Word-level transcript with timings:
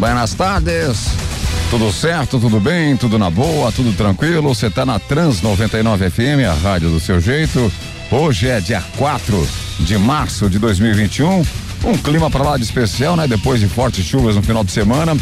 Buenas 0.00 0.32
tardes. 0.32 1.08
Tudo 1.68 1.92
certo, 1.92 2.40
tudo 2.40 2.58
bem, 2.58 2.96
tudo 2.96 3.18
na 3.18 3.28
boa, 3.28 3.70
tudo 3.70 3.92
tranquilo. 3.92 4.54
Você 4.54 4.70
tá 4.70 4.86
na 4.86 4.98
Trans 4.98 5.42
99 5.42 6.08
FM, 6.08 6.48
a 6.50 6.54
rádio 6.54 6.88
do 6.88 6.98
seu 6.98 7.20
jeito. 7.20 7.70
Hoje 8.10 8.48
é 8.48 8.60
dia 8.60 8.82
4 8.96 9.46
de 9.80 9.98
março 9.98 10.48
de 10.48 10.58
2021. 10.58 11.44
Um 11.84 11.98
clima 11.98 12.30
para 12.30 12.42
lá 12.42 12.56
de 12.56 12.64
especial, 12.64 13.14
né? 13.14 13.28
Depois 13.28 13.60
de 13.60 13.68
fortes 13.68 14.02
chuvas 14.06 14.36
no 14.36 14.42
final 14.42 14.64
de 14.64 14.72
semana. 14.72 15.14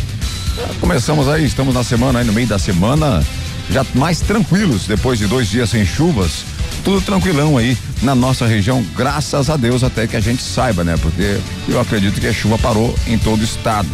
Começamos 0.81 1.29
aí, 1.29 1.45
estamos 1.45 1.75
na 1.75 1.83
semana 1.83 2.21
aí 2.21 2.25
no 2.25 2.33
meio 2.33 2.47
da 2.47 2.59
semana, 2.59 3.21
já 3.69 3.85
mais 3.97 4.21
tranquilos 4.21 4.87
depois 4.87 5.19
de 5.19 5.27
dois 5.27 5.49
dias 5.49 5.71
sem 5.71 5.85
chuvas. 5.85 6.45
Tudo 6.85 7.01
tranquilão 7.01 7.59
aí 7.59 7.77
na 8.01 8.15
nossa 8.15 8.47
região, 8.47 8.87
graças 8.97 9.51
a 9.51 9.57
Deus, 9.57 9.83
até 9.83 10.07
que 10.07 10.17
a 10.17 10.21
gente 10.21 10.41
saiba, 10.41 10.85
né? 10.85 10.97
Porque 11.03 11.41
eu 11.69 11.81
acredito 11.81 12.21
que 12.21 12.29
a 12.29 12.33
chuva 12.33 12.57
parou 12.59 12.95
em 13.09 13.19
todo 13.19 13.41
o 13.41 13.45
estado. 13.45 13.89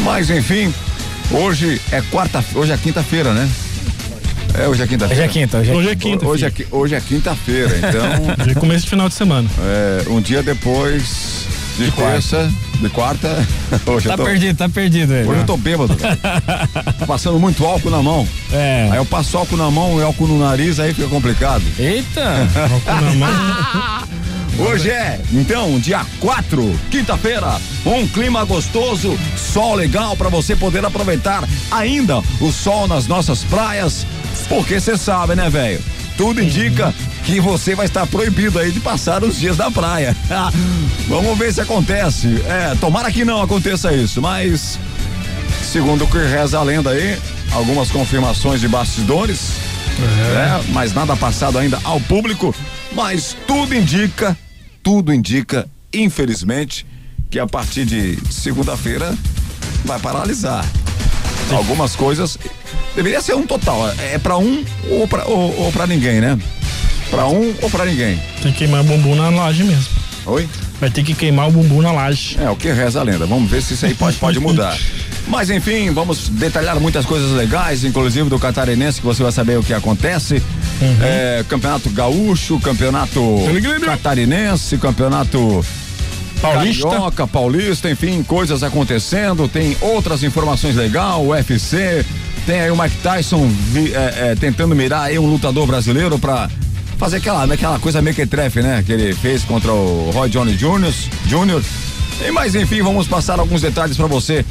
Mas 0.00 0.30
enfim, 0.30 0.72
hoje 1.30 1.80
é 1.90 2.00
quarta, 2.02 2.44
hoje 2.54 2.72
é 2.72 2.76
quinta-feira, 2.76 3.32
né? 3.32 3.48
É, 4.58 4.66
hoje 4.68 4.82
é 4.82 4.86
quinta-feira. 4.86 5.22
Hoje 5.24 5.28
é 5.30 5.32
quinta, 5.32 5.58
hoje 5.58 5.70
é, 5.70 5.74
Hoje 5.74 5.88
é 5.90 5.96
quinta. 5.96 6.26
Hoje 6.26 6.44
é, 6.46 6.52
hoje 6.70 6.94
é 6.94 7.00
quinta-feira, 7.00 7.78
então 7.78 8.34
Hoje 8.44 8.50
é 8.50 8.54
começo 8.54 8.84
de 8.84 8.90
final 8.90 9.08
de 9.08 9.14
semana. 9.14 9.48
é, 9.60 10.08
um 10.08 10.20
dia 10.20 10.42
depois 10.42 11.46
de, 11.76 11.90
terça, 11.90 12.50
de 12.80 12.88
quarta. 12.88 13.28
Hoje 13.84 14.06
Tá 14.06 14.14
eu 14.14 14.16
tô, 14.18 14.24
perdido, 14.24 14.56
tá 14.56 14.68
perdido 14.68 15.12
ele. 15.12 15.28
hoje 15.28 15.40
eu 15.40 15.46
tô 15.46 15.56
bêbado. 15.58 15.94
Passando 17.06 17.38
muito 17.38 17.64
álcool 17.66 17.90
na 17.90 18.02
mão. 18.02 18.26
É. 18.52 18.88
Aí 18.90 18.96
eu 18.96 19.04
passo 19.04 19.36
álcool 19.36 19.56
na 19.58 19.70
mão 19.70 19.98
e 19.98 20.02
álcool 20.02 20.26
no 20.28 20.38
nariz, 20.38 20.80
aí 20.80 20.94
fica 20.94 21.08
complicado. 21.08 21.62
Eita! 21.78 22.48
Álcool 22.72 23.04
na 23.04 23.12
mão. 23.14 24.08
Hoje 24.58 24.90
é, 24.90 25.20
então, 25.32 25.78
dia 25.78 26.04
4, 26.18 26.80
quinta-feira, 26.90 27.60
um 27.84 28.06
clima 28.08 28.42
gostoso, 28.44 29.18
sol 29.36 29.74
legal 29.74 30.16
para 30.16 30.30
você 30.30 30.56
poder 30.56 30.82
aproveitar 30.82 31.46
ainda 31.70 32.22
o 32.40 32.50
sol 32.50 32.88
nas 32.88 33.06
nossas 33.06 33.44
praias, 33.44 34.06
porque 34.48 34.80
você 34.80 34.96
sabe, 34.96 35.34
né, 35.34 35.50
velho? 35.50 35.78
Tudo 36.16 36.42
indica 36.42 36.94
que 37.24 37.38
você 37.38 37.74
vai 37.74 37.84
estar 37.84 38.06
proibido 38.06 38.58
aí 38.58 38.72
de 38.72 38.80
passar 38.80 39.22
os 39.22 39.38
dias 39.38 39.58
na 39.58 39.70
praia. 39.70 40.16
Vamos 41.06 41.36
ver 41.36 41.52
se 41.52 41.60
acontece. 41.60 42.42
É, 42.46 42.74
tomara 42.80 43.12
que 43.12 43.26
não 43.26 43.42
aconteça 43.42 43.92
isso, 43.92 44.22
mas 44.22 44.78
segundo 45.70 46.04
o 46.04 46.06
que 46.06 46.16
reza 46.16 46.58
a 46.58 46.62
lenda 46.62 46.90
aí, 46.90 47.18
algumas 47.52 47.90
confirmações 47.90 48.62
de 48.62 48.68
bastidores, 48.68 49.50
né? 50.32 50.64
Mas 50.72 50.94
nada 50.94 51.14
passado 51.14 51.58
ainda 51.58 51.78
ao 51.84 52.00
público, 52.00 52.54
mas 52.92 53.36
tudo 53.46 53.74
indica, 53.74 54.36
tudo 54.86 55.12
indica, 55.12 55.68
infelizmente, 55.92 56.86
que 57.28 57.40
a 57.40 57.46
partir 57.48 57.84
de 57.84 58.16
segunda-feira 58.32 59.18
vai 59.84 59.98
paralisar. 59.98 60.64
Algumas 61.50 61.96
coisas 61.96 62.38
deveria 62.94 63.20
ser 63.20 63.34
um 63.34 63.44
total, 63.44 63.88
é 63.98 64.16
para 64.16 64.38
um 64.38 64.64
ou 64.88 65.08
para 65.08 65.26
ou, 65.26 65.58
ou 65.58 65.72
para 65.72 65.88
ninguém, 65.88 66.20
né? 66.20 66.38
Para 67.10 67.26
um 67.26 67.52
ou 67.62 67.68
para 67.68 67.84
ninguém. 67.84 68.16
Tem 68.40 68.52
que 68.52 68.58
queimar 68.58 68.82
o 68.82 68.84
bumbum 68.84 69.16
na 69.16 69.28
laje 69.28 69.64
mesmo. 69.64 69.88
Oi? 70.24 70.48
Vai 70.80 70.88
ter 70.88 71.02
que 71.02 71.14
queimar 71.14 71.48
o 71.48 71.50
bumbum 71.50 71.82
na 71.82 71.90
laje. 71.90 72.36
É, 72.40 72.48
o 72.48 72.54
que 72.54 72.70
reza 72.70 73.00
a 73.00 73.02
lenda. 73.02 73.26
Vamos 73.26 73.50
ver 73.50 73.62
se 73.62 73.74
isso 73.74 73.86
aí 73.86 73.94
pode, 73.94 74.18
pode 74.18 74.38
mudar. 74.38 74.78
Mas 75.26 75.50
enfim, 75.50 75.90
vamos 75.90 76.28
detalhar 76.28 76.78
muitas 76.78 77.04
coisas 77.04 77.32
legais, 77.32 77.82
inclusive 77.84 78.28
do 78.30 78.38
catarinense, 78.38 79.00
que 79.00 79.06
você 79.06 79.22
vai 79.22 79.32
saber 79.32 79.58
o 79.58 79.62
que 79.62 79.72
acontece. 79.74 80.40
É, 81.02 81.44
campeonato 81.48 81.90
gaúcho, 81.90 82.60
campeonato 82.60 83.20
catarinense, 83.86 84.78
campeonato 84.78 85.64
Paulista. 86.40 86.86
carioca, 86.88 87.26
paulista, 87.26 87.90
enfim, 87.90 88.22
coisas 88.22 88.62
acontecendo. 88.62 89.48
Tem 89.48 89.76
outras 89.80 90.22
informações 90.22 90.76
legais, 90.76 91.16
o 91.16 91.28
UFC. 91.30 92.04
Tem 92.46 92.60
aí 92.60 92.70
o 92.70 92.80
Mike 92.80 92.96
Tyson 93.02 93.48
vi- 93.72 93.92
é, 93.92 94.30
é, 94.32 94.34
tentando 94.38 94.76
mirar 94.76 95.02
aí 95.04 95.18
um 95.18 95.26
lutador 95.26 95.66
brasileiro 95.66 96.18
pra 96.18 96.48
fazer 96.98 97.16
aquela, 97.16 97.42
aquela 97.52 97.78
coisa 97.80 98.00
mequetrefe, 98.00 98.60
né? 98.62 98.84
Que 98.86 98.92
ele 98.92 99.12
fez 99.14 99.42
contra 99.42 99.72
o 99.72 100.10
Roy 100.14 100.28
Johnny 100.28 100.54
Jr. 100.54 100.92
Jr. 101.26 101.62
E, 102.26 102.30
mas 102.30 102.54
enfim, 102.54 102.80
vamos 102.82 103.08
passar 103.08 103.40
alguns 103.40 103.60
detalhes 103.60 103.96
pra 103.96 104.06
você 104.06 104.44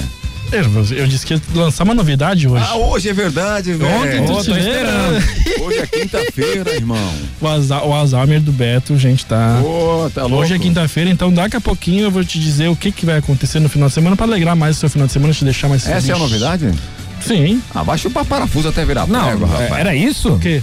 Eu, 0.51 0.97
eu 0.97 1.07
disse 1.07 1.25
que 1.25 1.33
ia 1.35 1.41
lançar 1.53 1.83
uma 1.83 1.93
novidade 1.93 2.47
hoje. 2.47 2.65
Ah, 2.67 2.75
hoje 2.75 3.09
é 3.09 3.13
verdade, 3.13 3.73
velho. 3.73 3.91
Ontem 3.95 4.25
tu 4.25 4.43
se 4.43 4.49
lembra? 4.51 4.71
esperando. 4.71 5.63
Hoje 5.63 5.77
é 5.79 5.85
quinta-feira, 5.87 6.73
irmão. 6.75 7.13
O, 7.39 7.47
Alza- 7.47 7.83
o 7.83 7.93
Alzheimer 7.93 8.41
do 8.41 8.51
Beto, 8.51 8.97
gente, 8.97 9.25
tá. 9.25 9.61
Ô, 9.63 10.09
tá. 10.09 10.25
Hoje 10.25 10.55
é 10.55 10.59
quinta-feira, 10.59 11.09
então 11.09 11.31
daqui 11.31 11.55
a 11.55 11.61
pouquinho 11.61 12.03
eu 12.05 12.11
vou 12.11 12.23
te 12.23 12.39
dizer 12.39 12.67
o 12.67 12.75
que, 12.75 12.91
que 12.91 13.05
vai 13.05 13.17
acontecer 13.17 13.59
no 13.59 13.69
final 13.69 13.87
de 13.89 13.93
semana 13.93 14.15
pra 14.15 14.25
alegrar 14.25 14.55
mais 14.55 14.77
o 14.77 14.79
seu 14.79 14.89
final 14.89 15.05
de 15.07 15.13
semana, 15.13 15.33
te 15.33 15.43
deixar 15.45 15.67
mais 15.67 15.83
Essa 15.83 15.91
é 15.91 15.97
a 15.97 16.01
feliz. 16.01 16.19
novidade? 16.19 16.71
Sim. 17.25 17.61
Ah, 17.75 17.83
vai 17.83 17.97
chupar 17.97 18.25
parafuso 18.25 18.69
até 18.69 18.83
virar 18.85 19.05
Não, 19.07 19.25
prego, 19.27 19.45
rapaz. 19.45 19.71
é- 19.71 19.79
era 19.81 19.95
isso? 19.95 20.29
O 20.33 20.39
quê? 20.39 20.61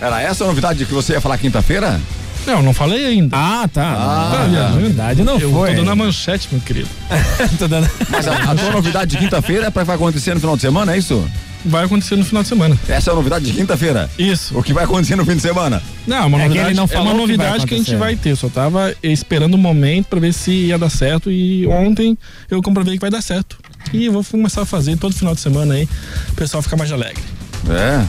Era 0.00 0.22
essa 0.22 0.44
a 0.44 0.46
novidade 0.46 0.84
que 0.84 0.94
você 0.94 1.12
ia 1.14 1.20
falar 1.20 1.36
quinta-feira? 1.38 2.00
Não, 2.46 2.62
não 2.62 2.72
falei 2.72 3.04
ainda. 3.06 3.36
Ah, 3.36 3.68
tá. 3.72 3.82
Ah, 3.84 4.46
Na 4.48 4.68
verdade, 4.78 5.22
não 5.24 5.38
eu 5.38 5.50
foi. 5.50 5.70
tô 5.70 5.76
dando 5.78 5.90
a 5.90 5.96
manchete, 5.96 6.48
meu 6.52 6.60
querido. 6.60 6.88
Tô 7.58 7.66
dando- 7.66 7.90
Mas 8.08 8.26
a, 8.28 8.34
a 8.52 8.54
tua 8.54 8.70
novidade 8.70 9.10
de 9.12 9.18
quinta-feira 9.18 9.66
é 9.66 9.70
pra 9.70 9.84
vai 9.84 9.96
acontecer 9.96 10.32
no 10.34 10.40
final 10.40 10.54
de 10.56 10.62
semana, 10.62 10.94
é 10.94 10.98
isso? 10.98 11.24
Vai 11.64 11.84
acontecer 11.84 12.14
no 12.14 12.24
final 12.24 12.42
de 12.44 12.48
semana. 12.48 12.78
Essa 12.88 13.10
é 13.10 13.12
a 13.12 13.16
novidade 13.16 13.44
de 13.46 13.52
quinta-feira. 13.52 14.08
Isso. 14.16 14.56
O 14.56 14.62
que 14.62 14.72
vai 14.72 14.84
acontecer 14.84 15.16
no 15.16 15.24
fim 15.26 15.34
de 15.34 15.42
semana? 15.42 15.82
Não, 16.06 16.28
uma 16.28 16.38
É 16.38 16.42
que 16.42 16.48
novidade, 16.48 16.68
ele 16.70 16.76
não 16.76 16.84
é 16.88 17.00
uma 17.00 17.10
o 17.10 17.14
que 17.14 17.20
novidade 17.20 17.66
que, 17.66 17.74
a 17.74 17.78
gente 17.78 17.96
vai 17.96 18.14
ter. 18.14 18.30
Eu 18.30 18.36
só 18.36 18.48
tava 18.48 18.94
esperando 19.02 19.54
o 19.54 19.58
momento 19.58 20.06
pra 20.06 20.20
ver 20.20 20.32
se 20.32 20.52
ia 20.52 20.78
dar 20.78 20.90
certo 20.90 21.28
e 21.30 21.66
ontem 21.66 22.16
eu 22.48 22.62
comprovei 22.62 22.94
que 22.94 23.00
vai 23.00 23.10
dar 23.10 23.20
certo. 23.22 23.58
E 23.92 24.06
eu 24.06 24.12
vou 24.12 24.22
começar 24.24 24.62
a 24.62 24.66
fazer 24.66 24.96
todo 24.96 25.14
final 25.14 25.34
de 25.34 25.40
semana 25.40 25.74
aí, 25.74 25.88
o 26.30 26.34
pessoal 26.34 26.62
ficar 26.62 26.76
mais 26.76 26.92
alegre. 26.92 27.22
É. 27.68 28.04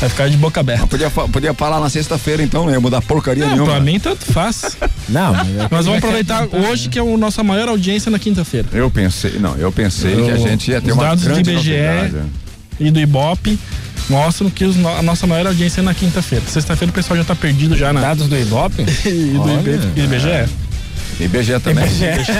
Vai 0.00 0.08
ficar 0.08 0.28
de 0.30 0.36
boca 0.38 0.60
aberta. 0.60 0.86
Podia, 0.86 1.10
podia 1.10 1.52
falar 1.52 1.78
na 1.78 1.90
sexta-feira, 1.90 2.42
então, 2.42 2.70
ia 2.70 2.80
mudar 2.80 3.02
porcaria 3.02 3.44
Não, 3.44 3.52
nenhuma. 3.52 3.72
pra 3.72 3.80
mim 3.80 4.00
tanto 4.00 4.24
faz. 4.32 4.76
Não, 5.08 5.32
mas 5.34 5.48
é 5.48 5.68
que 5.68 5.74
Nós 5.74 5.84
vamos 5.86 5.98
aproveitar 5.98 6.46
hoje 6.52 6.88
que 6.88 6.98
é 6.98 7.02
a 7.02 7.16
nossa 7.18 7.42
maior 7.42 7.68
audiência 7.68 8.10
na 8.10 8.18
quinta-feira. 8.18 8.66
Eu 8.72 8.90
pensei, 8.90 9.32
não, 9.38 9.56
eu 9.56 9.70
pensei 9.70 10.14
que 10.14 10.22
a 10.30 10.36
Eu- 10.36 10.38
gente 10.38 10.70
ia 10.70 10.80
ter 10.80 10.90
os 10.92 10.96
uma 10.96 11.04
dados 11.04 11.24
do 11.24 11.30
grande 11.30 11.50
IBGE 11.50 11.70
novidade. 11.76 12.14
E 12.78 12.90
do 12.90 12.98
Ibope 13.00 13.58
mostram 14.08 14.48
que 14.48 14.64
os 14.64 14.74
a 14.86 15.02
nossa 15.02 15.26
maior 15.26 15.48
audiência 15.48 15.80
é 15.80 15.84
na 15.84 15.92
quinta-feira. 15.92 16.44
Sexta-feira 16.48 16.90
o 16.90 16.94
pessoal 16.94 17.16
já 17.18 17.24
tá 17.24 17.34
perdido 17.34 17.76
já 17.76 17.92
na. 17.92 18.00
Dados 18.00 18.26
do 18.26 18.38
Ibope? 18.38 18.84
E 19.04 19.10
do 19.34 19.42
Olha, 19.42 19.60
IB- 19.60 20.00
IBGE. 20.02 20.50
IBGE 21.20 21.60
também. 21.60 21.84
IBGE. 21.84 22.32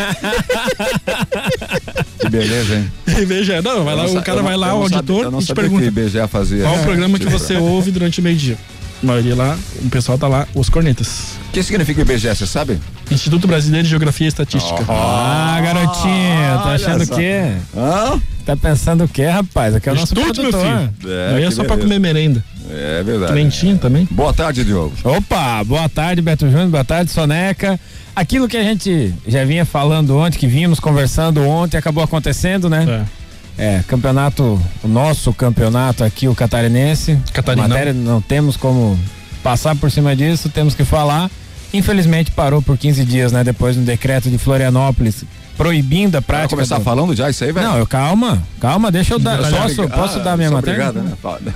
beleza, 2.30 2.74
hein? 2.76 2.92
IBGE. 3.22 3.60
Não, 3.62 3.84
vai 3.84 3.94
lá, 3.94 4.06
o 4.06 4.22
cara 4.22 4.42
vai 4.42 4.56
lá, 4.56 4.74
o 4.74 4.82
auditor, 4.82 5.30
não 5.30 5.40
e 5.40 5.44
te 5.44 5.54
pergunta. 5.54 5.82
que 5.82 5.88
IBGE 5.88 6.26
fazia. 6.28 6.62
Qual 6.62 6.76
o 6.76 6.82
programa 6.82 7.18
que 7.18 7.26
você 7.26 7.56
ouve 7.58 7.90
durante 7.90 8.20
o 8.20 8.22
meio-dia? 8.22 8.56
A 9.02 9.06
maioria 9.06 9.34
lá, 9.34 9.58
o 9.82 9.88
pessoal 9.88 10.18
tá 10.18 10.28
lá, 10.28 10.46
os 10.54 10.68
cornetas. 10.68 11.38
O 11.48 11.52
que 11.52 11.62
significa 11.62 12.02
IBGE, 12.02 12.28
você 12.28 12.46
sabe? 12.46 12.78
Instituto 13.10 13.46
Brasileiro 13.48 13.84
de 13.84 13.90
Geografia 13.90 14.26
e 14.26 14.28
Estatística. 14.28 14.84
Ah, 14.88 15.58
garotinho, 15.64 16.62
tá 16.62 16.72
achando 16.74 17.04
o 17.04 17.06
quê? 17.16 17.52
Hã? 17.76 18.20
Tá 18.44 18.56
pensando 18.56 19.04
o 19.04 19.08
quê, 19.08 19.24
rapaz? 19.26 19.74
Aqui 19.74 19.88
é 19.88 19.92
o 19.92 19.94
nosso 19.94 20.12
Instituto, 20.12 20.42
meu 20.42 20.50
produtor. 20.50 20.90
filho. 21.00 21.12
É, 21.12 21.34
Aí 21.36 21.44
é 21.44 21.50
só 21.50 21.64
pra 21.64 21.76
beleza. 21.76 21.82
comer 21.82 21.98
merenda. 21.98 22.44
É 22.72 23.02
verdade. 23.02 23.32
Clentinho 23.32 23.78
também. 23.78 24.06
Boa 24.10 24.32
tarde, 24.32 24.64
Diogo. 24.64 24.92
Opa, 25.04 25.62
boa 25.64 25.88
tarde, 25.88 26.22
Beto 26.22 26.48
Júnior, 26.50 26.68
boa 26.68 26.84
tarde, 26.84 27.10
Soneca. 27.10 27.78
Aquilo 28.14 28.48
que 28.48 28.56
a 28.56 28.62
gente 28.62 29.14
já 29.26 29.44
vinha 29.44 29.64
falando 29.64 30.16
ontem, 30.16 30.38
que 30.38 30.46
vínhamos 30.46 30.78
conversando 30.80 31.42
ontem, 31.46 31.76
acabou 31.76 32.02
acontecendo, 32.02 32.68
né? 32.68 33.04
É. 33.06 33.20
É, 33.62 33.84
campeonato, 33.86 34.60
o 34.82 34.88
nosso 34.88 35.32
campeonato 35.34 36.02
aqui, 36.02 36.26
o 36.28 36.34
catarinense. 36.34 37.18
Catarinão. 37.32 37.68
Matéria, 37.68 37.92
não 37.92 38.20
temos 38.20 38.56
como 38.56 38.98
passar 39.42 39.76
por 39.76 39.90
cima 39.90 40.16
disso, 40.16 40.48
temos 40.48 40.74
que 40.74 40.84
falar. 40.84 41.30
Infelizmente 41.72 42.30
parou 42.30 42.62
por 42.62 42.76
15 42.78 43.04
dias, 43.04 43.32
né? 43.32 43.44
Depois 43.44 43.76
do 43.76 43.82
decreto 43.82 44.30
de 44.30 44.38
Florianópolis 44.38 45.24
proibindo 45.56 46.16
a 46.16 46.22
prática. 46.22 46.48
começar 46.56 46.78
do- 46.78 46.84
falando 46.84 47.14
já 47.14 47.28
isso 47.28 47.44
aí, 47.44 47.52
velho? 47.52 47.68
Não, 47.68 47.76
eu, 47.78 47.86
calma, 47.86 48.42
calma, 48.58 48.90
deixa 48.90 49.14
eu 49.14 49.18
dar. 49.18 49.36
Posso, 49.38 49.56
obriga- 49.82 49.88
posso 49.88 50.18
Ah, 50.20 50.22
dar 50.22 50.36
minha 50.38 50.50
matéria? 50.50 50.88
Obrigado, 50.88 51.04
né? 51.06 51.52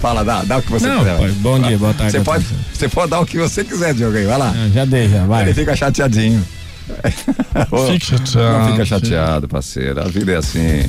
Fala. 0.00 0.24
Dá, 0.24 0.42
dá 0.42 0.58
o 0.58 0.62
que 0.62 0.70
você 0.70 0.86
Não, 0.86 0.98
quiser. 0.98 1.32
bom 1.34 1.58
dia, 1.60 1.78
boa 1.78 1.94
tarde, 1.94 2.12
Você 2.12 2.20
pode, 2.20 2.44
você 2.72 2.88
pode 2.88 3.10
dar 3.10 3.20
o 3.20 3.26
que 3.26 3.38
você 3.38 3.64
quiser, 3.64 3.94
Diogo, 3.94 4.16
aí, 4.16 4.24
vai 4.24 4.38
lá. 4.38 4.52
Ah, 4.54 4.68
já 4.72 4.84
dei, 4.84 5.08
já, 5.08 5.24
vai. 5.24 5.42
Ele 5.42 5.54
fica 5.54 5.74
chateadinho. 5.76 6.44
Fique 7.92 8.04
chateado. 8.06 8.58
Não 8.58 8.72
fica 8.72 8.84
chateado, 8.84 9.48
parceiro. 9.48 10.00
A 10.00 10.04
vida 10.08 10.32
é 10.32 10.36
assim. 10.36 10.84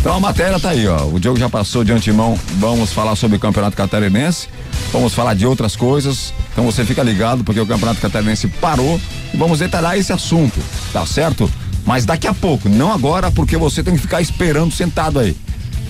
Então 0.00 0.14
a 0.16 0.20
matéria 0.20 0.58
tá 0.58 0.70
aí, 0.70 0.86
ó. 0.88 1.04
O 1.06 1.20
Diogo 1.20 1.38
já 1.38 1.48
passou 1.48 1.84
de 1.84 1.92
antemão. 1.92 2.36
Vamos 2.58 2.92
falar 2.92 3.14
sobre 3.14 3.36
o 3.36 3.40
Campeonato 3.40 3.76
Catarinense. 3.76 4.48
Vamos 4.90 5.14
falar 5.14 5.34
de 5.34 5.46
outras 5.46 5.76
coisas. 5.76 6.34
Então 6.52 6.64
você 6.64 6.84
fica 6.84 7.02
ligado, 7.02 7.44
porque 7.44 7.60
o 7.60 7.66
Campeonato 7.66 8.00
Catarinense 8.00 8.48
parou. 8.48 9.00
E 9.32 9.36
vamos 9.36 9.60
detalhar 9.60 9.96
esse 9.96 10.12
assunto, 10.12 10.58
tá 10.92 11.06
certo? 11.06 11.48
Mas 11.86 12.04
daqui 12.04 12.26
a 12.26 12.34
pouco, 12.34 12.68
não 12.68 12.92
agora, 12.92 13.30
porque 13.30 13.56
você 13.56 13.82
tem 13.82 13.94
que 13.94 14.00
ficar 14.00 14.20
esperando 14.20 14.72
sentado 14.72 15.18
aí. 15.20 15.36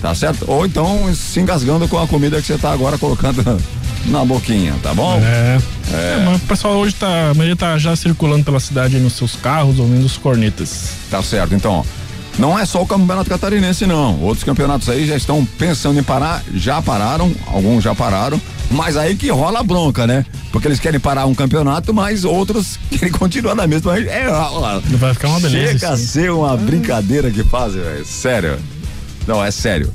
Tá 0.03 0.13
certo? 0.13 0.43
Ou 0.49 0.65
então 0.65 1.15
se 1.15 1.39
engasgando 1.39 1.87
com 1.87 1.97
a 1.97 2.05
comida 2.05 2.41
que 2.41 2.47
você 2.47 2.57
tá 2.57 2.73
agora 2.73 2.97
colocando 2.97 3.41
na 4.07 4.25
boquinha, 4.25 4.75
tá 4.83 4.93
bom? 4.93 5.17
É. 5.23 5.57
É, 5.93 6.23
mas 6.25 6.41
o 6.41 6.45
pessoal 6.45 6.73
hoje 6.73 6.93
tá. 6.93 7.29
A 7.29 7.33
maioria 7.33 7.55
tá 7.55 7.77
já 7.77 7.95
circulando 7.95 8.43
pela 8.43 8.59
cidade 8.59 8.99
nos 8.99 9.13
seus 9.13 9.37
carros, 9.37 9.79
ouvindo 9.79 10.05
os 10.05 10.17
cornetas. 10.17 10.89
Tá 11.09 11.23
certo, 11.23 11.55
então. 11.55 11.85
Não 12.37 12.59
é 12.59 12.65
só 12.65 12.81
o 12.81 12.85
campeonato 12.85 13.29
catarinense, 13.29 13.85
não. 13.85 14.19
Outros 14.19 14.43
campeonatos 14.43 14.89
aí 14.89 15.07
já 15.07 15.15
estão 15.15 15.45
pensando 15.57 15.97
em 15.97 16.03
parar, 16.03 16.43
já 16.53 16.81
pararam, 16.81 17.33
alguns 17.47 17.81
já 17.81 17.95
pararam, 17.95 18.41
mas 18.71 18.97
aí 18.97 19.15
que 19.15 19.29
rola 19.29 19.61
a 19.61 19.63
bronca, 19.63 20.05
né? 20.05 20.25
Porque 20.51 20.67
eles 20.67 20.81
querem 20.81 20.99
parar 20.99 21.27
um 21.27 21.35
campeonato, 21.35 21.93
mas 21.93 22.25
outros 22.25 22.77
querem 22.91 23.11
continuar 23.11 23.55
na 23.55 23.65
mesma. 23.67 23.97
É, 23.97 24.27
ó, 24.29 24.81
Vai 24.97 25.13
ficar 25.13 25.29
uma 25.29 25.39
beleza. 25.39 25.79
Chega 25.79 25.93
a 25.93 25.97
ser 25.97 26.29
uma 26.29 26.57
brincadeira 26.57 27.31
que 27.31 27.43
fazem, 27.43 27.81
velho. 27.81 28.05
Sério. 28.05 28.59
Não, 29.27 29.43
é 29.43 29.51
sério. 29.51 29.93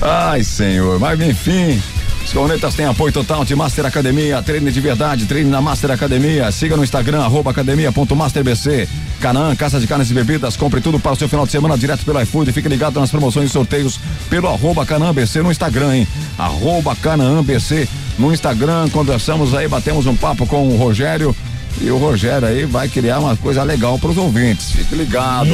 Ai, 0.00 0.42
senhor. 0.42 0.98
Mas 0.98 1.20
enfim. 1.20 1.80
Os 2.24 2.32
cornetas 2.32 2.74
têm 2.74 2.86
apoio 2.86 3.12
total 3.12 3.44
de 3.44 3.56
Master 3.56 3.84
Academia, 3.86 4.40
treine 4.40 4.70
de 4.70 4.80
verdade, 4.80 5.26
treine 5.26 5.50
na 5.50 5.60
Master 5.60 5.90
Academia. 5.90 6.52
Siga 6.52 6.76
no 6.76 6.84
Instagram, 6.84 7.22
arroba 7.22 7.50
academia.masterbc. 7.50 8.88
Canaã, 9.20 9.56
Casa 9.56 9.80
de 9.80 9.86
Carnes 9.86 10.10
e 10.10 10.14
Bebidas. 10.14 10.56
Compre 10.56 10.80
tudo 10.80 11.00
para 11.00 11.12
o 11.12 11.16
seu 11.16 11.28
final 11.28 11.44
de 11.44 11.50
semana 11.50 11.76
direto 11.76 12.04
pelo 12.04 12.20
iFood. 12.22 12.52
Fique 12.52 12.68
ligado 12.68 13.00
nas 13.00 13.10
promoções 13.10 13.50
e 13.50 13.52
sorteios 13.52 13.98
pelo 14.28 14.46
arroba 14.48 14.86
Canaã 14.86 15.12
BC 15.12 15.42
no 15.42 15.50
Instagram, 15.50 15.96
hein? 15.96 16.08
Arroba 16.38 16.94
Canaã 16.94 17.42
BC 17.42 17.88
no 18.18 18.32
Instagram. 18.32 18.88
Conversamos 18.90 19.52
aí, 19.52 19.66
batemos 19.66 20.06
um 20.06 20.14
papo 20.14 20.46
com 20.46 20.68
o 20.68 20.76
Rogério. 20.76 21.34
E 21.80 21.90
o 21.90 21.96
Rogério 21.96 22.46
aí 22.46 22.64
vai 22.66 22.88
criar 22.88 23.18
uma 23.20 23.36
coisa 23.36 23.62
legal 23.62 23.98
para 23.98 24.10
os 24.10 24.18
ouvintes. 24.18 24.72
Fique 24.72 24.94
ligado. 24.94 25.50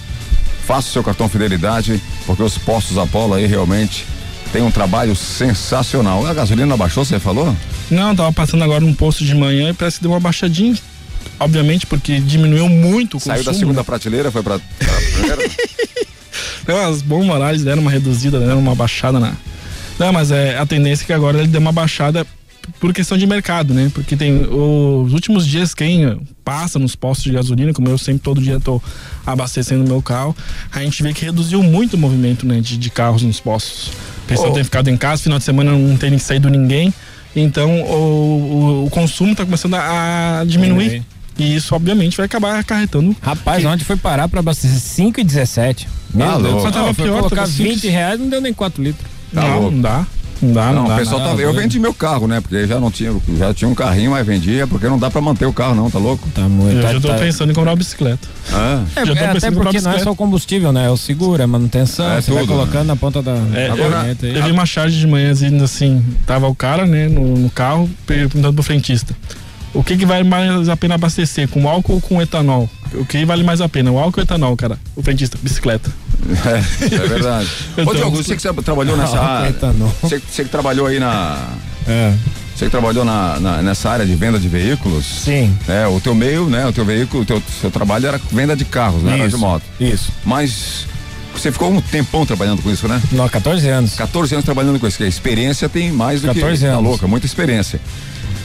faça 0.65 0.89
o 0.89 0.93
seu 0.93 1.03
cartão 1.03 1.29
Fidelidade, 1.29 2.01
porque 2.25 2.43
os 2.43 2.57
postos 2.57 2.97
Apolo 2.99 3.35
aí 3.35 3.47
realmente 3.47 4.07
tem 4.53 4.63
um 4.63 4.71
trabalho 4.71 5.17
sensacional. 5.17 6.25
A 6.25 6.33
gasolina 6.33 6.77
baixou, 6.77 7.05
você 7.05 7.19
falou? 7.19 7.55
Não, 7.91 8.15
tava 8.15 8.33
passando 8.33 8.63
agora 8.63 8.81
num 8.81 8.95
posto 8.95 9.25
de 9.25 9.35
manhã 9.35 9.71
e 9.71 9.73
parece 9.73 9.97
que 9.97 10.03
deu 10.03 10.13
uma 10.13 10.21
baixadinha. 10.21 10.77
Obviamente, 11.41 11.85
porque 11.87 12.21
diminuiu 12.21 12.69
muito 12.69 13.17
o 13.17 13.21
Saiu 13.21 13.39
da 13.39 13.51
consumo, 13.51 13.59
segunda 13.59 13.81
né? 13.81 13.85
prateleira, 13.85 14.31
foi 14.31 14.43
pra, 14.45 14.61
pra 14.79 14.95
primeira? 15.15 15.43
Então, 16.63 16.89
as 16.89 17.03
bons 17.03 17.25
morais 17.25 17.63
deram 17.63 17.83
uma 17.83 17.91
reduzida, 17.91 18.39
deram 18.39 18.59
uma 18.59 18.75
baixada 18.75 19.19
na. 19.21 19.33
Não, 19.99 20.13
mas 20.13 20.31
é 20.31 20.59
a 20.59 20.67
tendência 20.67 21.05
é 21.05 21.07
que 21.07 21.13
agora 21.13 21.39
ele 21.39 21.49
deu 21.49 21.61
uma 21.61 21.73
baixada 21.73 22.27
por 22.81 22.93
questão 22.93 23.17
de 23.17 23.27
mercado, 23.27 23.75
né? 23.75 23.91
Porque 23.95 24.17
tem 24.17 24.43
os 24.43 25.13
últimos 25.13 25.47
dias 25.47 25.75
quem 25.75 26.19
passa 26.45 26.79
nos 26.79 26.97
postos 26.97 27.25
de 27.25 27.33
gasolina, 27.33 27.73
como 27.73 27.89
eu 27.89 27.99
sempre 27.99 28.23
todo 28.23 28.41
dia 28.41 28.59
tô 28.61 28.81
abastecendo 29.25 29.85
meu 29.85 30.03
carro, 30.03 30.37
a 30.73 30.81
gente 30.81 31.03
vê 31.03 31.13
que 31.13 31.25
reduziu 31.25 31.63
muito 31.63 31.95
o 31.95 31.99
movimento, 31.99 32.47
né, 32.47 32.61
de, 32.61 32.77
de 32.77 32.91
carros 32.91 33.23
nos 33.23 33.41
postos. 33.41 33.89
O 33.89 34.27
pessoal 34.27 34.51
Oh. 34.51 34.55
tem 34.55 34.65
ficado 34.65 34.89
em 34.89 34.97
casa, 34.97 35.23
final 35.23 35.39
de 35.39 35.45
semana 35.45 35.73
não 35.73 35.97
tem 35.97 36.17
saído 36.19 36.49
ninguém, 36.49 36.93
então 37.35 37.83
o, 37.83 38.85
o, 38.85 38.87
o 38.87 38.91
consumo 38.91 39.35
tá 39.35 39.45
começando 39.45 39.75
a, 39.75 40.41
a 40.41 40.45
diminuir. 40.45 41.03
E 41.37 41.57
isso, 41.57 41.75
obviamente, 41.75 42.17
vai 42.17 42.27
acabar 42.27 42.59
acarretando 42.59 43.15
Rapaz, 43.21 43.65
ontem 43.65 43.85
foi 43.85 43.97
parar 43.97 44.29
pra 44.29 44.39
abastecer 44.41 44.79
5 44.79 45.21
e 45.21 45.25
17. 45.25 45.89
Meu 46.15 46.27
Tá 46.27 46.39
Deus. 46.39 46.63
Mas 46.63 46.73
tava 46.73 46.87
Não, 46.87 46.95
foi 46.95 47.05
pior, 47.05 47.17
colocar 47.19 47.37
tava 47.37 47.49
20 47.49 47.81
cinco- 47.81 47.93
reais, 47.93 48.21
não 48.21 48.29
deu 48.29 48.41
nem 48.41 48.53
4 48.55 48.83
litros. 48.83 49.07
Tá 49.33 49.41
não, 49.43 49.55
louco. 49.61 49.71
não 49.73 49.81
dá. 49.83 50.07
Não 50.43 50.53
dá, 50.53 50.67
não, 50.73 50.83
Não, 50.83 50.89
dá. 50.89 50.95
o 50.95 50.99
pessoal 50.99 51.21
não 51.21 51.37
tá. 51.37 51.43
Eu 51.43 51.55
vendi 51.55 51.79
meu 51.81 51.95
carro, 51.95 52.27
né? 52.27 52.41
Porque 52.41 52.67
já 52.67 52.79
não 52.79 52.91
tinha, 52.91 53.15
já 53.39 53.55
tinha 53.55 53.69
um 53.69 53.75
carrinho, 53.75 54.11
mas 54.11 54.27
vendia, 54.27 54.67
porque 54.67 54.87
não 54.89 54.99
dá 54.99 55.09
pra 55.11 55.21
manter 55.21 55.47
o 55.47 55.53
carro, 55.53 55.75
não, 55.75 55.89
tá 55.91 55.99
louco? 55.99 56.29
Tá 56.35 56.43
muito. 56.43 56.77
Eu 56.77 56.83
tá- 56.83 56.93
já 56.93 57.01
tô 57.01 57.09
tá- 57.09 57.15
pensando 57.15 57.51
em 57.51 57.55
comprar 57.55 57.71
uma 57.71 57.77
bicicleta. 57.77 58.29
Ah. 58.53 58.83
É, 58.97 59.07
já 59.07 59.15
tô 59.15 59.21
é, 59.25 59.27
até 59.31 59.51
porque 59.51 59.81
não 59.81 59.93
é 59.93 59.99
só 60.01 60.11
o 60.11 60.17
combustível, 60.17 60.71
né? 60.73 60.87
É 60.87 60.91
o 60.91 60.97
seguro, 60.99 61.41
é 61.41 61.45
a 61.45 61.49
manutenção, 61.49 62.11
É 62.13 62.21
você 62.21 62.31
vai 62.33 62.43
tudo, 62.43 62.53
colocando 62.53 62.87
na 62.87 62.97
ponta 62.97 63.23
da, 63.23 63.33
É, 63.55 63.69
da 63.69 63.77
eu, 63.77 63.91
corneta 63.91 64.27
aí. 64.27 64.37
eu 64.37 64.43
vi 64.43 64.51
uma 64.51 64.67
charge 64.67 64.99
de 64.99 65.07
manhã 65.07 65.33
dizendo 65.33 65.65
assim, 65.65 66.05
tava 66.27 66.47
o 66.49 66.55
cara, 66.55 66.85
né, 66.85 67.09
no, 67.09 67.37
no 67.39 67.49
carro, 67.51 67.89
perguntando 68.07 68.53
pro 68.53 68.63
frentista. 68.63 69.15
O 69.75 69.83
que 69.83 69.97
que 69.97 70.07
vale 70.07 70.23
mais 70.23 70.69
a 70.69 70.77
pena 70.77 70.95
abastecer, 70.95 71.49
com 71.49 71.69
álcool 71.69 71.95
ou 71.95 72.01
com 72.01 72.23
etanol? 72.23 72.71
O 72.95 73.05
que 73.05 73.25
vale 73.25 73.43
mais 73.43 73.61
a 73.61 73.69
pena, 73.69 73.91
o 73.91 73.99
álcool 73.99 74.21
ou 74.21 74.23
etanol, 74.23 74.57
cara? 74.57 74.79
O 74.95 75.03
frentista, 75.03 75.37
bicicleta. 75.43 75.91
É, 76.47 76.95
é 76.95 77.09
verdade. 77.09 77.49
Eu 77.77 77.87
Ô, 77.87 77.93
Diogo, 77.95 78.17
você 78.17 78.37
que 78.37 78.43
você 78.43 78.53
trabalhou 78.63 78.97
nessa 78.97 79.21
área. 79.21 79.49
etanol. 79.51 79.93
Você, 80.01 80.21
você 80.21 80.45
que 80.45 80.51
trabalhou 80.51 80.87
aí 80.87 81.01
na. 81.01 81.49
É. 81.89 82.15
Você 82.55 82.67
que 82.67 82.71
trabalhou 82.71 83.05
na, 83.05 83.41
na, 83.41 83.63
nessa 83.63 83.91
área 83.91 84.07
de 84.07 84.15
venda 84.15 84.39
de 84.39 84.49
veículos. 84.49 85.05
Sim. 85.25 85.53
É, 85.67 85.89
o 85.89 86.01
teu 86.01 86.15
meio, 86.15 86.49
né? 86.49 86.65
O 86.67 86.73
teu 86.73 86.85
veículo, 86.85 87.25
o 87.25 87.27
teu 87.27 87.43
seu 87.61 87.71
trabalho 87.71 88.07
era 88.07 88.21
venda 88.31 88.55
de 88.55 88.65
carros, 88.65 89.03
né? 89.03 89.19
Era 89.19 89.29
de 89.29 89.37
moto. 89.37 89.65
Isso. 89.81 90.13
Mas 90.25 90.87
você 91.35 91.51
ficou 91.51 91.71
um 91.73 91.81
tempão 91.81 92.25
trabalhando 92.25 92.63
com 92.63 92.71
isso, 92.71 92.87
né? 92.87 93.03
Não, 93.11 93.29
14 93.29 93.69
anos. 93.69 93.95
14 93.95 94.35
anos 94.37 94.45
trabalhando 94.45 94.79
com 94.79 94.87
isso, 94.87 94.97
que 94.97 95.03
a 95.03 95.09
experiência 95.09 95.69
tem 95.69 95.91
mais 95.91 96.21
do 96.21 96.29
14 96.29 96.59
que 96.59 96.65
anos. 96.65 96.77
tá 96.77 96.89
louca, 96.89 97.07
muita 97.09 97.27
experiência. 97.27 97.81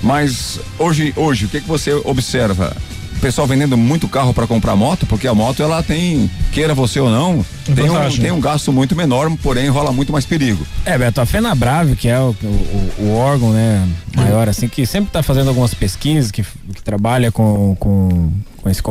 Mas 0.02 0.60
hoje, 0.78 1.14
hoje, 1.16 1.46
o 1.46 1.50
que 1.50 1.62
que 1.62 1.68
você 1.68 1.94
observa? 1.94 2.76
O 3.18 3.20
pessoal 3.20 3.46
vendendo 3.46 3.76
muito 3.76 4.08
carro 4.08 4.34
para 4.34 4.48
comprar 4.48 4.78
moto, 4.78 5.06
porque 5.06 5.28
a 5.28 5.34
moto 5.36 5.62
ela 5.62 5.84
tem, 5.84 6.32
queira 6.54 6.74
você 6.74 7.02
ou 7.02 7.10
não, 7.10 7.46
tem 7.66 7.90
um, 7.90 8.10
tem 8.18 8.32
um 8.32 8.40
gasto 8.40 8.72
muito 8.72 8.96
menor, 8.96 9.30
porém 9.44 9.68
rola 9.68 9.92
muito 9.92 10.14
mais 10.14 10.26
perigo. 10.26 10.66
É, 10.86 10.98
Beto, 10.98 11.20
a 11.20 11.26
FenaBrave, 11.26 11.98
que 11.98 12.08
é 12.08 12.18
o, 12.18 12.34
o, 12.42 13.04
o 13.04 13.16
órgão 13.18 13.52
né, 13.52 13.86
maior, 14.16 14.48
assim, 14.48 14.70
que 14.70 14.86
sempre 14.86 15.10
está 15.10 15.22
fazendo 15.22 15.50
algumas 15.50 15.74
pesquisas, 15.74 16.32
que, 16.32 16.44
que 16.44 16.82
trabalha 16.82 17.30
com, 17.30 17.76
com, 17.78 18.32
com 18.56 18.70
esse 18.70 18.82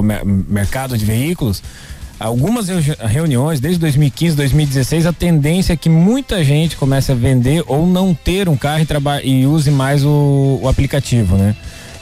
mercado 0.46 0.98
de 0.98 1.06
veículos, 1.06 1.62
algumas 2.18 2.68
reu- 2.68 2.96
reuniões, 3.00 3.60
desde 3.60 3.78
2015, 3.80 4.36
2016, 4.36 5.06
a 5.06 5.12
tendência 5.12 5.72
é 5.72 5.76
que 5.76 5.88
muita 5.88 6.42
gente 6.42 6.76
comece 6.76 7.12
a 7.12 7.14
vender 7.14 7.62
ou 7.66 7.86
não 7.86 8.12
ter 8.14 8.48
um 8.48 8.56
carro 8.56 8.84
e, 9.22 9.28
e 9.30 9.46
use 9.46 9.70
mais 9.70 10.04
o, 10.04 10.58
o 10.62 10.68
aplicativo, 10.68 11.36
né? 11.36 11.54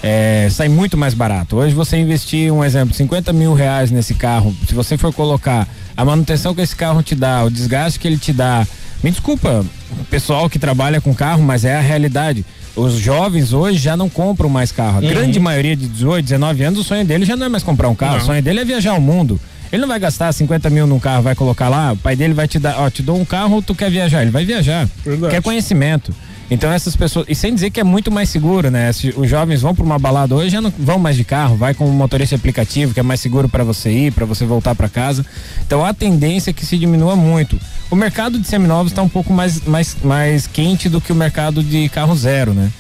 É, 0.03 0.49
sai 0.51 0.69
muito 0.69 0.97
mais 0.97 1.15
barato. 1.15 1.57
Hoje 1.57 1.75
você 1.75 1.97
investir, 1.97 2.53
um 2.53 2.65
exemplo, 2.65 2.95
50 2.95 3.33
mil 3.33 3.55
reais 3.55 3.91
nesse 3.91 4.15
carro, 4.15 4.55
se 4.69 4.75
você 4.75 4.97
for 4.97 5.13
colocar 5.13 5.67
a 5.97 6.05
manutenção 6.05 6.55
que 6.55 6.61
esse 6.61 6.77
carro 6.77 7.03
te 7.03 7.15
dá, 7.15 7.45
o 7.45 7.51
desgaste 7.51 7.99
que 7.99 8.07
ele 8.07 8.19
te 8.19 8.33
dá, 8.33 8.67
me 9.03 9.11
desculpa, 9.11 9.65
pessoal 10.11 10.49
que 10.49 10.59
trabalha 10.59 11.01
com 11.01 11.15
carro, 11.15 11.43
mas 11.43 11.65
é 11.65 11.77
a 11.77 11.81
realidade. 11.81 12.45
Os 12.77 12.95
jovens 12.99 13.53
hoje 13.55 13.79
já 13.79 13.97
não 13.97 14.09
compram 14.09 14.49
mais 14.51 14.71
carro. 14.71 14.99
A 14.99 15.01
grande 15.01 15.41
maioria 15.41 15.75
de 15.75 15.89
18, 15.89 16.25
19 16.25 16.63
anos, 16.63 16.79
o 16.81 16.85
sonho 16.85 17.05
dele 17.05 17.25
já 17.25 17.35
não 17.35 17.47
é 17.47 17.49
mais 17.49 17.63
comprar 17.63 17.89
um 17.89 17.95
carro. 17.95 18.17
Não. 18.17 18.23
O 18.23 18.27
sonho 18.27 18.43
dele 18.43 18.61
é 18.61 18.65
viajar 18.65 18.93
o 18.95 19.01
mundo. 19.01 19.41
Ele 19.73 19.83
não 19.83 19.89
vai 19.89 19.99
gastar 19.99 20.33
50 20.33 20.71
mil 20.71 20.87
num 20.87 20.99
carro, 20.99 21.23
vai 21.23 21.35
colocar 21.35 21.69
lá, 21.69 21.93
o 21.93 21.97
pai 21.97 22.17
dele 22.17 22.35
vai 22.35 22.47
te 22.47 22.59
dar, 22.59 22.79
ó, 22.79 22.89
te 22.89 23.03
dou 23.03 23.19
um 23.19 23.25
carro, 23.25 23.61
tu 23.63 23.75
quer 23.75 23.91
viajar, 23.91 24.23
ele 24.23 24.31
vai 24.31 24.45
viajar. 24.45 24.89
Verdade. 25.05 25.35
Quer 25.35 25.43
conhecimento. 25.43 26.15
Então 26.51 26.71
essas 26.71 26.95
pessoas, 26.95 27.27
e 27.29 27.35
sem 27.35 27.53
dizer 27.53 27.71
que 27.71 27.81
é 27.81 27.85
muito 27.85 28.11
mais 28.11 28.29
seguro, 28.29 28.71
né? 28.71 28.93
Se 28.93 29.13
os 29.17 29.29
jovens 29.29 29.63
vão 29.63 29.75
para 29.75 29.85
uma 29.85 29.99
balada 29.99 30.35
hoje, 30.35 30.51
já 30.51 30.61
não 30.61 30.73
vão 30.79 30.99
mais 30.99 31.17
de 31.17 31.25
carro, 31.25 31.57
vai 31.57 31.75
com 31.75 31.87
um 31.87 31.93
motorista 31.93 32.37
aplicativo, 32.37 32.95
que 32.95 33.01
é 33.01 33.03
mais 33.03 33.21
seguro 33.21 33.49
para 33.49 33.65
você 33.65 33.91
ir, 33.91 34.13
para 34.13 34.25
você 34.25 34.45
voltar 34.45 34.75
para 34.75 34.89
casa. 34.89 35.27
Então 35.67 35.85
a 35.85 35.93
tendência 35.93 36.51
é 36.51 36.53
que 36.53 36.65
se 36.65 36.79
diminua 36.79 37.17
muito. 37.17 37.59
O 37.91 37.97
mercado 37.97 38.39
de 38.39 38.47
seminovos 38.47 38.93
está 38.93 39.03
um 39.03 39.09
pouco 39.09 39.33
mais, 39.33 39.61
mais, 39.63 39.97
mais 40.05 40.47
quente 40.47 40.89
do 40.89 41.01
que 41.01 41.13
o 41.13 41.17
mercado 41.17 41.63
de 41.63 41.89
carro 41.89 42.15
zero, 42.15 42.55
né? 42.55 42.71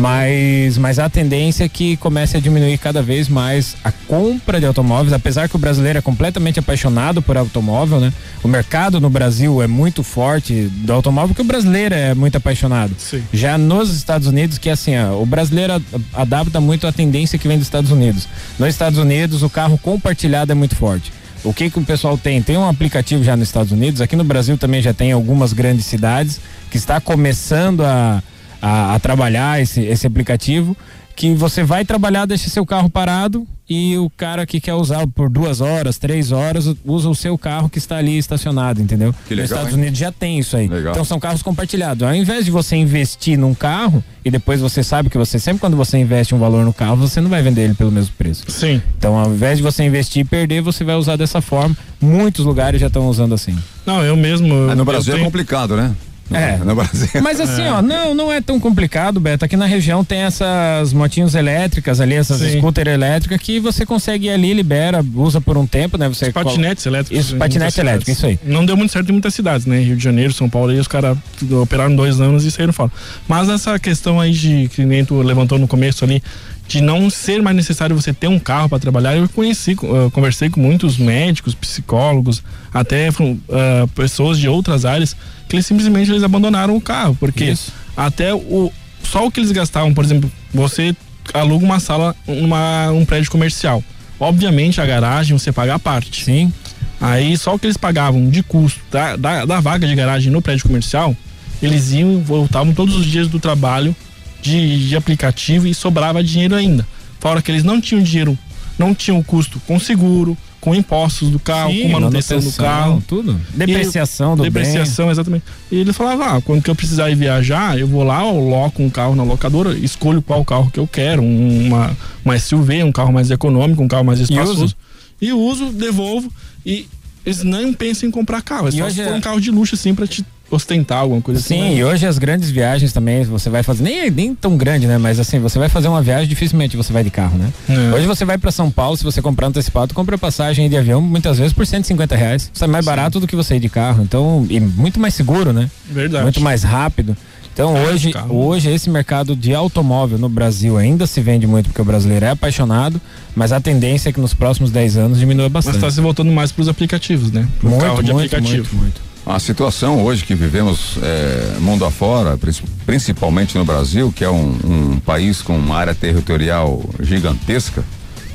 Mas, 0.00 0.78
mas 0.78 0.98
a 0.98 1.08
tendência 1.08 1.64
é 1.64 1.68
que 1.68 1.96
comece 1.96 2.36
a 2.36 2.40
diminuir 2.40 2.78
cada 2.78 3.02
vez 3.02 3.28
mais 3.28 3.76
a 3.84 3.90
compra 3.90 4.60
de 4.60 4.66
automóveis, 4.66 5.12
apesar 5.12 5.48
que 5.48 5.56
o 5.56 5.58
brasileiro 5.58 5.98
é 5.98 6.02
completamente 6.02 6.58
apaixonado 6.58 7.20
por 7.22 7.36
automóvel, 7.36 8.00
né? 8.00 8.12
O 8.42 8.48
mercado 8.48 9.00
no 9.00 9.10
Brasil 9.10 9.62
é 9.62 9.66
muito 9.66 10.02
forte 10.02 10.68
do 10.72 10.92
automóvel, 10.92 11.28
porque 11.28 11.42
o 11.42 11.44
brasileiro 11.44 11.94
é 11.94 12.14
muito 12.14 12.36
apaixonado. 12.36 12.94
Sim. 12.98 13.22
Já 13.32 13.56
nos 13.58 13.94
Estados 13.94 14.26
Unidos, 14.28 14.58
que 14.58 14.68
é 14.68 14.72
assim, 14.72 14.96
ó, 14.96 15.20
o 15.20 15.26
brasileiro 15.26 15.74
a- 15.74 15.80
adapta 16.22 16.60
muito 16.60 16.86
à 16.86 16.92
tendência 16.92 17.38
que 17.38 17.48
vem 17.48 17.58
dos 17.58 17.66
Estados 17.66 17.90
Unidos. 17.90 18.28
Nos 18.58 18.68
Estados 18.68 18.98
Unidos, 18.98 19.42
o 19.42 19.50
carro 19.50 19.78
compartilhado 19.78 20.52
é 20.52 20.54
muito 20.54 20.76
forte. 20.76 21.12
O 21.44 21.52
que 21.52 21.68
que 21.68 21.78
o 21.78 21.84
pessoal 21.84 22.16
tem? 22.16 22.40
Tem 22.40 22.56
um 22.56 22.68
aplicativo 22.68 23.24
já 23.24 23.36
nos 23.36 23.48
Estados 23.48 23.72
Unidos, 23.72 24.00
aqui 24.00 24.14
no 24.14 24.22
Brasil 24.22 24.56
também 24.56 24.80
já 24.80 24.94
tem 24.94 25.10
algumas 25.10 25.52
grandes 25.52 25.86
cidades 25.86 26.40
que 26.70 26.76
está 26.76 27.00
começando 27.00 27.84
a, 27.84 28.22
a, 28.62 28.94
a 28.94 28.98
trabalhar 29.00 29.60
esse, 29.60 29.80
esse 29.82 30.06
aplicativo, 30.06 30.74
que 31.14 31.34
você 31.34 31.62
vai 31.62 31.84
trabalhar, 31.84 32.24
deixa 32.24 32.48
seu 32.48 32.64
carro 32.64 32.88
parado 32.88 33.46
e 33.68 33.96
o 33.98 34.08
cara 34.10 34.46
que 34.46 34.58
quer 34.60 34.74
usar 34.74 35.06
por 35.06 35.28
duas 35.28 35.60
horas, 35.60 35.98
três 35.98 36.32
horas, 36.32 36.74
usa 36.84 37.08
o 37.08 37.14
seu 37.14 37.36
carro 37.36 37.68
que 37.68 37.78
está 37.78 37.96
ali 37.98 38.16
estacionado, 38.18 38.80
entendeu? 38.80 39.12
Que 39.28 39.34
Nos 39.34 39.42
legal, 39.44 39.44
Estados 39.58 39.72
hein? 39.74 39.80
Unidos 39.82 39.98
já 39.98 40.10
tem 40.10 40.38
isso 40.38 40.56
aí. 40.56 40.68
Legal. 40.68 40.92
Então 40.92 41.04
são 41.04 41.20
carros 41.20 41.42
compartilhados. 41.42 42.02
Ao 42.06 42.14
invés 42.14 42.44
de 42.46 42.50
você 42.50 42.76
investir 42.76 43.38
num 43.38 43.54
carro 43.54 44.02
e 44.24 44.30
depois 44.30 44.60
você 44.60 44.82
sabe 44.82 45.10
que 45.10 45.18
você 45.18 45.38
sempre 45.38 45.60
quando 45.60 45.76
você 45.76 45.98
investe 45.98 46.34
um 46.34 46.38
valor 46.38 46.64
no 46.64 46.72
carro, 46.72 46.96
você 46.96 47.20
não 47.20 47.28
vai 47.30 47.42
vender 47.42 47.62
ele 47.62 47.74
pelo 47.74 47.90
mesmo 47.92 48.14
preço. 48.16 48.44
Sim. 48.48 48.80
Então, 48.98 49.16
ao 49.16 49.30
invés 49.32 49.58
de 49.58 49.62
você 49.62 49.84
investir 49.84 50.22
e 50.22 50.24
perder, 50.24 50.62
você 50.62 50.82
vai 50.82 50.96
usar 50.96 51.16
dessa 51.16 51.40
forma. 51.42 51.76
Muitos 52.00 52.44
lugares 52.44 52.80
já 52.80 52.86
estão 52.88 53.06
usando 53.08 53.34
assim. 53.34 53.56
Não, 53.86 54.02
eu 54.02 54.16
mesmo. 54.16 54.48
Mas 54.66 54.76
no 54.76 54.80
eu 54.82 54.84
Brasil 54.86 55.12
é 55.12 55.16
tenho- 55.16 55.26
complicado, 55.26 55.76
né? 55.76 55.92
É. 56.30 56.56
no 56.58 56.74
Brasil. 56.74 57.08
Mas 57.22 57.40
assim, 57.40 57.66
ó, 57.66 57.82
não, 57.82 58.14
não 58.14 58.32
é 58.32 58.40
tão 58.40 58.58
complicado, 58.58 59.20
Beto. 59.20 59.44
Aqui 59.44 59.56
na 59.56 59.66
região 59.66 60.04
tem 60.04 60.20
essas 60.20 60.92
motinhos 60.92 61.34
elétricas 61.34 62.00
ali, 62.00 62.14
essas 62.14 62.40
Sim. 62.40 62.58
scooter 62.58 62.88
elétricas 62.88 63.40
que 63.40 63.60
você 63.60 63.84
consegue 63.84 64.26
ir 64.26 64.30
ali, 64.30 64.54
libera, 64.54 65.04
usa 65.14 65.40
por 65.40 65.56
um 65.58 65.66
tempo, 65.66 65.98
né? 65.98 66.08
Você 66.08 66.32
Patinetes 66.32 66.86
elétricos. 66.86 67.26
Isso, 67.26 67.36
em 67.36 67.38
patinete 67.38 67.80
elétrico, 67.80 68.10
isso 68.10 68.26
aí. 68.26 68.38
Não 68.44 68.64
deu 68.64 68.76
muito 68.76 68.92
certo 68.92 69.08
em 69.08 69.12
muitas 69.12 69.34
cidades, 69.34 69.66
né? 69.66 69.80
Rio 69.80 69.96
de 69.96 70.02
Janeiro, 70.02 70.32
São 70.32 70.48
Paulo, 70.48 70.70
aí 70.70 70.78
os 70.78 70.88
caras 70.88 71.16
operaram 71.60 71.94
dois 71.94 72.20
anos 72.20 72.44
e 72.44 72.50
saíram 72.50 72.72
fora. 72.72 72.90
Mas 73.28 73.48
essa 73.48 73.78
questão 73.78 74.20
aí 74.20 74.32
de 74.32 74.68
que 74.68 74.84
nem 74.84 75.04
tu 75.04 75.20
levantou 75.20 75.58
no 75.58 75.68
começo 75.68 76.04
ali, 76.04 76.22
de 76.66 76.80
não 76.80 77.10
ser 77.10 77.42
mais 77.42 77.54
necessário 77.54 77.94
você 77.94 78.12
ter 78.12 78.28
um 78.28 78.38
carro 78.38 78.68
para 78.68 78.78
trabalhar, 78.78 79.16
eu 79.16 79.28
conheci, 79.28 79.76
eu 79.82 80.10
conversei 80.10 80.48
com 80.48 80.60
muitos 80.60 80.96
médicos, 80.96 81.54
psicólogos, 81.54 82.42
até 82.72 83.08
ah, 83.08 83.86
pessoas 83.94 84.38
de 84.38 84.48
outras 84.48 84.84
áreas, 84.84 85.14
que 85.52 85.56
eles 85.56 85.66
simplesmente 85.66 86.10
eles 86.10 86.22
abandonaram 86.22 86.74
o 86.74 86.80
carro, 86.80 87.14
porque 87.20 87.44
Isso. 87.44 87.70
até 87.94 88.32
o 88.32 88.72
só 89.02 89.26
o 89.26 89.30
que 89.30 89.38
eles 89.38 89.52
gastavam, 89.52 89.92
por 89.92 90.02
exemplo, 90.02 90.32
você 90.54 90.96
aluga 91.34 91.62
uma 91.62 91.78
sala, 91.78 92.16
uma, 92.26 92.90
um 92.90 93.04
prédio 93.04 93.30
comercial. 93.30 93.84
Obviamente 94.18 94.80
a 94.80 94.86
garagem 94.86 95.36
você 95.36 95.52
paga 95.52 95.74
a 95.74 95.78
parte. 95.78 96.24
Sim. 96.24 96.50
Aí 96.98 97.36
só 97.36 97.54
o 97.54 97.58
que 97.58 97.66
eles 97.66 97.76
pagavam 97.76 98.30
de 98.30 98.42
custo 98.42 98.80
da, 98.90 99.16
da, 99.16 99.44
da 99.44 99.60
vaga 99.60 99.86
de 99.86 99.94
garagem 99.94 100.32
no 100.32 100.40
prédio 100.40 100.64
comercial, 100.64 101.14
eles 101.62 101.92
iam 101.92 102.22
voltavam 102.22 102.72
todos 102.72 102.96
os 102.96 103.04
dias 103.04 103.28
do 103.28 103.38
trabalho 103.38 103.94
de, 104.40 104.88
de 104.88 104.96
aplicativo 104.96 105.66
e 105.66 105.74
sobrava 105.74 106.24
dinheiro 106.24 106.54
ainda. 106.54 106.86
Fora 107.20 107.42
que 107.42 107.50
eles 107.50 107.64
não 107.64 107.78
tinham 107.78 108.02
dinheiro, 108.02 108.38
não 108.78 108.94
tinham 108.94 109.22
custo 109.22 109.60
com 109.66 109.78
seguro, 109.78 110.34
com 110.62 110.72
impostos 110.76 111.28
do 111.28 111.40
carro, 111.40 111.72
Sim, 111.72 111.82
com 111.82 111.88
manutenção 111.88 112.38
do 112.38 112.52
carro. 112.52 113.02
Tudo. 113.06 113.38
Depreciação 113.52 114.36
do 114.36 114.44
Depreciação, 114.44 115.10
exatamente. 115.10 115.44
E 115.72 115.76
ele 115.76 115.92
falava, 115.92 116.36
ah, 116.36 116.40
quando 116.40 116.62
que 116.62 116.70
eu 116.70 116.74
precisar 116.76 117.10
ir 117.10 117.16
viajar, 117.16 117.76
eu 117.76 117.86
vou 117.88 118.04
lá, 118.04 118.24
eu 118.24 118.38
loco 118.38 118.80
um 118.80 118.88
carro 118.88 119.16
na 119.16 119.24
locadora, 119.24 119.76
escolho 119.76 120.22
qual 120.22 120.44
carro 120.44 120.70
que 120.70 120.78
eu 120.78 120.86
quero, 120.86 121.20
um- 121.20 121.66
uma, 121.66 121.96
uma 122.24 122.38
SUV, 122.38 122.84
um 122.84 122.92
carro 122.92 123.12
mais 123.12 123.28
econômico, 123.30 123.82
um 123.82 123.88
carro 123.88 124.04
mais 124.04 124.20
espaçoso. 124.20 124.64
uso. 124.66 124.76
E 125.20 125.32
uso, 125.32 125.66
devolvo 125.72 126.32
e 126.64 126.86
eles 127.26 127.42
nem 127.42 127.72
pensam 127.72 128.08
em 128.08 128.12
comprar 128.12 128.40
carro. 128.42 128.66
É 128.66 128.70
E 128.70 128.78
só 128.78 128.84
hoje 128.84 128.94
se 128.96 129.02
for 129.04 129.12
é- 129.12 129.16
um 129.16 129.20
carro 129.20 129.40
de 129.40 129.50
luxo 129.50 129.74
assim 129.74 129.94
pra 129.96 130.06
te 130.06 130.24
ostentar 130.54 130.98
alguma 130.98 131.22
coisa 131.22 131.40
Sim, 131.40 131.62
assim. 131.62 131.76
e 131.78 131.84
hoje 131.84 132.06
as 132.06 132.18
grandes 132.18 132.50
viagens 132.50 132.92
também, 132.92 133.24
você 133.24 133.48
vai 133.48 133.62
fazer, 133.62 133.82
nem, 133.82 134.10
nem 134.10 134.34
tão 134.34 134.56
grande, 134.56 134.86
né? 134.86 134.98
Mas 134.98 135.18
assim, 135.18 135.40
você 135.40 135.58
vai 135.58 135.70
fazer 135.70 135.88
uma 135.88 136.02
viagem, 136.02 136.28
dificilmente 136.28 136.76
você 136.76 136.92
vai 136.92 137.02
de 137.02 137.10
carro, 137.10 137.38
né? 137.38 137.50
É. 137.68 137.94
Hoje 137.94 138.06
você 138.06 138.24
vai 138.24 138.36
pra 138.36 138.52
São 138.52 138.70
Paulo, 138.70 138.96
se 138.96 139.02
você 139.02 139.22
comprar 139.22 139.46
antecipado, 139.46 139.94
compra 139.94 140.18
passagem 140.18 140.68
de 140.68 140.76
avião 140.76 141.00
muitas 141.00 141.38
vezes 141.38 141.54
por 141.54 141.66
150 141.66 142.14
reais. 142.14 142.50
Isso 142.52 142.62
é 142.62 142.66
mais 142.66 142.84
barato 142.84 143.18
do 143.18 143.26
que 143.26 143.34
você 143.34 143.56
ir 143.56 143.60
de 143.60 143.70
carro. 143.70 144.02
Então, 144.02 144.46
e 144.50 144.60
muito 144.60 145.00
mais 145.00 145.14
seguro, 145.14 145.52
né? 145.52 145.70
Verdade. 145.90 146.24
Muito 146.24 146.40
mais 146.40 146.62
rápido. 146.62 147.16
Então 147.54 147.74
hoje, 147.84 148.12
hoje 148.30 148.70
esse 148.70 148.88
mercado 148.88 149.36
de 149.36 149.54
automóvel 149.54 150.18
no 150.18 150.28
Brasil 150.28 150.78
ainda 150.78 151.06
se 151.06 151.20
vende 151.20 151.46
muito 151.46 151.66
porque 151.66 151.82
o 151.82 151.84
brasileiro 151.84 152.24
é 152.24 152.30
apaixonado, 152.30 152.98
mas 153.36 153.52
a 153.52 153.60
tendência 153.60 154.08
é 154.08 154.12
que 154.12 154.20
nos 154.20 154.32
próximos 154.32 154.70
10 154.70 154.96
anos 154.96 155.18
diminua 155.18 155.50
Mas 155.50 155.66
bastante. 155.66 155.78
tá 155.80 155.90
se 155.90 156.00
voltando 156.00 156.32
mais 156.32 156.50
pros 156.50 156.66
aplicativos, 156.66 157.30
né? 157.30 157.46
Pro 157.60 157.68
muito, 157.68 157.82
carro 157.82 158.02
de 158.02 158.12
muito, 158.12 158.34
aplicativo. 158.34 158.68
muito, 158.74 158.76
muito. 158.76 159.11
A 159.24 159.38
situação 159.38 160.02
hoje 160.02 160.24
que 160.24 160.34
vivemos 160.34 160.98
é, 161.00 161.56
mundo 161.60 161.84
afora, 161.84 162.36
princi- 162.36 162.64
principalmente 162.84 163.56
no 163.56 163.64
Brasil, 163.64 164.12
que 164.14 164.24
é 164.24 164.28
um, 164.30 164.58
um 164.94 165.00
país 165.00 165.40
com 165.40 165.56
uma 165.56 165.76
área 165.76 165.94
territorial 165.94 166.82
gigantesca, 167.00 167.84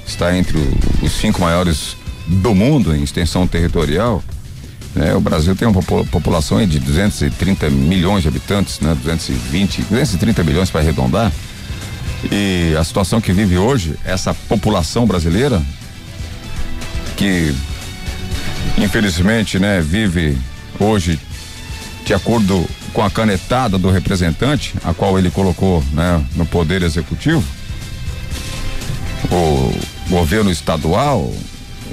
está 0.06 0.36
entre 0.38 0.58
o- 0.58 1.06
os 1.06 1.12
cinco 1.12 1.42
maiores 1.42 1.98
do 2.26 2.56
mundo 2.56 2.96
em 2.96 3.04
extensão 3.04 3.46
territorial. 3.46 4.24
né? 4.96 5.14
o 5.14 5.20
Brasil 5.20 5.56
tem 5.56 5.68
uma 5.68 5.84
popu- 5.84 6.06
população 6.10 6.66
de 6.66 6.80
230 6.80 7.70
milhões 7.70 8.24
de 8.24 8.30
habitantes, 8.30 8.80
né? 8.80 8.96
220, 8.96 9.84
230 9.84 10.44
milhões 10.44 10.72
para 10.72 10.82
arredondar. 10.82 11.32
E 12.32 12.74
a 12.80 12.84
situação 12.84 13.22
que 13.22 13.32
vive 13.32 13.58
hoje, 13.60 13.94
essa 14.04 14.34
população 14.34 15.06
brasileira, 15.06 15.62
que 17.16 17.54
infelizmente, 18.78 19.60
né, 19.60 19.82
vive 19.82 20.36
hoje 20.80 21.20
de 22.06 22.14
acordo 22.14 22.66
com 22.94 23.04
a 23.04 23.10
canetada 23.12 23.78
do 23.78 23.90
representante, 23.92 24.74
a 24.84 24.94
qual 24.94 25.20
ele 25.20 25.30
colocou, 25.30 25.84
né, 25.92 26.24
no 26.36 26.46
poder 26.46 26.82
executivo, 26.82 27.44
o 29.30 29.74
governo 30.10 30.50
estadual, 30.50 31.34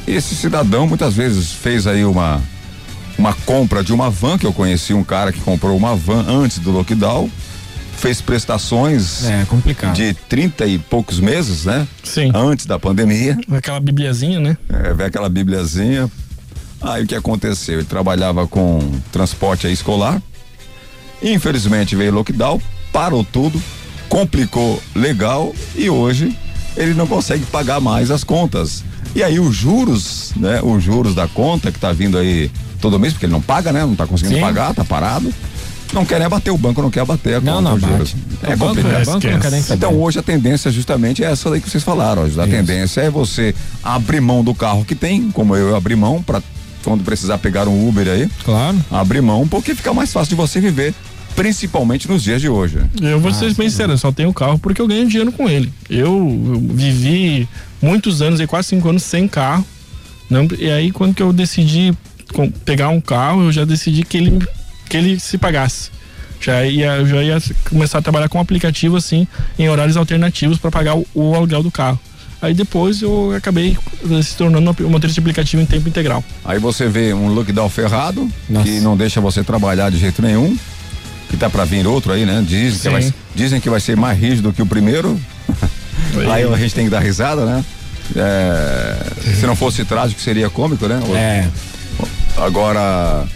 esse 0.06 0.34
cidadão 0.34 0.86
muitas 0.86 1.14
vezes 1.14 1.52
fez 1.52 1.86
aí 1.86 2.04
uma 2.04 2.40
uma 3.16 3.32
compra 3.32 3.82
de 3.82 3.92
uma 3.92 4.10
van, 4.10 4.36
que 4.36 4.44
eu 4.46 4.52
conheci 4.52 4.92
um 4.92 5.04
cara 5.04 5.32
que 5.32 5.40
comprou 5.40 5.76
uma 5.76 5.94
van 5.94 6.24
antes 6.28 6.58
do 6.58 6.72
lockdown, 6.72 7.30
fez 7.96 8.20
prestações 8.20 9.24
É 9.24 9.44
complicado. 9.48 9.94
de 9.94 10.12
30 10.28 10.66
e 10.66 10.78
poucos 10.78 11.20
meses, 11.20 11.64
né? 11.64 11.86
Sim. 12.02 12.32
Antes 12.34 12.66
da 12.66 12.76
pandemia. 12.76 13.38
Aquela 13.52 13.78
bibliazinha, 13.78 14.40
né? 14.40 14.56
É, 14.68 15.04
aquela 15.04 15.28
bibliazinha. 15.28 16.10
Aí 16.80 17.04
o 17.04 17.06
que 17.06 17.14
aconteceu? 17.14 17.76
Ele 17.78 17.84
trabalhava 17.86 18.46
com 18.46 18.80
transporte 19.12 19.66
escolar. 19.70 20.20
Infelizmente 21.22 21.96
veio 21.96 22.12
lockdown, 22.12 22.60
parou 22.92 23.24
tudo, 23.24 23.60
complicou 24.08 24.82
legal 24.94 25.54
e 25.74 25.88
hoje 25.88 26.36
ele 26.76 26.92
não 26.94 27.06
consegue 27.06 27.44
pagar 27.46 27.80
mais 27.80 28.10
as 28.10 28.22
contas. 28.24 28.84
E 29.14 29.22
aí 29.22 29.38
os 29.38 29.54
juros, 29.54 30.32
né? 30.36 30.60
Os 30.62 30.82
juros 30.82 31.14
da 31.14 31.26
conta 31.28 31.70
que 31.70 31.78
tá 31.78 31.92
vindo 31.92 32.18
aí 32.18 32.50
todo 32.80 32.98
mês, 32.98 33.12
porque 33.12 33.26
ele 33.26 33.32
não 33.32 33.40
paga, 33.40 33.72
né? 33.72 33.80
Não 33.86 33.94
tá 33.94 34.06
conseguindo 34.06 34.36
Sim. 34.36 34.42
pagar, 34.42 34.74
tá 34.74 34.84
parado. 34.84 35.32
Não 35.92 36.04
quer 36.04 36.18
nem 36.18 36.26
abater, 36.26 36.52
o 36.52 36.58
banco 36.58 36.82
não 36.82 36.90
quer 36.90 37.00
abater 37.00 37.36
a 37.36 37.40
Não, 37.40 37.54
conta, 37.58 37.68
não 37.68 37.74
os 37.76 37.80
juros. 37.82 38.16
É 38.42 38.54
o 38.54 38.56
banco, 38.56 38.74
complicado. 38.74 39.06
não 39.06 39.20
saber. 39.20 39.74
Então 39.76 39.94
hoje 40.00 40.18
a 40.18 40.22
tendência 40.22 40.70
justamente 40.70 41.22
é 41.22 41.30
essa 41.30 41.48
daí 41.48 41.60
que 41.60 41.70
vocês 41.70 41.84
falaram. 41.84 42.22
ó. 42.22 42.24
A 42.24 42.28
Isso. 42.28 42.40
tendência 42.48 43.02
é 43.02 43.10
você 43.10 43.54
abrir 43.82 44.20
mão 44.20 44.42
do 44.42 44.52
carro 44.54 44.84
que 44.84 44.96
tem, 44.96 45.30
como 45.30 45.54
eu 45.54 45.76
abri 45.76 45.94
mão 45.94 46.20
para 46.20 46.42
quando 46.84 47.02
precisar 47.04 47.38
pegar 47.38 47.66
um 47.66 47.88
Uber 47.88 48.06
aí, 48.08 48.28
Claro. 48.44 48.76
abrir 48.90 49.20
mão 49.22 49.48
porque 49.48 49.74
fica 49.74 49.92
mais 49.92 50.12
fácil 50.12 50.30
de 50.30 50.34
você 50.36 50.60
viver, 50.60 50.94
principalmente 51.34 52.08
nos 52.08 52.22
dias 52.22 52.40
de 52.40 52.48
hoje. 52.48 52.78
Eu 53.00 53.18
vou 53.20 53.32
ser 53.32 53.52
bem 53.54 53.68
sincero, 53.68 53.92
eu 53.92 53.98
só 53.98 54.12
tenho 54.12 54.32
carro 54.32 54.58
porque 54.58 54.80
eu 54.80 54.86
ganho 54.86 55.08
dinheiro 55.08 55.32
com 55.32 55.48
ele. 55.48 55.72
Eu, 55.90 56.06
eu 56.08 56.60
vivi 56.72 57.48
muitos 57.82 58.22
anos, 58.22 58.38
aí 58.40 58.46
quase 58.46 58.68
cinco 58.68 58.88
anos 58.88 59.02
sem 59.02 59.26
carro. 59.26 59.64
Não, 60.30 60.46
e 60.58 60.70
aí 60.70 60.90
quando 60.90 61.14
que 61.14 61.22
eu 61.22 61.32
decidi 61.32 61.92
com- 62.32 62.50
pegar 62.50 62.88
um 62.88 63.00
carro, 63.00 63.42
eu 63.44 63.52
já 63.52 63.64
decidi 63.64 64.02
que 64.04 64.16
ele, 64.16 64.38
que 64.88 64.96
ele 64.96 65.18
se 65.20 65.36
pagasse. 65.36 65.90
Já 66.40 66.64
ia, 66.64 66.96
eu 66.96 67.06
já 67.06 67.22
ia 67.22 67.42
começar 67.68 67.98
a 67.98 68.02
trabalhar 68.02 68.28
com 68.28 68.38
um 68.38 68.40
aplicativo 68.40 68.96
assim, 68.96 69.26
em 69.58 69.68
horários 69.68 69.96
alternativos 69.96 70.58
para 70.58 70.70
pagar 70.70 70.94
o, 70.96 71.06
o 71.14 71.34
aluguel 71.34 71.62
do 71.62 71.70
carro. 71.70 71.98
Aí 72.44 72.52
depois 72.52 73.00
eu 73.00 73.32
acabei 73.34 73.74
eh, 74.10 74.22
se 74.22 74.36
tornando 74.36 74.76
um 74.84 74.90
motorista 74.90 75.14
de 75.14 75.20
aplicativo 75.20 75.62
em 75.62 75.64
tempo 75.64 75.88
integral. 75.88 76.22
Aí 76.44 76.58
você 76.58 76.86
vê 76.86 77.14
um 77.14 77.28
lockdown 77.28 77.70
ferrado, 77.70 78.30
Nossa. 78.50 78.68
que 78.68 78.80
não 78.80 78.94
deixa 78.94 79.18
você 79.18 79.42
trabalhar 79.42 79.90
de 79.90 79.96
jeito 79.96 80.20
nenhum, 80.20 80.54
que 81.30 81.38
tá 81.38 81.48
para 81.48 81.64
vir 81.64 81.86
outro 81.86 82.12
aí, 82.12 82.26
né? 82.26 82.44
Dizem 82.46 82.78
que, 82.78 82.88
vai, 82.90 83.14
dizem 83.34 83.60
que 83.62 83.70
vai 83.70 83.80
ser 83.80 83.96
mais 83.96 84.18
rígido 84.18 84.52
que 84.52 84.60
o 84.60 84.66
primeiro. 84.66 85.18
aí 86.30 86.42
a 86.44 86.56
gente 86.58 86.74
tem 86.74 86.84
que 86.84 86.90
dar 86.90 87.00
risada, 87.00 87.46
né? 87.46 87.64
É, 88.14 89.32
se 89.40 89.46
não 89.46 89.56
fosse 89.56 89.82
trágico, 89.82 90.20
seria 90.20 90.50
cômico, 90.50 90.86
né? 90.86 91.00
É. 91.14 91.48
Agora 92.36 93.26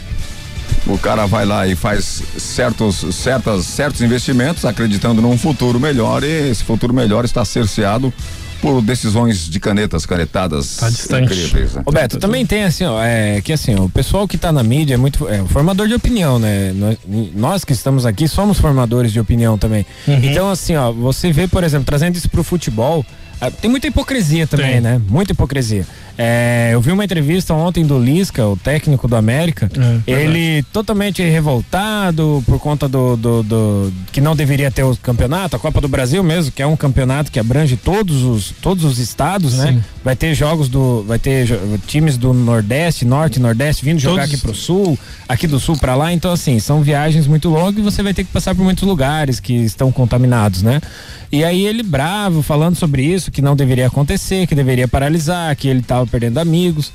o 0.86 0.98
cara 0.98 1.24
vai 1.24 1.46
lá 1.46 1.66
e 1.66 1.74
faz 1.74 2.22
certos, 2.36 3.06
certas, 3.14 3.64
certos 3.64 4.02
investimentos 4.02 4.66
acreditando 4.66 5.22
num 5.22 5.38
futuro 5.38 5.80
melhor 5.80 6.22
e 6.22 6.50
esse 6.50 6.62
futuro 6.62 6.92
melhor 6.92 7.24
está 7.24 7.42
cerceado 7.42 8.12
por 8.60 8.82
decisões 8.82 9.48
de 9.48 9.60
canetas 9.60 10.04
canetadas 10.06 10.76
Tá 10.76 10.88
distante. 10.90 11.24
incríveis, 11.32 11.74
né? 11.74 11.82
Roberto, 11.86 12.18
também 12.18 12.44
tem 12.44 12.64
assim, 12.64 12.84
ó, 12.84 13.02
é, 13.02 13.40
que 13.40 13.52
assim, 13.52 13.74
o 13.76 13.88
pessoal 13.88 14.26
que 14.26 14.36
tá 14.36 14.50
na 14.52 14.62
mídia 14.62 14.94
é 14.94 14.96
muito 14.96 15.28
é, 15.28 15.44
formador 15.46 15.86
de 15.88 15.94
opinião, 15.94 16.38
né? 16.38 16.72
Nós, 16.74 16.98
nós 17.34 17.64
que 17.64 17.72
estamos 17.72 18.04
aqui 18.06 18.26
somos 18.28 18.58
formadores 18.58 19.12
de 19.12 19.20
opinião 19.20 19.56
também. 19.58 19.84
Então, 20.06 20.50
assim, 20.50 20.74
ó, 20.76 20.92
você 20.92 21.32
vê, 21.32 21.46
por 21.46 21.62
exemplo, 21.64 21.84
trazendo 21.86 22.16
isso 22.16 22.28
pro 22.28 22.42
futebol, 22.42 23.04
ah, 23.06 23.27
tem 23.60 23.70
muita 23.70 23.86
hipocrisia 23.86 24.46
também, 24.46 24.72
Tem. 24.72 24.80
né? 24.80 25.00
Muita 25.08 25.32
hipocrisia. 25.32 25.86
É, 26.20 26.70
eu 26.72 26.80
vi 26.80 26.90
uma 26.90 27.04
entrevista 27.04 27.54
ontem 27.54 27.86
do 27.86 27.96
Lisca, 27.96 28.44
o 28.44 28.56
técnico 28.56 29.06
do 29.06 29.14
América, 29.14 29.70
É, 30.04 30.10
ele 30.12 30.64
totalmente 30.72 31.22
revoltado 31.22 32.42
por 32.46 32.58
conta 32.58 32.88
do, 32.88 33.16
do, 33.16 33.42
do- 33.44 33.92
que 34.10 34.20
não 34.20 34.34
deveria 34.34 34.68
ter 34.70 34.82
o 34.82 34.96
campeonato, 34.96 35.54
a 35.54 35.58
Copa 35.60 35.80
do 35.80 35.86
Brasil 35.88 36.22
mesmo, 36.24 36.50
que 36.50 36.60
é 36.62 36.66
um 36.66 36.76
campeonato 36.76 37.30
que 37.30 37.38
abrange 37.38 37.76
todos 37.76 38.24
os, 38.24 38.52
todos 38.60 38.84
os 38.84 38.98
estados, 38.98 39.54
né? 39.58 39.80
Vai 40.08 40.16
ter 40.16 40.34
jogos 40.34 40.70
do. 40.70 41.02
Vai 41.06 41.18
ter 41.18 41.44
jo- 41.44 41.78
times 41.86 42.16
do 42.16 42.32
Nordeste, 42.32 43.04
Norte 43.04 43.38
Nordeste 43.38 43.84
vindo 43.84 43.98
jogar 43.98 44.22
Todos- 44.22 44.32
aqui 44.34 44.42
pro 44.42 44.54
Sul, 44.54 44.98
aqui 45.28 45.46
do 45.46 45.60
Sul 45.60 45.76
pra 45.76 45.94
lá. 45.94 46.10
Então, 46.14 46.32
assim, 46.32 46.58
são 46.58 46.80
viagens 46.80 47.26
muito 47.26 47.50
longas 47.50 47.76
e 47.78 47.82
você 47.82 48.02
vai 48.02 48.14
ter 48.14 48.24
que 48.24 48.32
passar 48.32 48.54
por 48.54 48.62
muitos 48.64 48.84
lugares 48.84 49.38
que 49.38 49.52
estão 49.52 49.92
contaminados, 49.92 50.62
né? 50.62 50.80
E 51.30 51.44
aí 51.44 51.66
ele 51.66 51.82
bravo, 51.82 52.40
falando 52.40 52.74
sobre 52.74 53.02
isso, 53.02 53.30
que 53.30 53.42
não 53.42 53.54
deveria 53.54 53.86
acontecer, 53.86 54.46
que 54.46 54.54
deveria 54.54 54.88
paralisar, 54.88 55.54
que 55.54 55.68
ele 55.68 55.82
tava 55.82 56.06
perdendo 56.06 56.38
amigos 56.38 56.90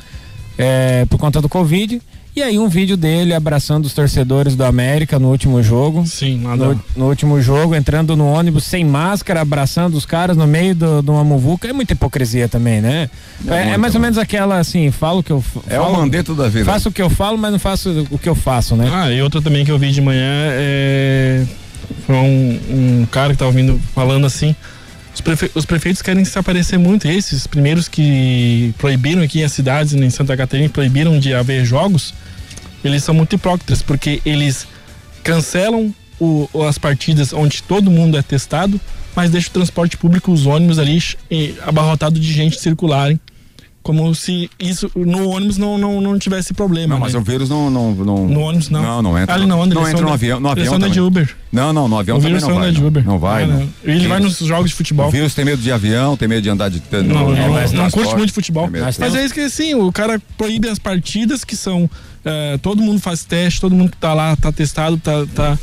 é, 0.57 1.05
por 1.07 1.19
conta 1.19 1.39
do 1.39 1.47
Covid. 1.47 2.01
E 2.35 2.41
aí 2.41 2.57
um 2.57 2.67
vídeo 2.67 2.97
dele 2.97 3.31
abraçando 3.31 3.85
os 3.85 3.93
torcedores 3.93 4.55
do 4.55 4.63
América 4.63 5.19
no 5.19 5.29
último 5.29 5.61
jogo. 5.61 6.03
Sim. 6.07 6.37
No, 6.39 6.83
no 6.95 7.07
último 7.07 7.39
jogo, 7.39 7.75
entrando 7.75 8.15
no 8.17 8.25
ônibus 8.25 8.63
sem 8.63 8.83
máscara, 8.83 9.41
abraçando 9.41 9.93
os 9.95 10.03
caras 10.03 10.35
no 10.35 10.47
meio 10.47 10.73
do- 10.73 11.03
de 11.03 11.11
uma 11.11 11.23
muvuca, 11.23 11.67
é 11.67 11.73
muita 11.73 11.93
hipocrisia 11.93 12.49
também, 12.49 12.81
né? 12.81 13.07
É, 13.47 13.53
é 13.53 13.63
muito, 13.65 13.79
mais 13.81 13.93
ou 13.93 14.01
né? 14.01 14.05
menos 14.07 14.17
aquela 14.17 14.57
assim, 14.57 14.89
falo 14.89 15.19
o 15.19 15.23
que 15.23 15.31
eu 15.31 15.41
f- 15.41 15.59
É 15.69 15.79
o 15.79 15.83
falo, 15.83 15.97
mandeto 15.97 16.33
da 16.33 16.49
vida. 16.49 16.65
Faço 16.65 16.89
o 16.89 16.91
que 16.91 17.01
eu 17.03 17.09
falo, 17.09 17.37
mas 17.37 17.51
não 17.51 17.59
faço 17.59 18.07
o 18.09 18.17
que 18.17 18.27
eu 18.27 18.33
faço, 18.35 18.75
né? 18.75 18.89
Ah, 18.91 19.11
e 19.11 19.21
outra 19.21 19.39
também 19.39 19.63
que 19.63 19.71
eu 19.71 19.77
vi 19.77 19.91
de 19.91 20.01
manhã 20.01 20.31
é. 20.53 21.45
Foi 22.07 22.15
um, 22.15 22.59
um 23.01 23.07
cara 23.11 23.33
que 23.33 23.37
tava 23.39 23.51
vindo 23.51 23.79
falando 23.93 24.25
assim. 24.25 24.55
Os, 25.13 25.21
prefe- 25.21 25.51
os 25.53 25.65
prefeitos 25.65 26.01
querem 26.01 26.25
se 26.25 26.39
aparecer 26.39 26.79
muito. 26.79 27.07
Esses 27.07 27.45
primeiros 27.45 27.87
que 27.87 28.73
proibiram 28.79 29.21
aqui 29.21 29.43
as 29.43 29.51
cidades 29.51 29.93
em 29.93 30.09
Santa 30.09 30.35
Catarina, 30.35 30.67
proibiram 30.69 31.19
de 31.19 31.31
haver 31.35 31.63
jogos, 31.63 32.11
eles 32.83 33.03
são 33.03 33.13
muito 33.15 33.33
hipócritas, 33.35 33.81
porque 33.81 34.21
eles 34.25 34.67
cancelam 35.23 35.93
o- 36.19 36.47
as 36.67 36.77
partidas 36.77 37.33
onde 37.33 37.63
todo 37.63 37.89
mundo 37.91 38.17
é 38.17 38.21
testado, 38.21 38.79
mas 39.15 39.31
deixam 39.31 39.49
o 39.49 39.53
transporte 39.53 39.97
público, 39.97 40.31
os 40.31 40.45
ônibus 40.45 40.79
ali 40.79 40.99
abarrotado 41.65 42.19
de 42.19 42.31
gente 42.33 42.59
circularem. 42.59 43.19
Como 43.81 44.15
se 44.15 44.49
isso 44.57 44.89
no 44.95 45.27
ônibus 45.27 45.57
não, 45.57 45.77
não, 45.77 45.99
não 45.99 46.17
tivesse 46.17 46.53
problema. 46.53 46.93
Não, 46.93 47.01
mas 47.01 47.13
né? 47.13 47.19
o 47.19 47.21
vírus 47.21 47.49
não, 47.49 47.69
não, 47.69 47.91
não. 47.93 48.27
No 48.29 48.39
ônibus 48.39 48.69
não. 48.69 48.81
Não, 48.81 49.01
não 49.01 49.19
entra. 49.19 49.35
Ah, 49.35 49.37
ele 49.37 49.45
não 49.45 49.61
anda, 49.61 49.75
não 49.75 49.85
entra 49.85 50.01
no 50.01 50.13
avião. 50.13 50.39
No 50.39 50.47
avião 50.47 50.75
anda 50.75 50.87
de 50.87 50.95
também. 50.95 51.07
Uber. 51.07 51.35
Não, 51.51 51.73
não, 51.73 51.89
no 51.89 51.99
avião 51.99 52.15
O 52.15 52.19
também 52.21 52.31
vírus 52.31 52.47
não 52.47 52.53
só 52.55 52.61
vai. 52.61 52.71
de 52.71 52.79
não. 52.79 52.87
Uber. 52.87 53.03
Não 53.05 53.19
vai. 53.19 53.43
Ah, 53.43 53.47
não. 53.47 53.69
Ele 53.83 54.07
vai 54.07 54.19
Vírus- 54.21 54.39
nos 54.39 54.47
jogos 54.47 54.69
de 54.71 54.77
futebol. 54.77 55.09
O 55.09 55.11
vírus 55.11 55.35
tem 55.35 55.43
medo 55.43 55.61
de 55.61 55.69
avião, 55.69 56.15
tem 56.15 56.29
medo 56.29 56.41
de 56.41 56.49
andar 56.49 56.69
de. 56.69 56.81
Não, 56.93 57.03
não, 57.03 57.35
não, 57.35 57.71
não 57.73 57.91
curte 57.91 58.15
muito 58.15 58.31
futebol. 58.31 58.69
medo. 58.69 58.85
Mas 58.85 58.97
Mas 58.97 59.15
é 59.15 59.25
isso 59.25 59.33
que 59.33 59.41
assim, 59.41 59.73
o 59.75 59.91
cara 59.91 60.17
proíbe 60.37 60.69
as 60.69 60.79
partidas 60.79 61.43
que 61.43 61.57
são. 61.57 61.89
Eh, 62.25 62.57
todo 62.61 62.81
mundo 62.81 62.99
faz 62.99 63.23
teste, 63.23 63.59
todo 63.61 63.75
mundo 63.75 63.91
que 63.91 63.97
tá 63.97 64.13
lá 64.13 64.35
tá 64.35 64.51
testado, 64.51 64.97
tá, 64.97 65.25
tá, 65.33 65.59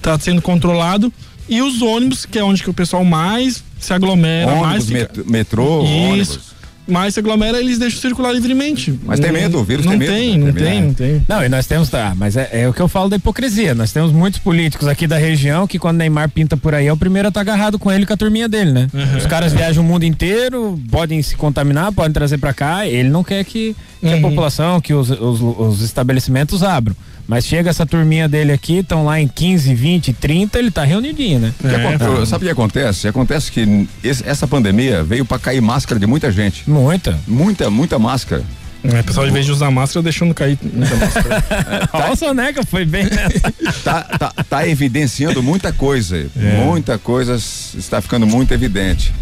tá 0.00 0.18
sendo 0.18 0.40
controlado. 0.42 1.12
E 1.48 1.62
os 1.62 1.80
ônibus, 1.80 2.26
que 2.26 2.38
é 2.38 2.44
onde 2.44 2.62
que 2.62 2.68
o 2.70 2.74
pessoal 2.74 3.04
mais 3.04 3.64
se 3.80 3.92
aglomera, 3.92 4.54
mais, 4.56 4.84
Ônibus, 4.84 4.86
fica- 4.86 5.12
met- 5.22 5.30
metrô, 5.30 5.82
Isso. 5.82 5.92
ônibus. 6.10 6.40
Mais 6.88 7.14
se 7.14 7.20
aglomera, 7.20 7.58
eles 7.60 7.78
deixam 7.78 8.00
circular 8.00 8.32
livremente. 8.32 8.98
Mas 9.04 9.20
tem 9.20 9.30
medo, 9.30 9.58
o 9.58 9.64
vírus 9.64 9.84
não 9.84 9.92
tem 9.98 9.98
medo, 10.00 10.12
Tem, 10.12 10.38
né? 10.38 10.46
não 10.46 10.52
Tem 10.52 10.64
tem, 10.64 10.74
medo. 10.74 10.86
não 10.86 10.94
tem. 10.94 11.22
Não, 11.28 11.44
e 11.44 11.48
nós 11.48 11.66
temos, 11.66 11.88
tá, 11.90 12.14
mas 12.16 12.36
é, 12.36 12.48
é 12.52 12.68
o 12.68 12.72
que 12.72 12.80
eu 12.80 12.88
falo 12.88 13.08
da 13.08 13.16
hipocrisia. 13.16 13.74
Nós 13.74 13.92
temos 13.92 14.10
muitos 14.12 14.40
políticos 14.40 14.88
aqui 14.88 15.06
da 15.06 15.18
região 15.18 15.66
que 15.66 15.78
quando 15.78 15.98
Neymar 15.98 16.30
pinta 16.30 16.56
por 16.56 16.74
aí 16.74 16.86
é 16.86 16.92
o 16.92 16.96
primeiro 16.96 17.28
a 17.28 17.30
estar 17.30 17.40
agarrado 17.42 17.78
com 17.78 17.92
ele 17.92 18.04
e 18.04 18.06
com 18.06 18.14
a 18.14 18.16
turminha 18.16 18.48
dele, 18.48 18.72
né? 18.72 18.88
Os 19.16 19.26
caras 19.26 19.52
viajam 19.52 19.84
o 19.84 19.86
mundo 19.86 20.04
inteiro, 20.04 20.80
podem 20.90 21.20
se 21.22 21.36
contaminar, 21.36 21.92
podem 21.92 22.12
trazer 22.12 22.38
pra 22.38 22.52
cá. 22.54 22.86
Ele 22.86 23.08
não 23.08 23.22
quer 23.22 23.44
que, 23.44 23.76
que 24.00 24.06
a 24.08 24.14
Uhum. 24.16 24.22
população, 24.22 24.80
que 24.80 24.94
os, 24.94 25.10
os, 25.10 25.40
os 25.40 25.82
estabelecimentos 25.82 26.62
abram. 26.62 26.94
Mas 27.28 27.44
chega 27.44 27.68
essa 27.68 27.84
turminha 27.84 28.26
dele 28.26 28.52
aqui, 28.52 28.78
estão 28.78 29.04
lá 29.04 29.20
em 29.20 29.28
15, 29.28 29.74
20, 29.74 30.14
30, 30.14 30.58
ele 30.58 30.70
tá 30.70 30.82
reunidinho, 30.82 31.38
né? 31.38 31.52
É, 31.62 32.24
Sabe 32.24 32.44
o 32.44 32.46
que 32.48 32.52
acontece? 32.52 33.06
Acontece 33.06 33.52
que 33.52 33.86
esse- 34.02 34.26
essa 34.26 34.48
pandemia 34.48 35.04
veio 35.04 35.26
pra 35.26 35.38
cair 35.38 35.60
máscara 35.60 36.00
de 36.00 36.06
muita 36.06 36.32
gente. 36.32 36.62
Muita. 36.68 37.18
Muita, 37.28 37.68
muita 37.68 37.98
máscara. 37.98 38.42
É, 38.82 39.00
O 39.00 39.04
pessoal, 39.04 39.26
de 39.26 39.32
vez 39.32 39.44
de 39.44 39.52
usar 39.52 39.70
máscara, 39.70 40.02
deixando 40.04 40.32
cair 40.32 40.58
muita 40.72 40.96
máscara. 40.96 41.44
Olha 41.92 42.12
o 42.12 42.16
Soneca, 42.16 42.64
foi 42.64 42.86
bem 42.86 43.04
nessa. 43.10 43.52
Tá, 43.84 44.02
tá, 44.04 44.32
tá 44.48 44.66
evidenciando 44.66 45.42
muita 45.42 45.70
coisa. 45.70 46.16
É. 46.34 46.64
Muita 46.64 46.96
coisa 46.96 47.34
está 47.76 48.00
ficando 48.00 48.26
muito 48.26 48.54
evidente. 48.54 49.12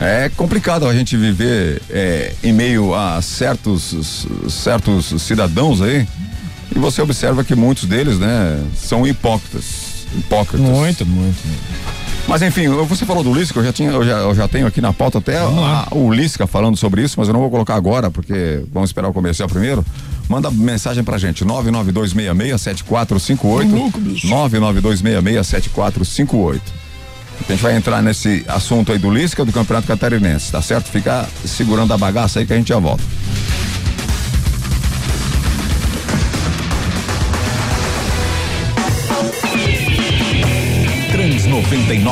É 0.00 0.28
complicado 0.30 0.88
a 0.88 0.94
gente 0.94 1.16
viver 1.16 1.80
é, 1.90 2.32
em 2.42 2.52
meio 2.52 2.94
a 2.94 3.20
certos, 3.22 4.26
certos 4.48 5.22
cidadãos 5.22 5.80
aí. 5.82 6.04
E 6.74 6.78
você 6.78 7.02
observa 7.02 7.44
que 7.44 7.54
muitos 7.54 7.84
deles, 7.84 8.18
né, 8.18 8.62
são 8.76 9.06
hipócritas. 9.06 9.92
Hipócritas. 10.16 10.60
Muito, 10.68 11.06
muito. 11.06 11.36
Mas 12.28 12.40
enfim, 12.42 12.68
você 12.68 13.04
falou 13.04 13.24
do 13.24 13.34
Lisca, 13.34 13.58
eu 13.58 13.64
já 13.64 13.72
tinha, 13.72 13.90
eu 13.90 14.04
já, 14.04 14.18
eu 14.18 14.34
já 14.34 14.46
tenho 14.46 14.66
aqui 14.66 14.80
na 14.80 14.92
pauta 14.92 15.18
até 15.18 15.38
a- 15.38 15.88
o 15.90 16.12
Lisca 16.12 16.46
falando 16.46 16.76
sobre 16.76 17.02
isso, 17.02 17.16
mas 17.18 17.26
eu 17.28 17.34
não 17.34 17.40
vou 17.40 17.50
colocar 17.50 17.74
agora, 17.74 18.10
porque 18.10 18.62
vamos 18.72 18.90
esperar 18.90 19.08
o 19.08 19.12
comercial 19.12 19.48
primeiro. 19.48 19.84
Manda 20.28 20.50
mensagem 20.50 21.02
pra 21.02 21.18
gente, 21.18 21.44
992667458. 21.44 23.72
Louco. 23.72 24.00
992667458. 24.00 26.60
A 27.48 27.52
gente 27.52 27.62
vai 27.62 27.76
entrar 27.76 28.00
nesse 28.02 28.44
assunto 28.46 28.92
aí 28.92 28.98
do 28.98 29.10
Lisca 29.10 29.44
do 29.44 29.50
Campeonato 29.52 29.88
Catarinense, 29.88 30.52
tá 30.52 30.62
certo? 30.62 30.88
Fica 30.90 31.28
segurando 31.44 31.92
a 31.92 31.98
bagaça 31.98 32.38
aí 32.38 32.46
que 32.46 32.52
a 32.52 32.56
gente 32.56 32.68
já 32.68 32.78
volta. 32.78 33.02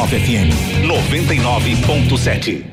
99 0.01 0.19
FM 0.19 0.49
99.7. 0.87 2.65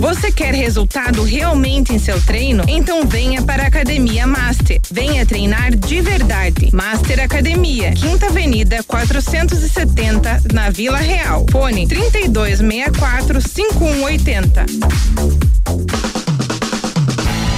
Você 0.00 0.30
quer 0.30 0.54
resultado 0.54 1.22
realmente 1.22 1.94
em 1.94 1.98
seu 1.98 2.20
treino? 2.22 2.62
Então 2.68 3.06
venha 3.06 3.40
para 3.42 3.62
a 3.64 3.66
Academia 3.66 4.26
Master. 4.26 4.80
Venha 4.90 5.24
treinar 5.24 5.74
de 5.74 6.02
verdade. 6.02 6.68
Master 6.74 7.20
Academia, 7.20 7.92
Quinta 7.92 8.26
Avenida 8.26 8.82
470, 8.86 10.42
na 10.52 10.68
Vila 10.68 10.98
Real. 10.98 11.46
Fone 11.50 11.86
3264 11.86 13.40
5180. 13.40 14.66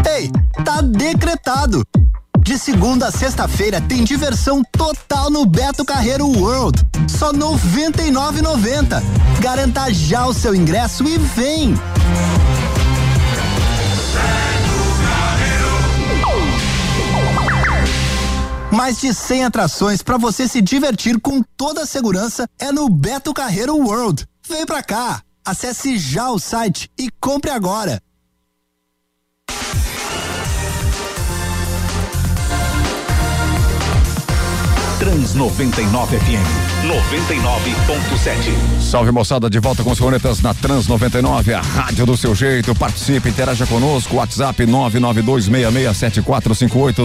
Ei, 0.07 0.31
tá 0.63 0.83
decretado. 0.83 1.83
De 2.41 2.59
segunda 2.59 3.07
a 3.07 3.11
sexta-feira 3.11 3.81
tem 3.81 4.05
diversão 4.05 4.63
total 4.71 5.31
no 5.31 5.47
Beto 5.47 5.83
Carreiro 5.83 6.27
World. 6.27 6.79
Só 7.09 7.31
R$ 7.31 7.39
99,90. 7.39 9.03
Garanta 9.41 9.93
já 9.95 10.27
o 10.27 10.35
seu 10.35 10.55
ingresso 10.55 11.09
e 11.09 11.17
vem. 11.17 11.75
Mais 18.71 19.01
de 19.01 19.15
100 19.15 19.45
atrações 19.45 20.03
para 20.03 20.19
você 20.19 20.47
se 20.47 20.61
divertir 20.61 21.19
com 21.19 21.43
toda 21.57 21.83
a 21.83 21.87
segurança 21.87 22.47
é 22.59 22.71
no 22.71 22.91
Beto 22.91 23.33
Carreiro 23.33 23.75
World. 23.77 24.27
Vem 24.47 24.67
pra 24.67 24.83
cá. 24.83 25.23
Acesse 25.45 25.99
já 25.99 26.31
o 26.31 26.39
site 26.39 26.89
e 26.97 27.11
compre 27.21 27.51
agora. 27.51 28.01
Trans 35.01 35.35
99 35.35 36.17
FM 36.17 36.87
99.7. 36.87 38.81
Salve 38.81 39.11
moçada, 39.11 39.51
de 39.51 39.59
volta 39.59 39.83
com 39.83 39.91
os 39.91 39.99
cornetas 39.99 40.41
na 40.41 40.55
Trans 40.55 40.87
99, 40.87 41.55
a 41.55 41.61
rádio 41.61 42.07
do 42.07 42.17
seu 42.17 42.37
jeito. 42.37 42.73
Participe, 42.75 43.29
interaja 43.29 43.67
conosco. 43.67 44.15
WhatsApp 44.15 44.65
992667458, 44.65 47.05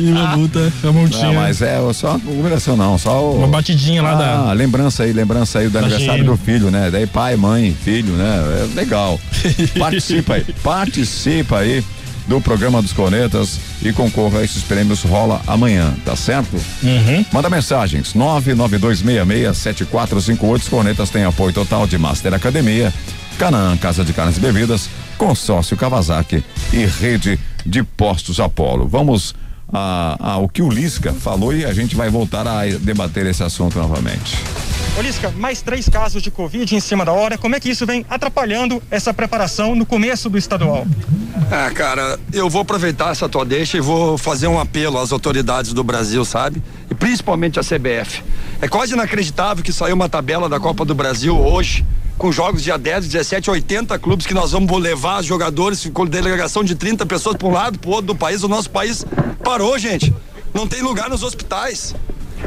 E 0.00 0.10
uma 0.10 0.36
multa, 0.36 0.72
a 0.82 0.92
multinha. 0.92 1.26
Não, 1.26 1.34
mas 1.34 1.60
é 1.60 1.76
só 1.92 2.12
aglomeração 2.12 2.76
não, 2.76 2.96
só 2.96 3.22
o, 3.22 3.36
Uma 3.36 3.46
batidinha 3.46 4.02
lá 4.02 4.12
ah, 4.12 4.46
da. 4.46 4.52
lembrança 4.52 5.02
aí, 5.02 5.12
lembrança 5.12 5.58
aí 5.58 5.68
do 5.68 5.78
aniversário 5.78 6.24
Imagino. 6.24 6.32
do 6.32 6.38
filho, 6.38 6.70
né? 6.70 6.90
Daí 6.90 7.06
pai, 7.06 7.36
mãe, 7.36 7.76
filho, 7.84 8.14
né? 8.14 8.68
É 8.72 8.74
legal. 8.74 9.20
participa 9.78 10.34
aí, 10.34 10.46
participa 10.62 11.58
aí 11.58 11.84
do 12.26 12.40
programa 12.40 12.82
dos 12.82 12.92
Cornetas 12.92 13.60
e 13.82 13.92
concorra 13.92 14.40
a 14.40 14.44
esses 14.44 14.62
prêmios 14.62 15.02
rola 15.02 15.40
amanhã, 15.46 15.94
tá 16.04 16.16
certo? 16.16 16.56
Uhum. 16.82 17.24
Manda 17.32 17.48
mensagens 17.48 18.14
992667458. 18.14 20.56
Os 20.56 20.68
Cornetas 20.68 21.10
têm 21.10 21.24
apoio 21.24 21.52
total 21.52 21.86
de 21.86 21.96
Master 21.98 22.34
Academia, 22.34 22.92
Canaã 23.38 23.76
Casa 23.76 24.04
de 24.04 24.12
Carnes 24.12 24.38
e 24.38 24.40
Bebidas, 24.40 24.88
Consórcio 25.16 25.76
Kawasaki 25.76 26.42
e 26.72 26.84
Rede 26.84 27.38
de 27.64 27.82
Postos 27.82 28.40
Apolo. 28.40 28.86
Vamos 28.86 29.34
ao 30.18 30.48
que 30.48 30.62
o 30.62 30.70
Lisca 30.70 31.12
falou 31.12 31.54
e 31.54 31.64
a 31.64 31.72
gente 31.72 31.96
vai 31.96 32.08
voltar 32.08 32.46
a 32.46 32.66
debater 32.66 33.26
esse 33.26 33.42
assunto 33.42 33.78
novamente. 33.78 34.36
Ô 34.98 35.02
Lisca, 35.02 35.30
mais 35.30 35.60
três 35.60 35.90
casos 35.90 36.22
de 36.22 36.30
Covid 36.30 36.74
em 36.74 36.80
cima 36.80 37.04
da 37.04 37.12
hora. 37.12 37.36
Como 37.36 37.54
é 37.54 37.60
que 37.60 37.68
isso 37.68 37.84
vem 37.84 38.06
atrapalhando 38.08 38.82
essa 38.90 39.12
preparação 39.12 39.74
no 39.74 39.84
começo 39.84 40.30
do 40.30 40.38
estadual? 40.38 40.86
Ah, 41.52 41.70
cara, 41.70 42.18
eu 42.32 42.48
vou 42.48 42.62
aproveitar 42.62 43.10
essa 43.10 43.28
tua 43.28 43.44
deixa 43.44 43.76
e 43.76 43.80
vou 43.80 44.16
fazer 44.16 44.46
um 44.46 44.58
apelo 44.58 44.98
às 44.98 45.12
autoridades 45.12 45.74
do 45.74 45.84
Brasil, 45.84 46.24
sabe? 46.24 46.62
E 46.90 46.94
principalmente 46.94 47.60
à 47.60 47.62
CBF. 47.62 48.24
É 48.62 48.68
quase 48.68 48.94
inacreditável 48.94 49.62
que 49.62 49.70
saiu 49.70 49.94
uma 49.94 50.08
tabela 50.08 50.48
da 50.48 50.58
Copa 50.58 50.82
do 50.82 50.94
Brasil 50.94 51.38
hoje, 51.38 51.84
com 52.16 52.32
jogos 52.32 52.62
dia 52.62 52.78
10, 52.78 53.06
17, 53.06 53.50
80 53.50 53.98
clubes 53.98 54.24
que 54.24 54.32
nós 54.32 54.52
vamos 54.52 54.80
levar 54.80 55.22
jogadores 55.22 55.86
com 55.92 56.06
delegação 56.06 56.64
de 56.64 56.74
30 56.74 57.04
pessoas 57.04 57.36
para 57.36 57.46
um 57.46 57.52
lado, 57.52 57.78
pro 57.78 57.90
outro 57.90 58.06
do 58.06 58.14
país. 58.14 58.42
O 58.42 58.48
nosso 58.48 58.70
país 58.70 59.04
parou, 59.44 59.78
gente. 59.78 60.10
Não 60.54 60.66
tem 60.66 60.80
lugar 60.80 61.10
nos 61.10 61.22
hospitais. 61.22 61.94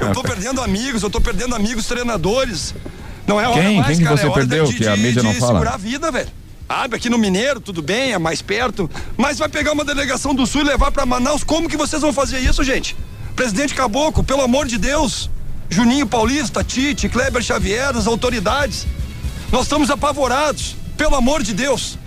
Eu 0.02 0.14
tô 0.14 0.22
perdendo 0.24 0.62
amigos, 0.62 1.04
eu 1.04 1.10
tô 1.10 1.20
perdendo 1.22 1.56
amigos 1.56 1.86
treinadores. 1.86 2.74
Não 3.28 3.40
é 3.40 3.48
hora 3.48 3.62
Quem? 3.62 3.76
mais, 3.78 3.88
Quem 3.88 3.98
que 3.98 4.04
cara, 4.04 4.18
você 4.18 4.24
é 4.24 4.30
hora 4.30 4.36
perdeu 4.40 4.66
de, 4.66 4.74
que 4.76 4.88
a 4.88 4.96
de- 4.96 5.02
mídia 5.02 5.22
não 5.24 5.32
de 5.34 5.40
fala? 5.40 5.54
segurar 5.54 5.74
a 5.74 5.78
vida, 5.78 6.12
velho. 6.12 6.30
Sabe, 6.68 6.96
aqui 6.96 7.10
no 7.10 7.18
Mineiro, 7.18 7.60
tudo 7.60 7.82
bem, 7.82 8.14
é 8.14 8.18
mais 8.20 8.42
perto. 8.42 8.90
Mas 9.18 9.40
vai 9.40 9.50
pegar 9.50 9.72
uma 9.74 9.84
delegação 9.84 10.34
do 10.36 10.46
Sul 10.46 10.62
e 10.62 10.64
levar 10.66 10.92
pra 10.92 11.06
Manaus. 11.06 11.44
Como 11.44 11.68
que 11.68 11.76
vocês 11.78 12.02
vão 12.02 12.14
fazer 12.14 12.40
isso, 12.40 12.64
gente? 12.64 12.96
Presidente 13.36 13.74
Caboclo, 13.74 14.24
pelo 14.24 14.42
amor 14.42 14.68
de 14.68 14.78
Deus. 14.78 15.30
Juninho 15.70 16.06
Paulista, 16.08 16.64
Tite, 16.64 17.10
Kleber 17.10 17.42
Xavier, 17.42 17.96
as 17.96 18.08
autoridades. 18.08 18.86
Nós 19.52 19.64
estamos 19.64 19.90
apavorados. 19.90 20.76
Pelo 20.98 21.16
amor 21.16 21.42
de 21.44 21.54
Deus. 21.54 21.98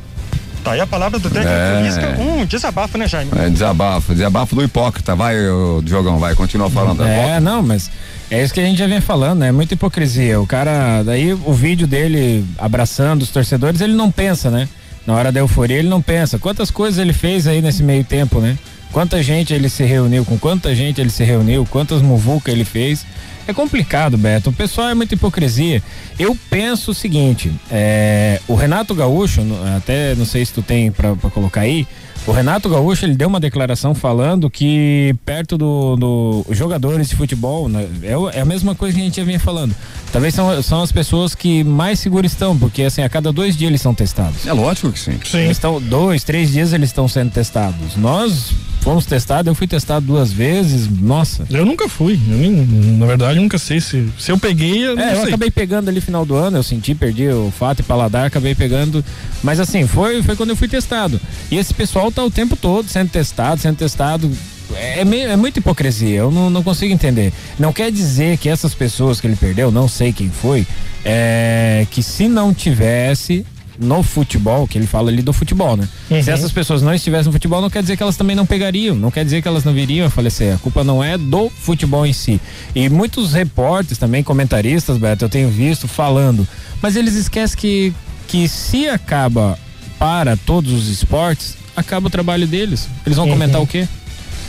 Tá 0.62 0.72
aí 0.72 0.81
a 0.81 0.87
palavra 0.87 1.18
do 1.18 1.29
técnico 1.29 1.51
É. 1.51 1.83
Lisca, 1.83 2.20
um 2.20 2.44
desabafo, 2.44 2.96
né, 2.96 3.09
Jaime? 3.09 3.31
É 3.37 3.48
desabafo, 3.48 4.14
desabafo 4.14 4.55
do 4.55 4.62
hipócrita. 4.62 5.16
Vai, 5.16 5.37
ô, 5.48 5.81
Diogão, 5.83 6.18
vai, 6.18 6.35
continua 6.35 6.70
falando. 6.70 7.03
É, 7.03 7.40
não, 7.40 7.62
mas 7.62 7.90
é 8.31 8.42
isso 8.42 8.55
que 8.55 8.61
a 8.61 8.64
gente 8.64 8.79
já 8.79 8.87
vem 8.87 9.01
falando, 9.01 9.40
né? 9.40 9.51
Muita 9.51 9.75
hipocrisia. 9.75 10.40
O 10.40 10.46
cara, 10.46 11.03
daí 11.03 11.33
o 11.33 11.53
vídeo 11.53 11.87
dele 11.87 12.44
abraçando 12.59 13.22
os 13.22 13.31
torcedores, 13.31 13.81
ele 13.81 13.94
não 13.94 14.11
pensa, 14.11 14.51
né? 14.51 14.68
Na 15.05 15.14
hora 15.14 15.33
da 15.33 15.40
euforia, 15.40 15.79
ele 15.79 15.88
não 15.88 16.01
pensa. 16.01 16.38
Quantas 16.38 16.70
coisas 16.70 16.98
ele 17.01 17.12
fez 17.12 17.48
aí 17.48 17.61
nesse 17.61 17.83
meio 17.83 18.05
tempo, 18.05 18.40
né? 18.40 18.57
Quanta 18.93 19.23
gente 19.23 19.53
ele 19.53 19.69
se 19.69 19.83
reuniu, 19.83 20.25
com 20.25 20.39
quanta 20.39 20.75
gente 20.75 21.01
ele 21.01 21.11
se 21.11 21.25
reuniu, 21.25 21.67
quantas 21.69 22.03
muvuca 22.03 22.53
ele 22.53 22.65
fez. 22.65 23.05
É 23.47 23.53
complicado, 23.53 24.17
Beto. 24.17 24.51
O 24.51 24.53
pessoal 24.53 24.89
é 24.91 24.95
muita 24.95 25.15
hipocrisia. 25.15 25.83
Eu 26.19 26.37
penso 26.49 26.93
o 26.93 26.95
seguinte: 26.95 27.53
é, 27.71 28.41
o 28.47 28.55
Renato 28.55 28.95
Gaúcho, 28.95 29.41
até 29.77 30.15
não 30.15 30.25
sei 30.25 30.45
se 30.45 30.53
tu 30.53 30.63
tem 30.63 30.93
para 30.93 31.17
colocar 31.31 31.63
aí, 31.63 31.87
o 32.27 32.33
Renato 32.33 32.69
Gaúcho 32.69 33.05
ele 33.05 33.15
deu 33.15 33.29
uma 33.29 33.41
declaração 33.41 33.95
falando 33.95 34.49
que 34.49 35.15
perto 35.25 35.59
dos 35.59 35.99
do 35.99 36.45
jogadores 36.51 37.09
de 37.09 37.17
futebol 37.17 37.69
né, 37.69 37.89
é, 38.03 38.39
é, 38.39 38.41
a 38.41 38.45
mesma 38.45 38.75
coisa 38.75 38.95
que 38.95 39.01
a 39.01 39.05
gente 39.05 39.17
já 39.17 39.25
vinha 39.25 39.41
falando. 39.41 39.75
Talvez 40.13 40.35
são, 40.35 40.63
são 40.63 40.83
as 40.83 40.93
pessoas 40.93 41.35
que 41.35 41.65
mais 41.65 41.99
seguras 41.99 42.33
estão, 42.33 42.57
porque 42.57 42.83
assim 42.83 43.03
a 43.03 43.09
cada 43.09 43.33
dois 43.33 43.57
dias 43.57 43.71
eles 43.71 43.81
são 43.81 43.95
testados. 43.95 44.47
É 44.47 44.53
lógico 44.53 44.93
que 44.93 44.99
sim. 44.99 45.19
Sim. 45.25 45.39
Eles 45.39 45.53
estão 45.53 45.81
dois, 45.81 46.23
três 46.23 46.53
dias 46.53 46.73
eles 46.73 46.91
estão 46.91 47.09
sendo 47.09 47.33
testados. 47.33 47.97
Nós 47.97 48.53
fomos 48.83 49.07
testados, 49.07 49.47
eu 49.47 49.55
fui 49.55 49.67
testado 49.67 50.05
duas 50.05 50.33
vezes, 50.33 50.89
nossa. 50.89 51.47
Eu 51.49 51.65
nunca 51.65 51.89
fui, 51.89 52.21
eu 52.29 52.37
nem, 52.37 52.51
na 52.51 53.07
verdade 53.07 53.39
nunca 53.39 53.57
sei 53.57 53.81
se, 53.81 54.09
se 54.19 54.31
eu 54.31 54.39
peguei, 54.39 54.87
eu 54.87 54.99
É, 54.99 55.15
eu 55.15 55.23
acabei 55.23 55.51
pegando 55.51 55.89
ali 55.89 56.01
final 56.01 56.27
do 56.27 56.35
ano, 56.35 56.59
eu 56.59 56.63
senti, 56.63 56.95
perdi 56.95 57.29
o 57.29 57.53
fato 57.57 57.81
e 57.81 57.83
paladar, 57.83 58.27
acabei 58.27 58.55
pegando, 58.55 59.05
mas 59.43 59.61
assim, 59.61 59.87
foi, 59.87 60.23
foi 60.23 60.37
quando 60.37 60.51
eu 60.51 60.57
fui 60.57 60.69
testado. 60.69 61.21
E 61.51 61.57
esse 61.57 61.73
pessoal 61.73 62.11
tá 62.12 62.25
o 62.25 62.31
tempo 62.31 62.57
todo 62.57 62.88
sendo 62.88 63.11
testado, 63.11 63.61
sendo 63.61 63.77
testado, 63.77 64.31
é, 64.75 65.05
meio, 65.05 65.29
é 65.29 65.37
muita 65.37 65.59
hipocrisia, 65.59 66.18
eu 66.18 66.31
não, 66.31 66.51
não 66.51 66.62
consigo 66.62 66.92
entender. 66.92 67.33
Não 67.59 67.72
quer 67.72 67.90
dizer 67.90 68.38
que 68.38 68.48
essas 68.48 68.75
pessoas 68.75 69.20
que 69.20 69.27
ele 69.27 69.37
perdeu, 69.37 69.70
não 69.70 69.88
sei 69.88 70.12
quem 70.12 70.31
foi, 70.31 70.66
é, 71.05 71.87
que 71.90 72.03
se 72.03 72.29
não 72.29 72.55
tivesse 72.55 73.44
no 73.79 74.03
futebol, 74.03 74.66
que 74.66 74.79
ele 74.79 74.87
fala 74.87 75.11
ali 75.11 75.22
do 75.22 75.33
futebol, 75.33 75.77
né? 75.77 75.88
Uhum. 76.11 76.22
Se 76.22 76.31
essas 76.31 76.53
pessoas 76.53 76.83
não 76.83 76.94
estivessem 76.94 77.27
no 77.27 77.33
futebol, 77.33 77.61
não 77.61 77.70
quer 77.70 77.83
dizer 77.83 77.96
que 77.96 78.03
elas 78.03 78.16
também 78.16 78.37
não 78.37 78.46
pegariam, 78.46 78.94
não 78.94 79.11
quer 79.11 79.25
dizer 79.25 79.42
que 79.42 79.48
elas 79.48 79.64
não 79.64 79.72
viriam 79.72 80.07
a 80.07 80.11
falecer. 80.11 80.55
A 80.55 80.59
culpa 80.59 80.85
não 80.85 81.03
é 81.03 81.16
do 81.16 81.48
futebol 81.48 82.07
em 82.07 82.12
si. 82.12 82.40
E 82.75 82.88
muitos 82.88 83.33
repórteres 83.33 83.98
também, 83.98 84.22
comentaristas, 84.22 84.98
Beto, 84.98 85.25
eu 85.25 85.29
tenho 85.29 85.48
visto 85.48 85.88
falando, 85.88 86.46
mas 86.81 86.96
eles 86.96 87.14
esquecem 87.14 87.59
que, 87.59 87.94
que 88.29 88.48
se 88.48 88.88
acaba 88.88 89.59
para 89.98 90.37
todos 90.37 90.72
os 90.72 90.88
esportes, 90.88 91.57
acaba 91.77 92.07
o 92.07 92.11
trabalho 92.11 92.47
deles. 92.47 92.89
Eles 93.07 93.17
vão 93.17 93.27
uhum. 93.27 93.33
comentar 93.33 93.61
o 93.61 93.67
quê? 93.67 93.87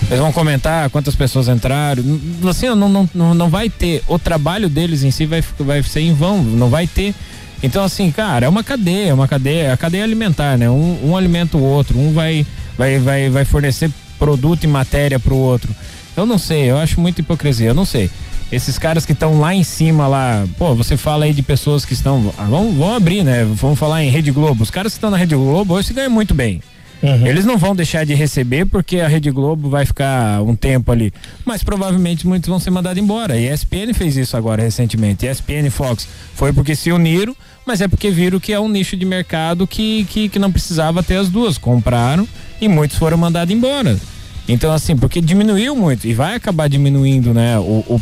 Eles 0.08 0.20
vão 0.20 0.32
comentar 0.32 0.90
quantas 0.90 1.16
pessoas 1.16 1.48
entraram. 1.48 2.04
Assim, 2.50 2.68
não, 2.68 2.90
não, 2.90 3.10
não, 3.14 3.34
não 3.34 3.50
vai 3.50 3.70
ter. 3.70 4.04
O 4.08 4.20
trabalho 4.20 4.70
deles 4.70 5.04
em 5.04 5.12
si 5.12 5.26
vai, 5.26 5.44
vai 5.60 5.82
ser 5.84 6.02
em 6.02 6.14
vão, 6.14 6.44
não 6.44 6.70
vai 6.70 6.88
ter 6.88 7.16
então, 7.64 7.82
assim, 7.82 8.12
cara, 8.12 8.46
é 8.46 8.50
uma 8.50 8.62
cadeia, 8.62 9.12
é 9.12 9.14
uma 9.14 9.26
cadeia, 9.26 9.72
a 9.72 9.78
cadeia 9.78 10.04
alimentar, 10.04 10.58
né? 10.58 10.70
Um, 10.70 11.12
um 11.12 11.16
alimenta 11.16 11.58
o 11.58 11.64
outro, 11.64 11.98
um 11.98 12.12
vai, 12.12 12.46
vai, 12.78 13.00
vai, 13.00 13.30
vai 13.30 13.46
fornecer 13.46 13.90
produto 14.20 14.66
e 14.66 14.68
matéria 14.68 15.18
pro 15.18 15.38
outro. 15.38 15.74
Eu 16.16 16.26
não 16.26 16.38
sei, 16.38 16.70
eu 16.70 16.78
acho 16.78 17.00
muita 17.00 17.22
hipocrisia, 17.22 17.70
eu 17.70 17.74
não 17.74 17.86
sei. 17.86 18.12
Esses 18.52 18.78
caras 18.78 19.06
que 19.06 19.14
estão 19.14 19.40
lá 19.40 19.56
em 19.56 19.64
cima, 19.64 20.08
lá, 20.08 20.46
pô, 20.58 20.76
você 20.76 20.98
fala 20.98 21.24
aí 21.24 21.34
de 21.34 21.42
pessoas 21.42 21.86
que 21.86 21.94
estão. 21.94 22.34
Ah, 22.38 22.44
vamos, 22.44 22.76
vamos 22.76 22.98
abrir, 22.98 23.24
né? 23.24 23.46
Vamos 23.46 23.80
falar 23.80 24.04
em 24.04 24.10
Rede 24.10 24.30
Globo. 24.30 24.62
Os 24.62 24.70
caras 24.70 24.92
que 24.92 24.98
estão 24.98 25.10
na 25.10 25.18
Rede 25.18 25.34
Globo 25.34 25.74
hoje 25.74 25.88
se 25.88 25.94
ganham 25.94 26.12
muito 26.12 26.34
bem. 26.34 26.62
Uhum. 27.04 27.28
Eles 27.28 27.44
não 27.44 27.58
vão 27.58 27.76
deixar 27.76 28.06
de 28.06 28.14
receber 28.14 28.66
porque 28.66 29.02
a 29.02 29.10
Rede 29.10 29.30
Globo 29.30 29.70
vai 29.70 29.86
ficar 29.86 30.42
um 30.42 30.56
tempo 30.56 30.90
ali. 30.90 31.12
Mas 31.44 31.62
provavelmente 31.62 32.26
muitos 32.26 32.48
vão 32.48 32.60
ser 32.60 32.72
mandados 32.72 33.04
embora. 33.04 33.38
E 33.38 33.50
a 33.50 33.54
ESPN 33.54 33.94
fez 33.94 34.16
isso 34.16 34.38
agora 34.38 34.64
recentemente. 34.64 35.28
ESPN 35.28 35.68
e 35.68 35.70
Fox 35.70 36.08
foi 36.34 36.54
porque 36.54 36.76
se 36.78 36.94
uniram, 36.94 37.36
mas 37.66 37.82
é 37.82 37.90
porque 37.90 38.10
viram 38.10 38.40
que 38.40 38.54
é 38.54 38.60
um 38.60 38.70
nicho 38.70 38.96
de 38.96 39.06
mercado 39.06 39.68
que, 39.68 40.06
que, 40.06 40.30
que 40.30 40.40
não 40.40 40.50
precisava 40.50 41.04
ter 41.04 41.18
as 41.18 41.28
duas. 41.28 41.58
Compraram 41.58 42.26
e 42.62 42.70
muitos 42.70 42.98
foram 42.98 43.18
mandados 43.18 43.54
embora. 43.54 44.00
Então, 44.48 44.72
assim, 44.72 44.96
porque 44.96 45.20
diminuiu 45.20 45.76
muito 45.76 46.08
e 46.08 46.14
vai 46.14 46.36
acabar 46.36 46.70
diminuindo, 46.70 47.34
né? 47.34 47.58
O, 47.60 47.84
o, 47.88 48.02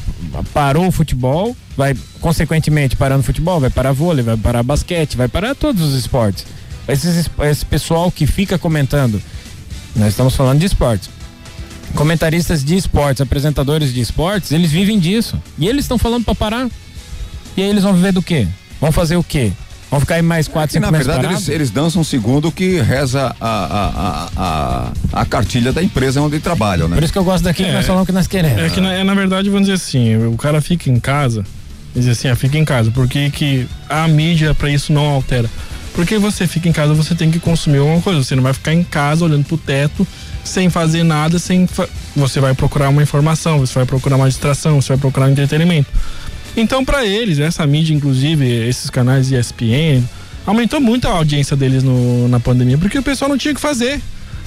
parou 0.54 0.88
o 0.88 0.92
futebol, 0.92 1.56
vai, 1.78 1.96
consequentemente, 2.20 2.96
parando 2.96 3.22
o 3.22 3.24
futebol, 3.24 3.60
vai 3.60 3.70
parar 3.70 3.92
vôlei, 3.92 4.24
vai 4.24 4.38
parar 4.38 4.64
basquete, 4.64 5.16
vai 5.16 5.28
parar 5.28 5.54
todos 5.54 5.84
os 5.84 5.96
esportes 5.96 6.46
esse, 6.88 7.30
esse 7.44 7.66
pessoal 7.66 8.12
que 8.12 8.26
fica 8.26 8.58
comentando, 8.58 9.22
nós 9.96 10.10
estamos 10.10 10.36
falando 10.36 10.60
de 10.60 10.66
esportes. 10.66 11.10
Comentaristas 11.96 12.64
de 12.64 12.76
esportes, 12.76 13.22
apresentadores 13.22 13.94
de 13.94 14.00
esportes, 14.00 14.52
eles 14.52 14.72
vivem 14.72 14.98
disso. 14.98 15.42
E 15.58 15.68
eles 15.68 15.86
estão 15.86 15.98
falando 15.98 16.24
para 16.24 16.36
parar. 16.36 16.70
E 17.58 17.62
aí 17.62 17.70
eles 17.70 17.84
vão 17.84 17.94
viver 17.94 18.14
do 18.14 18.22
quê? 18.22 18.48
Vão 18.80 18.92
fazer 18.92 19.18
o 19.18 19.24
quê? 19.24 19.52
Vão 19.92 20.00
ficar 20.00 20.16
aí 20.16 20.22
mais 20.22 20.48
quatro, 20.48 20.78
é 20.78 20.80
cinco 20.80 20.90
Na 20.90 20.98
verdade, 20.98 21.26
eles, 21.26 21.50
eles, 21.50 21.70
dançam 21.70 22.02
segundo 22.02 22.48
o 22.48 22.52
que 22.52 22.80
reza 22.80 23.36
a, 23.42 23.50
a, 23.50 24.30
a, 24.38 24.92
a, 25.22 25.26
cartilha 25.26 25.74
da 25.74 25.84
empresa 25.84 26.22
onde 26.22 26.40
trabalham, 26.40 26.88
né? 26.88 26.96
Por 26.96 27.04
isso 27.04 27.12
que 27.12 27.20
eu 27.20 27.26
gosto 27.26 27.44
daqui 27.44 27.64
é, 27.64 27.66
que 27.66 27.72
nós 27.74 27.86
falamos 27.86 28.08
que 28.08 28.14
nós 28.14 28.26
queremos. 28.26 28.62
É 28.62 28.70
que, 28.70 28.80
na, 28.80 28.94
é, 28.94 29.04
na 29.04 29.14
verdade, 29.14 29.50
vamos 29.50 29.68
dizer 29.68 29.74
assim, 29.74 30.16
o 30.28 30.38
cara 30.38 30.62
fica 30.62 30.90
em 30.90 30.98
casa, 30.98 31.44
diz 31.94 32.08
assim, 32.08 32.30
ah, 32.30 32.38
fica 32.38 32.58
em 32.58 32.64
casa, 32.64 32.90
porque 32.90 33.30
que 33.32 33.68
a 33.90 34.08
mídia 34.08 34.56
para 34.56 34.70
isso 34.70 34.94
não 34.94 35.10
altera. 35.10 35.50
Porque 35.94 36.18
você 36.18 36.48
fica 36.48 36.70
em 36.70 36.72
casa, 36.72 36.94
você 36.94 37.14
tem 37.14 37.30
que 37.30 37.40
consumir 37.40 37.80
alguma 37.80 38.02
coisa. 38.02 38.24
Você 38.24 38.36
não 38.36 38.44
vai 38.44 38.54
ficar 38.54 38.74
em 38.74 38.84
casa 38.84 39.26
olhando 39.26 39.46
pro 39.46 39.58
teto 39.58 40.08
sem 40.44 40.70
fazer 40.70 41.04
nada, 41.04 41.38
sem 41.38 41.68
fa... 41.68 41.88
você 42.16 42.40
vai 42.40 42.54
procurar 42.54 42.90
uma 42.90 43.04
informação, 43.04 43.60
você 43.60 43.74
vai 43.74 43.86
procurar 43.86 44.16
uma 44.16 44.28
distração, 44.28 44.82
você 44.82 44.90
vai 44.90 44.98
procurar 44.98 45.28
um 45.28 45.32
entretenimento. 45.32 45.90
Então, 46.56 46.84
para 46.84 47.06
eles, 47.06 47.40
essa 47.40 47.66
mídia, 47.66 47.94
inclusive 47.94 48.46
esses 48.68 48.90
canais 48.90 49.32
ESPN, 49.32 50.04
aumentou 50.46 50.82
muito 50.82 51.08
a 51.08 51.12
audiência 51.12 51.56
deles 51.56 51.84
no, 51.84 52.28
na 52.28 52.40
pandemia, 52.40 52.78
porque 52.78 52.98
o 52.98 53.04
pessoal 53.04 53.30
não 53.30 53.38
tinha 53.38 53.52
o 53.52 53.56
que 53.56 53.62
fazer. 53.62 54.02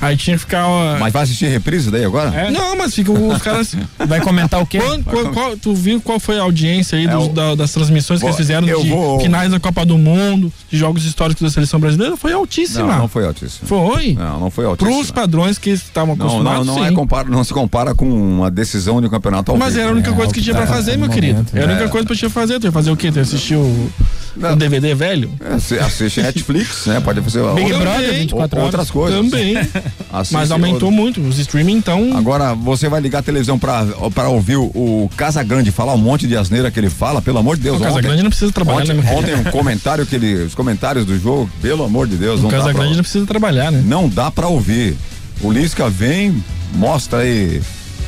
Aí 0.04 0.18
tinha 0.18 0.36
que 0.36 0.40
ficar. 0.40 0.68
Uh... 0.68 1.00
Mas 1.00 1.12
vai 1.12 1.22
assistir 1.22 1.46
reprise 1.46 1.90
daí 1.90 2.04
agora? 2.04 2.28
É. 2.34 2.50
Não, 2.50 2.76
mas 2.76 2.94
fica 2.94 3.10
os 3.10 3.42
caras. 3.42 3.74
vai 4.06 4.20
comentar 4.20 4.60
o 4.60 4.66
quê? 4.66 4.78
Qual, 4.78 5.02
qual, 5.02 5.32
qual, 5.32 5.56
tu 5.56 5.74
viu 5.74 5.98
qual 6.00 6.20
foi 6.20 6.38
a 6.38 6.42
audiência 6.42 6.98
aí 6.98 7.06
é, 7.06 7.10
dos, 7.10 7.28
da, 7.28 7.54
das 7.54 7.72
transmissões 7.72 8.20
vou, 8.20 8.28
que 8.28 8.36
eles 8.36 8.36
fizeram 8.36 8.66
de 8.66 8.88
vou... 8.90 9.18
finais 9.20 9.50
da 9.50 9.58
Copa 9.58 9.86
do 9.86 9.96
Mundo, 9.96 10.52
de 10.70 10.76
jogos 10.76 11.06
históricos 11.06 11.42
da 11.42 11.50
seleção 11.50 11.80
brasileira? 11.80 12.18
Foi 12.18 12.32
altíssima. 12.32 12.86
Não, 12.86 12.98
não 12.98 13.08
foi 13.08 13.24
altíssima. 13.24 13.66
Foi? 13.66 14.12
Não, 14.12 14.40
não 14.40 14.50
foi 14.50 14.66
altíssima. 14.66 14.94
Para 14.94 15.00
os 15.00 15.10
padrões 15.10 15.56
que 15.56 15.70
estavam 15.70 16.14
acostumados. 16.14 16.66
Não, 16.66 16.74
não, 16.74 16.82
não, 16.82 16.86
é 16.86 16.92
compara, 16.92 17.28
não 17.28 17.42
se 17.42 17.54
compara 17.54 17.94
com 17.94 18.06
uma 18.06 18.50
decisão 18.50 19.00
de 19.00 19.06
um 19.06 19.10
campeonato 19.10 19.52
ao 19.52 19.56
Mas 19.56 19.74
era 19.74 19.88
a 19.88 19.92
única 19.92 20.10
é, 20.10 20.14
coisa 20.14 20.34
que 20.34 20.42
tinha 20.42 20.54
é, 20.54 20.58
pra 20.58 20.66
fazer, 20.66 20.98
meu 20.98 21.08
querido. 21.08 21.46
Era 21.54 21.72
a 21.72 21.74
única 21.76 21.88
coisa 21.88 22.06
que 22.06 22.14
tinha 22.14 22.30
pra 22.30 22.42
fazer. 22.42 22.60
Tu 22.60 22.66
ia 22.66 22.72
fazer 22.72 22.90
o 22.90 22.96
quê? 22.96 23.10
Tu 23.10 23.16
ia 23.16 23.22
assistir 23.22 23.54
o, 23.54 23.90
o 24.36 24.56
DVD 24.56 24.94
velho? 24.94 25.32
É, 25.40 25.54
assiste 25.54 26.20
Netflix, 26.20 26.86
né? 26.86 27.00
Pode 27.00 27.22
fazer 27.22 27.42
Big 27.54 27.72
Brother, 27.72 28.14
24 28.14 28.58
horas. 28.58 28.66
Outras 28.66 28.90
coisas. 28.90 29.30
Também. 29.30 29.54
Mas 30.30 30.50
aumentou 30.50 30.90
muito. 30.90 31.20
Os 31.20 31.38
streaming 31.38 31.74
então. 31.74 32.16
Agora, 32.16 32.54
você 32.54 32.88
vai 32.88 33.00
ligar 33.00 33.18
a 33.18 33.22
televisão 33.22 33.58
pra, 33.58 33.84
pra 34.14 34.28
ouvir 34.28 34.56
o, 34.56 34.64
o 34.64 35.10
Casa 35.16 35.42
Grande 35.42 35.70
falar 35.70 35.94
um 35.94 35.98
monte 35.98 36.26
de 36.26 36.36
asneira 36.36 36.70
que 36.70 36.78
ele 36.78 36.90
fala, 36.90 37.20
pelo 37.20 37.38
amor 37.38 37.56
de 37.56 37.62
Deus. 37.62 37.78
O 37.78 37.82
Casa 37.82 38.00
Grande 38.00 38.22
não 38.22 38.30
precisa 38.30 38.52
trabalhar, 38.52 38.82
ontem, 38.82 38.94
né, 38.94 39.14
ontem 39.14 39.34
um 39.34 39.44
comentário 39.44 40.06
que 40.06 40.14
ele. 40.14 40.44
Os 40.44 40.54
comentários 40.54 41.04
do 41.04 41.18
jogo, 41.18 41.50
pelo 41.60 41.84
amor 41.84 42.06
de 42.06 42.16
Deus. 42.16 42.42
O 42.42 42.48
Casa 42.48 42.72
Grande 42.72 42.88
pra, 42.88 42.96
não 42.96 43.02
precisa 43.02 43.26
trabalhar, 43.26 43.72
né? 43.72 43.82
Não 43.84 44.08
dá 44.08 44.30
pra 44.30 44.46
ouvir. 44.46 44.96
O 45.40 45.50
Lisca 45.50 45.90
vem, 45.90 46.42
mostra 46.74 47.20
aí 47.20 47.60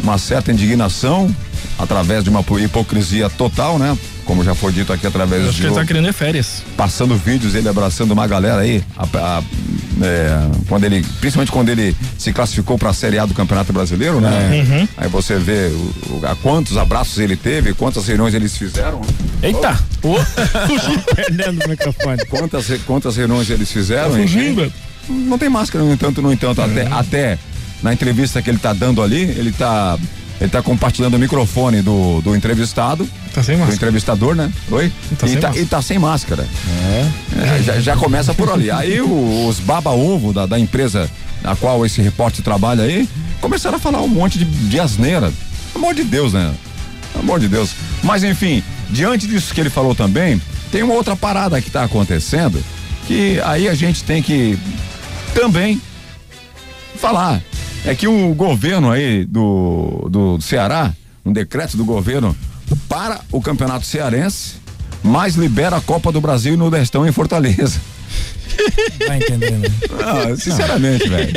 uma 0.03 0.19
certa 0.19 0.53
indignação 0.53 1.35
através 1.79 2.23
de 2.25 2.31
uma 2.31 2.45
hipocrisia 2.63 3.29
total, 3.29 3.79
né? 3.79 3.97
Como 4.27 4.45
já 4.45 4.55
foi 4.55 4.73
dito 4.73 4.93
aqui 4.93 5.07
através 5.07 5.43
do. 5.43 5.49
Acho 5.49 5.61
que 5.61 5.67
ele 5.67 5.75
tá 5.75 5.85
querendo 5.85 6.09
é 6.09 6.13
férias. 6.13 6.63
Passando 6.77 7.17
vídeos, 7.17 7.55
ele 7.55 7.69
abraçando 7.69 8.11
uma 8.11 8.27
galera 8.27 8.61
aí. 8.61 8.83
A, 8.97 9.05
a, 9.05 9.43
é, 10.03 10.51
quando 10.69 10.85
ele, 10.85 11.03
principalmente 11.21 11.51
quando 11.51 11.71
ele 11.71 11.97
se 12.19 12.33
classificou 12.33 12.77
para 12.77 12.91
a 12.91 12.93
Série 12.93 13.19
A 13.19 13.25
do 13.25 13.33
Campeonato 13.33 13.73
Brasileiro, 13.73 14.21
né? 14.21 14.65
Uhum. 14.69 14.89
Aí 14.97 15.09
você 15.09 15.37
vê 15.37 15.69
o, 15.69 16.17
o, 16.17 16.27
a 16.27 16.35
quantos 16.37 16.77
abraços 16.77 17.19
ele 17.19 17.37
teve, 17.37 17.73
quantas 17.73 18.07
reuniões 18.07 18.35
eles 18.35 18.57
fizeram. 18.57 19.01
Eita! 19.43 19.79
Oh. 20.03 20.17
Perdendo 21.15 21.65
o 21.65 21.69
microfone. 21.69 22.27
Quantas, 22.27 22.67
quantas 22.85 23.17
reuniões 23.17 23.49
eles 23.49 23.71
fizeram? 23.71 24.11
Tá 24.11 24.17
fugindo. 24.19 24.71
Não 25.09 25.39
tem 25.39 25.49
máscara, 25.49 25.85
no 25.85 25.93
entanto, 25.93 26.21
no 26.21 26.33
entanto, 26.33 26.61
uhum. 26.61 26.65
até, 26.65 26.87
até 26.93 27.39
na 27.83 27.93
entrevista 27.93 28.43
que 28.43 28.51
ele 28.51 28.57
está 28.57 28.73
dando 28.73 29.01
ali, 29.03 29.23
ele 29.23 29.51
está 29.51 29.97
ele 30.41 30.51
tá 30.51 30.63
compartilhando 30.63 31.15
o 31.15 31.19
microfone 31.19 31.83
do, 31.83 32.21
do 32.21 32.37
entrevistado. 32.37 33.09
Tá 33.33 33.43
sem 33.43 33.57
máscara. 33.57 33.71
Do 33.71 33.75
entrevistador, 33.75 34.35
né? 34.35 34.53
Oi? 34.71 34.93
Tá 35.19 35.27
e, 35.27 35.37
tá, 35.37 35.57
e 35.57 35.65
tá 35.65 35.83
sem 35.83 35.99
máscara. 35.99 36.47
É. 36.85 37.59
é 37.59 37.63
já, 37.63 37.81
já, 37.81 37.97
começa 37.97 38.35
por 38.35 38.51
ali. 38.51 38.71
Aí 38.71 39.01
o, 39.01 39.47
os 39.47 39.61
baba-ovo 39.61 40.33
da, 40.33 40.45
da 40.47 40.59
empresa 40.59 41.11
na 41.43 41.55
qual 41.55 41.85
esse 41.87 42.03
repórter 42.03 42.43
trabalha 42.43 42.85
aí, 42.85 43.09
começaram 43.41 43.77
a 43.77 43.81
falar 43.81 44.03
um 44.03 44.09
monte 44.09 44.39
de, 44.39 44.45
de 44.45 44.81
asneira. 44.81 45.33
Pelo 45.73 45.85
amor 45.85 45.95
de 45.95 46.05
Deus, 46.05 46.33
né? 46.33 46.55
Pelo 47.13 47.25
amor 47.25 47.41
de 47.41 47.49
Deus. 47.49 47.71
Mas 48.03 48.25
enfim, 48.25 48.63
diante 48.91 49.27
disso 49.27 49.55
que 49.55 49.61
ele 49.61 49.71
falou 49.71 49.95
também, 49.95 50.41
tem 50.73 50.83
uma 50.83 50.95
outra 50.95 51.15
parada 51.15 51.61
que 51.61 51.71
tá 51.71 51.85
acontecendo, 51.85 52.63
que 53.07 53.41
aí 53.45 53.69
a 53.69 53.75
gente 53.75 54.03
tem 54.03 54.23
que 54.23 54.59
também 55.35 55.81
falar 56.97 57.41
é 57.87 57.95
que 57.95 58.09
o 58.09 58.35
governo 58.35 58.91
aí 58.91 59.25
do, 59.25 60.09
do 60.11 60.41
Ceará, 60.41 60.93
um 61.25 61.33
decreto 61.33 61.77
do 61.77 61.85
governo 61.85 62.37
para 62.89 63.21
o 63.31 63.41
campeonato 63.41 63.87
cearense, 63.87 64.57
mas 65.05 65.37
libera 65.37 65.77
a 65.77 65.81
Copa 65.81 66.11
do 66.11 66.21
Brasil 66.21 66.55
e 66.55 66.57
Nordestão 66.57 67.07
em 67.07 67.13
Fortaleza. 67.13 67.81
Tá 69.07 69.17
entendendo? 69.17 69.71
Não, 69.91 70.37
sinceramente, 70.37 71.09
velho. 71.09 71.33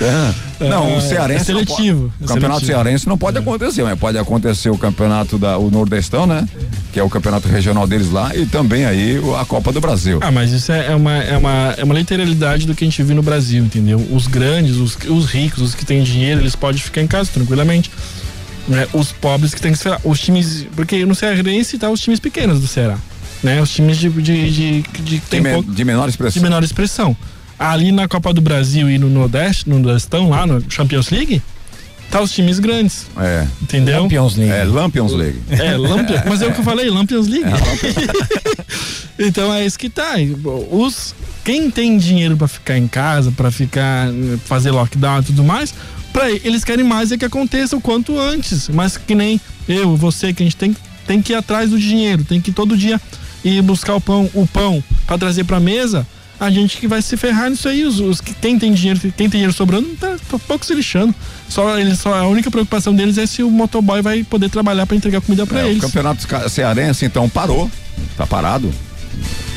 É. 0.00 0.68
Não, 0.68 0.90
É, 0.90 0.96
o 0.96 1.00
cearense. 1.00 1.42
é 1.42 1.44
seletivo, 1.44 2.12
pode- 2.18 2.22
é 2.22 2.24
o 2.24 2.28
campeonato 2.28 2.66
cearense 2.66 3.08
não 3.08 3.18
pode 3.18 3.38
acontecer, 3.38 3.82
mas 3.82 3.98
pode 3.98 4.18
acontecer 4.18 4.70
o 4.70 4.78
campeonato 4.78 5.38
da 5.38 5.58
o 5.58 5.70
Nordestão, 5.70 6.26
né? 6.26 6.46
Que 6.92 6.98
é 7.00 7.02
o 7.02 7.08
campeonato 7.08 7.48
regional 7.48 7.86
deles 7.86 8.10
lá 8.10 8.34
e 8.36 8.46
também 8.46 8.84
aí 8.84 9.20
a 9.40 9.44
Copa 9.44 9.72
do 9.72 9.80
Brasil. 9.80 10.18
Ah, 10.22 10.30
mas 10.30 10.50
isso 10.52 10.70
é, 10.72 10.86
é 10.92 10.94
uma, 10.94 11.16
é, 11.22 11.36
uma, 11.36 11.74
é 11.76 11.84
uma 11.84 11.94
literalidade 11.94 12.66
do 12.66 12.74
que 12.74 12.84
a 12.84 12.86
gente 12.86 13.00
vive 13.02 13.14
no 13.14 13.22
Brasil, 13.22 13.64
entendeu? 13.64 13.98
Os 14.10 14.26
grandes, 14.26 14.76
os, 14.76 14.96
os 15.08 15.26
ricos, 15.26 15.62
os 15.62 15.74
que 15.74 15.84
têm 15.84 16.02
dinheiro, 16.02 16.40
eles 16.40 16.54
podem 16.56 16.80
ficar 16.80 17.00
em 17.02 17.06
casa 17.06 17.30
tranquilamente. 17.32 17.90
Né? 18.68 18.86
Os 18.92 19.10
pobres 19.12 19.52
que 19.54 19.60
têm 19.60 19.72
que 19.72 19.78
esperar. 19.78 20.00
Os 20.04 20.20
times. 20.20 20.66
Porque 20.76 21.04
no 21.04 21.14
Cearense 21.16 21.76
tá 21.78 21.90
os 21.90 22.00
times 22.00 22.20
pequenos 22.20 22.60
do 22.60 22.66
Ceará. 22.68 22.96
Né? 23.42 23.60
Os 23.60 23.70
times 23.72 23.98
de, 23.98 24.08
de, 24.08 24.22
de, 24.22 24.82
de, 24.82 25.18
de, 25.30 25.40
me- 25.40 25.50
pouco, 25.52 25.72
de 25.72 25.84
menor 25.84 26.04
de 26.04 26.10
expressão. 26.10 26.42
menor 26.42 26.62
expressão. 26.62 27.16
Ali 27.58 27.92
na 27.92 28.08
Copa 28.08 28.32
do 28.32 28.40
Brasil 28.40 28.90
e 28.90 28.98
no 28.98 29.08
Nordeste, 29.08 29.68
no 29.68 29.78
Nordestão, 29.78 30.28
lá 30.28 30.46
no 30.46 30.64
Champions 30.68 31.10
League, 31.10 31.42
tá 32.10 32.20
os 32.20 32.32
times 32.32 32.58
grandes. 32.58 33.06
É. 33.16 33.46
Entendeu? 33.62 34.02
Champions 34.02 34.36
League. 34.36 34.52
É 34.52 34.64
Lampions 34.64 35.12
League. 35.12 35.38
É, 35.50 35.76
Lampions, 35.76 36.22
mas 36.26 36.42
é 36.42 36.46
o 36.46 36.52
que 36.52 36.60
eu 36.60 36.64
falei, 36.64 36.88
Lampions 36.90 37.26
League. 37.28 37.46
então 39.18 39.52
é 39.52 39.64
isso 39.64 39.78
que 39.78 39.88
tá. 39.88 40.14
Os, 40.70 41.14
quem 41.44 41.70
tem 41.70 41.96
dinheiro 41.98 42.36
pra 42.36 42.48
ficar 42.48 42.76
em 42.78 42.88
casa, 42.88 43.30
pra 43.32 43.50
ficar 43.50 44.08
fazer 44.44 44.70
lockdown 44.70 45.20
e 45.20 45.24
tudo 45.24 45.44
mais, 45.44 45.74
para 46.12 46.30
eles 46.30 46.64
querem 46.64 46.84
mais 46.84 47.12
é 47.12 47.18
que 47.18 47.24
aconteça 47.24 47.76
o 47.76 47.80
quanto 47.80 48.18
antes. 48.18 48.68
Mas 48.68 48.96
que 48.96 49.14
nem 49.14 49.40
eu, 49.68 49.96
você, 49.96 50.32
que 50.32 50.42
a 50.42 50.46
gente 50.46 50.56
tem, 50.56 50.76
tem 51.06 51.22
que 51.22 51.32
ir 51.32 51.36
atrás 51.36 51.70
do 51.70 51.78
dinheiro, 51.78 52.24
tem 52.24 52.40
que 52.40 52.52
todo 52.52 52.76
dia 52.76 53.00
ir 53.44 53.62
buscar 53.62 53.94
o 53.94 54.00
pão, 54.00 54.28
o 54.34 54.46
pão 54.46 54.82
para 55.06 55.18
trazer 55.18 55.44
pra 55.44 55.58
mesa. 55.60 56.06
A 56.40 56.50
gente 56.50 56.78
que 56.78 56.88
vai 56.88 57.00
se 57.00 57.16
ferrar 57.16 57.48
nisso 57.50 57.68
aí, 57.68 57.84
os, 57.84 58.00
os 58.00 58.20
que 58.20 58.34
quem 58.34 58.58
tem 58.58 58.72
dinheiro, 58.72 58.98
quem 59.00 59.10
tem 59.12 59.28
dinheiro 59.30 59.52
sobrando, 59.52 59.88
tá, 60.00 60.16
tá 60.28 60.38
pouco 60.40 60.66
se 60.66 60.74
lixando. 60.74 61.14
Só 61.48 61.64
só 61.94 62.14
a 62.14 62.26
única 62.26 62.50
preocupação 62.50 62.92
deles 62.94 63.16
é 63.16 63.26
se 63.26 63.44
o 63.44 63.50
motoboy 63.50 64.02
vai 64.02 64.24
poder 64.24 64.50
trabalhar 64.50 64.84
pra 64.86 64.96
entregar 64.96 65.20
comida 65.20 65.46
pra 65.46 65.60
É, 65.60 65.64
o 65.64 65.68
eles. 65.68 65.80
campeonato 65.80 66.26
ca- 66.26 66.48
cearense 66.48 67.04
então 67.04 67.28
parou, 67.28 67.70
tá 68.16 68.26
parado. 68.26 68.72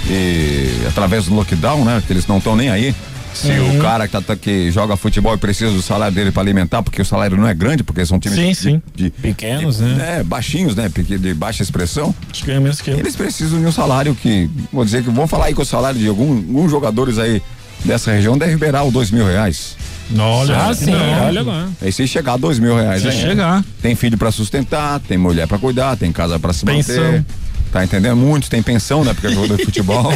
E 0.07 0.85
através 0.87 1.25
do 1.25 1.33
lockdown, 1.33 1.83
né? 1.83 2.03
Que 2.05 2.13
eles 2.13 2.27
não 2.27 2.37
estão 2.37 2.55
nem 2.55 2.69
aí. 2.69 2.93
Se 3.35 3.51
Uhum. 3.51 3.77
o 3.79 3.81
cara 3.81 4.07
que, 4.07 4.21
tá, 4.21 4.35
que 4.35 4.71
joga 4.71 4.95
futebol 4.95 5.33
e 5.35 5.37
precisa 5.37 5.69
do 5.71 5.81
salário 5.81 6.15
dele 6.15 6.31
para 6.31 6.41
alimentar, 6.41 6.81
porque 6.81 7.01
o 7.01 7.05
salário 7.05 7.35
não 7.35 7.45
é 7.47 7.53
grande, 7.53 7.83
porque 7.83 8.05
são 8.05 8.17
times 8.17 8.37
Sim, 8.39 8.49
de, 8.49 8.55
sim. 8.55 8.81
de- 8.95 9.09
Pequenos, 9.09 9.77
de- 9.77 9.83
né? 9.83 10.19
É, 10.19 10.23
baixinhos, 10.23 10.73
né? 10.75 10.89
De 10.89 11.33
baixa 11.33 11.61
expressão. 11.61 12.15
Acho 12.31 12.43
que 12.45 12.51
é 12.51 12.59
menos 12.59 12.79
que 12.79 12.89
eu. 12.91 12.97
Eles 12.97 13.15
precisam 13.15 13.59
de 13.59 13.65
um 13.65 13.71
salário 13.71 14.15
que, 14.15 14.49
vou 14.71 14.85
dizer 14.85 15.03
que, 15.03 15.09
vamos 15.09 15.29
falar 15.29 15.45
aí 15.47 15.53
com 15.53 15.61
o 15.61 15.65
salário 15.65 15.99
de 15.99 16.07
algum- 16.07 16.35
alguns 16.37 16.71
jogadores 16.71 17.17
aí 17.19 17.41
dessa 17.83 18.11
região 18.11 18.37
deve 18.37 18.55
beirar 18.55 18.85
os 18.85 18.93
dois 18.93 19.11
mil 19.11 19.25
reais. 19.25 19.75
Olha, 20.17 20.55
Ah, 20.69 20.73
sim, 20.73 20.91
não. 20.91 21.25
olha 21.25 21.41
lá. 21.43 21.67
Aí 21.81 21.91
se 21.91 22.07
chegar 22.07 22.33
a 22.33 22.37
dois 22.37 22.57
mil 22.59 22.75
reais 22.75 23.01
Se 23.01 23.11
chegar. 23.11 23.65
Tem 23.81 23.95
filho 23.95 24.17
pra 24.17 24.31
sustentar, 24.31 24.99
tem 25.01 25.17
mulher 25.17 25.47
pra 25.47 25.57
cuidar, 25.57 25.97
tem 25.97 26.11
casa 26.11 26.39
pra 26.39 26.53
se 26.53 26.63
Pensão. 26.63 26.95
manter. 27.03 27.25
Tá 27.71 27.83
entendendo? 27.83 28.15
Muitos 28.15 28.47
têm 28.47 28.63
pensão, 28.63 29.03
né? 29.03 29.13
Porque 29.13 29.27
é 29.27 29.31
jogador 29.31 29.57
de 29.57 29.65
futebol. 29.65 30.09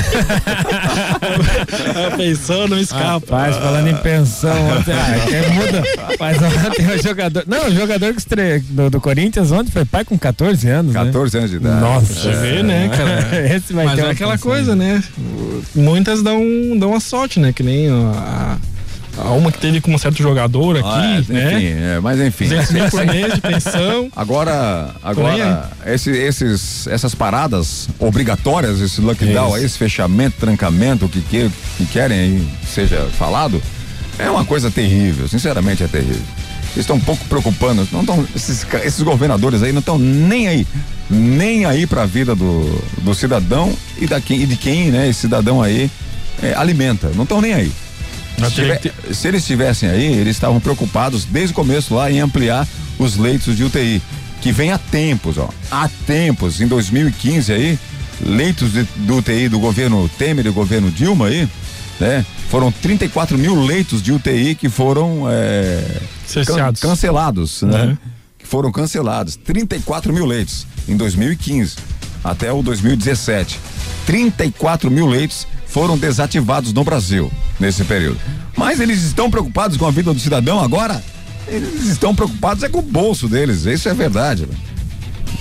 A 2.05 2.11
pensão 2.17 2.67
não 2.67 2.79
escapa. 2.79 3.35
Rapaz, 3.35 3.55
falando 3.57 3.87
em 3.89 3.95
pensão, 3.97 4.55
ontem, 4.77 4.93
ah, 4.93 5.53
muda. 5.53 5.83
Mas 6.19 6.37
ontem 6.41 6.87
o 6.87 7.03
jogador. 7.03 7.43
Não, 7.47 7.67
o 7.67 7.71
jogador 7.75 8.13
que 8.13 8.19
estreia 8.19 8.63
do, 8.69 8.89
do 8.89 9.01
Corinthians 9.01 9.51
ontem 9.51 9.71
foi 9.71 9.83
pai 9.83 10.05
com 10.05 10.17
14 10.17 10.67
anos. 10.69 10.93
né? 10.93 11.05
14 11.05 11.37
anos 11.37 11.49
de 11.49 11.57
idade. 11.57 11.81
Nossa. 11.81 12.13
Você 12.13 12.31
vê, 12.31 12.63
né, 12.63 12.89
cara? 12.89 13.45
Esse 13.53 13.73
vai 13.73 13.85
Mas 13.85 13.95
ter 13.95 14.05
é 14.05 14.09
aquela 14.11 14.33
pensão. 14.37 14.51
coisa, 14.51 14.75
né? 14.75 15.03
Muitas 15.75 16.23
dão, 16.23 16.41
dão 16.79 16.95
a 16.95 16.99
sorte, 16.99 17.39
né? 17.39 17.51
Que 17.51 17.63
nem 17.63 17.89
a 17.89 18.57
uma 19.17 19.51
que 19.51 19.57
teve 19.59 19.81
com 19.81 19.93
um 19.93 19.97
certo 19.97 20.17
jogador 20.21 20.77
aqui, 20.77 20.87
Ah, 20.87 21.15
é, 21.15 21.19
enfim, 21.19 21.33
né? 21.33 21.95
é, 21.95 21.99
mas 21.99 22.19
enfim. 22.19 22.45
200 22.47 22.71
mil 22.71 22.89
por 22.89 23.05
mês 23.05 23.33
de 23.33 23.41
pensão. 23.41 24.09
Agora, 24.15 24.91
agora 25.03 25.69
esse- 25.85 26.11
esses, 26.11 26.87
essas 26.87 27.13
paradas 27.13 27.89
obrigatórias, 27.99 28.79
esse 28.79 29.01
lockdown, 29.01 29.57
esse 29.57 29.77
fechamento, 29.77 30.37
trancamento, 30.39 31.05
o 31.05 31.09
que, 31.09 31.21
que, 31.21 31.51
que 31.77 31.85
querem 31.87 32.17
aí 32.19 32.47
seja 32.65 33.07
falado, 33.17 33.61
é 34.17 34.29
uma 34.29 34.45
coisa 34.45 34.71
terrível, 34.71 35.27
sinceramente 35.27 35.83
é 35.83 35.87
terrível. 35.87 36.21
Eles 36.71 36.77
estão 36.85 36.95
um 36.97 37.01
pouco 37.01 37.25
preocupando, 37.25 37.87
não 37.91 38.05
tão, 38.05 38.25
esses, 38.35 38.65
esses 38.83 39.01
governadores 39.01 39.63
aí 39.63 39.71
não 39.71 39.79
estão 39.79 39.97
nem 39.97 40.47
aí, 40.47 40.67
nem 41.09 41.65
aí 41.65 41.87
para 41.87 42.03
a 42.03 42.05
vida 42.05 42.35
do, 42.35 42.81
do 43.01 43.13
cidadão 43.15 43.73
e, 43.97 44.05
da, 44.05 44.21
quem- 44.21 44.41
e 44.41 44.45
de 44.45 44.55
quem, 44.55 44.91
né, 44.91 45.09
esse 45.09 45.21
cidadão 45.21 45.61
aí 45.61 45.89
é, 46.43 46.53
alimenta, 46.53 47.09
não 47.15 47.23
estão 47.23 47.41
nem 47.41 47.53
aí. 47.53 47.71
Tiver- 48.49 48.81
se 49.13 49.27
eles 49.27 49.41
estivessem 49.41 49.89
aí, 49.89 50.05
eles 50.05 50.35
estavam 50.35 50.59
preocupados 50.59 51.25
desde 51.25 51.51
o 51.51 51.55
começo 51.55 51.93
lá 51.95 52.11
em 52.11 52.19
ampliar 52.19 52.67
os 52.97 53.17
leitos 53.17 53.55
de 53.57 53.63
UTI, 53.63 54.01
que 54.41 54.51
vem 54.51 54.71
há 54.71 54.77
tempos, 54.77 55.37
ó. 55.37 55.49
Há 55.71 55.89
tempos, 56.05 56.61
em 56.61 56.67
2015 56.67 57.51
aí, 57.53 57.79
leitos 58.25 58.71
de, 58.73 58.83
do 58.97 59.17
UTI 59.17 59.47
do 59.49 59.59
governo 59.59 60.09
Temer 60.17 60.45
e 60.45 60.49
do 60.49 60.53
governo 60.53 60.89
Dilma 60.91 61.27
aí, 61.27 61.47
né? 61.99 62.25
Foram 62.49 62.71
34 62.71 63.37
mil 63.37 63.63
leitos 63.63 64.01
de 64.01 64.11
UTI 64.11 64.55
que 64.55 64.69
foram 64.69 65.23
é, 65.29 65.83
can- 66.45 66.55
cancelados, 66.81 67.61
né? 67.61 67.83
Uhum. 67.85 67.97
Que 68.39 68.47
foram 68.47 68.71
cancelados. 68.71 69.35
34 69.35 70.11
mil 70.11 70.25
leitos 70.25 70.65
em 70.87 70.97
2015 70.97 71.75
até 72.23 72.51
o 72.51 72.61
2017. 72.63 73.59
34 74.05 74.89
mil 74.89 75.05
leitos 75.07 75.47
foram 75.69 75.97
desativados 75.97 76.73
no 76.73 76.83
Brasil 76.83 77.31
nesse 77.59 77.83
período. 77.83 78.19
Mas 78.57 78.79
eles 78.79 79.03
estão 79.03 79.29
preocupados 79.31 79.77
com 79.77 79.85
a 79.87 79.91
vida 79.91 80.13
do 80.13 80.19
cidadão 80.19 80.59
agora? 80.59 81.01
Eles 81.47 81.85
estão 81.85 82.13
preocupados 82.13 82.63
é 82.63 82.69
com 82.69 82.79
o 82.79 82.81
bolso 82.83 83.27
deles, 83.27 83.65
isso 83.65 83.87
é 83.89 83.93
verdade. 83.93 84.47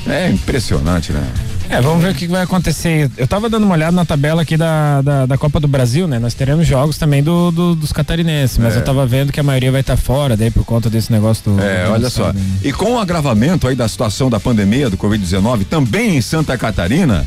É 0.07 0.31
impressionante, 0.31 1.13
né? 1.13 1.27
É, 1.71 1.83
vamos 1.83 2.03
ver 2.03 2.13
o 2.13 2.15
que 2.15 2.27
vai 2.27 2.41
acontecer. 2.43 3.11
Eu 3.19 3.27
tava 3.29 3.51
dando 3.51 3.65
uma 3.65 3.75
olhada 3.75 3.93
na 3.93 4.05
tabela 4.05 4.41
aqui 4.41 4.57
da, 4.57 5.03
da, 5.03 5.27
da 5.27 5.37
Copa 5.37 5.61
do 5.61 5.69
Brasil, 5.69 6.09
né? 6.09 6.19
Nós 6.19 6.33
teremos 6.33 6.67
jogos 6.67 6.97
também 6.97 7.23
do, 7.23 7.51
do- 7.51 7.75
dos 7.75 7.93
catarinenses, 7.93 8.57
mas 8.57 8.75
É. 8.75 8.79
eu 8.79 8.85
tava 8.85 9.05
vendo 9.07 9.31
que 9.33 9.39
a 9.39 9.43
maioria 9.43 9.71
vai 9.71 9.83
estar 9.83 9.99
fora, 9.99 10.35
daí 10.35 10.51
por 10.51 10.65
conta 10.65 10.89
desse 10.89 11.13
negócio 11.13 11.45
do. 11.53 11.61
É, 11.61 11.85
do 11.85 11.93
olha 11.93 12.09
só. 12.09 12.33
né? 12.33 12.41
E 12.65 12.73
com 12.73 12.95
o 12.95 12.99
agravamento 12.99 13.69
aí 13.69 13.77
da 13.77 13.87
situação 13.87 14.31
da 14.31 14.41
pandemia 14.41 14.89
do 14.89 14.97
Covid-19, 14.97 15.67
também 15.69 16.17
em 16.17 16.23
Santa 16.23 16.57
Catarina, 16.57 17.27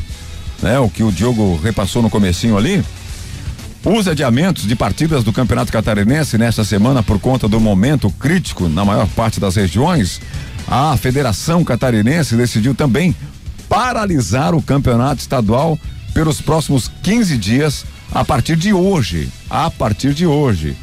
né, 0.61 0.79
o 0.79 0.89
que 0.89 1.03
o 1.03 1.11
Diogo 1.11 1.59
repassou 1.61 2.01
no 2.01 2.09
comecinho 2.09 2.57
ali, 2.57 2.83
os 3.83 4.07
adiamentos 4.07 4.67
de 4.67 4.75
partidas 4.75 5.23
do 5.23 5.33
Campeonato 5.33 5.71
Catarinense 5.71 6.37
nesta 6.37 6.63
semana 6.63 7.01
por 7.01 7.19
conta 7.19 7.47
do 7.47 7.59
momento 7.59 8.11
crítico 8.11 8.69
na 8.69 8.85
maior 8.85 9.07
parte 9.07 9.39
das 9.39 9.55
regiões, 9.55 10.21
a 10.67 10.95
Federação 10.97 11.63
Catarinense 11.63 12.35
decidiu 12.35 12.75
também 12.75 13.15
paralisar 13.67 14.53
o 14.53 14.61
campeonato 14.61 15.21
estadual 15.21 15.79
pelos 16.13 16.41
próximos 16.41 16.91
15 17.01 17.37
dias 17.37 17.85
a 18.13 18.23
partir 18.23 18.55
de 18.55 18.73
hoje. 18.73 19.29
A 19.49 19.71
partir 19.71 20.13
de 20.13 20.25
hoje. 20.25 20.75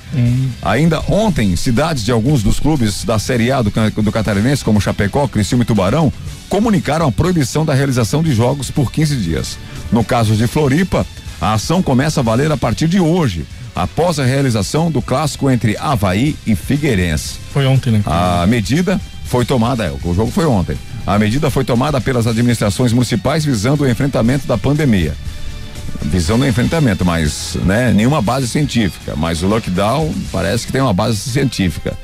Ainda 0.62 1.00
ontem, 1.08 1.54
cidades 1.54 2.04
de 2.04 2.10
alguns 2.10 2.42
dos 2.42 2.58
clubes 2.58 3.04
da 3.04 3.18
Série 3.18 3.52
A 3.52 3.62
do, 3.62 3.70
do 4.02 4.12
Catarinense, 4.12 4.64
como 4.64 4.80
Chapecó, 4.80 5.28
Criciúma 5.28 5.62
e 5.62 5.66
Tubarão, 5.66 6.12
comunicaram 6.48 7.06
a 7.06 7.12
proibição 7.12 7.64
da 7.64 7.74
realização 7.74 8.22
de 8.22 8.34
jogos 8.34 8.70
por 8.70 8.90
15 8.90 9.16
dias. 9.16 9.58
No 9.92 10.02
caso 10.02 10.34
de 10.34 10.46
Floripa, 10.46 11.06
a 11.40 11.54
ação 11.54 11.82
começa 11.82 12.20
a 12.20 12.22
valer 12.22 12.50
a 12.50 12.56
partir 12.56 12.88
de 12.88 12.98
hoje, 13.00 13.46
após 13.74 14.18
a 14.18 14.24
realização 14.24 14.90
do 14.90 15.00
clássico 15.00 15.50
entre 15.50 15.76
Havaí 15.76 16.36
e 16.46 16.56
Figueirense. 16.56 17.36
Foi 17.52 17.66
ontem, 17.66 17.92
né? 17.92 18.02
A 18.04 18.46
medida 18.46 19.00
foi 19.24 19.44
tomada, 19.44 19.84
é, 19.84 19.92
o 19.92 20.14
jogo 20.14 20.30
foi 20.30 20.46
ontem. 20.46 20.76
A 21.06 21.18
medida 21.18 21.50
foi 21.50 21.64
tomada 21.64 22.00
pelas 22.00 22.26
administrações 22.26 22.92
municipais 22.92 23.44
visando 23.44 23.84
o 23.84 23.88
enfrentamento 23.88 24.46
da 24.46 24.58
pandemia. 24.58 25.14
Visando 26.02 26.44
o 26.44 26.48
enfrentamento, 26.48 27.04
mas 27.04 27.56
né, 27.64 27.92
nenhuma 27.92 28.20
base 28.20 28.46
científica. 28.48 29.14
Mas 29.16 29.42
o 29.42 29.46
lockdown 29.46 30.12
parece 30.30 30.66
que 30.66 30.72
tem 30.72 30.80
uma 30.82 30.92
base 30.92 31.16
científica. 31.16 31.96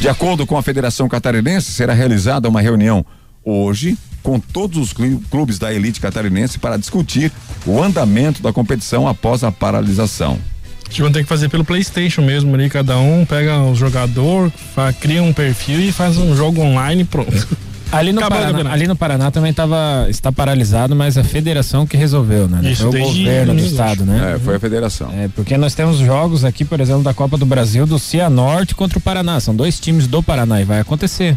De 0.00 0.08
acordo 0.08 0.46
com 0.46 0.56
a 0.56 0.62
Federação 0.62 1.08
Catarinense, 1.08 1.72
será 1.72 1.92
realizada 1.92 2.48
uma 2.48 2.60
reunião 2.60 3.04
hoje 3.46 3.96
com 4.22 4.40
todos 4.40 4.76
os 4.76 4.92
clu- 4.92 5.22
clubes 5.30 5.56
da 5.58 5.72
elite 5.72 6.00
catarinense 6.00 6.58
para 6.58 6.76
discutir 6.76 7.30
o 7.64 7.80
andamento 7.80 8.42
da 8.42 8.52
competição 8.52 9.06
após 9.06 9.44
a 9.44 9.52
paralisação. 9.52 10.36
Acho 10.84 10.96
que 10.96 11.02
vão 11.02 11.12
ter 11.12 11.22
que 11.22 11.28
fazer 11.28 11.48
pelo 11.48 11.64
Playstation 11.64 12.22
mesmo 12.22 12.54
ali, 12.54 12.68
cada 12.68 12.98
um 12.98 13.24
pega 13.24 13.58
o 13.62 13.74
jogador, 13.74 14.52
cria 15.00 15.22
um 15.22 15.32
perfil 15.32 15.80
e 15.80 15.92
faz 15.92 16.16
um 16.16 16.34
jogo 16.36 16.60
online 16.60 17.02
e 17.02 17.04
pronto. 17.04 17.32
Ali 17.92 18.12
no, 18.12 18.18
Acabou 18.18 18.38
Paraná, 18.40 18.72
ali 18.72 18.88
no 18.88 18.96
Paraná 18.96 19.30
também 19.30 19.52
tava, 19.52 20.06
está 20.10 20.32
paralisado, 20.32 20.96
mas 20.96 21.16
a 21.16 21.22
federação 21.22 21.86
que 21.86 21.96
resolveu, 21.96 22.48
né? 22.48 22.68
Isso, 22.68 22.90
foi 22.90 23.00
o 23.00 23.04
governo 23.04 23.54
do 23.54 23.60
estado, 23.60 24.04
né? 24.04 24.34
É, 24.34 24.38
foi 24.40 24.56
a 24.56 24.60
federação. 24.60 25.08
É, 25.12 25.28
porque 25.28 25.56
nós 25.56 25.72
temos 25.72 25.98
jogos 25.98 26.44
aqui, 26.44 26.64
por 26.64 26.80
exemplo, 26.80 27.04
da 27.04 27.14
Copa 27.14 27.38
do 27.38 27.46
Brasil 27.46 27.86
do 27.86 27.96
Cianorte 27.96 28.74
contra 28.74 28.98
o 28.98 29.00
Paraná. 29.00 29.38
São 29.38 29.54
dois 29.54 29.78
times 29.78 30.08
do 30.08 30.20
Paraná 30.20 30.60
e 30.60 30.64
vai 30.64 30.80
acontecer. 30.80 31.36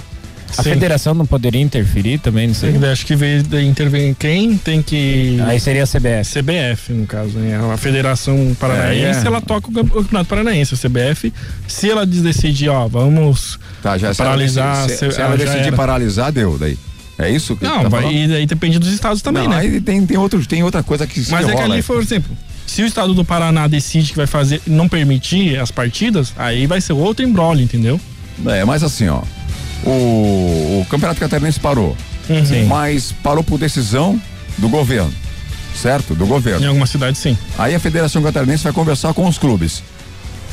A 0.57 0.63
Sim. 0.63 0.71
federação 0.71 1.13
não 1.13 1.25
poderia 1.25 1.61
interferir 1.61 2.17
também 2.19 2.47
nisso 2.47 2.65
aí? 2.65 2.75
Acho 2.91 3.05
que 3.05 3.15
veio 3.15 3.43
intervir 3.61 4.15
quem 4.17 4.57
tem 4.57 4.81
que. 4.81 5.37
Aí 5.45 5.59
seria 5.59 5.83
a 5.83 5.87
CBF. 5.87 6.39
CBF, 6.41 6.91
no 6.93 7.05
caso, 7.05 7.37
né? 7.37 7.57
A 7.73 7.77
Federação 7.77 8.55
Paranaense, 8.59 9.19
É, 9.19 9.23
é. 9.23 9.27
ela 9.27 9.41
toca 9.41 9.69
o 9.69 9.71
campe- 9.73 9.91
o 9.91 10.01
Campeonato 10.01 10.27
Paranaense. 10.29 10.73
A 10.73 10.77
CBF, 10.77 11.31
se 11.67 11.89
ela 11.89 12.05
decidir, 12.05 12.69
ó, 12.69 12.87
vamos 12.87 13.59
Tá, 13.81 13.97
já 13.97 14.13
se 14.13 14.21
ela 14.21 14.31
paralisar. 14.31 14.89
se, 14.89 14.97
se 14.97 15.05
ah, 15.05 15.25
ela 15.25 15.37
já 15.37 15.45
decidir 15.45 15.67
era. 15.67 15.75
paralisar, 15.75 16.31
deu 16.31 16.57
daí. 16.57 16.77
É 17.17 17.29
isso 17.29 17.55
que 17.55 17.63
Não, 17.65 17.83
tá 17.83 17.89
vai, 17.89 18.13
e 18.13 18.27
daí 18.27 18.45
depende 18.45 18.79
dos 18.79 18.91
estados 18.93 19.21
também, 19.21 19.43
Não, 19.43 19.51
né? 19.51 19.57
Aí 19.57 19.81
tem, 19.81 20.05
tem, 20.05 20.17
outro, 20.17 20.43
tem 20.45 20.63
outra 20.63 20.81
coisa 20.81 21.05
que 21.05 21.21
se 21.23 21.31
Mas 21.31 21.47
é 21.49 21.53
que 21.53 21.61
ali, 21.61 21.83
por 21.83 22.01
exemplo, 22.01 22.35
se 22.65 22.81
o 22.81 22.85
estado 22.85 23.13
do 23.13 23.25
Paraná 23.25 23.67
decide 23.67 24.11
que 24.11 24.15
vai 24.17 24.25
fazer, 24.27 24.61
não 24.65 24.87
permitir 24.87 25.59
as 25.59 25.69
partidas, 25.69 26.33
aí 26.37 26.65
vai 26.65 26.79
ser 26.79 26.93
outro 26.93 27.25
embrolho, 27.25 27.59
entendeu? 27.61 27.99
É, 28.47 28.63
mas 28.63 28.83
assim, 28.83 29.09
ó. 29.09 29.21
O, 29.85 30.81
o 30.81 30.87
Campeonato 30.89 31.19
Catarinense 31.19 31.59
parou. 31.59 31.95
Uhum. 32.29 32.67
Mas 32.67 33.11
parou 33.23 33.43
por 33.43 33.57
decisão 33.57 34.21
do 34.57 34.69
governo. 34.69 35.13
Certo? 35.75 36.13
Do 36.13 36.25
governo. 36.25 36.65
Em 36.65 36.67
algumas 36.67 36.89
cidades, 36.89 37.21
sim. 37.21 37.37
Aí 37.57 37.73
a 37.73 37.79
Federação 37.79 38.21
Catarinense 38.21 38.63
vai 38.63 38.73
conversar 38.73 39.13
com 39.13 39.27
os 39.27 39.37
clubes. 39.37 39.81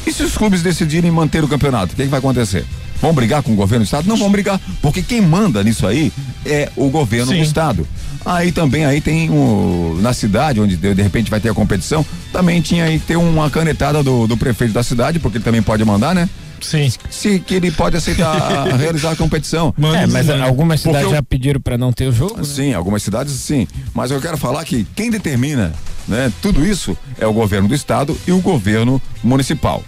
E 0.06 0.12
se 0.12 0.22
os 0.22 0.36
clubes 0.36 0.62
decidirem 0.62 1.10
manter 1.10 1.42
o 1.42 1.48
campeonato, 1.48 1.92
o 1.92 1.96
que, 1.96 2.04
que 2.04 2.08
vai 2.08 2.20
acontecer? 2.20 2.64
Vão 3.00 3.12
brigar 3.12 3.42
com 3.42 3.52
o 3.52 3.56
governo 3.56 3.84
do 3.84 3.86
estado? 3.86 4.08
Não 4.08 4.16
vão 4.16 4.30
brigar, 4.30 4.60
porque 4.80 5.02
quem 5.02 5.20
manda 5.20 5.62
nisso 5.62 5.86
aí 5.86 6.12
é 6.44 6.70
o 6.76 6.88
governo 6.88 7.32
Sim. 7.32 7.38
do 7.38 7.42
estado. 7.42 7.88
Aí 8.24 8.52
também 8.52 8.84
aí 8.84 9.00
tem 9.00 9.28
o 9.30 9.98
na 10.00 10.12
cidade 10.12 10.60
onde 10.60 10.76
de, 10.76 10.94
de 10.94 11.02
repente 11.02 11.30
vai 11.30 11.40
ter 11.40 11.50
a 11.50 11.54
competição, 11.54 12.04
também 12.32 12.60
tinha 12.60 12.84
aí 12.84 12.98
que 12.98 13.06
ter 13.06 13.16
uma 13.16 13.50
canetada 13.50 14.02
do, 14.02 14.26
do 14.26 14.36
prefeito 14.36 14.72
da 14.72 14.82
cidade, 14.82 15.18
porque 15.18 15.38
ele 15.38 15.44
também 15.44 15.62
pode 15.62 15.84
mandar, 15.84 16.14
né? 16.14 16.28
Sim. 16.60 16.90
Se 17.10 17.38
que 17.40 17.54
ele 17.54 17.70
pode 17.70 17.96
aceitar 17.96 18.66
realizar 18.76 19.12
a 19.12 19.16
competição. 19.16 19.74
É, 20.00 20.06
mas 20.06 20.28
algumas 20.30 20.80
Porque 20.82 20.88
cidades 20.96 21.10
eu- 21.10 21.16
já 21.16 21.22
pediram 21.22 21.60
pra 21.60 21.76
não 21.78 21.92
ter 21.92 22.08
o 22.08 22.12
jogo. 22.12 22.36
né? 22.38 22.44
Sim, 22.44 22.74
algumas 22.74 23.02
cidades 23.02 23.32
sim. 23.34 23.66
Mas 23.94 24.10
eu 24.10 24.20
quero 24.20 24.36
falar 24.36 24.64
que 24.64 24.84
quem 24.94 25.10
determina 25.10 25.72
né, 26.08 26.32
tudo 26.40 26.64
isso 26.64 26.96
é 27.18 27.26
o 27.26 27.32
governo 27.32 27.68
do 27.68 27.74
estado 27.74 28.16
e 28.26 28.32
o 28.32 28.40
governo 28.40 29.00
municipal. 29.22 29.82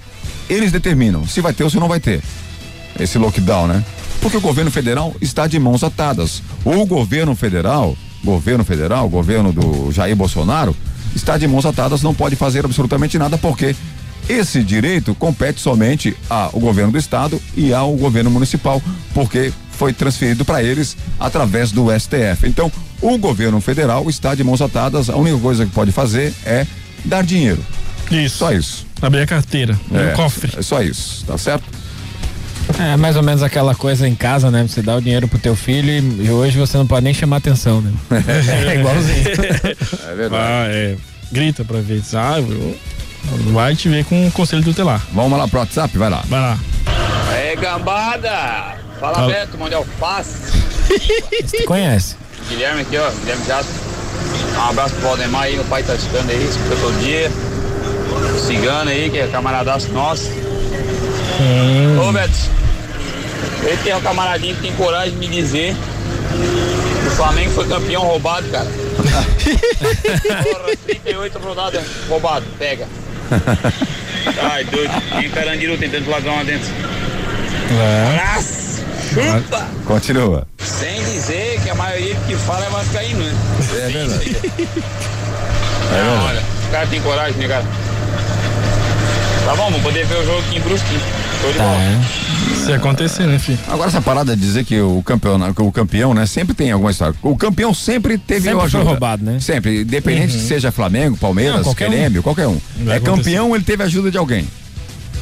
Eles 0.48 0.72
determinam 0.72 1.26
se 1.26 1.40
vai 1.40 1.52
ter 1.52 1.64
ou 1.64 1.70
se 1.70 1.78
não 1.78 1.88
vai 1.88 2.00
ter 2.00 2.22
esse 2.98 3.18
lockdown, 3.18 3.66
né? 3.68 3.84
Porque 4.20 4.36
o 4.36 4.40
governo 4.40 4.70
federal 4.70 5.14
está 5.20 5.46
de 5.46 5.58
mãos 5.60 5.84
atadas. 5.84 6.42
O 6.64 6.84
governo 6.86 7.36
federal, 7.36 7.96
governo 8.24 8.64
federal, 8.64 9.08
governo 9.08 9.52
do 9.52 9.92
Jair 9.92 10.16
Bolsonaro, 10.16 10.74
está 11.14 11.38
de 11.38 11.46
mãos 11.46 11.64
atadas, 11.64 12.02
não 12.02 12.12
pode 12.14 12.34
fazer 12.34 12.64
absolutamente 12.64 13.16
nada 13.18 13.38
porque 13.38 13.76
esse 14.28 14.62
direito 14.62 15.14
compete 15.14 15.60
somente 15.60 16.16
ao 16.28 16.50
governo 16.52 16.92
do 16.92 16.98
estado 16.98 17.40
e 17.56 17.72
ao 17.72 17.92
governo 17.94 18.30
municipal, 18.30 18.82
porque 19.14 19.52
foi 19.72 19.92
transferido 19.92 20.44
para 20.44 20.62
eles 20.62 20.96
através 21.20 21.70
do 21.70 21.86
STF. 21.98 22.46
Então, 22.46 22.70
o 23.00 23.16
governo 23.16 23.60
federal 23.60 24.08
está 24.10 24.34
de 24.34 24.42
mãos 24.42 24.60
atadas, 24.60 25.08
a 25.08 25.16
única 25.16 25.38
coisa 25.38 25.64
que 25.64 25.72
pode 25.72 25.92
fazer 25.92 26.34
é 26.44 26.66
dar 27.04 27.22
dinheiro. 27.24 27.64
Isso. 28.10 28.38
Só 28.38 28.52
isso. 28.52 28.86
Abrir 29.00 29.20
a 29.22 29.26
carteira, 29.26 29.78
É, 29.92 30.12
o 30.12 30.16
cofre. 30.16 30.50
É 30.58 30.62
só 30.62 30.82
isso, 30.82 31.24
tá 31.24 31.38
certo? 31.38 31.64
É 32.78 32.96
mais 32.96 33.16
ou 33.16 33.22
menos 33.22 33.42
aquela 33.42 33.74
coisa 33.74 34.06
em 34.06 34.14
casa, 34.14 34.50
né? 34.50 34.66
Você 34.68 34.82
dá 34.82 34.96
o 34.96 35.00
dinheiro 35.00 35.26
pro 35.28 35.38
teu 35.38 35.54
filho 35.56 35.88
e, 35.90 36.26
e 36.26 36.30
hoje 36.30 36.58
você 36.58 36.76
não 36.76 36.86
pode 36.86 37.04
nem 37.04 37.14
chamar 37.14 37.36
atenção, 37.36 37.80
né? 37.80 37.92
É 38.66 38.74
igualzinho. 38.78 39.24
É 40.10 40.14
verdade. 40.14 40.42
Ah, 40.42 40.66
é. 40.68 40.96
Grita 41.32 41.64
pra 41.64 41.80
ver. 41.80 42.02
Ah, 42.14 42.38
eu- 42.40 42.76
vai 43.52 43.74
te 43.74 43.88
ver 43.88 44.04
com 44.04 44.26
o 44.26 44.32
conselho 44.32 44.62
tutelar. 44.62 45.02
Vamos 45.12 45.38
lá 45.38 45.46
pro 45.48 45.60
WhatsApp, 45.60 45.96
vai 45.96 46.10
lá. 46.10 46.22
Vai 46.26 46.40
lá. 46.40 46.58
Aí, 47.30 47.56
gambada! 47.56 48.76
Fala, 48.98 49.14
Fala. 49.14 49.32
Beto, 49.32 49.58
mão 49.58 49.68
de 49.68 49.74
alface. 49.74 50.34
Você 51.44 51.62
conhece? 51.64 52.16
Guilherme 52.48 52.80
aqui, 52.82 52.96
ó, 52.96 53.10
Guilherme 53.10 53.44
Jato. 53.46 53.68
Um 54.56 54.70
abraço 54.70 54.94
pro 54.94 55.08
Valdemar 55.08 55.42
aí, 55.42 55.54
meu 55.54 55.64
pai 55.66 55.82
tá 55.82 55.94
escutando 55.94 56.30
aí, 56.30 56.48
escuta 56.48 56.76
todo 56.76 56.98
dia. 57.00 57.30
Cigano 58.44 58.90
aí, 58.90 59.10
que 59.10 59.18
é 59.18 59.28
camaradaço 59.28 59.92
nosso. 59.92 60.30
Ô, 62.02 62.12
Beto, 62.12 62.32
ele 63.62 63.76
tem 63.84 63.94
um 63.94 64.00
camaradinho 64.00 64.56
que 64.56 64.62
tem 64.62 64.72
coragem 64.74 65.12
de 65.12 65.18
me 65.18 65.28
dizer 65.28 65.76
que 67.02 67.08
o 67.08 67.10
Flamengo 67.12 67.52
foi 67.52 67.68
campeão 67.68 68.02
roubado, 68.02 68.48
cara. 68.48 68.66
Porra, 70.42 70.76
38 70.86 71.38
rodadas 71.38 71.84
roubado, 72.08 72.46
pega. 72.58 72.86
Ai, 74.50 74.64
doido, 74.64 74.92
tem 75.20 75.30
carandiru 75.30 75.76
tentando 75.78 76.10
largar 76.10 76.32
uma 76.32 76.44
dentro. 76.44 76.68
Abraço! 78.10 78.82
Chupa! 79.12 79.66
Continua. 79.84 80.46
Sem 80.58 81.02
dizer 81.04 81.60
que 81.62 81.70
a 81.70 81.74
maioria 81.74 82.14
que 82.26 82.34
fala 82.36 82.66
é 82.66 82.70
vascaíno, 82.70 83.20
né? 83.24 83.34
É 83.84 83.88
verdade. 83.88 84.36
É 85.90 86.02
Não, 86.04 86.26
olha, 86.26 86.42
os 86.64 86.70
caras 86.70 86.90
têm 86.90 87.00
coragem, 87.00 87.38
né, 87.38 87.48
cara? 87.48 87.64
Tá 89.46 89.56
bom, 89.56 89.64
vamos 89.70 89.80
poder 89.80 90.04
ver 90.04 90.16
o 90.18 90.24
jogo 90.26 90.38
aqui 90.40 90.58
em 90.58 90.60
Brusque. 90.60 91.00
Show 91.40 91.50
de 91.50 91.56
Tá, 91.56 91.64
bola. 91.64 91.76
é. 91.80 91.98
Se 92.64 92.72
acontecer, 92.72 93.26
né, 93.26 93.38
filho? 93.38 93.58
Agora 93.68 93.88
essa 93.88 94.00
parada 94.00 94.36
de 94.36 94.42
dizer 94.42 94.64
que 94.64 94.78
o 94.80 95.02
campeão, 95.02 95.52
que 95.54 95.62
o 95.62 95.72
campeão, 95.72 96.12
né, 96.14 96.26
sempre 96.26 96.54
tem 96.54 96.70
alguma 96.70 96.90
história. 96.90 97.14
O 97.22 97.36
campeão 97.36 97.72
sempre 97.72 98.18
teve 98.18 98.42
Sempre 98.42 98.56
o 98.56 98.58
foi 98.60 98.66
ajuda. 98.66 98.84
roubado, 98.84 99.24
né? 99.24 99.38
Sempre, 99.40 99.82
independente 99.82 100.34
Uhum. 100.34 100.40
se 100.40 100.46
seja 100.48 100.70
Flamengo, 100.70 101.16
Palmeiras, 101.16 101.56
Não, 101.56 101.64
qualquer 101.64 101.88
um. 101.88 102.22
Qualquer 102.22 102.46
um. 102.46 102.58
Vai 102.84 102.94
é 102.94 102.98
acontecer. 102.98 103.16
campeão, 103.30 103.54
ele 103.54 103.64
teve 103.64 103.82
ajuda 103.82 104.10
de 104.10 104.18
alguém. 104.18 104.46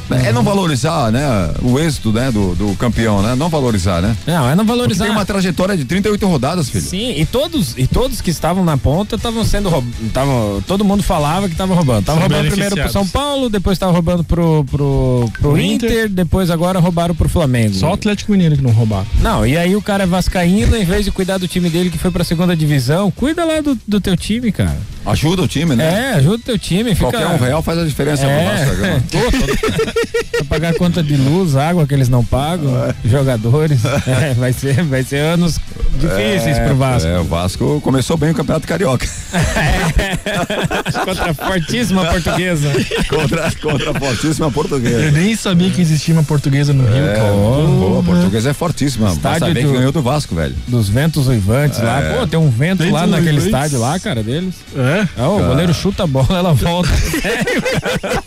É 0.09 0.31
não 0.31 0.43
valorizar, 0.43 1.11
né, 1.11 1.21
o 1.61 1.79
êxito, 1.79 2.11
né, 2.11 2.31
do, 2.31 2.55
do 2.55 2.75
campeão, 2.77 3.21
né? 3.21 3.35
Não 3.35 3.49
valorizar, 3.49 4.01
né? 4.01 4.15
Não, 4.25 4.47
é 4.49 4.55
não 4.55 4.65
Porque 4.65 4.77
valorizar. 4.77 5.05
tem 5.05 5.11
uma 5.13 5.25
trajetória 5.25 5.75
de 5.75 5.85
38 5.85 6.25
rodadas, 6.27 6.69
filho. 6.69 6.83
Sim, 6.83 7.13
e 7.17 7.25
todos, 7.25 7.73
e 7.77 7.87
todos 7.87 8.21
que 8.21 8.29
estavam 8.29 8.63
na 8.63 8.77
ponta 8.77 9.15
estavam 9.15 9.43
sendo 9.43 9.69
roubados. 9.69 10.63
Todo 10.65 10.83
mundo 10.85 11.03
falava 11.03 11.47
que 11.47 11.53
estava 11.53 11.73
roubando. 11.73 12.05
Tava 12.05 12.19
São 12.19 12.29
roubando 12.29 12.49
primeiro 12.49 12.75
pro 12.75 12.91
São. 12.91 13.07
Paulo, 13.07 13.49
depois 13.49 13.75
estava 13.75 13.91
roubando 13.91 14.23
pro, 14.23 14.63
pro, 14.65 15.29
pro 15.39 15.51
O 15.51 15.57
Inter, 15.57 15.89
Inter. 15.89 16.09
depois 16.09 16.49
agora 16.49 16.79
roubaram 16.79 17.15
pro 17.15 17.29
Flamengo. 17.29 17.73
Só 17.73 17.91
o 17.91 17.93
Atlético 17.93 18.31
Mineiro 18.31 18.55
que 18.55 18.61
não 18.61 18.71
roubaram. 18.71 19.07
Não, 19.21 19.45
e 19.45 19.57
aí 19.57 19.75
o 19.75 19.81
cara 19.81 20.03
é 20.03 20.07
vascaíno, 20.07 20.75
em 20.75 20.85
vez 20.85 21.05
de 21.05 21.11
cuidar 21.11 21.37
do 21.37 21.47
time 21.47 21.69
dele 21.69 21.89
que 21.89 21.97
foi 21.97 22.11
pra 22.11 22.23
segunda 22.23 22.55
divisão, 22.55 23.11
cuida 23.11 23.43
lá 23.45 23.61
do, 23.61 23.77
do 23.87 23.99
teu 24.01 24.15
time, 24.15 24.51
cara. 24.51 24.77
Ajuda 25.07 25.41
o 25.43 25.47
time, 25.47 25.75
né? 25.75 26.11
É, 26.11 26.15
ajuda 26.17 26.35
o 26.35 26.39
teu 26.39 26.57
time. 26.59 26.93
Fica... 26.93 27.09
Qualquer 27.11 27.27
um 27.27 27.37
real 27.37 27.61
faz 27.63 27.79
a 27.79 27.85
diferença 27.85 28.23
pro 28.23 28.31
É, 28.31 28.65
Vasco. 28.65 28.75
né? 28.81 29.03
pra 30.37 30.43
pagar 30.45 30.73
conta 30.75 31.01
de 31.01 31.15
luz, 31.15 31.55
água 31.55 31.87
que 31.87 31.93
eles 31.93 32.09
não 32.09 32.23
pagam, 32.25 32.71
jogadores. 33.05 33.79
É, 34.07 34.33
vai, 34.33 34.51
ser, 34.53 34.83
vai 34.83 35.03
ser 35.03 35.17
anos 35.19 35.59
difíceis 35.99 36.57
pro 36.59 36.75
Vasco. 36.75 37.07
É, 37.07 37.19
o 37.19 37.23
Vasco 37.23 37.81
começou 37.81 38.17
bem 38.17 38.31
o 38.31 38.33
Campeonato 38.33 38.67
Carioca. 38.67 39.07
Contra 41.05 41.31
a 41.31 41.33
fortíssima 41.33 42.05
portuguesa. 42.05 42.69
contra, 43.09 43.51
contra 43.61 43.91
a 43.91 43.93
fortíssima 43.99 44.47
Eu 44.47 44.51
portuguesa. 44.51 45.11
nem 45.11 45.35
sabia 45.35 45.69
que 45.69 45.81
existia 45.81 46.13
uma 46.13 46.23
portuguesa 46.23 46.73
no 46.73 46.85
Rio, 46.85 47.07
É, 47.07 47.15
cara. 47.15 47.31
boa, 47.31 47.99
a 47.99 48.03
portuguesa 48.03 48.49
é 48.49 48.53
fortíssima. 48.53 49.07
Basta 49.15 49.31
Estádio 49.45 49.53
ver 49.53 49.61
do- 49.63 49.67
que 49.71 49.77
ganhou 49.77 49.91
do 49.91 50.01
Vasco, 50.01 50.35
velho. 50.35 50.55
Dos 50.67 50.89
ventos 50.89 51.27
uivantes 51.27 51.79
lá. 51.81 52.01
É. 52.01 52.13
Pô, 52.17 52.27
tem 52.27 52.39
um 52.39 52.49
vento 52.49 52.79
Ventos 52.79 52.93
lá 52.93 53.05
naquele 53.07 53.29
uivantes. 53.39 53.45
estádio 53.45 53.79
lá, 53.79 53.99
cara, 53.99 54.23
deles. 54.23 54.55
É? 54.75 54.96
Ah, 55.17 55.29
o 55.29 55.39
goleiro 55.39 55.73
chuta 55.73 56.03
a 56.03 56.07
bola, 56.07 56.37
ela 56.37 56.53
volta. 56.53 56.89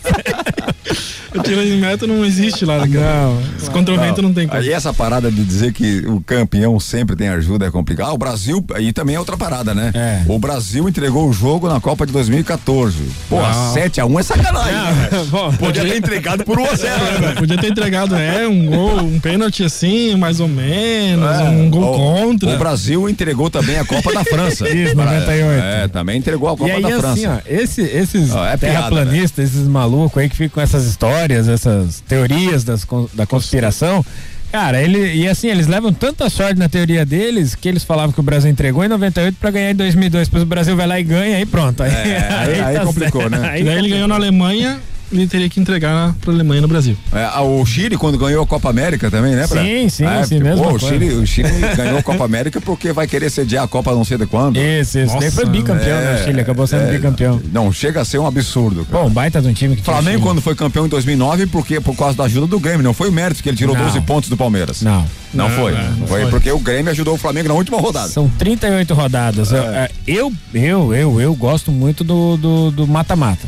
tiro 1.55 1.65
de 1.65 1.75
meta 1.75 2.07
não 2.07 2.23
existe 2.25 2.63
lá, 2.65 2.79
cara. 2.79 2.89
Não. 3.23 3.41
Se 3.59 3.69
contra 3.69 3.93
o 3.93 3.97
vento 3.99 4.21
não 4.21 4.33
tem 4.33 4.47
como. 4.47 4.59
Aí 4.59 4.71
essa 4.71 4.93
parada 4.93 5.29
de 5.31 5.43
dizer 5.43 5.73
que 5.73 5.99
o 6.07 6.21
campeão 6.21 6.79
sempre 6.79 7.15
tem 7.15 7.27
ajuda 7.27 7.65
é 7.65 7.71
complicado. 7.71 8.07
Ah, 8.09 8.13
o 8.13 8.17
Brasil, 8.17 8.63
aí 8.73 8.93
também 8.93 9.15
é 9.15 9.19
outra 9.19 9.35
parada, 9.37 9.73
né? 9.73 9.91
É. 9.93 10.21
O 10.27 10.39
Brasil 10.39 10.87
entregou 10.87 11.27
o 11.29 11.33
jogo 11.33 11.67
na 11.67 11.79
Copa 11.81 12.05
de 12.05 12.13
2014. 12.13 12.97
Porra, 13.29 13.49
Não. 13.51 13.73
7x1 13.75 14.19
é 14.19 14.23
sacanagem. 14.23 14.71
né, 14.73 15.07
velho? 15.11 15.25
Bom, 15.31 15.51
Podia 15.53 15.83
ter 15.83 15.97
entregado 15.97 16.43
por 16.45 16.57
1x0, 16.57 16.83
né, 16.83 17.17
velho? 17.19 17.35
Podia 17.35 17.57
ter 17.57 17.67
entregado, 17.71 18.15
é, 18.15 18.47
um 18.47 18.65
gol, 18.67 19.01
um 19.01 19.19
pênalti 19.19 19.63
assim, 19.63 20.15
mais 20.15 20.39
ou 20.39 20.47
menos, 20.47 21.37
um 21.41 21.69
gol 21.69 21.93
o, 21.93 21.97
contra. 21.97 22.49
O 22.49 22.57
Brasil 22.57 23.09
entregou 23.09 23.49
também 23.49 23.77
a 23.77 23.85
Copa 23.85 24.13
da 24.13 24.23
França. 24.23 24.67
Isso, 24.71 24.95
98. 24.95 25.63
É, 25.63 25.87
também 25.87 26.17
entregou 26.17 26.49
a 26.49 26.57
Copa 26.57 26.67
E 26.69 26.71
aí, 26.71 26.81
da 26.81 26.87
assim, 26.89 27.21
França. 27.23 27.43
ó, 27.45 27.51
esse- 27.53 27.81
esses 27.81 28.31
Ó, 28.31 28.45
é 28.45 28.57
piada, 28.57 28.57
terraplanistas, 28.57 29.49
esses 29.49 29.67
malucos 29.67 30.21
aí 30.21 30.29
que 30.29 30.35
ficam 30.35 30.51
com 30.55 30.61
essas 30.61 30.85
histórias, 30.85 31.40
essas 31.47 32.01
teorias 32.01 32.63
das, 32.63 32.85
da 33.13 33.25
conspiração. 33.25 34.05
Cara, 34.51 34.81
ele, 34.81 35.13
e 35.15 35.27
assim, 35.29 35.47
eles 35.47 35.65
levam 35.65 35.93
tanta 35.93 36.29
sorte 36.29 36.59
na 36.59 36.67
teoria 36.67 37.05
deles 37.05 37.55
que 37.55 37.69
eles 37.69 37.85
falavam 37.85 38.11
que 38.11 38.19
o 38.19 38.23
Brasil 38.23 38.51
entregou 38.51 38.83
em 38.83 38.89
98 38.89 39.37
pra 39.39 39.49
ganhar 39.49 39.71
em 39.71 39.75
2002. 39.75 40.27
Depois 40.27 40.43
o 40.43 40.45
Brasil 40.45 40.75
vai 40.75 40.85
lá 40.87 40.99
e 40.99 41.03
ganha 41.03 41.39
e 41.39 41.45
pronto. 41.45 41.81
Aí, 41.81 41.89
É, 41.91 42.27
aí- 42.37 42.61
aí 42.77 42.79
complicou, 42.85 43.21
certo. 43.21 43.37
né? 43.37 43.49
Aí 43.49 43.63
Daí 43.63 43.77
ele 43.77 43.87
ganhou 43.89 44.09
na 44.09 44.15
Alemanha 44.15 44.77
ele 45.11 45.27
teria 45.27 45.49
que 45.49 45.59
entregar 45.59 46.13
para 46.21 46.31
a 46.31 46.33
Alemanha 46.33 46.61
no 46.61 46.67
Brasil. 46.67 46.97
É, 47.13 47.39
o 47.39 47.65
Chile, 47.65 47.97
quando 47.97 48.17
ganhou 48.17 48.43
a 48.43 48.47
Copa 48.47 48.69
América 48.69 49.09
também, 49.11 49.33
né? 49.35 49.47
Pra... 49.47 49.61
Sim, 49.61 49.89
sim, 49.89 50.05
é, 50.05 50.23
sim, 50.23 50.35
porque, 50.35 50.43
mesmo. 50.49 50.63
Pô, 50.63 50.73
o, 50.73 50.79
Chile, 50.79 51.13
o 51.13 51.27
Chile 51.27 51.49
ganhou 51.75 51.97
a 51.97 52.03
Copa 52.03 52.23
América 52.25 52.61
porque 52.61 52.91
vai 52.91 53.07
querer 53.07 53.29
sediar 53.29 53.63
a 53.65 53.67
Copa 53.67 53.91
não 53.91 54.03
sei 54.05 54.17
de 54.17 54.25
quando. 54.25 54.57
Isso, 54.57 54.99
isso. 54.99 55.17
Daí 55.19 55.31
foi 55.31 55.45
bicampeão, 55.45 55.97
É, 55.97 56.01
né? 56.13 56.21
O 56.21 56.23
Chile 56.25 56.41
acabou 56.41 56.67
sendo 56.67 56.83
é, 56.83 56.91
bicampeão. 56.91 57.41
Não, 57.51 57.71
chega 57.71 58.01
a 58.01 58.05
ser 58.05 58.19
um 58.19 58.25
absurdo. 58.25 58.85
Cara. 58.85 59.03
Bom, 59.03 59.09
baita 59.09 59.41
de 59.41 59.47
um 59.47 59.53
time 59.53 59.75
que 59.75 59.81
tinha 59.81 59.93
Flamengo, 59.93 60.23
quando 60.23 60.41
foi 60.41 60.55
campeão 60.55 60.85
em 60.85 60.89
2009, 60.89 61.47
porque 61.47 61.79
por 61.79 61.95
causa 61.95 62.17
da 62.17 62.23
ajuda 62.25 62.47
do 62.47 62.59
Grêmio, 62.59 62.83
não 62.83 62.93
foi 62.93 63.09
o 63.09 63.11
mérito 63.11 63.41
que 63.43 63.49
ele 63.49 63.57
tirou 63.57 63.75
Não. 63.75 63.85
12 63.85 64.01
pontos 64.01 64.29
do 64.29 64.37
Palmeiras. 64.37 64.81
Não. 64.81 65.05
Não, 65.33 65.47
Não, 65.47 65.55
foi. 65.55 65.73
é, 65.73 65.91
não 65.97 66.07
foi. 66.07 66.21
foi. 66.21 66.29
porque 66.29 66.51
o 66.51 66.59
Grêmio 66.59 66.91
ajudou 66.91 67.13
o 67.13 67.17
Flamengo 67.17 67.47
na 67.47 67.53
última 67.53 67.77
rodada. 67.79 68.09
São 68.09 68.29
38 68.37 68.93
rodadas. 68.93 69.51
Eu, 69.51 69.63
é, 69.63 69.89
eu, 70.05 70.33
eu, 70.53 70.93
eu, 70.93 71.21
eu 71.21 71.35
gosto 71.35 71.71
muito 71.71 72.03
do 72.03 72.37
do 72.37 72.71
do 72.71 72.87
mata-mata. 72.87 73.47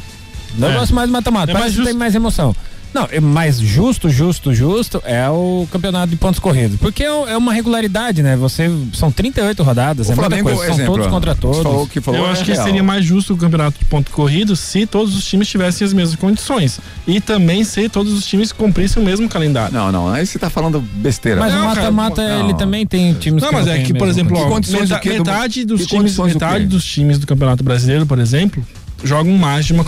Eu 0.60 0.70
É. 0.70 0.74
gosto 0.74 0.93
mais 0.95 1.08
do 1.10 1.14
mata-mata. 1.14 1.51
É 1.51 1.54
mais 1.54 1.76
tem 1.76 1.93
mais 1.93 2.16
emoção. 2.16 2.56
Não, 2.93 3.08
é 3.12 3.20
mais 3.20 3.60
justo, 3.60 4.08
justo, 4.08 4.54
justo 4.54 5.01
é 5.04 5.28
o 5.28 5.68
campeonato 5.72 6.10
de 6.12 6.16
pontos 6.16 6.39
corridos. 6.39 6.78
Porque 6.80 7.01
é, 7.04 7.08
é 7.08 7.36
uma 7.36 7.51
regularidade, 7.51 8.22
né? 8.22 8.36
Você 8.36 8.70
são 8.93 9.12
38 9.12 9.64
rodadas, 9.64 10.10
O 10.10 10.12
é 10.12 10.16
muita 10.16 10.30
Flamengo, 10.30 10.49
coisa. 10.49 10.66
São 10.66 10.74
exemplo, 10.76 10.93
todos 10.93 11.08
contra 11.10 11.34
todos. 11.34 11.64
falou 11.64 11.88
que 11.88 11.99
falou 11.99 12.20
eu 12.20 12.28
é 12.28 12.32
acho 12.34 12.45
que 12.45 12.51
real. 12.51 12.64
seria 12.64 12.84
mais 12.84 13.04
justo 13.04 13.34
o 13.34 13.38
campeonato 13.38 13.80
de 13.80 13.86
ponto 13.86 14.12
corrido 14.12 14.56
se 14.56 14.86
todos 14.86 15.16
os 15.18 15.26
times 15.26 15.47
tivessem 15.47 15.84
as 15.88 15.91
mesmas 15.91 16.16
condições. 16.20 16.80
E 17.08 17.20
também 17.20 17.64
se 17.64 17.89
todos 17.89 18.14
os 18.14 18.28
times 18.28 18.51
cumprissem 18.51 19.01
o 19.01 19.06
mesmo 19.06 19.28
calendário. 19.28 19.74
Não, 19.74 19.91
não, 19.91 20.10
aí 20.14 20.24
você 20.24 20.38
tá 20.38 20.51
falando 20.51 20.80
besteira. 20.80 21.39
Mas 21.39 21.51
Não, 21.51 21.64
o 21.64 21.66
mata-mata, 21.66 22.22
ele 22.22 22.54
também 22.54 22.86
tem 22.86 23.12
times 23.16 23.41
Não, 23.41 23.51
mas 23.51 23.66
não 23.66 23.74
é 23.74 23.80
que, 23.80 23.95
por 23.95 24.08
exemplo, 24.08 24.38
ó, 24.38 24.47
condições 24.47 24.89
do 24.89 24.93
meta-? 24.93 25.10
Do- 25.10 25.18
metade 25.18 25.66
dos 25.66 25.80
times, 25.88 26.16
condições 26.16 26.34
do 26.34 26.36
metade 26.36 26.60
quê? 26.66 26.66
dos 26.68 26.86
times 26.86 27.18
do 27.18 27.26
Campeonato 27.26 27.64
Brasileiro, 27.64 28.06
por 28.06 28.20
exemplo, 28.20 28.64
jogam 29.04 29.36
mais 29.36 29.66
de 29.66 29.74
uma 29.74 29.84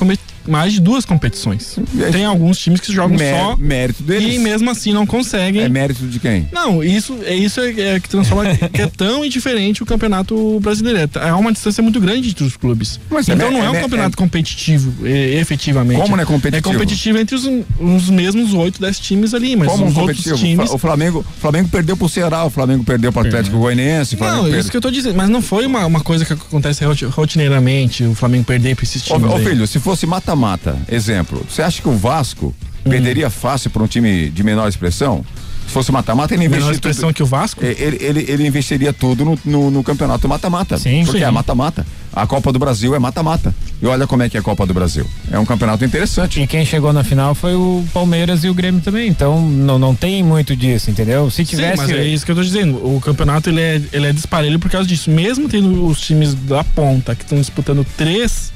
mais 0.47 0.73
de 0.73 0.79
duas 0.81 1.05
competições. 1.05 1.77
Aí- 2.03 2.11
Tem 2.11 2.25
alguns 2.25 2.57
times 2.57 2.79
que 2.81 2.91
jogam 2.93 3.17
só 3.17 3.55
mérito 3.57 4.03
deles. 4.03 4.35
e 4.35 4.39
mesmo 4.39 4.69
assim 4.69 4.93
não 4.93 5.05
conseguem. 5.05 5.61
É 5.63 5.69
mérito 5.69 6.05
de 6.07 6.19
quem? 6.19 6.47
Não, 6.51 6.83
isso 6.83 7.17
é 7.25 7.35
isso 7.35 7.59
é, 7.61 7.95
é 7.95 7.99
que 7.99 8.09
transforma 8.09 8.55
que 8.55 8.81
é 8.81 8.87
tão 8.87 9.23
indiferente 9.25 9.81
o 9.83 9.85
campeonato 9.85 10.59
brasileiro. 10.59 11.09
É 11.15 11.33
uma 11.33 11.51
distância 11.51 11.81
muito 11.83 11.99
grande 11.99 12.29
entre 12.29 12.43
os 12.43 12.55
clubes. 12.57 12.99
Mas 13.09 13.27
é 13.29 13.33
então 13.33 13.49
me- 13.51 13.57
não 13.57 13.63
é, 13.63 13.67
é 13.67 13.69
um 13.71 13.81
campeonato 13.81 14.17
competitivo, 14.17 14.93
efetivamente. 15.07 16.01
Como 16.01 16.15
não 16.15 16.23
é 16.23 16.25
competitivo? 16.25 16.69
É 16.69 16.73
competitivo 16.73 17.17
entre 17.17 17.35
os, 17.35 17.43
os 17.79 18.09
mesmos 18.09 18.53
oito, 18.53 18.79
dez 18.81 18.99
times 18.99 19.33
ali, 19.33 19.55
mas 19.55 19.67
Como 19.67 19.85
os 19.85 19.97
outros 19.97 20.17
competitivo? 20.23 20.37
times. 20.37 20.69
O 20.71 20.77
Flamengo, 20.77 21.19
o 21.19 21.41
Flamengo 21.41 21.69
perdeu 21.69 21.95
pro 21.97 22.07
Ceará, 22.09 22.43
o 22.45 22.49
Flamengo 22.49 22.83
perdeu 22.83 23.11
pro 23.11 23.21
Atlético 23.21 23.57
Goianiense, 23.57 24.15
Não, 24.19 24.43
perdeu. 24.43 24.59
isso 24.59 24.71
que 24.71 24.77
eu 24.77 24.81
tô 24.81 24.91
dizendo, 24.91 25.15
mas 25.15 25.29
não 25.29 25.41
foi 25.41 25.65
uma, 25.65 25.85
uma 25.85 25.99
coisa 26.01 26.25
que 26.25 26.33
acontece 26.33 26.83
roti- 26.85 27.05
rotineiramente, 27.05 28.03
o 28.03 28.15
Flamengo 28.15 28.43
perder 28.45 28.75
pra 28.75 28.83
esses 28.83 29.01
Ô, 29.09 29.15
times. 29.15 29.31
ô, 29.31 29.35
aí. 29.35 29.45
filho, 29.45 29.67
se 29.67 29.79
fosse 29.79 30.05
mata-mata, 30.35 30.77
exemplo, 30.89 31.45
você 31.49 31.61
acha 31.61 31.81
que 31.81 31.89
o 31.89 31.97
Vasco 31.97 32.53
Hum. 32.85 32.89
perderia 32.91 33.31
fácil 33.31 33.71
para 33.71 33.81
um 33.81 33.87
time 33.87 34.29
de 34.29 34.43
menor 34.43 34.67
expressão? 34.69 35.25
Se 35.65 35.71
fosse 35.73 35.91
mata-mata, 35.91 36.35
ele 36.35 36.43
Menor 36.43 36.57
investiria. 36.57 36.75
expressão 36.91 37.11
que 37.11 37.23
o 37.23 37.25
Vasco? 37.25 37.65
Ele, 37.65 37.97
ele, 37.99 38.25
ele 38.29 38.45
investiria 38.47 38.93
tudo 38.93 39.25
no, 39.25 39.39
no, 39.43 39.71
no 39.71 39.83
campeonato 39.83 40.29
mata-mata. 40.29 40.77
Sim, 40.77 41.03
porque 41.03 41.17
sim. 41.17 41.23
é 41.25 41.31
mata-mata. 41.31 41.83
A 42.13 42.27
Copa 42.27 42.53
do 42.53 42.59
Brasil 42.59 42.93
é 42.93 42.99
mata-mata. 42.99 43.53
E 43.81 43.85
olha 43.87 44.05
como 44.05 44.21
é 44.21 44.29
que 44.29 44.37
é 44.37 44.39
a 44.39 44.43
Copa 44.43 44.63
do 44.67 44.75
Brasil. 44.75 45.07
É 45.31 45.39
um 45.39 45.45
campeonato 45.45 45.83
interessante. 45.83 46.39
E 46.39 46.45
quem 46.45 46.63
chegou 46.63 46.93
na 46.93 47.03
final 47.03 47.33
foi 47.33 47.55
o 47.55 47.83
Palmeiras 47.91 48.43
e 48.43 48.49
o 48.49 48.53
Grêmio 48.53 48.79
também. 48.79 49.09
Então 49.09 49.41
não, 49.41 49.79
não 49.79 49.95
tem 49.95 50.23
muito 50.23 50.55
disso, 50.55 50.91
entendeu? 50.91 51.31
Se 51.31 51.37
Sim, 51.37 51.45
tivesse. 51.45 51.77
mas 51.77 51.89
é 51.89 52.05
isso 52.05 52.23
que 52.23 52.31
eu 52.31 52.35
tô 52.35 52.43
dizendo. 52.43 52.75
O 52.75 53.01
campeonato 53.01 53.49
ele 53.49 53.59
é, 53.59 53.81
ele 53.91 54.05
é 54.05 54.13
disparelho 54.13 54.59
por 54.59 54.69
causa 54.69 54.87
disso. 54.87 55.09
Mesmo 55.09 55.49
tendo 55.49 55.83
os 55.87 55.99
times 55.99 56.35
da 56.35 56.63
ponta 56.63 57.15
que 57.15 57.23
estão 57.23 57.39
disputando 57.39 57.83
três, 57.97 58.53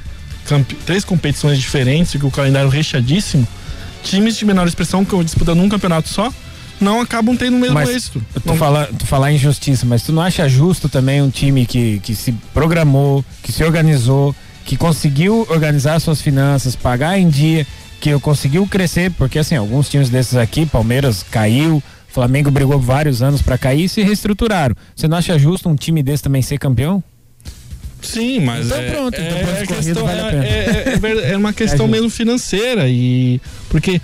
três 0.86 1.04
competições 1.04 1.60
diferentes, 1.60 2.20
com 2.20 2.28
o 2.28 2.32
calendário 2.32 2.70
recheadíssimo, 2.70 3.47
times 4.04 4.38
de 4.38 4.45
menor 4.45 4.68
expressão 4.68 5.04
que 5.06 5.24
disputando 5.24 5.60
um 5.60 5.70
campeonato 5.70 6.10
só, 6.10 6.32
não 6.80 7.02
acabam 7.02 7.36
tendo 7.36 7.58
o 7.58 7.60
mesmo 7.60 7.74
Mas 7.74 7.89
êxito. 7.89 8.22
Tu, 8.34 8.41
Não- 8.45 8.56
fala, 8.56 8.89
tu 8.97 9.06
falar 9.06 9.32
em 9.32 9.38
justiça, 9.38 9.86
mas 9.86 10.04
tu 10.04 10.14
não 10.14 10.22
acha 10.22 10.47
justo 10.47 10.88
também 10.88 11.22
um 11.22 11.30
time 11.30 11.66
que, 11.66 12.00
que 12.00 12.16
se 12.16 12.32
programou, 12.54 13.24
que 13.43 13.52
se 13.52 13.64
organizou, 13.64 14.34
que 14.66 14.78
conseguiu 14.78 15.45
organizar 15.50 16.00
suas 16.00 16.22
finanças, 16.22 16.76
pagar 16.76 17.20
em 17.20 17.28
dia, 17.28 17.66
que 18.00 18.18
conseguiu 18.20 18.66
crescer, 18.66 19.12
porque 19.12 19.39
assim, 19.39 19.56
alguns 19.56 19.89
times 19.89 20.10
desses 20.10 20.36
aqui, 20.36 20.66
Palmeiras 20.66 21.26
caiu, 21.30 21.84
Flamengo 22.08 22.50
brigou 22.50 22.80
vários 22.80 23.22
anos 23.22 23.41
pra 23.41 23.58
cair 23.58 23.86
e 23.86 23.89
se 23.89 24.02
reestruturaram. 24.02 24.76
Você 24.95 25.08
não 25.08 25.18
acha 25.18 25.38
justo 25.38 25.68
um 25.70 25.76
time 25.76 26.02
desse 26.02 26.24
também 26.24 26.41
ser 26.41 26.58
campeão? 26.58 27.04
Sim, 28.02 28.39
mas 28.41 28.66
Então 28.68 28.78
é, 28.80 28.91
pronto, 28.91 29.16
é, 29.16 29.28
então 29.28 29.38
é 29.38 29.66
corridos 29.66 29.86
questão- 29.86 30.06
vale 30.06 30.20
é- 30.20 30.45
é- 30.45 31.00
é 31.28 31.32
é 31.32 31.38
uma 31.38 31.52
questão 31.54 31.88
mesmo 31.88 32.10
financeira 32.10 32.88
e 32.88 33.39
porque 33.70 34.02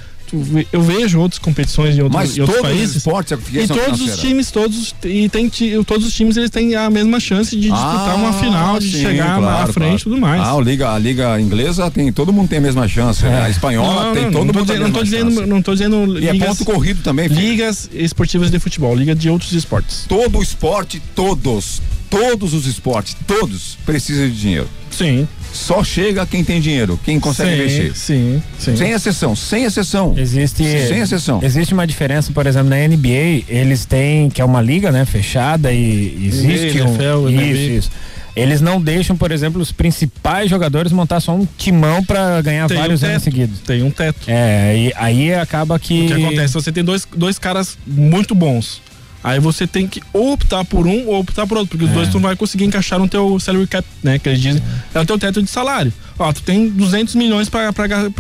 eu 0.74 0.82
vejo 0.82 1.20
outras 1.20 1.40
competições 1.40 1.96
em 1.96 2.02
outros, 2.02 2.20
Mas 2.22 2.36
em 2.38 2.42
outros 2.42 2.58
todos 2.60 2.72
os 2.72 2.78
países 2.78 2.96
esportes 2.98 3.32
é 3.32 3.36
e 3.36 3.68
todos 3.68 3.84
os 3.84 3.98
financeira. 4.00 4.16
times 4.18 4.52
todos 4.52 4.96
e 5.06 5.30
tem 5.30 5.50
todos 5.86 6.08
os 6.08 6.14
times 6.14 6.36
eles 6.36 6.50
têm 6.50 6.76
a 6.76 6.90
mesma 6.90 7.20
chance 7.20 7.52
de 7.56 7.62
disputar 7.70 8.10
Ah, 8.10 8.16
uma 8.16 8.34
final 8.34 8.80
de 8.80 8.92
sim, 8.92 9.02
chegar 9.02 9.38
lá 9.40 9.48
claro, 9.54 9.70
à 9.70 9.74
frente 9.74 10.02
e 10.02 10.04
claro. 10.04 10.04
tudo 10.04 10.18
mais 10.20 10.42
Ah, 10.42 10.54
a 10.58 10.60
liga, 10.62 10.92
a 10.92 10.98
liga 11.00 11.40
inglesa 11.40 11.90
tem, 11.92 12.12
todo 12.12 12.34
mundo 12.34 12.50
tem 12.50 12.58
a 12.58 12.62
mesma 12.62 12.88
chance. 12.88 13.24
né? 13.24 13.44
A 13.44 13.50
espanhola 13.50 14.06
Não, 14.08 14.14
tem 14.14 14.24
não, 14.26 14.32
todo 14.32 14.46
não 14.46 14.54
tô 14.54 14.60
mundo 14.60 14.68
dizendo- 14.68 14.84
a 14.84 14.88
não 14.88 14.92
tô 14.94 15.00
mesma 15.02 15.18
dizendo 15.32 15.48
não 15.48 15.62
tô 15.62 15.72
dizendo 15.74 16.20
E 16.20 16.28
é 16.28 16.32
ligas, 16.34 16.50
ponto 16.50 16.66
corrido 16.66 17.02
também, 17.04 17.30
filho. 17.30 17.40
ligas 17.40 17.90
esportivas 17.94 18.50
de 18.52 18.60
futebol 18.60 18.96
liga 18.96 19.14
de 19.16 19.30
outros 19.30 19.54
esportes 19.54 20.06
Todo 20.10 20.42
esporte, 20.42 21.02
todos, 21.16 21.82
todos 22.10 22.54
os 22.54 22.66
esportes, 22.66 23.16
todos 23.28 23.78
precisam 23.86 24.28
de 24.30 24.40
dinheiro. 24.40 24.70
sim 24.92 25.28
Só 25.54 25.84
chega 25.84 26.26
quem 26.26 26.44
tem 26.44 26.60
dinheiro, 26.60 27.00
quem 27.04 27.20
consegue 27.20 27.50
sim, 27.56 27.64
investir. 27.64 27.96
sim 27.96 28.44
sim 28.60 28.76
Sem 28.76 28.92
exceção, 28.92 29.36
sem 29.36 29.64
exceção. 29.64 30.14
Existe. 30.18 30.64
Sem 30.64 31.00
exceção. 31.00 31.40
Existe 31.42 31.74
uma 31.74 31.88
diferença, 31.88 32.32
por 32.34 32.46
exemplo, 32.46 32.70
na 32.70 32.76
NBA, 32.88 33.46
eles 33.48 33.86
têm, 33.86 34.30
que 34.30 34.42
é 34.42 34.46
uma 34.46 34.62
liga, 34.62 34.92
né, 34.92 35.06
fechada 35.06 35.72
e 35.72 36.26
existe 36.26 36.82
um. 36.82 36.88
NFL. 36.90 37.30
Isso, 37.30 37.72
isso. 37.72 37.92
Eles 38.36 38.60
não 38.60 38.82
deixam, 38.82 39.16
por 39.16 39.32
exemplo, 39.32 39.62
os 39.62 39.72
principais 39.72 40.50
jogadores 40.50 40.92
montar 40.92 41.22
só 41.22 41.34
um 41.34 41.48
timão 41.58 42.04
pra 42.04 42.42
ganhar 42.42 42.68
Tem 42.68 42.76
um 42.76 42.82
vários 42.82 43.02
anos 43.02 43.24
teto. 43.24 43.24
seguidos. 43.24 43.60
tem 43.62 43.82
um 43.82 43.90
teto 43.90 44.20
É, 44.28 44.76
e 44.78 44.94
aí 44.98 45.34
acaba 45.34 45.80
que. 45.80 46.02
O 46.02 46.08
que 46.08 46.14
acontece? 46.14 46.54
Você 46.54 46.70
tem 46.70 46.84
dois, 46.84 47.08
dois 47.16 47.40
caras 47.40 47.78
muito 47.88 48.36
bons. 48.36 48.82
Aí 49.26 49.40
você 49.40 49.66
tem 49.66 49.88
que 49.88 50.04
ou 50.14 50.34
optar 50.34 50.64
por 50.64 50.86
um 50.86 51.08
ou 51.08 51.20
optar 51.20 51.48
por 51.48 51.58
outro, 51.58 51.72
porque 51.72 51.86
os 51.86 51.90
É. 51.90 51.94
dois 51.96 52.10
tu 52.10 52.14
não 52.14 52.22
vai 52.22 52.36
conseguir 52.36 52.64
encaixar 52.66 53.00
no 53.00 53.08
teu 53.08 53.40
salary 53.40 53.66
cap, 53.66 53.84
né? 54.04 54.20
Que 54.20 54.30
eles 54.30 54.40
dizem. 54.40 54.62
É 54.94 55.00
o 55.00 55.06
teu 55.06 55.18
teto 55.18 55.42
de 55.42 55.50
salário. 55.50 55.92
Ó, 56.20 56.32
tu 56.32 56.44
tem 56.44 56.70
200 56.70 57.16
milhões 57.16 57.50
pra 57.50 57.74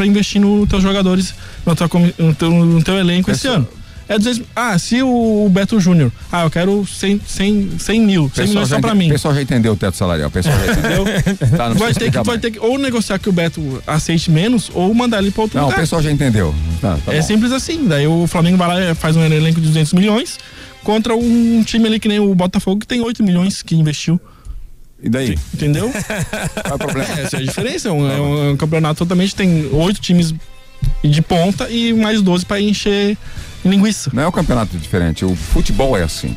investir 0.03 0.41
nos 0.41 0.67
teus 0.67 0.81
jogadores, 0.81 1.35
no 1.63 1.75
teu, 1.75 1.87
no 2.17 2.33
teu, 2.33 2.49
no 2.49 2.83
teu 2.83 2.97
elenco 2.97 3.29
esse 3.29 3.47
ano. 3.47 3.67
É 4.09 4.17
200, 4.17 4.47
ah, 4.55 4.77
se 4.79 5.01
o 5.03 5.47
Beto 5.51 5.79
Júnior, 5.79 6.11
ah, 6.31 6.43
eu 6.43 6.49
quero 6.49 6.85
100, 6.87 7.21
100, 7.27 7.69
100 7.77 8.01
mil, 8.01 8.31
100 8.33 8.47
milhões 8.47 8.69
só 8.69 8.79
pra 8.79 8.95
mim. 8.95 9.07
O 9.07 9.11
pessoal 9.11 9.35
já 9.35 9.41
entendeu 9.43 9.73
o 9.73 9.75
teto 9.75 9.97
salarial. 9.97 10.29
O 10.29 10.31
pessoal 10.31 10.55
já 10.57 10.71
entendeu. 10.73 11.05
Tá, 11.55 11.69
não 11.69 11.75
Vai 11.75 11.93
ter, 11.93 12.11
que, 12.11 12.23
vai 12.23 12.37
ter 12.39 12.49
que 12.51 12.59
ou 12.59 12.79
negociar 12.79 13.19
que 13.19 13.29
o 13.29 13.31
Beto 13.31 13.81
aceite 13.85 14.31
menos 14.31 14.71
ou 14.73 14.91
mandar 14.93 15.19
ele 15.21 15.29
pra 15.29 15.43
outro 15.43 15.57
Não, 15.57 15.65
o 15.65 15.67
lugar. 15.67 15.79
pessoal 15.81 16.01
já 16.01 16.11
entendeu. 16.11 16.53
Tá, 16.81 16.97
tá 17.05 17.13
é 17.13 17.19
bom. 17.19 17.27
simples 17.27 17.51
assim. 17.51 17.87
Daí 17.87 18.07
o 18.07 18.25
Flamengo 18.25 18.57
vai 18.57 18.87
lá 18.87 18.95
faz 18.95 19.15
um 19.15 19.23
elenco 19.23 19.61
de 19.61 19.67
200 19.67 19.93
milhões 19.93 20.37
contra 20.86 21.13
um 21.15 21.61
time 21.65 21.88
ali 21.88 21.99
que 21.99 22.07
nem 22.07 22.19
o 22.19 22.33
Botafogo 22.33 22.79
que 22.79 22.88
tem 22.88 23.01
8 23.01 23.21
milhões 23.21 23.61
que 23.61 23.75
investiu. 23.75 24.17
E 25.03 25.09
daí? 25.09 25.38
Entendeu? 25.53 25.91
Qual 25.91 26.71
é 26.71 26.73
o 26.73 26.77
problema? 26.77 27.13
Essa 27.19 27.36
é 27.36 27.39
a 27.39 27.43
diferença. 27.43 27.89
É 27.89 27.91
um, 27.91 28.09
é 28.09 28.21
um- 28.21 28.45
é 28.45 28.51
um 28.53 28.57
campeonato 28.57 28.99
totalmente. 28.99 29.36
Tem 29.36 29.65
oito 29.73 29.99
times 29.99 30.33
de 31.03 31.21
ponta 31.21 31.69
e 31.69 31.91
mais 31.93 32.21
12 32.21 32.45
pra 32.45 32.61
encher 32.61 33.17
linguiça. 33.65 34.09
Não 34.13 34.23
é 34.23 34.27
um 34.27 34.31
campeonato 34.31 34.77
diferente. 34.77 35.25
O 35.25 35.36
futebol 35.36 35.97
é 35.97 36.03
assim. 36.03 36.33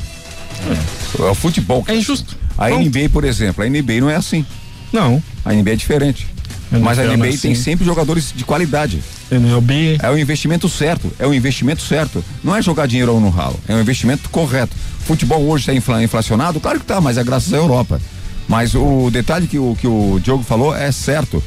É, 1.17 1.23
o 1.23 1.33
futebol. 1.35 1.83
que 1.83 1.91
É 1.91 1.93
assim. 1.93 2.01
injusto. 2.01 2.37
A 2.57 2.65
Pronto. 2.67 2.83
NBA, 2.89 3.09
por 3.09 3.23
exemplo, 3.23 3.63
a 3.63 3.67
NBA 3.69 4.01
não 4.01 4.09
é 4.09 4.15
assim. 4.15 4.45
Não. 4.91 5.23
A 5.45 5.53
NBA 5.53 5.71
é 5.71 5.75
diferente. 5.75 6.27
Mas 6.71 6.99
a 6.99 7.03
é 7.03 7.15
NBA 7.17 7.27
assim. 7.29 7.37
tem 7.39 7.55
sempre 7.55 7.85
jogadores 7.85 8.31
de 8.35 8.43
qualidade. 8.43 9.01
MLB. 9.31 9.97
É 10.01 10.09
o 10.09 10.17
investimento 10.17 10.69
certo. 10.69 11.11
É 11.17 11.25
o 11.25 11.33
investimento 11.33 11.81
certo. 11.81 12.23
Não 12.43 12.55
é 12.55 12.61
jogar 12.61 12.85
dinheiro 12.87 13.19
no 13.19 13.29
ralo. 13.29 13.59
É 13.67 13.73
um 13.75 13.79
investimento 13.81 14.29
correto. 14.29 14.75
Futebol 14.99 15.41
hoje 15.47 15.63
está 15.63 15.73
infla, 15.73 16.03
inflacionado? 16.03 16.59
Claro 16.59 16.79
que 16.79 16.85
tá, 16.85 17.01
mas 17.01 17.17
é 17.17 17.23
graças 17.23 17.51
à 17.53 17.57
Europa. 17.57 17.99
Mas 18.47 18.75
o 18.75 19.09
detalhe 19.11 19.47
que 19.47 19.57
o, 19.57 19.75
que 19.79 19.87
o 19.87 20.19
Diogo 20.21 20.43
falou 20.43 20.75
é 20.75 20.91
certo. 20.91 21.41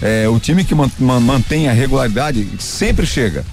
É, 0.00 0.28
o 0.28 0.38
time 0.38 0.62
que 0.64 0.74
man- 0.74 0.90
man- 0.98 1.20
mantém 1.20 1.68
a 1.68 1.72
regularidade 1.72 2.46
sempre 2.58 3.04
chega. 3.06 3.44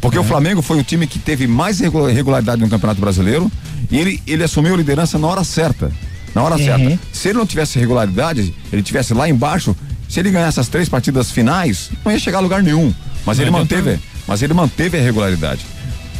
Porque 0.00 0.18
o 0.18 0.24
Flamengo 0.24 0.60
foi 0.60 0.78
o 0.78 0.84
time 0.84 1.06
que 1.06 1.18
teve 1.18 1.46
mais 1.46 1.80
regula- 1.80 2.10
regularidade 2.12 2.60
no 2.60 2.68
Campeonato 2.68 3.00
Brasileiro 3.00 3.50
e 3.90 3.96
ele, 3.98 4.22
ele 4.26 4.44
assumiu 4.44 4.74
a 4.74 4.76
liderança 4.76 5.18
na 5.18 5.26
hora 5.26 5.42
certa. 5.44 5.90
Na 6.34 6.42
hora 6.42 6.58
certa. 6.58 6.98
Se 7.10 7.28
ele 7.28 7.38
não 7.38 7.46
tivesse 7.46 7.78
regularidade, 7.78 8.54
ele 8.70 8.82
tivesse 8.82 9.14
lá 9.14 9.26
embaixo, 9.28 9.74
se 10.14 10.20
ele 10.20 10.30
ganhasse 10.30 10.60
as 10.60 10.68
três 10.68 10.88
partidas 10.88 11.32
finais, 11.32 11.90
não 12.04 12.12
ia 12.12 12.20
chegar 12.20 12.38
a 12.38 12.40
lugar 12.40 12.62
nenhum. 12.62 12.94
Mas 13.26 13.40
ele 13.40 13.50
Não 13.50 13.58
manteve, 13.58 13.80
adiantava. 13.90 14.12
mas 14.28 14.42
ele 14.42 14.54
manteve 14.54 14.96
a 14.96 15.02
regularidade. 15.02 15.66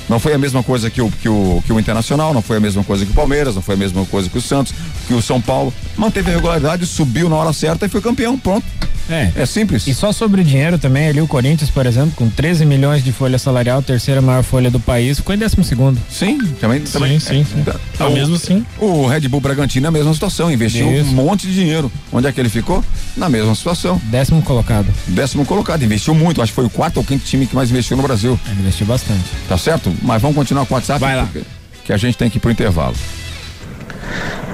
Não 0.08 0.18
foi 0.18 0.34
a 0.34 0.38
mesma 0.38 0.64
coisa 0.64 0.90
que 0.90 1.00
o, 1.00 1.08
que, 1.12 1.28
o, 1.28 1.62
que 1.64 1.72
o 1.72 1.78
Internacional, 1.78 2.34
não 2.34 2.42
foi 2.42 2.56
a 2.56 2.60
mesma 2.60 2.82
coisa 2.82 3.06
que 3.06 3.12
o 3.12 3.14
Palmeiras, 3.14 3.54
não 3.54 3.62
foi 3.62 3.76
a 3.76 3.78
mesma 3.78 4.04
coisa 4.06 4.28
que 4.28 4.36
o 4.36 4.42
Santos, 4.42 4.74
que 5.06 5.14
o 5.14 5.22
São 5.22 5.40
Paulo. 5.40 5.72
Manteve 5.96 6.30
a 6.30 6.34
regularidade, 6.34 6.86
subiu 6.86 7.28
na 7.28 7.36
hora 7.36 7.52
certa 7.52 7.86
e 7.86 7.88
foi 7.88 8.00
campeão. 8.00 8.38
Pronto. 8.38 8.64
É. 9.08 9.30
É 9.36 9.44
simples. 9.46 9.86
E 9.86 9.92
só 9.92 10.12
sobre 10.12 10.40
o 10.40 10.44
dinheiro 10.44 10.78
também, 10.78 11.08
ali 11.08 11.20
o 11.20 11.26
Corinthians, 11.26 11.68
por 11.70 11.84
exemplo, 11.84 12.12
com 12.16 12.28
13 12.30 12.64
milhões 12.64 13.04
de 13.04 13.12
folha 13.12 13.38
salarial, 13.38 13.82
terceira 13.82 14.22
maior 14.22 14.42
folha 14.42 14.70
do 14.70 14.80
país, 14.80 15.18
ficou 15.18 15.34
em 15.34 15.38
décimo 15.38 15.62
segundo. 15.62 16.00
Sim, 16.10 16.38
também. 16.58 16.80
também 16.80 17.20
sim, 17.20 17.44
sim. 17.44 17.62
É, 17.66 17.74
Ah, 18.02 18.08
mesmo 18.08 18.34
assim. 18.36 18.64
O 18.78 19.06
Red 19.06 19.28
Bull 19.28 19.40
Bragantino 19.40 19.86
é 19.86 19.88
a 19.88 19.92
mesma 19.92 20.12
situação, 20.14 20.50
investiu 20.50 20.90
Isso. 20.90 21.10
um 21.10 21.12
monte 21.14 21.46
de 21.46 21.52
dinheiro. 21.52 21.92
Onde 22.10 22.26
é 22.28 22.32
que 22.32 22.40
ele 22.40 22.48
ficou? 22.48 22.82
Na 23.14 23.28
mesma 23.28 23.54
situação. 23.54 24.00
Décimo 24.04 24.40
colocado. 24.40 24.86
Décimo 25.08 25.44
colocado, 25.44 25.82
investiu 25.84 26.14
muito, 26.14 26.40
acho 26.40 26.52
que 26.52 26.56
foi 26.56 26.64
o 26.64 26.70
quarto 26.70 26.96
ou 26.96 27.04
quinto 27.04 27.26
time 27.26 27.46
que 27.46 27.54
mais 27.54 27.70
investiu 27.70 27.98
no 27.98 28.02
Brasil. 28.02 28.40
Ele 28.50 28.60
investiu 28.60 28.86
bastante. 28.86 29.24
Tá 29.46 29.58
certo? 29.58 29.94
Mas 30.02 30.22
vamos 30.22 30.34
continuar 30.34 30.64
com 30.64 30.72
o 30.72 30.76
WhatsApp. 30.78 31.00
Vai 31.00 31.14
lá. 31.16 31.24
porque- 31.24 31.42
Que 31.84 31.92
a 31.92 31.98
gente 31.98 32.16
tem 32.16 32.30
que 32.30 32.38
ir 32.38 32.40
pro 32.40 32.50
intervalo. 32.50 32.94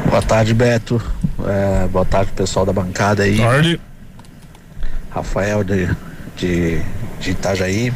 Boa 0.08 0.22
tarde, 0.22 0.54
Beto. 0.54 1.00
É, 1.46 1.86
boa 1.88 2.04
tarde, 2.04 2.32
pessoal 2.32 2.66
da 2.66 2.72
bancada 2.72 3.22
aí. 3.22 3.38
Tarde. 3.38 3.80
Rafael 5.10 5.64
de, 5.64 5.88
de, 6.36 6.80
de 7.20 7.30
Itajaí. 7.30 7.92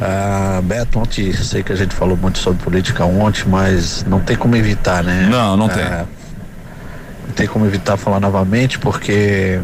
Ah, 0.00 0.60
Beto, 0.62 0.98
ontem 0.98 1.32
sei 1.32 1.62
que 1.62 1.72
a 1.72 1.76
gente 1.76 1.94
falou 1.94 2.16
muito 2.16 2.38
sobre 2.38 2.62
política 2.62 3.04
ontem, 3.04 3.44
mas 3.46 4.04
não 4.04 4.20
tem 4.20 4.36
como 4.36 4.56
evitar, 4.56 5.04
né? 5.04 5.28
Não, 5.30 5.56
não 5.56 5.68
tem. 5.68 5.82
Ah, 5.82 6.04
não 7.26 7.34
tem 7.34 7.46
como 7.46 7.64
evitar 7.66 7.96
falar 7.96 8.20
novamente, 8.20 8.78
porque 8.78 9.60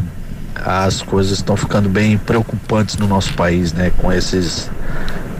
as 0.65 1.03
coisas 1.03 1.39
estão 1.39 1.57
ficando 1.57 1.89
bem 1.89 2.17
preocupantes 2.19 2.97
no 2.97 3.07
nosso 3.07 3.35
país, 3.35 3.73
né? 3.73 3.93
Com 3.99 4.13
esses 4.13 4.71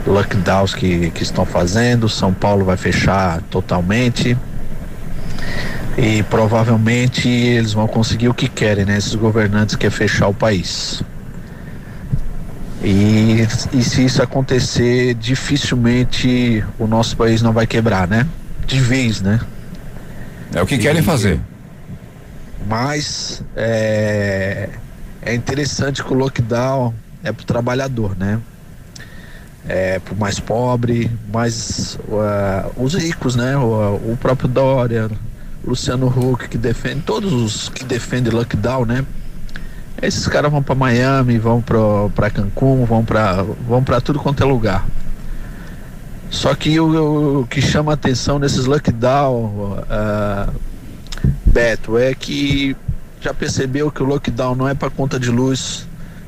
lockdowns 0.05 0.73
que, 0.73 1.11
que 1.11 1.23
estão 1.23 1.45
fazendo. 1.45 2.09
São 2.09 2.33
Paulo 2.33 2.65
vai 2.65 2.77
fechar 2.77 3.41
totalmente. 3.49 4.37
E 5.97 6.23
provavelmente 6.23 7.27
eles 7.27 7.73
vão 7.73 7.87
conseguir 7.87 8.29
o 8.29 8.33
que 8.33 8.47
querem, 8.47 8.85
né? 8.85 8.97
Esses 8.97 9.15
governantes 9.15 9.75
querem 9.75 9.95
fechar 9.95 10.27
o 10.27 10.33
país. 10.33 11.03
E, 12.83 13.47
e 13.73 13.83
se 13.83 14.05
isso 14.05 14.23
acontecer, 14.23 15.13
dificilmente 15.13 16.63
o 16.79 16.87
nosso 16.87 17.15
país 17.15 17.41
não 17.41 17.53
vai 17.53 17.67
quebrar, 17.67 18.07
né? 18.07 18.25
De 18.65 18.79
vez, 18.79 19.21
né? 19.21 19.39
É 20.53 20.61
o 20.61 20.65
que 20.65 20.77
querem 20.77 21.01
fazer. 21.01 21.39
Mas 22.67 23.43
é, 23.55 24.69
é 25.21 25.33
interessante 25.33 26.03
que 26.03 26.11
o 26.11 26.15
lockdown 26.15 26.93
é 27.23 27.31
pro 27.31 27.45
trabalhador, 27.45 28.17
né? 28.17 28.39
É 29.67 29.99
pro 29.99 30.15
mais 30.15 30.39
pobre, 30.39 31.11
mas 31.31 31.99
uh, 32.07 32.83
os 32.83 32.95
ricos, 32.95 33.35
né? 33.35 33.55
O, 33.57 33.95
o 34.11 34.17
próprio 34.19 34.47
Dória, 34.47 35.09
Luciano 35.65 36.07
Huck 36.07 36.49
que 36.49 36.57
defende, 36.57 37.01
todos 37.01 37.31
os 37.31 37.69
que 37.69 37.83
defendem 37.83 38.33
lockdown, 38.33 38.85
né? 38.85 39.05
Esses 40.01 40.27
caras 40.27 40.51
vão 40.51 40.63
para 40.63 40.73
Miami, 40.73 41.37
vão 41.37 41.61
para 41.61 42.31
Cancún, 42.31 42.85
vão 42.85 43.05
para 43.05 43.43
vão 43.43 43.83
tudo 44.03 44.19
quanto 44.19 44.41
é 44.41 44.45
lugar. 44.45 44.85
Só 46.29 46.55
que 46.55 46.79
o, 46.79 47.41
o 47.41 47.47
que 47.47 47.61
chama 47.61 47.93
atenção 47.93 48.39
nesses 48.39 48.65
lockdown, 48.65 49.83
ah, 49.89 50.49
Beto, 51.45 51.97
é 51.97 52.15
que 52.15 52.75
já 53.19 53.33
percebeu 53.33 53.91
que 53.91 54.01
o 54.01 54.05
lockdown 54.05 54.55
não 54.55 54.67
é 54.67 54.73
para 54.73 54.89
conta 54.89 55.19
de 55.19 55.29
luz, 55.29 55.85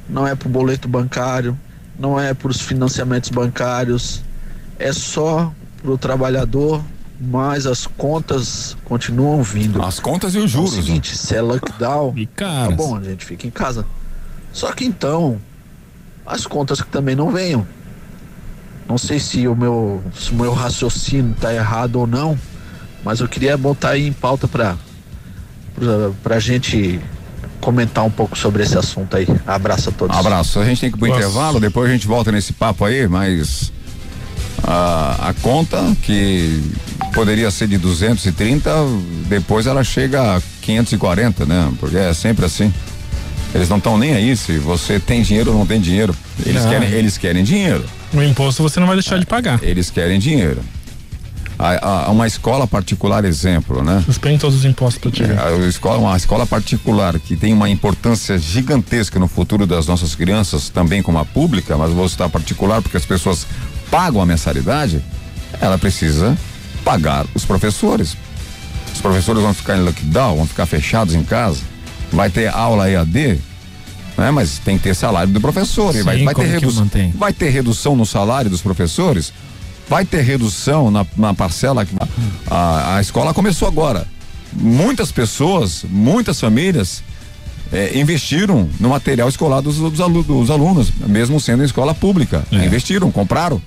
não 0.08 0.28
é 0.28 0.36
para 0.36 0.48
o 0.48 0.52
boleto 0.52 0.88
bancário, 0.88 1.58
não 1.98 2.20
é 2.20 2.34
para 2.34 2.50
os 2.50 2.62
financiamentos 2.62 3.30
bancários, 3.30 4.22
é 4.78 4.92
só 4.92 5.52
para 5.82 5.92
o 5.92 5.98
trabalhador, 5.98 6.84
mas 7.26 7.66
as 7.66 7.88
contas 7.88 8.76
continuam 8.86 9.42
vindo. 9.44 9.82
As 9.82 10.00
contas 10.00 10.36
e 10.36 10.38
os 10.40 10.46
É 10.46 10.48
juros. 10.48 10.74
o 10.74 10.76
seguinte, 10.76 11.18
se 11.18 11.36
é 11.36 11.42
lockdown, 11.42 12.14
E 12.18 12.26
tá 12.28 12.70
bom, 12.72 12.96
a 12.98 13.04
gente 13.04 13.26
fica 13.26 13.48
em 13.48 13.50
casa. 13.52 13.86
Só 14.52 14.72
que 14.72 14.86
então, 14.86 15.40
as 16.26 16.46
contas 16.46 16.82
que 16.82 16.88
também 16.90 17.16
não 17.16 17.32
venham. 17.32 17.66
Não 18.88 18.98
sei 18.98 19.20
se 19.20 19.48
o 19.48 19.56
meu, 19.56 20.04
se 20.16 20.32
o 20.32 20.36
meu 20.36 20.54
raciocínio 20.54 21.36
tá 21.40 21.54
errado 21.54 21.96
ou 21.96 22.06
não, 22.06 22.38
mas 23.04 23.20
eu 23.20 23.28
queria 23.28 23.58
botar 23.58 23.92
aí 23.92 24.06
em 24.08 24.14
pauta 24.14 24.48
pra, 24.48 24.76
pra, 25.76 26.12
pra 26.22 26.40
gente 26.40 27.00
comentar 27.60 28.04
um 28.04 28.12
pouco 28.12 28.38
sobre 28.38 28.62
esse 28.64 28.78
assunto 28.78 29.16
aí. 29.16 29.28
Abraço 29.48 29.90
a 29.90 29.92
todos. 29.94 30.16
Abraço. 30.16 30.60
A 30.60 30.66
gente 30.66 30.82
tem 30.82 30.92
que 30.92 30.98
ir 30.98 31.00
pro 31.00 31.08
Nossa. 31.08 31.20
intervalo, 31.22 31.60
depois 31.60 31.90
a 31.90 31.94
gente 31.94 32.06
volta 32.06 32.32
nesse 32.32 32.54
papo 32.54 32.86
aí, 32.86 33.08
mas 33.08 33.73
a, 34.62 35.30
a 35.30 35.34
conta 35.42 35.82
que 36.02 36.62
poderia 37.14 37.50
ser 37.52 37.68
de 37.68 37.78
230, 37.78 38.70
depois 39.28 39.66
ela 39.68 39.84
chega 39.84 40.38
a 40.38 40.42
540, 40.62 41.46
né? 41.46 41.72
Porque 41.80 41.98
é 41.98 42.14
sempre 42.14 42.46
assim. 42.46 42.74
Eles 43.54 43.70
não 43.70 43.78
estão 43.78 43.98
nem 43.98 44.14
aí 44.16 44.36
se 44.36 44.58
você 44.58 45.00
tem 45.00 45.22
dinheiro 45.22 45.52
ou 45.52 45.58
não 45.60 45.66
tem 45.66 45.80
dinheiro. 45.80 46.16
Eles 46.44 46.64
Não. 46.64 46.72
querem, 46.72 46.90
eles 46.90 47.18
querem 47.18 47.44
dinheiro. 47.44 47.86
O 48.12 48.22
imposto 48.22 48.64
você 48.64 48.80
não 48.80 48.88
vai 48.88 48.96
deixar 48.96 49.20
de 49.20 49.26
pagar. 49.28 49.60
Eles 49.64 49.90
querem 49.92 50.18
dinheiro. 50.20 50.60
A, 51.60 52.06
a- 52.08 52.10
uma 52.12 52.26
escola 52.26 52.66
particular, 52.66 53.24
exemplo, 53.26 53.84
né? 53.84 54.02
Suspende 54.08 54.40
todos 54.40 54.58
os 54.58 54.66
impostos 54.66 55.00
pra 55.00 55.12
ti. 55.12 55.24
A 55.24 55.68
escola, 55.68 56.00
uma 56.00 56.18
escola 56.18 56.48
particular 56.48 57.20
que 57.20 57.36
tem 57.36 57.54
uma 57.54 57.70
importância 57.70 58.40
gigantesca 58.40 59.20
no 59.20 59.28
futuro 59.28 59.68
das 59.68 59.86
nossas 59.86 60.16
crianças, 60.16 60.70
também 60.70 61.04
como 61.04 61.20
a 61.20 61.26
pública, 61.26 61.78
mas 61.78 61.92
vou 61.92 62.10
citar 62.10 62.28
particular 62.30 62.82
porque 62.82 62.98
as 62.98 63.06
pessoas 63.06 63.46
pagam 63.94 64.20
a 64.20 64.26
mensalidade, 64.26 65.04
ela 65.62 65.78
precisa 65.78 66.36
pagar 66.84 67.28
os 67.36 67.46
professores. 67.46 68.18
Os 68.92 69.00
professores 69.00 69.44
vão 69.44 69.54
ficar 69.54 69.78
em 69.78 69.82
lockdown, 69.84 70.36
vão 70.38 70.48
ficar 70.48 70.66
fechados 70.66 71.14
em 71.14 71.24
casa, 71.24 71.60
vai 72.12 72.28
ter 72.32 72.48
aula 72.48 72.90
EAD, 72.90 73.40
né? 74.18 74.32
Mas 74.32 74.58
tem 74.58 74.78
que 74.80 74.84
ter 74.86 74.96
salário 74.96 75.32
do 75.32 75.40
professor, 75.40 75.94
Sim, 75.94 76.02
vai, 76.02 76.24
vai 76.24 76.34
ter 76.34 76.42
como 76.42 76.48
que 76.48 76.54
redu- 76.66 76.74
mantém? 76.74 77.12
vai 77.16 77.32
ter 77.32 77.50
redução 77.52 77.96
no 77.96 78.04
salário 78.06 78.50
dos 78.50 78.64
professores, 78.64 79.32
vai 79.88 80.04
ter 80.06 80.22
redução 80.24 80.90
na, 80.90 81.06
na 81.16 81.36
parcela 81.36 81.86
que 81.86 81.94
a, 82.50 82.96
a 82.96 83.02
escola 83.02 83.32
começou 83.32 83.68
agora. 83.68 84.08
Muitas 84.52 85.12
pessoas, 85.12 85.86
muitas 85.88 86.40
famílias 86.40 87.04
eh, 87.74 87.92
investiram 88.00 88.70
no 88.80 88.90
material 88.90 89.28
escolar 89.28 89.62
dos, 89.62 89.78
dos 89.78 90.00
alu- 90.00 90.24
dos 90.24 90.50
alunos, 90.50 90.92
mesmo 91.08 91.40
sendo 91.40 91.64
em 91.64 91.66
escola 91.66 91.94
pública. 91.94 92.44
É. 92.52 92.66
Investiram, 92.66 93.12
compraram, 93.12 93.62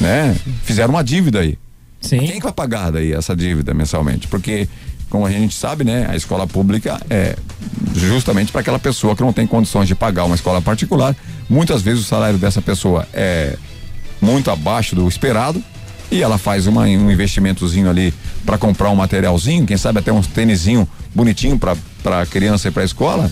né? 0.00 0.34
Fizeram 0.64 0.94
uma 0.94 1.04
dívida 1.04 1.40
aí. 1.40 1.58
Sim. 2.00 2.20
Quem 2.20 2.36
que 2.36 2.42
vai 2.42 2.52
pagar 2.52 2.90
daí 2.90 3.12
essa 3.12 3.36
dívida 3.36 3.74
mensalmente? 3.74 4.26
Porque, 4.26 4.66
como 5.10 5.26
a 5.26 5.30
gente 5.30 5.54
sabe, 5.54 5.84
né, 5.84 6.06
a 6.08 6.16
escola 6.16 6.46
pública 6.46 6.98
é 7.10 7.36
justamente 7.94 8.50
para 8.50 8.62
aquela 8.62 8.78
pessoa 8.78 9.14
que 9.14 9.22
não 9.22 9.32
tem 9.32 9.46
condições 9.46 9.86
de 9.86 9.94
pagar 9.94 10.24
uma 10.24 10.34
escola 10.34 10.62
particular. 10.62 11.14
Muitas 11.48 11.82
vezes 11.82 12.02
o 12.04 12.06
salário 12.06 12.38
dessa 12.38 12.62
pessoa 12.62 13.06
é 13.12 13.56
muito 14.20 14.50
abaixo 14.50 14.94
do 14.94 15.06
esperado 15.08 15.62
e 16.10 16.22
ela 16.22 16.38
faz 16.38 16.66
uma, 16.66 16.82
um 16.82 17.10
investimentozinho 17.10 17.88
ali 17.90 18.14
para 18.46 18.56
comprar 18.56 18.90
um 18.90 18.96
materialzinho, 18.96 19.66
quem 19.66 19.76
sabe 19.76 19.98
até 19.98 20.12
um 20.12 20.22
tênisinho 20.22 20.88
bonitinho 21.14 21.58
para 21.58 21.76
para 22.00 22.24
criança 22.26 22.68
ir 22.68 22.70
para 22.70 22.82
a 22.82 22.86
escola, 22.86 23.30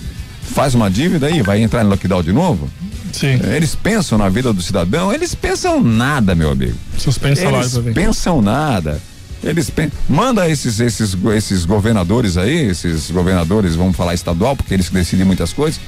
faz 0.54 0.74
uma 0.74 0.90
dívida 0.90 1.30
e 1.30 1.42
vai 1.42 1.60
entrar 1.62 1.84
em 1.84 1.88
lockdown 1.88 2.22
de 2.22 2.32
novo. 2.32 2.68
Sim. 3.12 3.40
Eles 3.54 3.74
pensam 3.74 4.18
na 4.18 4.28
vida 4.28 4.52
do 4.52 4.60
cidadão, 4.62 5.12
eles 5.12 5.34
pensam 5.34 5.82
nada, 5.82 6.34
meu 6.34 6.50
amigo. 6.50 6.74
Suspende 6.98 7.38
salário 7.40 7.58
Eles 7.60 7.74
ver. 7.76 7.94
pensam 7.94 8.42
nada. 8.42 9.00
Eles 9.42 9.70
pen... 9.70 9.90
manda 10.08 10.48
esses 10.48 10.78
esses 10.80 11.16
esses 11.34 11.64
governadores 11.64 12.36
aí, 12.36 12.66
esses 12.68 13.10
governadores, 13.10 13.74
vamos 13.76 13.96
falar 13.96 14.12
estadual, 14.14 14.56
porque 14.56 14.74
eles 14.74 14.90
decidem 14.90 15.24
muitas 15.24 15.52
coisas. 15.52 15.80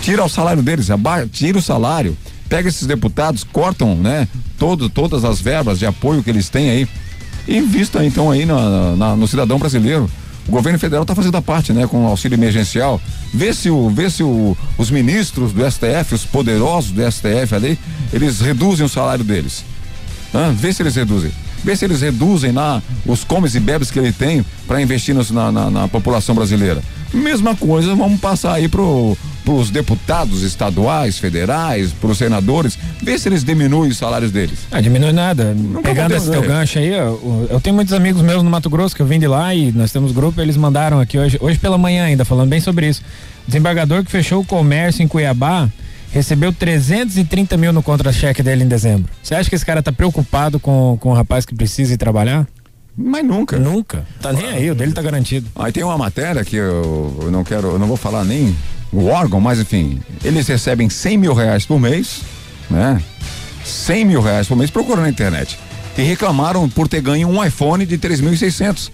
Tira 0.00 0.24
o 0.24 0.28
salário 0.28 0.62
deles, 0.62 0.90
aba... 0.90 1.26
tira 1.26 1.58
o 1.58 1.62
salário. 1.62 2.16
Pega 2.48 2.68
esses 2.68 2.86
deputados, 2.86 3.42
cortam, 3.42 3.94
né, 3.96 4.28
todo 4.58 4.88
todas 4.88 5.24
as 5.24 5.40
verbas 5.40 5.78
de 5.78 5.86
apoio 5.86 6.22
que 6.22 6.30
eles 6.30 6.48
têm 6.48 6.70
aí 6.70 6.88
e 7.48 7.56
invista 7.58 8.04
então 8.04 8.30
aí 8.30 8.46
na, 8.46 8.94
na- 8.96 9.16
no 9.16 9.26
cidadão 9.26 9.58
brasileiro. 9.58 10.08
O 10.46 10.50
governo 10.50 10.78
federal 10.78 11.02
está 11.02 11.14
fazendo 11.14 11.36
a 11.36 11.42
parte, 11.42 11.72
né, 11.72 11.86
com 11.86 12.04
o 12.04 12.06
auxílio 12.08 12.36
emergencial. 12.36 13.00
Vê 13.32 13.52
se 13.54 13.70
o, 13.70 13.88
vê 13.88 14.10
se 14.10 14.22
o, 14.22 14.56
os 14.76 14.90
ministros 14.90 15.52
do 15.52 15.68
STF, 15.70 16.14
os 16.14 16.24
poderosos 16.24 16.90
do 16.92 17.00
STF 17.10 17.54
ali, 17.54 17.78
eles 18.12 18.40
reduzem 18.40 18.84
o 18.84 18.88
salário 18.88 19.24
deles. 19.24 19.64
Vê 20.54 20.72
se 20.72 20.82
eles 20.82 20.96
reduzem. 20.96 21.30
Vê 21.62 21.74
se 21.74 21.84
eles 21.84 22.02
reduzem 22.02 22.52
lá 22.52 22.82
os 23.06 23.24
comes 23.24 23.54
e 23.54 23.60
bebes 23.60 23.90
que 23.90 23.98
ele 23.98 24.12
tem 24.12 24.44
para 24.66 24.82
investir 24.82 25.14
na, 25.14 25.50
na- 25.52 25.70
na 25.70 25.88
população 25.88 26.34
brasileira. 26.34 26.82
Mesma 27.14 27.54
coisa, 27.54 27.94
vamos 27.94 28.20
passar 28.20 28.54
aí 28.54 28.68
pro, 28.68 29.16
pros 29.44 29.70
deputados 29.70 30.42
estaduais, 30.42 31.18
federais, 31.18 31.92
pros 31.92 32.18
senadores, 32.18 32.76
vê 33.02 33.16
se 33.18 33.28
eles 33.28 33.44
diminuem 33.44 33.90
os 33.90 33.96
salários 33.96 34.32
deles. 34.32 34.58
Ah, 34.70 34.80
diminui 34.80 35.12
nada. 35.12 35.54
Pegando 35.82 36.08
vou 36.10 36.16
esse 36.18 36.26
teu 36.30 36.40
entender. 36.40 36.48
gancho 36.54 36.78
aí, 36.78 36.92
o- 37.00 37.46
eu 37.48 37.60
tenho 37.60 37.76
muitos 37.76 37.94
amigos 37.94 38.20
meus 38.20 38.42
no 38.42 38.50
Mato 38.50 38.68
Grosso 38.68 38.96
que 38.96 39.02
eu 39.02 39.06
vim 39.06 39.18
de 39.20 39.26
lá 39.28 39.54
e 39.54 39.70
nós 39.72 39.92
temos 39.92 40.12
grupo, 40.12 40.40
eles 40.40 40.56
mandaram 40.56 40.98
aqui 40.98 41.16
hoje, 41.18 41.38
hoje 41.40 41.58
pela 41.58 41.78
manhã 41.78 42.04
ainda, 42.04 42.24
falando 42.24 42.48
bem 42.50 42.60
sobre 42.60 42.88
isso. 42.88 43.00
Desembargador 43.46 44.02
que 44.04 44.10
fechou 44.10 44.40
o 44.40 44.44
comércio 44.44 45.02
em 45.02 45.08
Cuiabá 45.08 45.68
recebeu 46.12 46.52
330 46.52 47.56
mil 47.56 47.72
no 47.72 47.82
contra-cheque 47.82 48.42
dele 48.42 48.64
em 48.64 48.68
dezembro. 48.68 49.10
Você 49.22 49.34
acha 49.34 49.48
que 49.48 49.56
esse 49.56 49.66
cara 49.66 49.82
tá 49.82 49.92
preocupado 49.92 50.58
com, 50.60 50.96
com 51.00 51.10
o 51.10 51.12
rapaz 51.12 51.44
que 51.44 51.54
precisa 51.54 51.92
ir 51.94 51.96
trabalhar? 51.96 52.46
Mas 52.96 53.24
nunca. 53.24 53.58
Nunca. 53.58 54.06
Tá 54.20 54.32
nem 54.32 54.46
aí, 54.46 54.70
o 54.70 54.74
dele 54.74 54.92
tá 54.92 55.02
garantido. 55.02 55.48
Aí 55.56 55.72
tem 55.72 55.82
uma 55.82 55.98
matéria 55.98 56.44
que 56.44 56.56
eu, 56.56 57.18
eu 57.22 57.30
não 57.30 57.42
quero, 57.42 57.72
eu 57.72 57.78
não 57.78 57.86
vou 57.86 57.96
falar 57.96 58.24
nem 58.24 58.54
o 58.92 59.06
órgão, 59.06 59.40
mas 59.40 59.58
enfim, 59.58 60.00
eles 60.22 60.46
recebem 60.46 60.88
100 60.88 61.18
mil 61.18 61.34
reais 61.34 61.66
por 61.66 61.80
mês, 61.80 62.22
né? 62.70 63.02
100 63.64 64.04
mil 64.04 64.20
reais 64.20 64.46
por 64.46 64.56
mês, 64.56 64.70
procura 64.70 65.00
na 65.02 65.08
internet. 65.08 65.58
E 65.98 66.02
reclamaram 66.02 66.68
por 66.68 66.88
ter 66.88 67.00
ganho 67.00 67.28
um 67.28 67.44
iPhone 67.44 67.84
de 67.84 67.98
3.600 67.98 68.90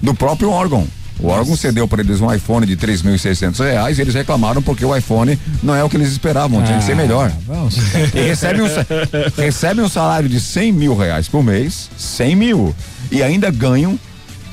do 0.00 0.14
próprio 0.14 0.50
órgão. 0.50 0.86
O 1.22 1.28
órgão 1.28 1.56
cedeu 1.56 1.86
para 1.86 2.02
eles 2.02 2.20
um 2.20 2.32
iPhone 2.32 2.66
de 2.66 2.76
3.600 2.76 3.58
reais 3.64 3.98
e 3.98 4.02
eles 4.02 4.14
reclamaram 4.14 4.60
porque 4.60 4.84
o 4.84 4.94
iPhone 4.96 5.38
não 5.62 5.74
é 5.74 5.84
o 5.84 5.88
que 5.88 5.96
eles 5.96 6.10
esperavam, 6.10 6.62
tinha 6.64 6.78
que 6.78 6.84
ser 6.84 6.92
Ah, 6.92 6.96
melhor. 6.96 7.32
vamos. 7.46 7.76
E 8.14 8.20
recebem 8.28 8.62
um, 8.62 8.68
recebem 9.36 9.84
um 9.84 9.88
salário 9.88 10.28
de 10.28 10.40
100 10.40 10.72
mil 10.72 10.96
reais 10.96 11.28
por 11.28 11.42
mês, 11.44 11.88
100 11.96 12.34
mil, 12.36 12.74
e 13.10 13.22
ainda 13.22 13.50
ganham 13.50 13.98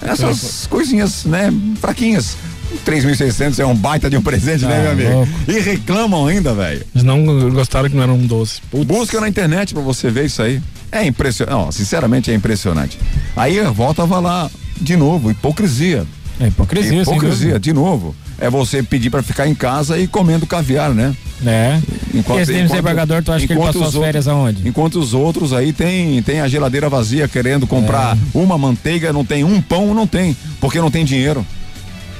essas 0.02 0.68
coisinhas, 0.70 1.26
né, 1.26 1.52
fraquinhas. 1.82 2.38
3.600 2.86 3.58
é 3.60 3.66
um 3.66 3.76
baita 3.76 4.10
de 4.10 4.16
um 4.16 4.22
presente, 4.22 4.64
né, 4.64 4.78
Ah, 4.78 4.82
meu 4.84 4.92
amigo? 4.92 5.10
louco. 5.10 5.32
E 5.48 5.60
reclamam 5.60 6.28
ainda, 6.28 6.54
velho. 6.54 6.86
Eles 6.94 7.04
não 7.04 7.50
gostaram 7.50 7.90
que 7.90 7.96
não 7.96 8.04
era 8.04 8.14
um 8.14 8.26
doce. 8.28 8.62
Busca 8.86 9.20
na 9.20 9.28
internet 9.28 9.74
pra 9.74 9.82
você 9.82 10.10
ver 10.12 10.26
isso 10.26 10.42
aí. 10.42 10.62
É 10.92 11.04
impressionante. 11.06 11.56
Não, 11.56 11.72
sinceramente 11.72 12.30
é 12.32 12.36
impressionante. 12.36 12.98
Aí 13.36 13.60
volta 13.74 14.04
a 14.04 14.08
falar 14.08 14.50
de 14.80 14.96
novo, 14.96 15.32
hipocrisia. 15.32 16.06
É 16.40 16.48
hipocrisia, 16.48 17.02
Hipocrisia, 17.02 17.60
de 17.60 17.74
novo. 17.74 18.16
É 18.40 18.50
você 18.50 18.82
pedir 18.82 19.10
pra 19.10 19.22
ficar 19.22 19.46
em 19.48 19.54
casa 19.54 19.98
e 20.00 20.08
comendo 20.08 20.48
caviar, 20.48 20.92
né? 20.92 21.14
É. 21.46 21.78
Enquanto, 22.14 22.40
e 22.40 22.42
esse 22.44 22.54
DMC 22.54 22.82
pagador, 22.82 23.22
tu 23.22 23.32
acha 23.32 23.46
que 23.46 23.52
ele 23.52 23.60
enquanto 23.60 23.80
passou 23.80 24.00
as 24.02 24.06
férias 24.06 24.28
aonde? 24.28 24.68
Enquanto 24.68 25.00
os 25.00 25.14
outros 25.14 25.52
aí 25.52 25.74
tem, 25.74 26.22
tem 26.24 26.40
a 26.40 26.48
geladeira 26.48 26.88
vazia 26.90 27.28
querendo 27.28 27.68
comprar 27.68 28.16
É. 28.16 28.20
uma 28.34 28.58
manteiga, 28.58 29.12
não 29.12 29.26
tem 29.26 29.44
um 29.44 29.62
pão, 29.62 29.94
não 29.94 30.08
tem, 30.08 30.36
porque 30.62 30.80
não 30.80 30.90
tem 30.90 31.04
dinheiro. 31.04 31.46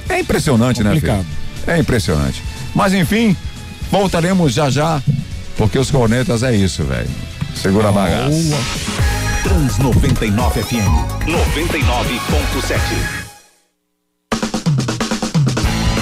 É 0.08 0.20
impressionante, 0.20 0.82
né, 0.82 0.90
Complicado. 0.90 1.24
filho? 1.64 1.74
É 1.76 1.78
impressionante. 1.78 2.42
Mas 2.74 2.92
enfim, 2.92 3.34
voltaremos 3.90 4.52
já 4.52 4.68
já, 4.68 5.02
porque 5.56 5.78
os 5.78 5.90
cornetas 5.90 6.42
é 6.42 6.54
isso, 6.54 6.84
velho. 6.84 7.08
Segura 7.54 7.88
a 7.88 7.92
bagaça. 7.92 8.56
Trans 9.42 9.78
99 9.78 10.62
FM 10.62 10.76
99.7. 11.26 13.19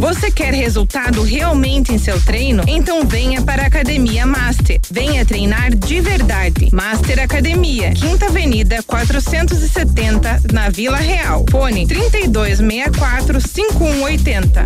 Você 0.00 0.30
quer 0.30 0.52
resultado 0.52 1.22
realmente 1.22 1.92
em 1.92 1.98
seu 1.98 2.20
treino? 2.20 2.62
Então 2.66 3.06
venha 3.06 3.42
para 3.42 3.62
a 3.62 3.66
Academia 3.66 4.26
Master. 4.26 4.78
Venha 4.90 5.24
treinar 5.24 5.74
de 5.74 6.00
verdade. 6.00 6.68
Master 6.72 7.22
Academia, 7.22 7.92
Quinta 7.92 8.26
Avenida 8.26 8.82
470, 8.82 10.42
na 10.52 10.68
Vila 10.68 10.98
Real. 10.98 11.44
Fone 11.50 11.86
3264 11.86 13.40
5180. 13.40 14.64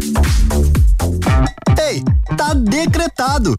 Ei, 1.81 2.03
tá 2.37 2.53
decretado. 2.55 3.55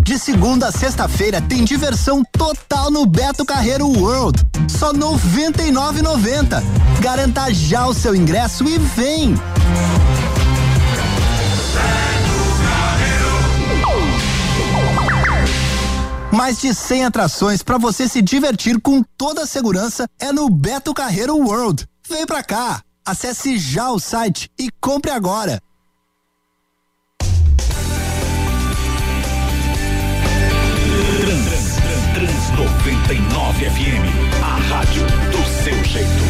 De 0.00 0.18
segunda 0.18 0.68
a 0.68 0.72
sexta-feira 0.72 1.40
tem 1.40 1.64
diversão 1.64 2.22
total 2.32 2.90
no 2.90 3.04
Beto 3.04 3.44
Carreiro 3.44 3.86
World. 3.86 4.42
Só 4.68 4.92
R$ 4.92 4.98
99,90. 4.98 6.62
Garanta 7.00 7.52
já 7.52 7.86
o 7.86 7.92
seu 7.92 8.14
ingresso 8.14 8.64
e 8.66 8.78
vem. 8.78 9.34
Mais 16.38 16.60
de 16.60 16.72
100 16.72 17.06
atrações 17.06 17.64
para 17.64 17.78
você 17.78 18.06
se 18.06 18.22
divertir 18.22 18.80
com 18.80 19.02
toda 19.02 19.42
a 19.42 19.46
segurança 19.46 20.06
é 20.20 20.32
no 20.32 20.48
Beto 20.48 20.94
Carreiro 20.94 21.36
World. 21.36 21.84
Vem 22.08 22.24
pra 22.24 22.44
cá. 22.44 22.80
Acesse 23.04 23.58
já 23.58 23.90
o 23.90 23.98
site 23.98 24.48
e 24.56 24.70
compre 24.80 25.10
agora. 25.10 25.60
Trans, 31.18 31.74
Trans 32.14 32.50
99 32.56 33.70
FM, 33.70 34.40
a 34.40 34.58
rádio 34.76 35.02
do 35.32 35.64
seu 35.64 35.84
jeito. 35.86 36.27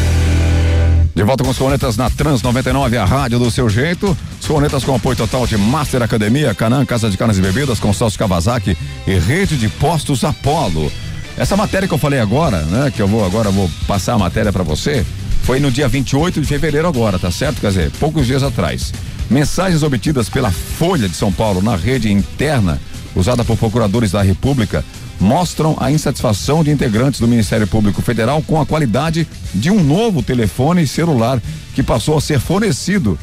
De 1.18 1.24
volta 1.24 1.42
com 1.42 1.50
os 1.50 1.58
cornetas 1.58 1.96
na 1.96 2.08
Trans 2.08 2.42
99, 2.42 2.96
a 2.96 3.04
rádio 3.04 3.40
do 3.40 3.50
seu 3.50 3.68
jeito. 3.68 4.16
Os 4.40 4.46
cornetas 4.46 4.84
com 4.84 4.94
apoio 4.94 5.16
total 5.16 5.48
de 5.48 5.58
Master 5.58 6.00
Academia, 6.00 6.54
Canã, 6.54 6.86
Casa 6.86 7.10
de 7.10 7.18
Carnes 7.18 7.38
e 7.38 7.42
Bebidas, 7.42 7.80
Consórcio 7.80 8.16
Kawasaki 8.16 8.78
e 9.04 9.18
Rede 9.18 9.56
de 9.56 9.68
Postos 9.68 10.22
Apolo. 10.22 10.92
Essa 11.36 11.56
matéria 11.56 11.88
que 11.88 11.94
eu 11.94 11.98
falei 11.98 12.20
agora, 12.20 12.62
né, 12.66 12.92
que 12.94 13.02
eu 13.02 13.08
vou 13.08 13.24
agora 13.26 13.50
vou 13.50 13.68
passar 13.88 14.14
a 14.14 14.18
matéria 14.18 14.52
para 14.52 14.62
você, 14.62 15.04
foi 15.42 15.58
no 15.58 15.72
dia 15.72 15.88
28 15.88 16.40
de 16.40 16.46
fevereiro 16.46 16.86
agora, 16.86 17.18
tá 17.18 17.32
certo? 17.32 17.60
Quer 17.60 17.70
dizer, 17.70 17.90
poucos 17.98 18.24
dias 18.24 18.44
atrás. 18.44 18.94
Mensagens 19.28 19.82
obtidas 19.82 20.28
pela 20.28 20.52
Folha 20.52 21.08
de 21.08 21.16
São 21.16 21.32
Paulo 21.32 21.60
na 21.60 21.74
rede 21.74 22.12
interna 22.12 22.80
usada 23.16 23.44
por 23.44 23.56
procuradores 23.56 24.12
da 24.12 24.22
República 24.22 24.84
mostram 25.20 25.76
a 25.80 25.90
insatisfação 25.90 26.62
de 26.62 26.70
integrantes 26.70 27.20
do 27.20 27.26
Ministério 27.28 27.66
Público 27.66 28.00
Federal 28.02 28.42
com 28.42 28.60
a 28.60 28.66
qualidade 28.66 29.26
de 29.54 29.70
um 29.70 29.82
novo 29.82 30.22
telefone 30.22 30.86
celular 30.86 31.40
que 31.74 31.82
passou 31.82 32.16
a 32.16 32.20
ser 32.20 32.38
fornecido 32.40 33.18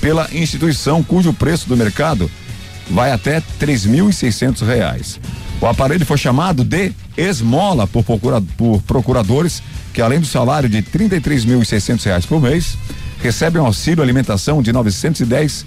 pela 0.00 0.28
instituição 0.32 1.02
cujo 1.02 1.32
preço 1.32 1.68
do 1.68 1.76
mercado 1.76 2.30
vai 2.90 3.10
até 3.12 3.40
seiscentos 4.16 4.62
reais. 4.66 5.18
O 5.60 5.66
aparelho 5.66 6.06
foi 6.06 6.16
chamado 6.16 6.62
de 6.64 6.92
esmola 7.16 7.86
por, 7.86 8.04
procura- 8.04 8.40
por 8.56 8.80
procuradores 8.82 9.62
que 9.92 10.00
além 10.00 10.20
do 10.20 10.26
salário 10.26 10.68
de 10.68 10.80
seiscentos 11.68 12.04
reais 12.04 12.24
por 12.24 12.40
mês 12.40 12.76
recebem 13.22 13.60
auxílio 13.60 14.02
alimentação 14.02 14.62
de 14.62 14.72
910 14.72 15.66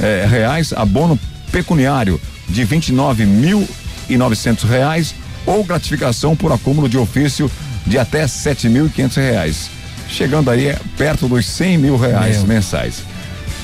eh, 0.00 0.26
reais, 0.28 0.72
abono 0.74 1.18
pecuniário 1.50 2.20
de 2.48 2.64
nove 2.92 3.24
mil 3.24 3.66
e 4.12 4.18
novecentos 4.18 4.68
reais 4.68 5.14
ou 5.46 5.64
gratificação 5.64 6.36
por 6.36 6.52
acúmulo 6.52 6.88
de 6.88 6.98
ofício 6.98 7.50
de 7.86 7.98
até 7.98 8.26
sete 8.26 8.68
mil 8.68 8.86
e 8.86 8.90
quinhentos 8.90 9.16
reais, 9.16 9.70
chegando 10.08 10.50
aí 10.50 10.68
eh, 10.68 10.78
perto 10.96 11.26
dos 11.28 11.46
cem 11.46 11.76
mil 11.76 11.96
reais 11.96 12.38
Meu. 12.38 12.46
mensais. 12.48 13.02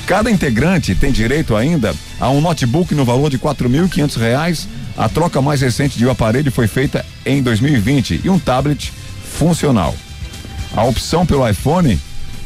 Cada 0.06 0.30
integrante 0.30 0.94
tem 0.94 1.12
direito 1.12 1.54
ainda 1.54 1.94
a 2.18 2.30
um 2.30 2.40
notebook 2.40 2.94
no 2.94 3.04
valor 3.04 3.30
de 3.30 3.38
quatro 3.38 3.68
mil 3.68 3.86
e 3.86 3.88
quinhentos 3.88 4.16
reais. 4.16 4.66
A 4.96 5.08
troca 5.08 5.40
mais 5.40 5.60
recente 5.60 5.96
de 5.96 6.06
um 6.06 6.10
aparelho 6.10 6.50
foi 6.50 6.66
feita 6.66 7.04
em 7.24 7.42
2020 7.42 8.22
e 8.24 8.30
um 8.30 8.38
tablet 8.38 8.92
funcional. 9.38 9.94
A 10.74 10.82
opção 10.82 11.24
pelo 11.24 11.48
iPhone, 11.48 12.00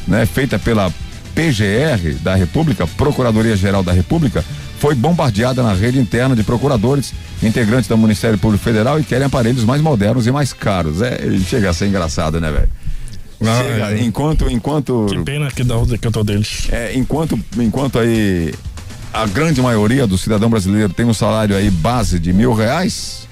né, 0.07 0.27
feita 0.27 0.59
pela 0.59 0.93
PGR 1.35 2.17
da 2.21 2.35
República, 2.35 2.87
Procuradoria 2.87 3.57
Geral 3.57 3.83
da 3.83 3.93
República, 3.93 4.45
foi 4.83 4.97
bombardeada 4.97 5.63
na 5.63 5.73
rede 5.75 5.97
interna 6.01 6.35
de 6.35 6.43
procuradores, 6.43 7.13
integrantes 7.41 7.87
do 7.87 7.97
Ministério 7.97 8.37
Público 8.37 8.65
Federal 8.65 8.99
e 8.99 9.05
querem 9.05 9.25
aparelhos 9.29 9.63
mais 9.63 9.81
modernos 9.81 10.27
e 10.27 10.33
mais 10.33 10.53
caros. 10.53 11.01
É, 11.01 11.21
chega 11.49 11.71
a 11.71 11.73
ser 11.73 11.87
engraçado, 11.87 12.41
né, 12.41 12.51
velho? 12.51 12.69
Ah, 13.43 13.63
Chega, 13.63 13.93
é. 13.93 14.03
enquanto, 14.03 14.51
enquanto 14.51 15.07
Que 15.09 15.23
pena 15.23 15.49
que, 15.53 15.63
dá, 15.63 15.77
que 16.01 16.05
eu 16.09 16.11
tô 16.11 16.25
deles. 16.25 16.67
é, 16.73 16.93
enquanto, 16.97 17.39
enquanto 17.59 18.01
aí 18.01 18.53
a 19.15 19.25
grande 19.25 19.63
maioria 19.63 20.05
do 20.05 20.19
cidadão 20.19 20.51
brasileiro 20.51 20.93
tem 20.93 21.07
um 21.07 21.15
salário 21.15 21.55
aí 21.55 21.71
base 21.71 22.19
de 22.19 22.33
mil 22.33 22.53
reais, 22.53 23.29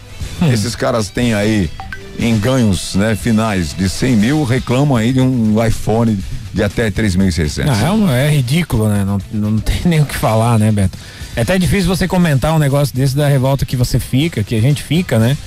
esses 0.53 0.77
caras 0.77 1.09
têm 1.09 1.35
aí 1.35 1.69
em 2.17 2.39
ganhos 2.39 2.95
né, 2.95 3.17
finais 3.17 3.75
de 3.77 3.89
100 3.89 4.17
mil, 4.17 4.45
reclamam 4.45 4.97
aí 4.97 5.13
de 5.13 5.21
um 5.21 5.57
iPhone 5.67 6.17
de 6.55 6.63
até 6.63 6.93
3.600. 6.93 7.65
Não, 7.65 7.75
é, 7.75 7.91
um- 7.91 8.09
é 8.11 8.31
ridículo, 8.37 8.89
né? 8.89 9.05
Não, 9.05 9.19
não 9.33 9.59
tem 9.59 9.81
nem 9.85 10.01
o 10.01 10.07
que 10.07 10.15
falar, 10.17 10.57
né, 10.61 10.71
Beto? 10.71 10.97
É 11.41 11.43
até 11.43 11.57
difícil 11.57 11.89
você 11.89 12.07
comentar 12.07 12.55
um 12.55 12.59
negócio 12.59 12.95
desse 12.95 13.17
da 13.17 13.27
revolta 13.27 13.65
que 13.65 13.75
você 13.75 13.99
fica, 13.99 14.45
que 14.45 14.55
a 14.55 14.61
gente 14.61 14.83
fica, 14.83 15.19
né? 15.19 15.39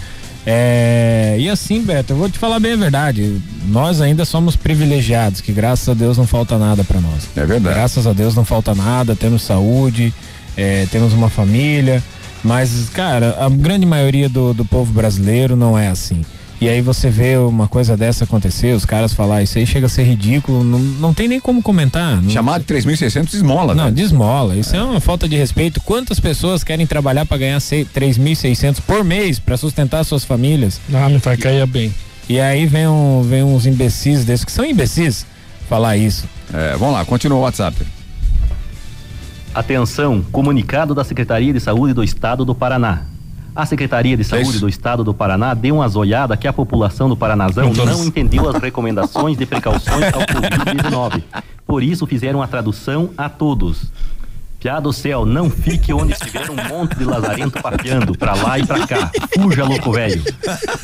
É, 0.44 1.36
e 1.38 1.48
assim, 1.48 1.84
Beto, 1.84 2.14
eu 2.14 2.18
vou 2.18 2.28
te 2.28 2.40
falar 2.40 2.60
bem 2.60 2.74
a 2.74 2.78
verdade. 2.78 3.40
Nós 3.68 4.02
ainda 4.02 4.26
somos 4.26 4.56
privilegiados, 4.56 5.40
que 5.40 5.52
graças 5.52 5.88
a 5.88 5.94
Deus 5.94 6.18
não 6.18 6.26
falta 6.26 6.58
nada 6.58 6.84
pra 6.84 7.00
nós. 7.00 7.30
É 7.36 7.46
verdade. 7.46 7.76
Graças 7.76 8.08
a 8.08 8.12
Deus 8.12 8.34
não 8.34 8.44
falta 8.44 8.74
nada, 8.74 9.16
temos 9.16 9.44
saúde, 9.44 10.12
é, 10.58 10.88
temos 10.90 11.14
uma 11.14 11.30
família. 11.30 12.02
Mas, 12.44 12.90
cara, 12.90 13.38
a 13.40 13.48
grande 13.48 13.86
maioria 13.86 14.28
do, 14.28 14.52
do 14.52 14.66
povo 14.66 14.92
brasileiro 14.92 15.56
não 15.56 15.78
é 15.78 15.90
assim. 15.90 16.26
E 16.64 16.70
aí 16.70 16.80
você 16.80 17.10
vê 17.10 17.36
uma 17.36 17.68
coisa 17.68 17.98
dessa 17.98 18.24
acontecer, 18.24 18.74
os 18.74 18.86
caras 18.86 19.12
falar 19.14 19.44
isso 19.44 19.58
aí 19.58 19.68
chega 19.68 19.88
a 19.88 19.90
ser 19.90 20.04
ridículo, 20.04 20.64
não, 20.64 20.80
não 20.80 21.14
tem 21.14 21.28
nem 21.28 21.38
como 21.38 21.62
comentar. 21.62 22.22
Não- 22.22 22.30
Chamar 22.30 22.60
de 22.60 22.66
3.600 22.66 23.34
esmola, 23.34 23.76
Não, 23.76 23.86
né? 23.86 23.92
desmola. 23.92 24.56
Isso 24.56 24.74
é 24.74 24.82
uma 24.82 25.02
falta 25.02 25.28
de 25.28 25.36
respeito. 25.36 25.82
Quantas 25.82 26.22
pessoas 26.22 26.64
querem 26.64 26.88
trabalhar 26.88 27.26
para 27.26 27.38
ganhar 27.38 27.60
sei- 27.60 27.84
3.600 27.84 28.80
por 28.80 29.04
mês 29.04 29.40
para 29.40 29.58
sustentar 29.58 30.06
suas 30.06 30.24
famílias? 30.24 30.80
Ah, 30.94 31.10
me 31.10 31.18
vai 31.18 31.36
cair 31.36 31.68
bem. 31.68 31.94
E 32.30 32.40
aí 32.40 32.66
vem, 32.66 32.88
um, 32.88 33.22
vem 33.24 33.44
uns 33.44 33.66
imbecis 33.66 34.24
desses, 34.24 34.46
que 34.46 34.52
são 34.54 34.64
imbecis, 34.64 35.26
falar 35.68 35.98
isso. 35.98 36.24
É, 36.54 36.78
vamos 36.78 36.94
lá, 36.94 37.04
continua 37.04 37.40
o 37.40 37.42
WhatsApp. 37.42 37.76
Atenção, 39.54 40.24
comunicado 40.32 40.96
da 40.96 41.04
Secretaria 41.04 41.52
de 41.52 41.60
Saúde 41.60 41.94
do 41.94 42.02
Estado 42.06 42.46
do 42.46 42.56
Paraná. 42.56 43.02
A 43.56 43.66
Secretaria 43.66 44.18
de 44.18 44.24
Saúde 44.24 44.60
do 44.60 44.68
Estado 44.68 45.04
do 45.04 45.14
Paraná 45.14 45.54
deu 45.54 45.76
uma 45.76 45.88
zoiada 45.88 46.36
que 46.36 46.48
a 46.48 46.54
população 46.54 47.08
do 47.08 47.16
Paranazão 47.16 47.66
Não 47.66 47.74
todos. 47.74 47.98
não 48.00 48.06
entendeu 48.06 48.50
as 48.50 48.62
recomendações 48.62 49.38
de 49.38 49.46
precauções 49.46 50.06
ao 50.14 50.22
Covid-19. 50.22 51.24
Por 51.66 51.84
isso 51.84 52.08
fizeram 52.08 52.42
a 52.42 52.48
tradução 52.48 53.12
a 53.16 53.30
todos. 53.30 53.92
Piá 54.60 54.80
do 54.80 54.94
céu, 54.94 55.26
não 55.26 55.50
fique 55.50 55.92
onde 55.92 56.14
estiver 56.14 56.50
um 56.50 56.56
monte 56.70 56.96
de 56.96 57.04
lazarento 57.04 57.62
papeando 57.62 58.18
pra 58.18 58.34
lá 58.34 58.58
e 58.58 58.66
pra 58.66 58.88
cá. 58.88 59.12
Fuja, 59.36 59.66
louco 59.66 59.92
velho. 59.92 60.24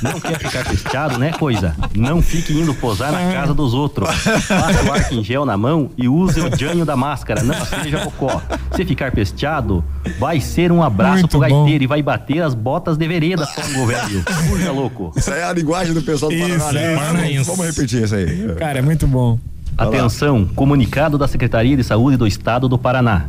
Não 0.02 0.20
quer 0.20 0.38
ficar 0.38 0.66
festeado, 0.66 1.18
né, 1.18 1.32
coisa? 1.32 1.74
Não 1.96 2.22
fique 2.22 2.52
indo 2.52 2.74
posar 2.74 3.14
na 3.14 3.32
casa 3.32 3.54
dos 3.54 3.74
outros. 3.74 4.10
Passe 4.50 4.86
o 4.86 4.92
arco 4.92 5.14
em 5.14 5.24
gel 5.24 5.46
na 5.46 5.56
mão 5.56 5.90
e 5.98 6.10
use 6.10 6.42
o 6.42 6.54
janho 6.58 6.84
da 6.86 6.98
máscara, 6.98 7.42
não 7.42 7.56
seja 7.66 8.00
bocó. 8.04 8.42
Se 8.80 8.86
ficar 8.86 9.12
pesteado, 9.12 9.84
vai 10.18 10.40
ser 10.40 10.72
um 10.72 10.82
abraço 10.82 11.16
Muito 11.16 11.28
pro 11.28 11.40
bom. 11.42 11.64
gaiteiro 11.66 11.84
e 11.84 11.88
vai 11.88 12.02
bater 12.02 12.42
as 12.42 12.54
botas 12.54 12.96
de 12.96 13.06
vereda, 13.10 13.46
Songo 13.46 13.86
velho. 13.86 14.24
Fuja, 14.48 14.72
louco. 14.72 15.12
Isso 15.18 15.34
aí 15.34 15.42
é 15.42 15.44
a 15.44 15.52
linguagem 15.52 15.94
do 15.94 16.02
pessoal 16.02 16.32
do 16.32 16.40
Paraná, 16.40 16.72
né? 16.72 16.96
Vamos, 16.96 17.48
vamos 17.48 17.66
repetir 17.66 18.04
isso 18.04 18.16
aí. 18.16 18.56
Cara, 18.58 18.80
é 18.80 18.82
muito 18.82 19.06
bom. 19.06 19.38
Atenção, 19.78 20.46
comunicado 20.56 21.18
da 21.18 21.28
Secretaria 21.28 21.76
de 21.76 21.84
Saúde 21.84 22.16
do 22.16 22.26
Estado 22.26 22.70
do 22.70 22.78
Paraná. 22.78 23.26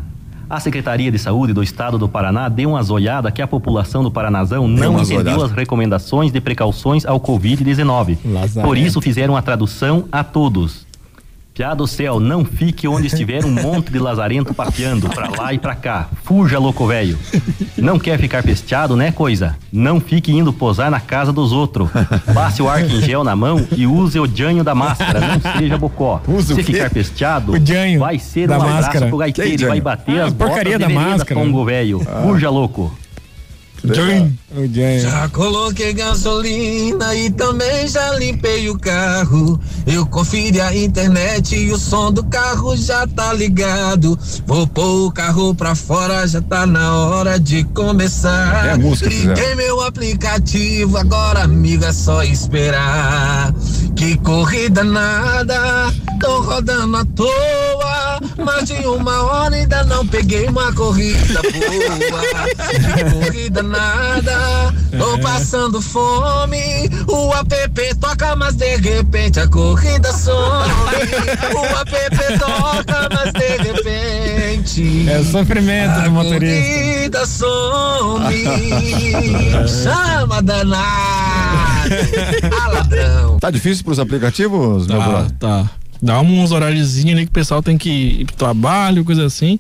A 0.48 0.60
Secretaria 0.60 1.10
de 1.10 1.18
Saúde 1.18 1.52
do 1.52 1.64
Estado 1.64 1.98
do 1.98 2.08
Paraná 2.08 2.48
deu 2.48 2.70
uma 2.70 2.82
zoiada 2.84 3.32
que 3.32 3.42
a 3.42 3.46
população 3.48 4.04
do 4.04 4.10
Paranazão 4.10 4.68
não 4.68 5.00
entendeu 5.00 5.22
zoiada. 5.24 5.44
as 5.46 5.50
recomendações 5.50 6.30
de 6.30 6.40
precauções 6.40 7.04
ao 7.04 7.18
Covid-19. 7.18 8.18
Lazarento. 8.24 8.68
Por 8.68 8.78
isso 8.78 9.00
fizeram 9.00 9.36
a 9.36 9.42
tradução 9.42 10.04
a 10.12 10.22
todos. 10.22 10.86
Piá 11.60 11.74
do 11.74 11.86
céu, 11.86 12.18
não 12.18 12.42
fique 12.42 12.88
onde 12.88 13.08
estiver 13.08 13.44
um 13.44 13.50
monte 13.50 13.92
de 13.92 13.98
lazarento 13.98 14.54
papeando 14.54 15.10
pra 15.10 15.28
lá 15.28 15.52
e 15.52 15.58
pra 15.58 15.74
cá. 15.74 16.08
Fuja, 16.24 16.58
louco 16.58 16.86
velho. 16.86 17.18
Não 17.76 17.98
quer 17.98 18.18
ficar 18.18 18.42
pesteado, 18.42 18.96
né, 18.96 19.12
coisa? 19.12 19.58
Não 19.70 20.00
fique 20.00 20.32
indo 20.32 20.54
posar 20.54 20.90
na 20.90 21.00
casa 21.00 21.34
dos 21.34 21.52
outros. 21.52 21.90
Passe 22.32 22.62
o 22.62 22.68
arco 22.70 22.88
em 22.90 23.02
gel 23.02 23.22
na 23.22 23.36
mão 23.36 23.62
e 23.76 23.86
use 23.86 24.18
o 24.18 24.26
janho 24.26 24.64
da 24.64 24.74
máscara, 24.74 25.20
não 25.20 25.52
seja 25.58 25.76
bocó. 25.76 26.22
Usa 26.26 26.54
o 26.54 26.56
Se 26.56 26.62
ficar 26.62 26.88
pesteado, 26.88 27.52
vai 27.98 28.18
ser 28.18 28.48
um 28.50 28.54
abraço 28.54 28.74
máscara. 28.76 29.06
pro 29.08 29.18
gaiteiro 29.18 29.62
e 29.62 29.66
vai 29.66 29.80
bater 29.82 30.18
Ah, 30.18 30.24
as 30.24 30.32
botas 30.32 30.54
porcaria 30.54 30.78
de 30.78 30.84
da 30.86 30.88
máscara. 30.88 31.38
Pongo 31.38 31.62
velho. 31.66 32.00
Fuja, 32.22 32.48
louco. 32.48 32.90
O. 33.84 35.00
Já 35.00 35.28
coloquei 35.28 35.92
gasolina 35.92 37.14
e 37.14 37.30
também 37.30 37.88
já 37.88 38.12
limpei 38.12 38.68
o 38.68 38.78
carro. 38.78 39.58
Eu 39.86 40.04
conferi 40.06 40.60
a 40.60 40.76
internet 40.76 41.56
e 41.56 41.72
o 41.72 41.78
som 41.78 42.12
do 42.12 42.22
carro 42.24 42.76
já 42.76 43.06
tá 43.06 43.32
ligado. 43.32 44.18
Vou 44.46 44.66
pôr 44.66 45.06
o 45.06 45.12
carro 45.12 45.54
pra 45.54 45.74
fora, 45.74 46.26
já 46.26 46.42
tá 46.42 46.66
na 46.66 46.94
hora 46.96 47.38
de 47.38 47.64
começar. 47.64 48.66
É 48.66 48.70
a 48.72 48.78
música. 48.78 49.08
Liguei 49.08 49.54
meu 49.54 49.80
aplicativo, 49.80 50.98
agora 50.98 51.44
amigo 51.44 51.84
é 51.84 51.92
só 51.92 52.22
esperar. 52.22 53.54
Que 53.96 54.16
corrida 54.18 54.84
nada, 54.84 55.92
tô 56.20 56.40
rodando 56.40 56.96
à 56.96 57.04
toa. 57.04 58.20
Mais 58.44 58.64
de 58.64 58.74
uma 58.86 59.22
hora 59.22 59.54
ainda 59.54 59.84
não 59.84 60.06
peguei 60.06 60.46
uma 60.46 60.72
corrida 60.72 61.40
boa. 61.42 62.22
Que 62.94 63.04
corrida 63.10 63.62
nada, 63.62 63.69
tô 64.98 65.18
passando 65.18 65.80
fome. 65.80 66.90
O 67.08 67.32
app 67.34 67.94
toca, 68.00 68.36
mas 68.36 68.54
de 68.56 68.76
repente 68.76 69.40
a 69.40 69.46
corrida 69.48 70.12
some. 70.12 70.34
O 71.54 71.64
app 71.78 72.38
toca, 72.38 73.08
mas 73.14 73.32
de 73.32 73.56
repente. 73.62 75.08
É 75.08 75.18
o 75.18 75.24
sofrimento 75.24 75.90
a 75.92 76.00
do 76.00 76.10
motorista. 76.10 76.70
corrida 76.70 77.26
some. 77.26 78.44
Chama 79.68 80.42
danado. 80.42 80.80
Ah. 82.52 83.36
Tá 83.40 83.50
difícil 83.50 83.84
pros 83.84 83.98
aplicativos, 83.98 84.86
meu 84.86 84.98
Tá, 84.98 85.08
brother? 85.08 85.30
tá. 85.38 85.70
Dá 86.02 86.20
uns 86.20 86.50
horáriozinhos 86.50 87.12
ali 87.12 87.24
que 87.26 87.30
o 87.30 87.34
pessoal 87.34 87.62
tem 87.62 87.76
que 87.76 87.90
ir 87.90 88.24
pro 88.26 88.36
trabalho, 88.36 89.04
coisa 89.04 89.24
assim. 89.26 89.58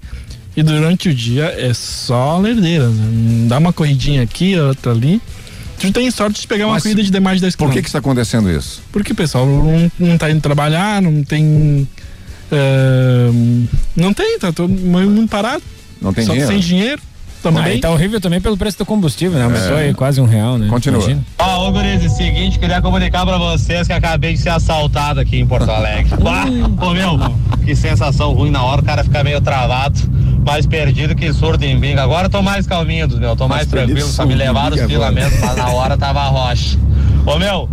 E 0.60 0.62
durante 0.62 1.08
o 1.08 1.14
dia 1.14 1.54
é 1.56 1.72
só 1.72 2.38
lerdeira. 2.38 2.86
Né? 2.86 3.48
Dá 3.48 3.56
uma 3.56 3.72
corridinha 3.72 4.22
aqui, 4.22 4.58
outra 4.58 4.92
ali. 4.92 5.18
Tu 5.78 5.90
tem 5.90 6.10
sorte 6.10 6.42
de 6.42 6.46
pegar 6.46 6.66
uma 6.66 6.74
Mas 6.74 6.82
corrida 6.82 7.02
de 7.02 7.20
mais 7.20 7.38
de 7.38 7.42
10 7.42 7.56
Por 7.56 7.72
que 7.72 7.80
que 7.80 7.88
está 7.88 7.98
acontecendo 7.98 8.50
isso? 8.50 8.82
Porque 8.92 9.12
o 9.12 9.14
pessoal 9.14 9.46
não, 9.46 9.90
não 9.98 10.18
tá 10.18 10.30
indo 10.30 10.42
trabalhar, 10.42 11.00
não 11.00 11.24
tem. 11.24 11.88
é, 12.52 13.30
não 13.96 14.12
tem, 14.12 14.38
tá 14.38 14.52
todo 14.52 14.68
mundo 14.68 15.26
parado. 15.28 15.62
Não 15.98 16.12
tem 16.12 16.26
Só 16.26 16.32
dinheiro? 16.32 16.52
sem 16.52 16.60
dinheiro. 16.60 17.02
Também. 17.42 17.62
Ah, 17.62 17.74
e 17.74 17.80
tá 17.80 17.90
horrível 17.90 18.20
também 18.20 18.40
pelo 18.40 18.56
preço 18.56 18.76
do 18.78 18.84
combustível, 18.84 19.38
né? 19.38 19.44
Aumentou 19.44 19.76
aí 19.76 19.94
quase 19.94 20.20
um 20.20 20.26
real, 20.26 20.58
né? 20.58 20.68
Continua. 20.68 20.98
Imagina. 21.00 21.24
Ó, 21.38 21.68
ô 21.68 21.72
Guriz, 21.72 22.02
é 22.02 22.06
o 22.06 22.10
seguinte, 22.10 22.58
queria 22.58 22.82
comunicar 22.82 23.24
pra 23.24 23.38
vocês 23.38 23.86
que 23.86 23.92
acabei 23.92 24.34
de 24.34 24.40
ser 24.40 24.50
assaltado 24.50 25.20
aqui 25.20 25.38
em 25.40 25.46
Porto 25.46 25.70
Alegre. 25.70 26.10
Bah, 26.20 26.44
ô 26.86 26.90
meu, 26.90 27.18
que 27.64 27.74
sensação 27.74 28.32
ruim 28.32 28.50
na 28.50 28.62
hora, 28.62 28.82
o 28.82 28.84
cara 28.84 29.02
fica 29.02 29.24
meio 29.24 29.40
travado, 29.40 29.98
mais 30.44 30.66
perdido 30.66 31.14
que 31.14 31.32
surdo 31.32 31.64
em 31.64 31.78
bingo. 31.78 32.00
Agora 32.00 32.26
eu 32.26 32.30
tô 32.30 32.42
mais 32.42 32.66
calminho 32.66 33.08
dos 33.08 33.18
meu, 33.18 33.34
tô 33.34 33.48
mais, 33.48 33.66
Mais 33.66 33.86
tranquilo, 33.86 34.08
só 34.08 34.26
me 34.26 34.34
levaram 34.34 34.76
os 34.76 34.82
pila 34.82 35.06
agora. 35.08 35.12
mesmo, 35.28 35.40
mas 35.40 35.56
na 35.56 35.68
hora 35.70 35.96
tava 35.96 36.22
rocha. 36.24 36.78
Ô 37.24 37.38
meu, 37.38 37.68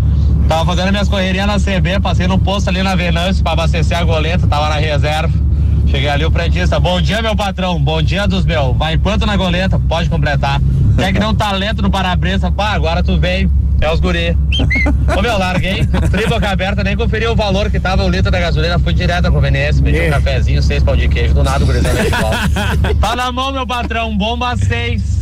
tava 0.47 0.65
fazendo 0.65 0.91
minhas 0.91 1.09
correrias 1.09 1.45
na 1.45 1.59
CB, 1.59 1.99
passei 2.01 2.25
no 2.27 2.37
posto 2.39 2.69
ali 2.69 2.81
na 2.81 2.95
Venâncio 2.95 3.43
pra 3.43 3.51
abastecer 3.53 3.97
a 3.97 4.03
goleta, 4.03 4.47
tava 4.47 4.69
na 4.69 4.75
reserva. 4.75 5.46
Cheguei 5.89 6.09
ali 6.09 6.25
o 6.25 6.31
frentista, 6.31 6.79
bom 6.79 7.01
dia 7.01 7.21
meu 7.21 7.35
patrão, 7.35 7.79
bom 7.79 8.01
dia 8.01 8.27
dos 8.27 8.45
meus, 8.45 8.75
vai 8.75 8.97
quanto 8.97 9.25
na 9.25 9.37
goleta? 9.37 9.79
Pode 9.79 10.09
completar. 10.09 10.59
Tem 10.97 11.13
que 11.13 11.19
deu 11.19 11.29
um 11.29 11.35
talento 11.35 11.81
no 11.81 11.89
para-brisa, 11.89 12.51
pá, 12.51 12.71
agora 12.71 13.01
tu 13.01 13.17
veio, 13.17 13.49
é 13.79 13.89
os 13.91 13.99
guri. 13.99 14.37
Ô 15.17 15.21
meu, 15.21 15.37
larguei, 15.37 15.87
fri 16.11 16.27
boca 16.27 16.49
aberta, 16.49 16.83
nem 16.83 16.97
conferi 16.97 17.25
o 17.27 17.35
valor 17.35 17.71
que 17.71 17.79
tava 17.79 18.03
o 18.03 18.09
litro 18.09 18.29
da 18.29 18.39
gasolina, 18.39 18.77
fui 18.79 18.93
direto 18.93 19.27
à 19.27 19.31
conveniência, 19.31 19.81
pedi 19.81 20.01
um 20.01 20.09
cafezinho, 20.09 20.61
seis 20.61 20.83
pão 20.83 20.95
de 20.95 21.07
queijo, 21.07 21.33
do 21.33 21.43
nada 21.43 21.63
o 21.63 21.67
gurizão 21.67 21.93
de 21.95 22.09
volta. 22.09 22.37
Tá 22.99 23.15
na 23.15 23.31
mão 23.31 23.53
meu 23.53 23.65
patrão, 23.65 24.15
bomba 24.17 24.55
seis. 24.57 25.16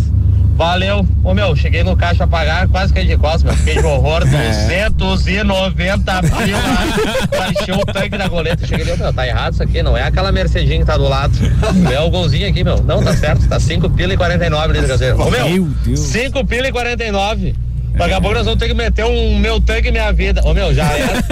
Valeu. 0.55 1.05
Ô 1.23 1.33
meu, 1.33 1.53
cheguei 1.55 1.83
no 1.83 1.97
caixa 1.97 2.23
a 2.23 2.27
pagar, 2.27 2.67
quase 2.69 2.93
caí 2.93 3.05
de 3.05 3.17
costas, 3.17 3.43
meu. 3.43 3.53
Fiquei 3.55 3.77
de 3.81 3.85
horror, 3.85 4.23
290 4.95 6.21
pila 6.23 7.27
pra 7.29 7.49
encher 7.49 7.75
o 7.75 7.85
tanque 7.85 8.17
da 8.17 8.27
goleta. 8.27 8.65
Cheguei 8.65 8.89
ali, 8.89 8.97
meu, 8.97 9.13
tá 9.13 9.27
errado 9.27 9.53
isso 9.53 9.63
aqui, 9.63 9.83
não 9.83 9.97
é 9.97 10.03
aquela 10.03 10.31
Mercedinha 10.31 10.79
que 10.79 10.85
tá 10.85 10.97
do 10.97 11.07
lado. 11.07 11.33
É 11.91 11.99
o 11.99 12.09
golzinho 12.09 12.47
aqui, 12.47 12.63
meu. 12.63 12.81
Não, 12.83 13.03
tá 13.03 13.15
certo, 13.15 13.47
tá 13.47 13.59
5 13.59 13.89
pila 13.91 14.13
e 14.13 14.17
49 14.17 14.73
litros 14.73 14.89
gasolina. 14.89 15.23
Ô 15.23 15.29
Meu 15.29 15.49
meu, 15.49 15.67
Deus. 15.85 15.99
5 15.99 16.45
pila 16.45 16.67
e 16.67 16.71
49. 16.71 17.55
Daqui 17.95 18.13
a 18.13 18.19
pouco 18.19 18.35
nós 18.35 18.45
vamos 18.45 18.59
ter 18.59 18.67
que 18.67 18.73
meter 18.73 19.05
um 19.05 19.39
meu 19.39 19.61
tanque 19.61 19.89
minha 19.89 20.11
vida. 20.11 20.41
Ô 20.43 20.53
meu, 20.53 20.73
já 20.73 20.83
era. 20.91 21.23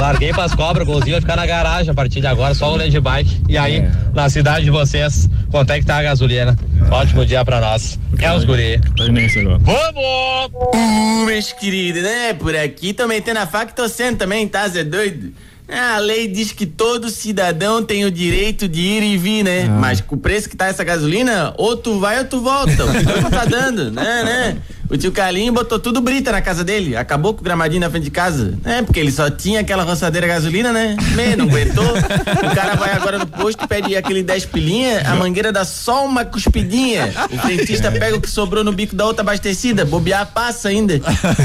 Larguei 0.00 0.32
pras 0.32 0.54
cobras, 0.54 0.86
o 0.86 0.90
golzinho 0.90 1.12
vai 1.12 1.20
ficar 1.20 1.34
na 1.34 1.44
garagem 1.44 1.90
a 1.90 1.94
partir 1.94 2.20
de 2.20 2.28
agora, 2.28 2.54
só 2.54 2.72
o 2.72 2.76
land 2.76 2.98
bike. 3.00 3.42
E 3.48 3.58
aí, 3.58 3.84
na 4.14 4.28
cidade 4.30 4.64
de 4.64 4.70
vocês, 4.70 5.28
quanto 5.50 5.72
é 5.72 5.80
que 5.80 5.84
tá 5.84 5.98
a 5.98 6.02
gasolina? 6.02 6.56
Ótimo 6.90 7.26
dia 7.26 7.44
pra 7.44 7.60
nós. 7.60 7.98
É 8.22 8.32
os 8.32 8.44
guri. 8.44 8.78
Tá 8.78 9.04
agora. 9.04 9.58
Vamos! 9.58 10.74
Uh, 10.74 11.24
meus 11.26 11.52
queridos, 11.52 12.02
né? 12.02 12.34
Por 12.34 12.54
aqui 12.54 12.92
tô 12.92 13.06
metendo 13.06 13.40
a 13.40 13.46
faca 13.46 13.72
e 13.72 13.74
torcendo 13.74 14.18
também, 14.18 14.46
tá? 14.46 14.68
Zé 14.68 14.84
doido? 14.84 15.32
Ah, 15.66 15.94
A 15.94 15.98
lei 15.98 16.26
diz 16.28 16.52
que 16.52 16.66
todo 16.66 17.08
cidadão 17.08 17.82
tem 17.82 18.04
o 18.04 18.10
direito 18.10 18.68
de 18.68 18.80
ir 18.80 19.02
e 19.02 19.16
vir, 19.16 19.44
né? 19.44 19.64
Mas 19.68 20.00
com 20.00 20.16
o 20.16 20.18
preço 20.18 20.48
que 20.48 20.56
tá 20.56 20.66
essa 20.66 20.82
gasolina, 20.84 21.54
ou 21.56 21.76
tu 21.76 21.98
vai 21.98 22.18
ou 22.18 22.24
tu 22.24 22.40
volta. 22.40 22.84
O 22.84 23.30
tá 23.30 23.44
dando, 23.44 23.90
né, 23.90 24.24
né? 24.24 24.56
O 24.90 24.96
tio 24.98 25.12
Carlinho 25.12 25.52
botou 25.52 25.78
tudo 25.78 26.00
brita 26.00 26.32
na 26.32 26.42
casa 26.42 26.64
dele. 26.64 26.96
Acabou 26.96 27.32
com 27.32 27.40
o 27.40 27.44
gramadinho 27.44 27.80
na 27.80 27.88
frente 27.88 28.04
de 28.04 28.10
casa. 28.10 28.58
É, 28.64 28.82
porque 28.82 28.98
ele 28.98 29.12
só 29.12 29.30
tinha 29.30 29.60
aquela 29.60 29.84
roçadeira 29.84 30.26
gasolina, 30.26 30.72
né? 30.72 30.96
Me, 31.14 31.36
não 31.36 31.44
aguentou. 31.44 31.84
O 31.84 32.54
cara 32.54 32.74
vai 32.74 32.92
agora 32.92 33.18
no 33.18 33.26
posto, 33.26 33.68
pede 33.68 33.96
aquele 33.96 34.22
10 34.22 34.46
pilinha, 34.46 35.02
a 35.08 35.14
mangueira 35.14 35.52
dá 35.52 35.64
só 35.64 36.04
uma 36.04 36.24
cuspidinha. 36.24 37.12
O 37.32 37.38
frentista 37.38 37.92
pega 37.92 38.16
o 38.16 38.20
que 38.20 38.28
sobrou 38.28 38.64
no 38.64 38.72
bico 38.72 38.96
da 38.96 39.06
outra 39.06 39.22
abastecida, 39.22 39.84
bobear 39.84 40.26
passa 40.32 40.70
ainda. 40.70 41.00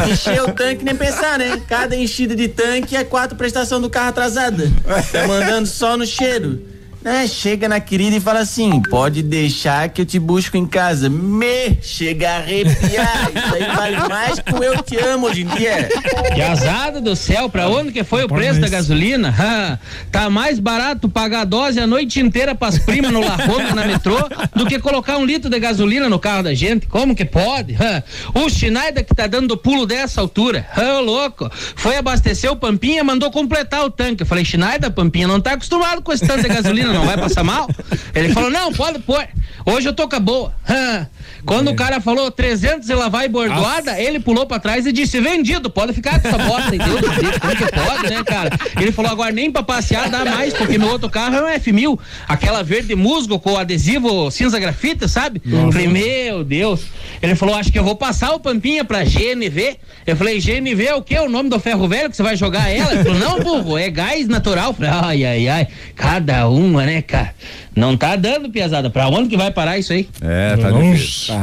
Encheu 0.10 0.46
o 0.46 0.52
tanque, 0.52 0.84
nem 0.84 0.96
pensar, 0.96 1.38
né? 1.38 1.62
Cada 1.68 1.96
enchida 1.96 2.36
de 2.36 2.48
tanque 2.48 2.96
é 2.96 3.04
quatro 3.04 3.38
prestação 3.38 3.80
do 3.80 3.92
carro 3.92 4.10
atrasada. 4.10 4.72
Tá 5.12 5.28
mandando 5.28 5.68
só 5.68 5.96
no 5.96 6.06
cheiro. 6.06 6.75
É, 7.06 7.28
chega 7.28 7.70
na 7.70 7.80
querida 7.80 8.16
e 8.16 8.20
fala 8.20 8.40
assim: 8.40 8.82
pode 8.90 9.22
deixar 9.22 9.90
que 9.90 10.02
eu 10.02 10.06
te 10.08 10.18
busco 10.18 10.58
em 10.58 10.66
casa. 10.66 11.08
Me 11.08 11.78
chega 11.80 12.28
a 12.32 12.38
arrepiar. 12.38 13.30
Isso 13.30 13.54
aí 13.54 13.76
vale 13.76 14.10
mais 14.10 14.40
que 14.40 14.52
o 14.52 14.64
eu 14.64 14.82
te 14.82 14.98
amo 14.98 15.28
hoje 15.28 15.44
em 15.44 15.46
dia. 15.46 15.88
Piazada 16.34 17.00
do 17.00 17.16
céu, 17.16 17.48
pra 17.48 17.70
onde 17.70 17.92
que 17.92 18.04
foi 18.04 18.24
o 18.24 18.28
preço 18.28 18.60
da 18.60 18.68
gasolina? 18.68 19.80
Tá 20.12 20.32
mais 20.32 20.58
barato 20.58 21.08
pagar 21.08 21.42
a 21.42 21.46
dose 21.46 21.80
a 21.80 21.86
noite 21.86 22.20
inteira 22.20 22.56
pras 22.56 22.80
primas 22.80 23.12
no 23.12 23.20
La 23.20 23.36
Roma, 23.36 23.76
na 23.76 23.86
metrô, 23.86 24.18
do 24.56 24.66
que 24.66 24.80
colocar 24.80 25.18
um 25.18 25.26
litro 25.26 25.48
de 25.48 25.60
gasolina 25.60 26.10
no 26.10 26.18
carro 26.18 26.42
da 26.42 26.56
gente. 26.56 26.88
Como 26.88 27.16
que 27.16 27.24
pode? 27.24 27.78
O 28.34 28.50
Schneider 28.50 29.06
que 29.06 29.14
tá 29.14 29.28
dando 29.28 29.56
pulo 29.56 29.86
dessa 29.86 30.22
altura. 30.22 30.66
Ha, 30.76 31.00
louco. 31.02 31.52
Foi 31.76 31.98
abastecer 31.98 32.52
o 32.52 32.56
Pampinha, 32.56 33.04
mandou 33.04 33.30
completar 33.30 33.86
o 33.86 33.92
tanque. 33.92 34.24
Eu 34.24 34.28
falei, 34.28 34.44
Schneider, 34.44 34.90
Pampinha, 34.90 35.28
não 35.28 35.40
tá 35.40 35.52
acostumado 35.52 36.02
com 36.02 36.12
esse 36.12 36.26
tanto 36.26 36.42
de 36.42 36.48
gasolina, 36.48 36.95
não 36.96 37.06
vai 37.06 37.18
passar 37.18 37.44
mal? 37.44 37.70
Ele 38.14 38.34
falou, 38.34 38.50
não, 38.50 38.72
pode 38.74 39.00
pôr. 39.00 39.28
Hoje 39.66 39.88
eu 39.88 39.94
tô 39.94 40.08
com 40.08 40.16
a 40.16 40.20
boa. 40.20 40.54
Quando 41.46 41.70
o 41.70 41.76
cara 41.76 42.02
falou 42.02 42.32
300 42.32 42.90
e 42.90 42.94
lá 42.94 43.08
vai 43.08 43.28
bordoada, 43.28 44.00
ele 44.00 44.20
pulou 44.20 44.46
pra 44.46 44.60
trás 44.60 44.86
e 44.86 44.92
disse: 44.92 45.20
vendido, 45.20 45.70
pode 45.70 45.94
ficar 45.94 46.20
com 46.20 46.28
essa 46.28 46.38
bosta 46.38 46.72
Deus, 46.72 47.40
como 47.40 47.56
que 47.56 47.72
pode, 47.72 48.10
né, 48.10 48.24
cara? 48.24 48.50
Ele 48.80 48.92
falou: 48.92 49.12
agora 49.12 49.32
nem 49.32 49.52
pra 49.52 49.64
passear 49.64 50.10
dá 50.10 50.26
mais, 50.26 50.54
porque 50.54 50.78
meu 50.78 50.90
outro 50.90 51.10
carro 51.10 51.36
é 51.36 51.56
um 51.56 51.60
F1000, 51.60 52.00
aquela 52.28 52.64
verde 52.64 52.96
musgo 52.96 53.40
com 53.40 53.58
adesivo 53.58 54.30
cinza 54.32 54.60
grafite, 54.60 55.08
sabe? 55.08 55.42
Eu 55.46 55.72
falei: 55.72 55.88
meu 55.88 56.44
Deus. 56.44 56.82
Ele 57.22 57.36
falou: 57.36 57.56
acho 57.56 57.72
que 57.72 57.80
eu 57.80 57.84
vou 57.84 57.96
passar 57.96 58.32
o 58.32 58.40
Pampinha 58.40 58.84
pra 58.84 59.04
GNV. 59.04 59.78
Eu 60.06 60.16
falei: 60.16 60.40
GNV 60.40 60.86
é 60.86 60.96
o 60.96 61.02
quê? 61.02 61.20
O 61.20 61.30
nome 61.30 61.50
do 61.50 61.60
ferro 61.60 61.88
velho 61.88 62.10
que 62.10 62.16
você 62.16 62.24
vai 62.24 62.36
jogar 62.36 62.70
ela? 62.70 62.94
Ele 62.94 63.04
falou: 63.04 63.20
não, 63.20 63.40
burro, 63.40 63.78
é 63.78 63.90
gás 63.90 64.28
natural. 64.28 64.70
Eu 64.70 64.74
falei: 64.74 64.92
ai, 64.92 65.26
ai, 65.26 65.48
ai, 65.48 65.68
cada 65.96 66.48
uma, 66.48 66.86
né, 66.86 67.02
cara? 67.02 67.34
Não 67.76 67.98
tá 67.98 68.16
dando 68.16 68.50
piazada. 68.50 68.90
Pra 68.90 69.08
onde 69.10 69.30
que 69.30 69.38
vai 69.38 69.52
parar 69.52 69.78
isso 69.78 69.92
aí? 69.92 70.08
É, 70.22 70.56
tá 70.56 70.72
difícil. 70.72 71.35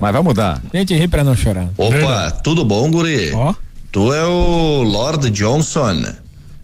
Mas 0.00 0.12
vai 0.12 0.22
mudar. 0.22 0.60
Gente, 0.72 0.94
ri 0.94 1.08
pra 1.08 1.22
não 1.24 1.36
chorar. 1.36 1.68
Opa, 1.76 2.30
tudo 2.42 2.64
bom, 2.64 2.90
guri? 2.90 3.32
Tu 3.92 4.12
é 4.12 4.24
o 4.24 4.82
Lord 4.82 5.30
Johnson, 5.30 6.04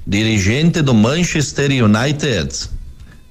dirigente 0.07 0.81
do 0.83 0.95
Manchester 0.95 1.71
United. 1.85 2.49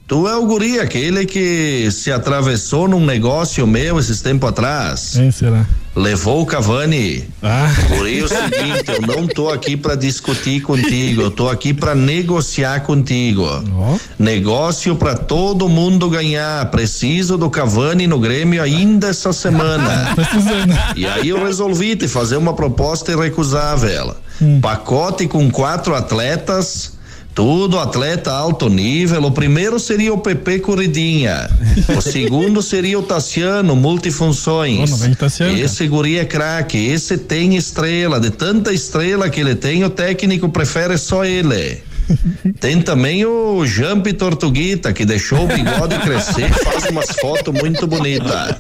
Tu 0.08 0.28
é 0.28 0.36
o 0.36 0.46
guri, 0.46 0.80
aquele 0.80 1.26
que 1.26 1.90
se 1.92 2.12
atravessou 2.12 2.88
num 2.88 3.04
negócio 3.06 3.66
meu 3.66 3.98
esses 3.98 4.22
tempos 4.22 4.50
atrás. 4.50 5.14
Quem 5.16 5.32
será? 5.32 5.66
Levou 5.96 6.42
o 6.42 6.46
Cavani. 6.46 7.24
Ah. 7.42 7.74
Por 7.88 8.08
isso 8.08 8.34
é 8.34 8.40
o 8.40 8.44
seguinte, 8.44 8.84
eu 8.88 9.02
não 9.02 9.28
tô 9.28 9.50
aqui 9.50 9.78
para 9.78 9.96
discutir 9.96 10.62
contigo, 10.62 11.22
eu 11.22 11.32
tô 11.32 11.48
aqui 11.48 11.74
para 11.74 11.96
negociar 11.96 12.82
contigo. 12.82 13.46
Negócio 14.20 14.96
para 14.96 15.16
todo 15.16 15.70
mundo 15.70 16.10
ganhar. 16.10 16.70
Preciso 16.70 17.38
do 17.38 17.50
Cavani 17.50 18.08
no 18.08 18.20
Grêmio 18.20 18.62
ainda 18.62 19.08
essa 19.08 19.32
semana. 19.32 20.16
E 20.96 21.06
aí 21.06 21.30
eu 21.30 21.44
resolvi 21.44 21.96
te 21.96 22.08
fazer 22.08 22.38
uma 22.38 22.54
proposta 22.54 23.12
irrecusável. 23.12 24.16
Pacote 24.62 25.28
com 25.28 25.50
quatro 25.50 25.96
atletas. 25.96 26.95
Tudo 27.36 27.78
atleta 27.78 28.32
alto 28.32 28.70
nível. 28.70 29.22
O 29.24 29.32
primeiro 29.32 29.78
seria 29.78 30.14
o 30.14 30.18
PP 30.18 30.60
Corridinha. 30.60 31.50
O 31.96 32.00
segundo 32.00 32.62
seria 32.62 32.98
o 32.98 33.04
Tassiano, 33.04 33.76
multifunções. 33.76 35.02
Vem 35.02 35.14
Tassiano. 35.14 35.58
Esse 35.58 35.86
guri 35.86 36.18
é 36.18 36.24
craque. 36.24 36.78
Esse 36.78 37.18
tem 37.18 37.58
estrela. 37.58 38.22
De 38.22 38.30
tanta 38.30 38.72
estrela 38.72 39.30
que 39.30 39.42
ele 39.42 39.54
tem, 39.54 39.84
o 39.84 39.90
técnico 39.90 40.48
prefere 40.48 40.98
só 40.98 41.26
ele. 41.26 41.84
Tem 42.62 42.82
também 42.82 43.26
o 43.26 43.66
Jampi 43.66 44.14
Tortuguita, 44.14 44.94
que 44.94 45.04
deixou 45.04 45.44
o 45.44 45.48
bigode 45.48 45.98
crescer, 46.00 46.54
faz 46.64 46.86
umas 46.86 47.10
fotos 47.20 47.54
muito 47.54 47.86
bonitas. 47.88 48.56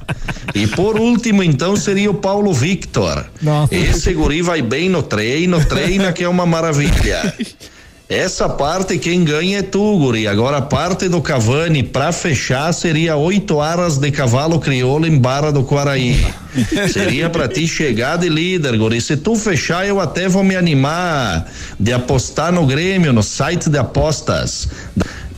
E 0.53 0.67
por 0.67 0.99
último, 0.99 1.43
então, 1.43 1.77
seria 1.77 2.09
o 2.09 2.15
Paulo 2.15 2.51
Victor. 2.53 3.25
Nossa. 3.41 3.73
Esse 3.73 4.13
guri 4.13 4.41
vai 4.41 4.61
bem 4.61 4.89
no 4.89 5.01
treino, 5.01 5.63
treina 5.63 6.11
que 6.11 6.23
é 6.23 6.27
uma 6.27 6.45
maravilha. 6.45 7.33
Essa 8.07 8.47
parte 8.47 8.99
quem 8.99 9.23
ganha 9.23 9.59
é 9.59 9.61
tu, 9.63 9.97
guri. 9.97 10.27
Agora 10.27 10.57
a 10.57 10.61
parte 10.61 11.09
do 11.09 11.21
Cavani 11.21 11.81
pra 11.81 12.11
fechar 12.11 12.71
seria 12.71 13.15
oito 13.15 13.59
aras 13.59 13.97
de 13.97 14.11
cavalo 14.11 14.59
crioulo 14.59 15.07
em 15.07 15.17
Barra 15.17 15.51
do 15.51 15.63
Quaraí. 15.63 16.23
seria 16.93 17.31
pra 17.31 17.47
ti 17.47 17.67
chegar 17.67 18.17
de 18.17 18.29
líder, 18.29 18.77
guri. 18.77 19.01
Se 19.01 19.17
tu 19.17 19.35
fechar, 19.35 19.87
eu 19.87 19.99
até 19.99 20.27
vou 20.27 20.43
me 20.43 20.55
animar 20.55 21.47
de 21.79 21.93
apostar 21.93 22.51
no 22.51 22.67
Grêmio, 22.67 23.11
no 23.11 23.23
site 23.23 23.71
de 23.71 23.77
apostas. 23.79 24.67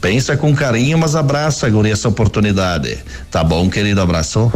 Pensa 0.01 0.35
com 0.35 0.53
carinho, 0.53 0.97
mas 0.97 1.15
abraça, 1.15 1.69
guri, 1.69 1.91
essa 1.91 2.09
oportunidade. 2.09 2.97
Tá 3.31 3.45
bom, 3.45 3.69
querido? 3.69 4.01
Abraço. 4.01 4.51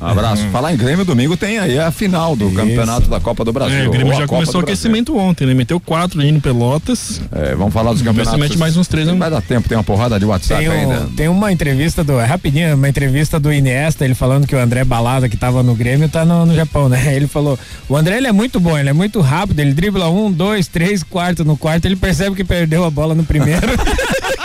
Abraço. 0.00 0.46
Falar 0.50 0.72
em 0.74 0.76
Grêmio, 0.76 1.04
domingo 1.04 1.36
tem 1.36 1.58
aí 1.58 1.78
a 1.78 1.90
final 1.90 2.36
do 2.36 2.50
campeonato 2.52 3.08
da 3.08 3.18
Copa 3.20 3.44
do 3.44 3.52
Brasil. 3.52 3.78
É, 3.78 3.88
o 3.88 3.90
Grêmio 3.90 4.12
já 4.12 4.20
Copa 4.20 4.28
começou 4.28 4.60
o 4.60 4.62
do 4.62 4.66
Brasil. 4.66 4.74
aquecimento 4.86 5.16
ontem, 5.16 5.46
né? 5.46 5.54
Meteu 5.54 5.80
quatro 5.80 6.20
aí 6.20 6.30
no 6.30 6.40
Pelotas. 6.40 7.20
É, 7.32 7.54
vamos 7.54 7.72
falar 7.72 7.92
dos 7.92 8.02
campeonatos. 8.02 8.38
mete 8.38 8.58
mais 8.58 8.76
uns 8.76 8.86
três, 8.88 9.06
Não 9.06 9.14
né? 9.14 9.20
vai 9.20 9.30
dar 9.30 9.40
tempo, 9.42 9.68
tem 9.68 9.76
uma 9.76 9.84
porrada 9.84 10.18
de 10.18 10.24
WhatsApp 10.24 10.62
Tem, 10.64 10.72
ainda. 10.72 11.00
um, 11.00 11.08
tem 11.14 11.28
uma 11.28 11.50
entrevista 11.52 12.02
do. 12.04 12.20
É 12.20 12.24
rapidinho, 12.24 12.74
uma 12.74 12.88
entrevista 12.88 13.40
do 13.40 13.52
Iniesta, 13.52 14.04
ele 14.04 14.14
falando 14.14 14.46
que 14.46 14.54
o 14.54 14.58
André 14.58 14.84
Balada, 14.84 15.28
que 15.28 15.36
tava 15.36 15.62
no 15.62 15.74
Grêmio, 15.74 16.08
tá 16.08 16.24
no, 16.24 16.46
no 16.46 16.54
Japão, 16.54 16.88
né? 16.88 17.14
Ele 17.14 17.26
falou: 17.26 17.58
o 17.88 17.96
André 17.96 18.16
ele 18.18 18.26
é 18.26 18.32
muito 18.32 18.60
bom, 18.60 18.76
ele 18.76 18.88
é 18.88 18.92
muito 18.92 19.20
rápido, 19.20 19.60
ele 19.60 19.72
dribla 19.72 20.08
um, 20.10 20.30
dois, 20.30 20.66
três, 20.68 21.02
quarto. 21.02 21.44
No 21.44 21.56
quarto, 21.56 21.86
ele 21.86 21.96
percebe 21.96 22.36
que 22.36 22.44
perdeu 22.44 22.84
a 22.84 22.90
bola 22.90 23.14
no 23.14 23.24
primeiro. 23.24 23.66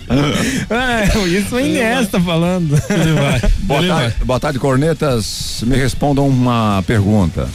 é, 0.70 1.28
isso 1.28 1.56
o 1.56 1.60
Iniesta 1.60 2.20
falando. 2.20 2.76
Boa 3.60 3.86
tarde, 3.86 4.16
boa 4.24 4.40
tarde, 4.40 4.58
cornetas. 4.58 5.62
Me 5.66 5.76
respondam 5.76 6.26
uma 6.28 6.82
pergunta. 6.86 7.48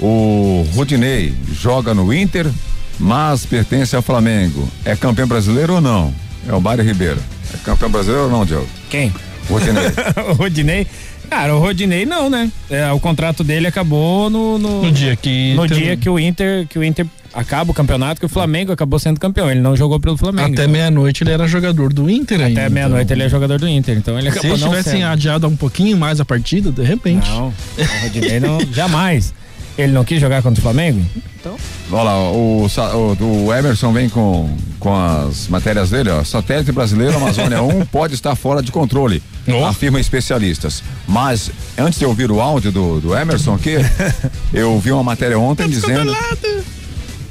O 0.00 0.66
Rodinei 0.74 1.34
joga 1.52 1.94
no 1.94 2.12
Inter, 2.12 2.50
mas 2.98 3.46
pertence 3.46 3.94
ao 3.94 4.02
Flamengo. 4.02 4.68
É 4.84 4.96
campeão 4.96 5.26
brasileiro 5.28 5.74
ou 5.74 5.80
não? 5.80 6.12
É 6.48 6.52
o 6.52 6.60
Mário 6.60 6.84
Ribeiro. 6.84 7.20
É 7.52 7.56
campeão 7.58 7.90
brasileiro 7.90 8.24
ou 8.24 8.30
não, 8.30 8.44
Diogo? 8.44 8.68
Quem? 8.90 9.12
Rodinei. 9.48 9.84
o 10.30 10.32
Rodinei. 10.34 10.86
Cara, 11.30 11.54
o 11.54 11.58
Rodinei 11.58 12.04
não, 12.04 12.28
né? 12.28 12.50
É, 12.68 12.90
o 12.92 13.00
contrato 13.00 13.42
dele 13.42 13.66
acabou 13.66 14.28
no. 14.28 14.58
No, 14.58 14.82
No 14.84 14.92
dia 14.92 15.16
que 15.16 15.54
No 15.54 15.66
tem- 15.66 15.78
dia 15.78 15.96
que 15.96 16.08
o 16.08 16.18
Inter. 16.18 16.66
Que 16.68 16.78
o 16.78 16.84
Inter 16.84 17.06
acaba 17.34 17.70
o 17.70 17.74
campeonato, 17.74 18.20
que 18.20 18.26
o 18.26 18.28
Flamengo 18.28 18.72
acabou 18.72 18.98
sendo 18.98 19.18
campeão. 19.18 19.50
Ele 19.50 19.60
não 19.60 19.76
jogou 19.76 19.98
pelo 19.98 20.16
Flamengo. 20.16 20.52
Até 20.52 20.66
meia-noite 20.66 21.24
ele 21.24 21.30
era 21.32 21.46
jogador 21.46 21.92
do 21.92 22.08
Inter 22.08 22.40
ainda. 22.40 22.60
Até 22.60 22.70
meia-noite 22.70 23.12
ele 23.12 23.22
é 23.22 23.28
jogador 23.28 23.58
do 23.58 23.68
Inter. 23.68 23.96
Então 23.96 24.18
ele 24.18 24.30
Se 24.30 24.38
acabou 24.38 24.50
eles 24.52 24.60
não 24.60 24.68
tivessem 24.70 25.00
sendo. 25.00 25.06
adiado 25.06 25.46
um 25.48 25.56
pouquinho 25.56 25.96
mais 25.96 26.20
a 26.20 26.24
partida, 26.24 26.70
de 26.70 26.82
repente. 26.82 27.28
Não, 27.28 27.48
o 27.48 28.02
Rodinei 28.02 28.40
não. 28.40 28.60
jamais. 28.72 29.34
Ele 29.76 29.92
não 29.92 30.04
quis 30.04 30.20
jogar 30.20 30.40
contra 30.40 30.60
o 30.60 30.62
Flamengo? 30.62 31.04
Então. 31.40 31.56
Olha 31.90 32.04
lá, 32.04 32.30
o, 32.30 32.66
o, 32.66 33.46
o 33.46 33.52
Emerson 33.54 33.92
vem 33.92 34.08
com, 34.08 34.56
com 34.78 34.94
as 34.94 35.48
matérias 35.48 35.90
dele, 35.90 36.10
ó. 36.10 36.22
Satélite 36.22 36.70
brasileiro 36.70 37.16
Amazônia 37.16 37.60
1 37.60 37.84
pode 37.90 38.14
estar 38.14 38.36
fora 38.36 38.62
de 38.62 38.70
controle, 38.70 39.20
afirma 39.68 39.98
especialistas. 39.98 40.80
Mas, 41.08 41.50
antes 41.76 41.98
de 41.98 42.04
eu 42.04 42.10
ouvir 42.10 42.30
o 42.30 42.40
áudio 42.40 42.70
do, 42.70 43.00
do 43.00 43.16
Emerson 43.16 43.54
aqui, 43.54 43.74
eu 44.54 44.78
vi 44.78 44.92
uma 44.92 45.02
matéria 45.02 45.38
ontem 45.38 45.68
dizendo. 45.68 46.14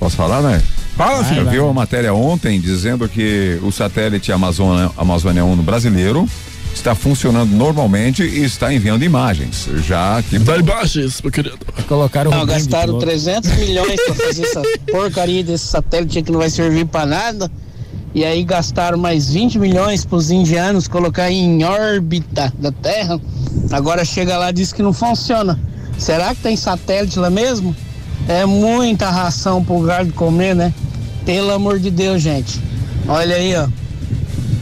Posso 0.04 0.18
falar, 0.18 0.42
né? 0.42 0.62
Fala, 0.98 1.24
filho. 1.24 1.44
Eu 1.44 1.50
vi 1.50 1.60
uma 1.60 1.72
matéria 1.72 2.14
ontem 2.14 2.60
dizendo 2.60 3.08
que 3.08 3.58
o 3.64 3.72
satélite 3.72 4.34
Amazônia, 4.34 4.92
Amazônia 4.98 5.46
1 5.46 5.56
brasileiro 5.64 6.28
está 6.76 6.94
funcionando 6.94 7.52
normalmente 7.52 8.22
e 8.22 8.44
está 8.44 8.74
enviando 8.74 9.04
imagens. 9.06 9.70
Já 9.88 10.18
aqui. 10.18 10.38
Dá 10.40 10.58
imagens, 10.58 11.22
meu 11.22 11.32
querido. 11.32 11.58
Colocaram 11.88 12.32
Não, 12.32 12.46
gastaram 12.46 13.00
300 13.00 13.50
milhões 13.54 13.96
pra 14.06 14.14
fazer 14.14 14.44
essa 14.44 14.62
porcaria 14.92 15.42
desse 15.42 15.68
satélite 15.68 16.22
que 16.22 16.34
não 16.34 16.40
vai 16.40 16.50
servir 16.50 16.86
pra 16.86 17.06
nada. 17.06 17.50
E 18.14 18.26
aí 18.26 18.44
gastaram 18.44 18.98
mais 18.98 19.30
20 19.30 19.58
milhões 19.58 20.04
pros 20.04 20.32
indianos 20.32 20.86
colocar 20.86 21.32
em 21.32 21.64
órbita 21.64 22.52
da 22.60 22.74
Terra. 22.74 23.22
Agora 23.72 24.04
chega 24.04 24.38
lá 24.38 24.50
e 24.50 24.54
diz 24.54 24.74
que 24.74 24.84
não 24.84 24.92
funciona. 24.92 25.58
Será 25.98 26.36
que 26.36 26.42
tem 26.42 26.58
satélite 26.58 27.18
lá 27.18 27.30
mesmo? 27.30 27.74
É 28.28 28.46
muita 28.46 29.10
ração 29.10 29.64
pro 29.64 29.80
gado 29.82 30.14
comer, 30.14 30.56
né? 30.56 30.74
Pelo 31.26 31.52
amor 31.52 31.80
de 31.80 31.92
Deus, 31.92 32.22
gente. 32.22 32.60
Olha 33.08 33.36
aí, 33.36 33.54
ó. 33.56 33.68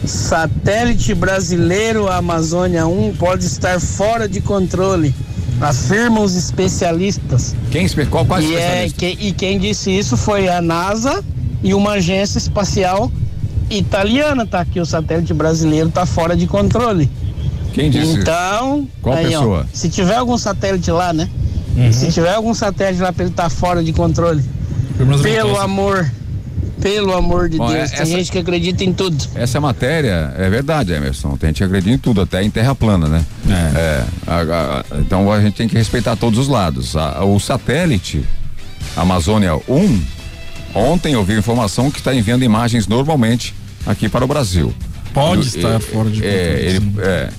Satélite 0.05 1.13
brasileiro 1.13 2.09
Amazônia 2.11 2.87
1 2.87 3.13
pode 3.17 3.45
estar 3.45 3.79
fora 3.79 4.27
de 4.27 4.41
controle. 4.41 5.13
afirmam 5.59 6.23
os 6.23 6.35
especialistas. 6.35 7.53
Quem, 7.69 7.87
qual, 8.09 8.25
quais 8.25 8.43
e, 8.49 8.55
é, 8.55 8.89
que- 8.89 9.17
e 9.19 9.31
quem 9.31 9.59
disse 9.59 9.91
isso 9.95 10.17
foi 10.17 10.47
a 10.49 10.59
NASA 10.59 11.23
e 11.61 11.75
uma 11.75 11.91
agência 11.91 12.39
espacial 12.39 13.11
italiana, 13.69 14.43
tá? 14.47 14.65
Que 14.65 14.79
o 14.79 14.85
satélite 14.87 15.35
brasileiro 15.35 15.89
tá 15.91 16.03
fora 16.03 16.35
de 16.35 16.47
controle. 16.47 17.07
Quem 17.73 17.91
disse? 17.91 18.13
Então, 18.13 18.87
Qual 19.03 19.15
aí, 19.15 19.27
ó, 19.27 19.39
pessoa? 19.39 19.67
se 19.71 19.87
tiver 19.87 20.15
algum 20.15 20.35
satélite 20.35 20.89
lá, 20.89 21.13
né? 21.13 21.29
Uhum. 21.75 21.91
Se 21.93 22.11
tiver 22.11 22.33
algum 22.33 22.53
satélite 22.53 23.01
lá 23.01 23.11
pra 23.13 23.23
ele 23.23 23.31
estar 23.31 23.49
fora 23.49 23.83
de 23.83 23.93
controle, 23.93 24.43
pelo 25.23 25.57
amor, 25.59 26.09
pelo 26.81 27.13
amor 27.13 27.47
de 27.49 27.57
Bom, 27.57 27.67
Deus, 27.67 27.91
é- 27.91 27.95
tem 27.95 28.01
essa- 28.01 28.05
gente 28.17 28.31
que 28.31 28.37
acredita 28.37 28.83
em 28.83 28.91
tudo. 28.93 29.23
Essa 29.35 29.59
matéria 29.61 30.33
é 30.37 30.49
verdade, 30.49 30.91
Emerson. 30.91 31.37
Tem 31.37 31.49
gente 31.49 31.57
que 31.57 31.63
acredita 31.63 31.93
em 31.95 31.97
tudo, 31.97 32.21
até 32.21 32.43
em 32.43 32.49
terra 32.49 32.75
plana, 32.75 33.07
né? 33.07 33.25
É. 33.49 34.03
a- 34.27 34.41
a- 34.41 34.97
então 34.99 35.31
a 35.31 35.41
gente 35.41 35.55
tem 35.55 35.67
que 35.67 35.75
respeitar 35.75 36.15
todos 36.15 36.37
os 36.39 36.47
lados. 36.47 36.95
A- 36.95 37.23
o 37.23 37.39
satélite 37.39 38.23
Amazônia 38.95 39.55
1, 39.67 39.99
ontem 40.75 41.13
eu 41.13 41.23
vi 41.23 41.37
informação 41.37 41.89
que 41.91 41.99
está 41.99 42.13
enviando 42.13 42.43
imagens 42.43 42.87
normalmente 42.87 43.53
aqui 43.85 44.09
para 44.09 44.23
o 44.25 44.27
Brasil. 44.27 44.73
Pode 45.13 45.41
Ele- 45.41 45.47
estar 45.57 45.69
é, 45.75 45.79
fora 45.79 46.09
de 46.09 46.25
é, 46.25 46.29
controle, 46.29 46.65
ele, 46.65 46.93
é, 47.01 47.29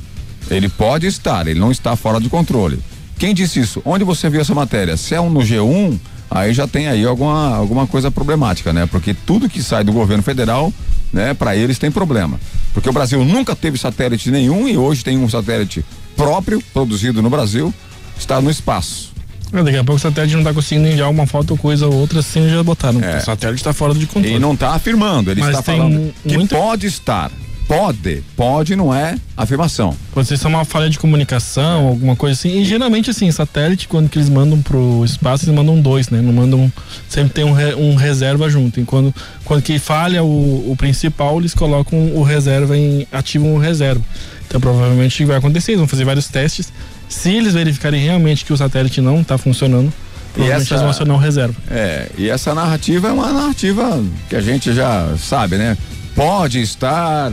ele 0.50 0.68
pode 0.68 1.06
estar, 1.06 1.46
ele 1.46 1.58
não 1.58 1.70
está 1.70 1.96
fora 1.96 2.20
de 2.20 2.28
controle. 2.28 2.78
Quem 3.22 3.32
disse 3.32 3.60
isso? 3.60 3.80
Onde 3.84 4.02
você 4.02 4.28
viu 4.28 4.40
essa 4.40 4.52
matéria? 4.52 4.96
Se 4.96 5.14
é 5.14 5.20
um 5.20 5.30
no 5.30 5.42
G1, 5.42 5.96
aí 6.28 6.52
já 6.52 6.66
tem 6.66 6.88
aí 6.88 7.04
alguma, 7.06 7.54
alguma 7.54 7.86
coisa 7.86 8.10
problemática, 8.10 8.72
né? 8.72 8.84
Porque 8.84 9.14
tudo 9.14 9.48
que 9.48 9.62
sai 9.62 9.84
do 9.84 9.92
governo 9.92 10.24
federal, 10.24 10.72
né, 11.12 11.32
para 11.32 11.54
eles 11.54 11.78
tem 11.78 11.88
problema. 11.88 12.40
Porque 12.74 12.88
o 12.90 12.92
Brasil 12.92 13.24
nunca 13.24 13.54
teve 13.54 13.78
satélite 13.78 14.28
nenhum 14.28 14.66
e 14.66 14.76
hoje 14.76 15.04
tem 15.04 15.16
um 15.16 15.28
satélite 15.30 15.84
próprio, 16.16 16.60
produzido 16.74 17.22
no 17.22 17.30
Brasil, 17.30 17.72
está 18.18 18.40
no 18.40 18.50
espaço. 18.50 19.12
É, 19.52 19.62
Daqui 19.62 19.76
a 19.76 19.84
pouco 19.84 19.98
o 19.98 20.02
satélite 20.02 20.34
não 20.34 20.42
tá 20.42 20.52
conseguindo 20.52 20.88
enviar 20.88 21.08
uma 21.08 21.24
foto 21.24 21.52
ou 21.52 21.56
coisa 21.56 21.86
ou 21.86 21.94
outra, 21.94 22.18
assim 22.18 22.48
já 22.50 22.60
botaram. 22.64 22.98
O 22.98 23.20
satélite 23.24 23.62
tá 23.62 23.72
fora 23.72 23.94
de 23.94 24.04
controle. 24.04 24.34
E 24.34 24.38
não 24.40 24.54
está 24.54 24.70
afirmando, 24.74 25.30
ele 25.30 25.42
Mas 25.42 25.50
está 25.50 25.62
falando 25.62 26.12
que 26.26 26.36
muita- 26.36 26.56
pode 26.56 26.88
estar. 26.88 27.30
Pode, 27.66 28.22
pode 28.36 28.76
não 28.76 28.92
é 28.94 29.16
afirmação. 29.36 29.96
Pode 30.12 30.28
ser 30.28 30.36
só 30.36 30.48
uma 30.48 30.64
falha 30.64 30.90
de 30.90 30.98
comunicação, 30.98 31.86
alguma 31.88 32.14
coisa 32.14 32.34
assim. 32.38 32.60
E 32.60 32.64
geralmente, 32.64 33.08
assim, 33.10 33.30
satélite, 33.30 33.88
quando 33.88 34.08
que 34.10 34.18
eles 34.18 34.28
mandam 34.28 34.60
pro 34.60 35.02
espaço, 35.04 35.44
eles 35.46 35.54
mandam 35.54 35.80
dois, 35.80 36.10
né? 36.10 36.20
Não 36.20 36.32
mandam. 36.32 36.70
Sempre 37.08 37.32
tem 37.32 37.44
um, 37.44 37.52
re- 37.52 37.74
um 37.74 37.94
reserva 37.94 38.50
junto. 38.50 38.78
E 38.78 38.84
quando, 38.84 39.14
quando 39.44 39.62
que 39.62 39.78
falha 39.78 40.22
o, 40.22 40.70
o 40.70 40.76
principal, 40.76 41.38
eles 41.38 41.54
colocam 41.54 41.98
o 42.14 42.22
reserva 42.22 42.76
em. 42.76 43.06
ativam 43.10 43.54
o 43.54 43.58
reserva. 43.58 44.02
Então 44.46 44.60
provavelmente 44.60 45.24
vai 45.24 45.36
acontecer, 45.38 45.72
eles 45.72 45.78
vão 45.80 45.88
fazer 45.88 46.04
vários 46.04 46.28
testes. 46.28 46.70
Se 47.08 47.30
eles 47.30 47.54
verificarem 47.54 48.02
realmente 48.02 48.44
que 48.44 48.52
o 48.52 48.56
satélite 48.56 49.00
não 49.00 49.22
está 49.22 49.38
funcionando, 49.38 49.90
essa- 50.36 50.46
eles 50.56 50.68
vão 50.68 50.90
acionar 50.90 51.16
o 51.16 51.20
reserva. 51.20 51.54
É, 51.70 52.08
e 52.18 52.28
essa 52.28 52.54
narrativa 52.54 53.08
é 53.08 53.12
uma 53.12 53.32
narrativa 53.32 54.02
que 54.28 54.36
a 54.36 54.42
gente 54.42 54.74
já 54.74 55.14
sabe, 55.16 55.56
né? 55.56 55.78
Pode 56.14 56.60
estar, 56.60 57.32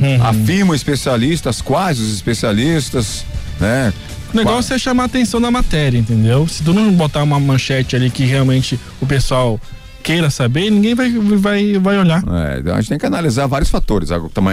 Uhum. 0.00 0.22
afirmam 0.24 0.74
especialistas, 0.74 1.60
quais 1.60 2.00
os 2.00 2.14
especialistas, 2.14 3.24
né? 3.60 3.92
O 4.32 4.36
negócio 4.36 4.74
é 4.74 4.78
chamar 4.78 5.04
a 5.04 5.06
atenção 5.06 5.40
da 5.40 5.50
matéria, 5.50 5.98
entendeu? 5.98 6.46
Se 6.46 6.62
tu 6.62 6.72
não 6.72 6.92
botar 6.92 7.22
uma 7.22 7.38
manchete 7.38 7.96
ali 7.96 8.08
que 8.10 8.24
realmente 8.24 8.78
o 9.00 9.06
pessoal 9.06 9.60
queira 10.02 10.30
saber, 10.30 10.70
ninguém 10.70 10.94
vai, 10.94 11.10
vai, 11.10 11.78
vai 11.78 11.98
olhar. 11.98 12.22
É, 12.26 12.60
então 12.60 12.74
a 12.74 12.80
gente 12.80 12.88
tem 12.88 12.98
que 12.98 13.06
analisar 13.06 13.46
vários 13.46 13.70
fatores, 13.70 14.08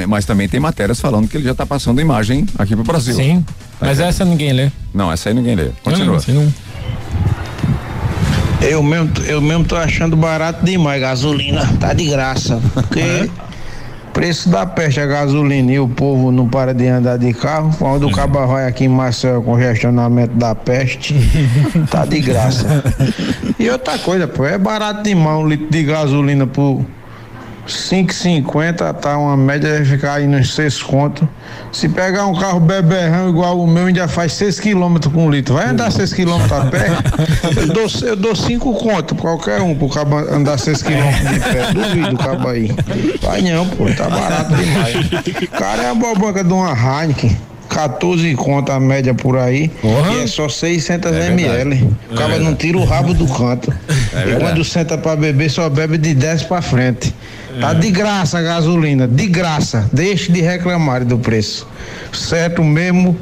mas 0.07 0.25
também 0.25 0.49
tem 0.49 0.59
matérias 0.59 0.99
falando 0.99 1.27
que 1.27 1.37
ele 1.37 1.45
já 1.45 1.51
está 1.51 1.65
passando 1.65 2.01
imagem 2.01 2.45
aqui 2.57 2.75
pro 2.75 2.83
Brasil. 2.83 3.15
Sim, 3.15 3.45
mas 3.79 3.99
essa 3.99 4.25
ninguém 4.25 4.51
lê. 4.51 4.71
Não, 4.93 5.11
essa 5.11 5.29
aí 5.29 5.35
ninguém 5.35 5.55
lê. 5.55 5.69
Continua. 5.83 6.19
Eu 8.59 8.81
mesmo, 8.81 9.11
eu 9.25 9.39
mesmo 9.39 9.63
tô 9.63 9.75
achando 9.75 10.15
barato 10.15 10.65
demais 10.65 10.99
gasolina, 10.99 11.65
tá 11.79 11.93
de 11.93 12.05
graça. 12.05 12.59
Porque 12.73 13.29
preço 14.17 14.49
da 14.49 14.65
peste 14.65 14.99
a 14.99 15.05
gasolina 15.05 15.71
e 15.71 15.79
o 15.79 15.87
povo 15.87 16.31
não 16.31 16.49
para 16.49 16.73
de 16.73 16.87
andar 16.87 17.19
de 17.19 17.31
carro, 17.33 17.69
quando 17.77 18.07
o 18.07 18.11
cabo 18.11 18.47
vai 18.47 18.65
aqui 18.65 18.85
em 18.85 18.87
Marcel 18.87 19.43
congestionamento 19.43 20.33
da 20.33 20.55
peste, 20.55 21.13
tá 21.91 22.03
de 22.03 22.19
graça. 22.19 22.83
E 23.59 23.69
outra 23.69 23.99
coisa, 23.99 24.27
pô, 24.27 24.43
é 24.43 24.57
barato 24.57 25.03
demais 25.03 25.37
um 25.37 25.47
litro 25.47 25.69
de 25.69 25.83
gasolina 25.83 26.47
por 26.47 26.83
5,50, 27.67 28.93
tá 28.93 29.17
uma 29.17 29.35
média 29.35 29.75
vai 29.75 29.85
ficar 29.85 30.13
aí 30.15 30.27
nos 30.27 30.53
6 30.55 30.81
conto. 30.83 31.27
Se 31.71 31.89
pegar 31.89 32.25
um 32.25 32.33
carro 32.33 32.59
beberrão 32.59 33.29
igual 33.29 33.59
o 33.59 33.67
meu, 33.67 33.85
ainda 33.85 34.07
faz 34.07 34.33
6 34.33 34.59
km 34.59 34.97
com 35.13 35.27
um 35.27 35.29
litro. 35.29 35.55
Vai 35.55 35.67
andar 35.67 35.91
6 35.91 36.13
km 36.13 36.41
a 36.51 36.65
pé? 36.65 36.87
Eu 37.55 37.67
dou, 37.67 37.87
eu 38.03 38.15
dou 38.15 38.35
5 38.35 38.73
conto 38.75 39.15
pra 39.15 39.23
qualquer 39.23 39.61
um 39.61 39.75
pro 39.75 39.89
cabo 39.89 40.17
andar 40.17 40.57
6 40.57 40.81
km 40.81 41.33
de 41.33 41.39
pé. 41.39 41.73
Duvido 41.73 42.15
o 42.15 42.17
cabo 42.17 42.47
aí. 42.47 42.73
Vai 43.21 43.41
não, 43.41 43.67
pô, 43.67 43.85
tá 43.95 44.09
barato 44.09 44.55
demais. 44.55 44.95
O 45.41 45.47
cara 45.51 45.83
é 45.83 45.91
uma 45.91 46.15
banca 46.15 46.43
de 46.43 46.53
uma 46.53 46.71
Heineken. 46.71 47.37
14 47.69 48.33
conto 48.35 48.71
a 48.71 48.79
média 48.79 49.13
por 49.13 49.37
aí. 49.37 49.71
E 49.83 50.23
é 50.23 50.27
só 50.27 50.47
600 50.49 51.11
ml. 51.11 51.87
O 52.11 52.15
cara 52.15 52.35
É 52.35 52.39
não 52.39 52.55
tira 52.55 52.77
o 52.77 52.83
rabo 52.85 53.13
do 53.13 53.27
canto. 53.27 53.73
É 54.13 54.31
e 54.31 54.39
quando 54.39 54.63
senta 54.63 54.97
pra 54.97 55.15
beber, 55.15 55.49
só 55.49 55.69
bebe 55.69 55.97
de 55.97 56.13
10 56.13 56.43
pra 56.43 56.61
frente. 56.61 57.13
É. 57.55 57.59
Tá 57.59 57.73
de 57.73 57.89
graça 57.91 58.37
a 58.39 58.41
gasolina, 58.41 59.07
de 59.07 59.27
graça. 59.27 59.89
Deixe 59.91 60.31
de 60.31 60.41
reclamar 60.41 61.03
do 61.05 61.17
preço. 61.17 61.67
Certo 62.13 62.63
mesmo 62.63 63.17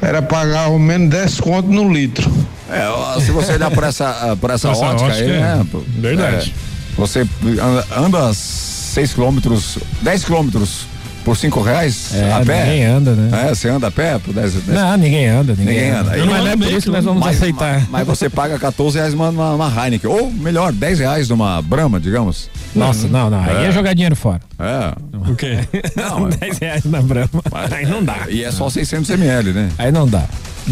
era 0.00 0.22
pagar 0.22 0.66
ao 0.66 0.78
menos 0.78 1.10
10 1.10 1.40
conto 1.40 1.68
no 1.68 1.92
litro. 1.92 2.30
É, 2.70 3.20
se 3.20 3.32
você 3.32 3.52
olhar 3.54 3.70
por 3.70 3.82
essa, 3.82 4.08
ah, 4.08 4.36
por 4.36 4.50
essa, 4.50 4.70
Essa 4.70 4.84
ótica, 4.86 5.08
ótica 5.08 5.24
aí, 5.24 5.30
é 5.30 5.40
né? 5.40 5.66
pô, 5.70 5.82
verdade. 5.86 6.54
é, 6.56 6.96
você 6.96 7.26
anda, 7.60 7.86
anda 7.96 8.32
6 8.32 9.12
quilômetros, 9.14 9.78
10 10.02 10.24
quilômetros 10.24 10.86
por 11.24 11.36
5 11.36 11.60
reais 11.62 12.14
É, 12.14 12.32
a 12.32 12.40
pé? 12.44 12.64
ninguém 12.64 12.84
anda, 12.84 13.12
né? 13.12 13.48
É, 13.50 13.54
você 13.54 13.68
anda 13.68 13.86
a 13.88 13.90
pé 13.90 14.18
por 14.18 14.32
10 14.34 14.66
Não, 14.66 14.96
ninguém 14.96 15.26
anda, 15.28 15.54
ninguém, 15.56 15.90
anda. 15.90 16.12
Aí- 16.12 16.20
Mas 16.24 16.44
não 16.44 16.48
é 16.50 16.56
por 16.56 16.66
isso 16.66 16.86
que 16.86 16.90
nós 16.90 17.04
vamos 17.04 17.24
Mas- 17.24 17.36
aceitar. 17.36 17.86
Mas 17.90 18.06
você 18.06 18.28
paga 18.30 18.58
14 18.58 18.96
reais 18.98 19.14
numa, 19.14 19.30
numa, 19.30 19.68
Heineken. 19.84 20.10
Ou 20.10 20.30
melhor, 20.30 20.72
10 20.72 20.98
reais 20.98 21.28
numa 21.28 21.60
Brahma, 21.62 22.00
digamos. 22.00 22.48
Nossa, 22.74 23.06
não, 23.08 23.28
não. 23.30 23.42
Aí 23.42 23.66
é 23.66 23.72
jogar 23.72 23.92
dinheiro 23.94 24.14
fora. 24.16 24.40
É. 24.58 24.92
O 25.30 25.34
quê? 25.34 25.58
Não, 25.96 26.28
é- 26.30 26.36
10 26.36 26.58
reais 26.58 26.84
na 26.84 27.02
Brahma. 27.02 27.42
Aí 27.70 27.86
não 27.86 28.02
dá. 28.02 28.26
E 28.28 28.42
é 28.44 28.50
só 28.50 28.68
600 28.70 29.10
ml, 29.10 29.52
né? 29.52 29.68
Aí 29.78 29.90
não 29.92 30.06
dá. 30.06 30.24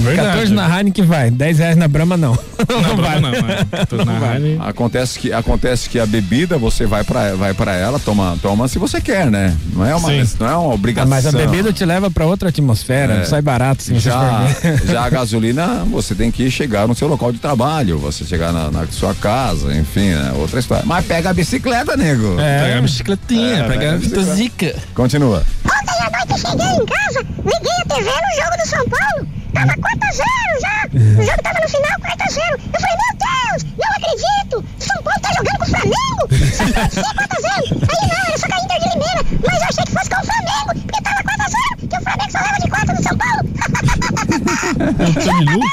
Verdade. 0.03 0.29
14 0.29 0.53
na 0.55 0.77
Heineken 0.79 1.05
vai, 1.05 1.31
10 1.31 1.59
reais 1.59 1.77
na 1.77 1.89
Brahma 1.89 2.17
não. 2.17 2.39
Não, 2.69 2.97
vai. 2.97 3.21
não, 3.21 3.31
é. 3.31 3.65
14 3.71 4.05
na 4.05 4.35
Heineken. 4.35 4.59
Acontece 4.69 5.19
que, 5.19 5.33
acontece 5.33 5.89
que 5.89 5.99
a 5.99 6.07
bebida 6.07 6.59
você 6.59 6.87
vai 6.87 7.05
pra, 7.05 7.35
vai 7.35 7.55
pra 7.55 7.75
ela, 7.75 7.99
toma, 7.99 8.37
toma 8.43 8.67
se 8.69 8.79
você 8.79 9.01
quer, 9.01 9.31
né? 9.31 9.57
Não 9.73 9.85
é 9.85 9.95
uma, 9.95 10.09
Sim. 10.09 10.37
não 10.41 10.47
é 10.49 10.57
uma 10.57 10.71
Ah, 10.71 10.75
obrigação. 10.75 11.09
mas 11.09 11.27
a 11.27 11.33
bebida 11.33 11.73
te 11.73 11.85
leva 11.85 12.11
pra 12.11 12.27
outra 12.27 12.49
atmosfera, 12.49 13.15
É. 13.19 13.25
sai 13.25 13.41
barato 13.41 13.83
se 13.83 13.99
já, 13.99 14.47
já 14.85 15.05
a 15.05 15.09
gasolina, 15.11 15.85
você 15.91 16.15
tem 16.15 16.31
que 16.31 16.51
chegar 16.51 16.87
no 16.89 16.95
seu 16.95 17.07
local 17.09 17.33
de 17.33 17.39
trabalho, 17.39 17.99
você 17.99 18.25
chegar 18.25 18.53
na, 18.53 18.71
na 18.71 18.87
sua 18.89 19.15
casa, 19.15 19.73
enfim, 19.75 20.11
né? 20.11 20.33
outra 20.37 20.59
história. 20.61 20.85
Mas 20.87 21.05
pega 21.07 21.31
a 21.31 21.35
bicicleta, 21.35 21.97
nego. 21.97 22.39
É. 22.41 22.65
Pega 22.65 22.79
a 22.79 22.83
bicicletinha, 22.83 23.57
É, 23.65 23.69
pega 23.69 23.95
a 23.95 23.97
bicicleta. 23.99 24.35
zica. 24.35 24.75
Continua. 24.95 25.43
Ontem 25.65 26.07
à 26.07 26.11
noite 26.11 26.31
eu 26.33 26.51
cheguei 26.51 26.67
em 26.67 26.87
casa, 26.87 27.27
liguei 27.39 27.73
a 27.83 27.95
TV 27.95 28.11
no 28.11 28.45
jogo 28.45 28.63
do 28.63 28.69
São 28.69 28.89
Paulo. 28.89 29.29
Tava 29.59 29.75
4x0 29.75 30.23
já. 30.61 30.87
O 30.95 31.25
jogo 31.25 31.43
tava 31.43 31.59
no 31.61 31.69
final 31.69 31.99
4x0. 31.99 32.39
Eu 32.53 32.81
falei, 32.81 32.97
meu 33.03 33.13
Deus, 33.19 33.67
não 33.77 33.91
acredito. 33.91 34.57
São 34.79 35.03
Paulo 35.03 35.21
tá 35.21 35.31
jogando 35.37 35.59
com 35.59 35.65
o 35.65 35.67
Flamengo. 35.67 36.23
Só 36.55 36.65
pode 36.75 36.95
ser 36.95 37.03
4x0. 37.03 37.59
Aí 37.91 38.03
não, 38.09 38.19
era 38.29 38.39
só 38.39 38.47
com 38.47 38.55
a 38.55 38.61
Inter 38.61 38.79
de 38.79 38.89
Limeira. 38.89 39.21
Mas 39.45 39.61
eu 39.61 39.69
achei 39.69 39.85
que 39.85 39.91
fosse 39.91 40.11
com 40.11 40.21
o 40.21 40.25
Flamengo, 40.25 40.71
porque 40.87 41.03
tava 41.03 41.23
4x0. 41.25 41.89
Que 41.89 41.97
o 41.97 42.03
Flamengo 42.03 42.31
só 42.31 42.39
leva 42.39 42.59
de 42.61 42.69
4 42.71 42.95
no 42.95 43.03
São 43.03 43.17
Paulo. 43.19 43.43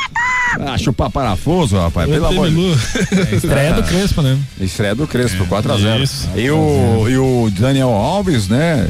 Ah, 0.57 0.77
chupar 0.77 1.09
parafuso, 1.09 1.77
rapaz, 1.77 2.09
pelo 2.09 2.25
amor 2.25 2.49
de 2.49 2.55
Deus. 2.55 2.95
Estreia 3.33 3.73
do 3.73 3.83
Crespo, 3.83 4.21
né? 4.21 4.39
Estreia 4.59 4.95
do 4.95 5.05
Crespo, 5.05 5.45
4x0. 5.45 6.01
Isso. 6.01 6.29
E 6.33 6.49
o, 6.49 7.09
e 7.09 7.17
o 7.17 7.51
Daniel 7.51 7.89
Alves, 7.89 8.47
né? 8.47 8.87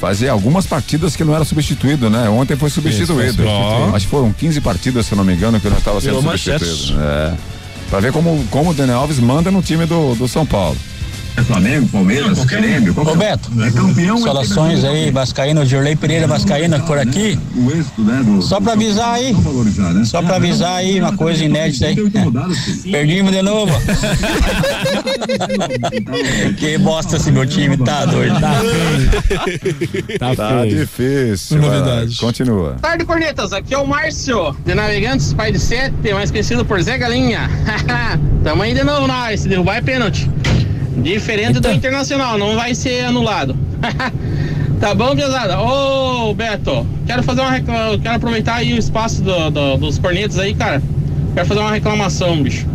Fazia 0.00 0.32
algumas 0.32 0.66
partidas 0.66 1.16
que 1.16 1.24
não 1.24 1.34
era 1.34 1.44
substituído, 1.44 2.10
né? 2.10 2.28
Ontem 2.28 2.56
foi 2.56 2.68
substituído. 2.70 3.14
foi 3.14 3.26
substituído. 3.28 3.96
Acho 3.96 4.06
que 4.06 4.10
foram 4.10 4.32
15 4.32 4.60
partidas, 4.60 5.06
se 5.06 5.12
eu 5.12 5.16
não 5.16 5.24
me 5.24 5.34
engano, 5.34 5.60
que 5.60 5.68
não 5.68 5.78
estava 5.78 6.00
sendo 6.00 6.20
Virou 6.20 6.36
substituído. 6.36 6.64
manchete. 6.66 6.94
É. 6.98 7.34
Pra 7.90 8.00
ver 8.00 8.12
como, 8.12 8.44
como 8.50 8.70
o 8.70 8.74
Daniel 8.74 8.98
Alves 8.98 9.18
manda 9.18 9.50
no 9.50 9.62
time 9.62 9.86
do, 9.86 10.14
do 10.14 10.26
São 10.26 10.44
Paulo. 10.44 10.76
É 11.36 11.42
Flamengo, 11.42 11.88
Palmeiras, 11.88 12.44
Grêmio, 12.44 12.94
Ô 12.96 13.16
Beto, 13.16 13.50
saudações 14.22 14.84
aí, 14.84 15.10
Vascaíno, 15.10 15.66
Dirley 15.66 15.96
Pereira 15.96 16.26
Vascaíno 16.28 16.80
por 16.84 16.96
aqui. 16.98 17.36
Só 18.40 18.60
pra 18.60 18.74
avisar 18.74 19.14
aí, 19.14 19.34
só 20.04 20.22
pra 20.22 20.36
avisar 20.36 20.76
aí 20.76 21.00
uma 21.00 21.16
coisa 21.16 21.44
inédita 21.44 21.86
aí. 21.86 21.96
Perdimos 22.90 23.32
de 23.32 23.42
novo. 23.42 23.72
que 26.56 26.78
bosta 26.78 27.16
esse 27.16 27.30
meu 27.32 27.46
time, 27.46 27.76
tá 27.78 28.04
doido. 28.06 28.36
Tá 30.18 30.34
Tá, 30.36 30.64
difícil. 30.66 31.58
Novidade. 31.58 32.16
Continua. 32.16 32.54
Boa 32.54 32.74
tarde, 32.80 33.04
cornetas. 33.04 33.52
Aqui 33.52 33.74
é 33.74 33.78
o 33.78 33.86
Márcio, 33.86 34.56
de 34.64 34.74
Navegantes, 34.74 35.32
pai 35.32 35.50
de 35.52 35.58
sete, 35.58 35.94
mais 36.12 36.30
conhecido 36.30 36.64
por 36.64 36.80
Zé 36.80 36.96
Galinha. 36.98 37.50
Tamo 38.44 38.62
aí 38.62 38.74
de 38.74 38.84
novo 38.84 39.10
área, 39.10 39.36
se 39.38 39.48
derrubar 39.48 39.76
é 39.76 39.80
pênalti. 39.80 40.30
Diferente 40.96 41.60
do 41.60 41.70
Internacional, 41.70 42.38
não 42.38 42.54
vai 42.56 42.74
ser 42.74 43.04
anulado. 43.04 43.56
tá 44.80 44.94
bom, 44.94 45.14
pesada? 45.14 45.60
Ô, 45.60 46.32
Beto, 46.34 46.86
quero 47.06 47.22
fazer 47.22 47.40
uma 47.40 47.50
reclamação, 47.50 47.98
quero 47.98 48.14
aproveitar 48.16 48.54
aí 48.56 48.72
o 48.74 48.78
espaço 48.78 49.22
do- 49.22 49.50
do- 49.50 49.76
dos 49.76 49.98
cornetas 49.98 50.38
aí, 50.38 50.54
cara. 50.54 50.82
Quero 51.34 51.46
fazer 51.46 51.60
uma 51.60 51.72
reclamação, 51.72 52.42
bicho. 52.42 52.66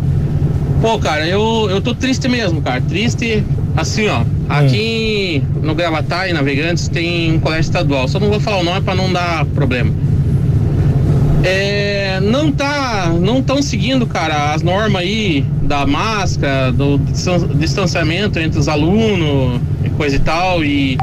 Pô, 0.82 0.98
cara, 0.98 1.26
eu, 1.26 1.68
eu 1.70 1.80
tô 1.80 1.94
triste 1.94 2.28
mesmo, 2.28 2.60
cara. 2.62 2.80
Triste, 2.80 3.42
assim, 3.76 4.08
ó. 4.08 4.22
Aqui 4.48 5.42
no 5.62 5.74
Gravatar 5.74 6.28
e 6.28 6.32
Navegantes 6.32 6.88
tem 6.88 7.32
um 7.34 7.38
colégio 7.40 7.62
estadual. 7.68 8.08
Só 8.08 8.18
não 8.18 8.28
vou 8.28 8.40
falar 8.40 8.58
o 8.58 8.64
nome 8.64 8.80
pra 8.80 8.94
não 8.94 9.12
dar 9.12 9.44
problema. 9.46 9.92
É, 11.42 12.20
não 12.20 12.52
tá, 12.52 13.14
não 13.18 13.38
estão 13.38 13.62
seguindo, 13.62 14.06
cara, 14.06 14.52
as 14.52 14.62
normas 14.62 15.00
aí 15.02 15.44
da 15.62 15.86
máscara, 15.86 16.70
do 16.70 16.98
distan- 16.98 17.48
distanciamento 17.54 18.38
entre 18.38 18.58
os 18.58 18.68
alunos 18.68 19.60
coisa 20.00 20.16
e 20.16 20.18
tal. 20.18 20.64
E, 20.64 20.96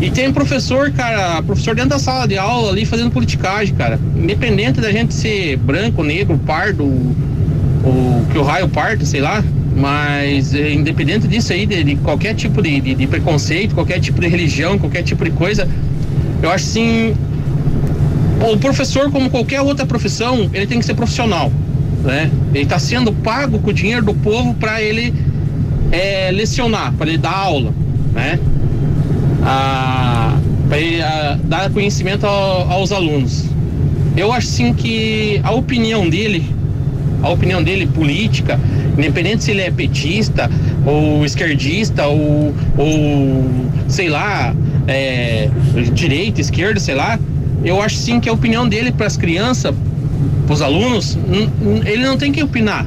e 0.00 0.10
tem 0.10 0.32
professor, 0.32 0.90
cara, 0.92 1.42
professor 1.42 1.74
dentro 1.74 1.90
da 1.90 1.98
sala 1.98 2.26
de 2.26 2.38
aula 2.38 2.70
ali 2.72 2.86
fazendo 2.86 3.10
politicagem, 3.10 3.74
cara. 3.74 4.00
Independente 4.16 4.80
da 4.80 4.90
gente 4.90 5.12
ser 5.12 5.58
branco, 5.58 6.02
negro, 6.02 6.38
pardo, 6.46 6.84
ou 7.84 8.24
que 8.32 8.38
o 8.38 8.42
raio 8.42 8.66
parte, 8.68 9.04
sei 9.06 9.20
lá. 9.20 9.44
Mas 9.76 10.54
é, 10.54 10.72
independente 10.72 11.26
disso 11.28 11.52
aí, 11.52 11.66
de, 11.66 11.84
de 11.84 11.96
qualquer 11.96 12.34
tipo 12.34 12.62
de, 12.62 12.80
de- 12.80 12.94
de 12.94 13.06
preconceito, 13.06 13.74
qualquer 13.74 14.00
tipo 14.00 14.20
de 14.20 14.26
religião, 14.28 14.78
qualquer 14.78 15.02
tipo 15.02 15.22
de 15.24 15.30
coisa, 15.30 15.68
eu 16.42 16.50
acho 16.50 16.64
assim. 16.64 17.14
O 18.42 18.56
professor, 18.58 19.10
como 19.10 19.30
qualquer 19.30 19.60
outra 19.60 19.86
profissão, 19.86 20.50
ele 20.52 20.66
tem 20.66 20.78
que 20.78 20.84
ser 20.84 20.94
profissional, 20.94 21.50
né? 22.02 22.30
Ele 22.52 22.64
está 22.64 22.78
sendo 22.78 23.12
pago 23.12 23.58
com 23.60 23.70
o 23.70 23.72
dinheiro 23.72 24.04
do 24.04 24.14
povo 24.14 24.52
para 24.54 24.82
ele 24.82 25.14
é, 25.92 26.30
lecionar, 26.32 26.92
para 26.94 27.08
ele 27.08 27.18
dar 27.18 27.36
aula, 27.36 27.72
né? 28.12 28.38
para 30.68 30.78
ele 30.78 31.02
ah, 31.02 31.38
dar 31.44 31.70
conhecimento 31.70 32.26
ao- 32.26 32.70
aos 32.70 32.92
alunos. 32.92 33.44
Eu 34.16 34.32
acho 34.32 34.46
sim 34.46 34.72
que 34.72 35.40
a 35.42 35.52
opinião 35.52 36.08
dele, 36.08 36.48
a 37.22 37.28
opinião 37.30 37.62
dele 37.62 37.86
política, 37.86 38.58
independente 38.96 39.44
se 39.44 39.50
ele 39.50 39.62
é 39.62 39.70
petista 39.70 40.50
ou 40.86 41.24
esquerdista 41.24 42.06
ou, 42.06 42.54
ou 42.76 43.44
sei 43.88 44.08
lá, 44.08 44.54
é, 44.86 45.48
direita, 45.92 46.40
esquerda, 46.40 46.78
sei 46.80 46.94
lá, 46.94 47.18
eu 47.64 47.80
acho 47.80 47.96
sim 47.96 48.20
que 48.20 48.28
a 48.28 48.32
opinião 48.32 48.68
dele 48.68 48.92
para 48.92 49.06
as 49.06 49.16
crianças, 49.16 49.74
para 50.46 50.54
os 50.54 50.62
alunos, 50.62 51.16
ele 51.84 52.04
não 52.04 52.16
tem 52.16 52.32
que 52.32 52.42
opinar. 52.42 52.86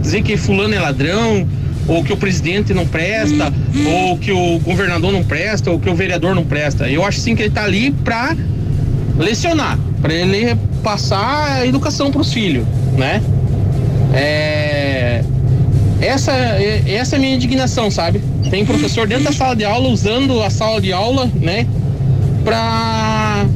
Dizer 0.00 0.22
que 0.22 0.36
fulano 0.36 0.74
é 0.74 0.80
ladrão, 0.80 1.46
ou 1.86 2.02
que 2.02 2.12
o 2.12 2.16
presidente 2.16 2.72
não 2.74 2.86
presta, 2.86 3.52
ou 3.86 4.16
que 4.18 4.32
o 4.32 4.58
governador 4.60 5.12
não 5.12 5.22
presta, 5.22 5.70
ou 5.70 5.78
que 5.78 5.88
o 5.88 5.94
vereador 5.94 6.34
não 6.34 6.44
presta. 6.44 6.88
Eu 6.88 7.04
acho 7.04 7.20
sim 7.20 7.34
que 7.34 7.42
ele 7.42 7.48
está 7.50 7.64
ali 7.64 7.90
para 7.90 8.34
lecionar, 9.18 9.78
para 10.00 10.12
ele 10.12 10.56
passar 10.82 11.58
a 11.60 11.66
educação 11.66 12.10
para 12.10 12.20
os 12.20 12.32
filhos, 12.32 12.64
né? 12.96 13.22
É, 14.12 15.22
essa, 16.00 16.32
é- 16.32 16.82
essa 16.86 17.16
é 17.16 17.18
a 17.18 17.20
minha 17.20 17.34
indignação, 17.34 17.90
sabe? 17.90 18.20
Tem 18.50 18.64
professor 18.64 19.06
dentro 19.06 19.24
da 19.24 19.32
sala 19.32 19.56
de 19.56 19.64
aula 19.64 19.88
usando 19.88 20.42
a 20.42 20.50
sala 20.50 20.80
de 20.80 20.92
aula, 20.92 21.30
né? 21.40 21.66
Pra 22.44 23.46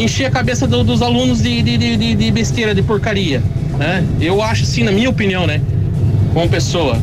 encher 0.00 0.26
a 0.26 0.30
cabeça 0.30 0.66
do- 0.66 0.84
dos 0.84 1.02
alunos 1.02 1.42
de, 1.42 1.62
de, 1.62 1.76
de- 1.78 2.14
de- 2.14 2.30
besteira, 2.30 2.74
de 2.74 2.82
porcaria, 2.82 3.42
né? 3.78 4.04
Eu 4.20 4.42
acho 4.42 4.62
assim, 4.64 4.82
na 4.84 4.92
minha 4.92 5.08
opinião, 5.10 5.46
né? 5.46 5.60
Como 6.34 6.48
pessoa. 6.48 7.00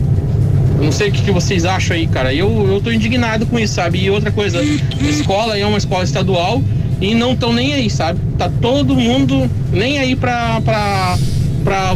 Eu 0.78 0.86
não 0.86 0.92
sei 0.92 1.10
o 1.10 1.12
que, 1.12 1.22
que 1.22 1.32
vocês 1.32 1.66
acham 1.66 1.96
aí, 1.96 2.08
cara. 2.08 2.34
Eu, 2.34 2.68
eu 2.68 2.82
tô 2.82 2.92
indignado 2.92 3.46
com 3.46 3.58
isso, 3.60 3.76
sabe? 3.76 4.00
E 4.04 4.10
outra 4.10 4.32
coisa, 4.32 4.60
escola 5.02 5.58
é 5.58 5.66
uma 5.66 5.78
escola 5.78 6.04
estadual 6.04 6.62
e 7.02 7.16
não 7.16 7.34
estão 7.34 7.54
nem 7.54 7.74
aí, 7.74 7.90
sabe? 7.90 8.20
Tá 8.38 8.50
todo 8.62 8.96
mundo 8.96 9.50
nem 9.72 9.98
aí 10.00 10.16
pra, 10.16 10.60
pra, 10.62 11.18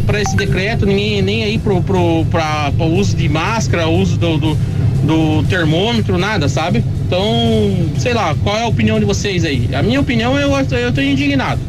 pra 0.06 0.22
esse 0.22 0.36
decreto, 0.36 0.86
ninguém 0.86 1.22
nem 1.22 1.44
aí 1.44 1.58
pro, 1.58 1.82
pro, 1.82 2.26
pra, 2.32 2.72
pro 2.76 2.86
uso 2.86 3.16
de 3.16 3.28
máscara, 3.28 3.88
uso 3.88 4.18
do, 4.18 4.38
do, 4.38 4.58
do 5.04 5.44
termômetro, 5.50 6.18
nada, 6.18 6.48
sabe? 6.48 6.84
Então, 7.08 7.90
sei 7.98 8.14
lá, 8.14 8.36
qual 8.44 8.58
é 8.58 8.64
a 8.64 8.68
opinião 8.68 9.00
de 9.00 9.06
vocês 9.06 9.46
aí? 9.46 9.70
A 9.74 9.82
minha 9.82 10.02
opinião, 10.02 10.38
eu, 10.38 10.52
eu 10.78 10.92
tô 10.92 11.00
indignado. 11.00 11.62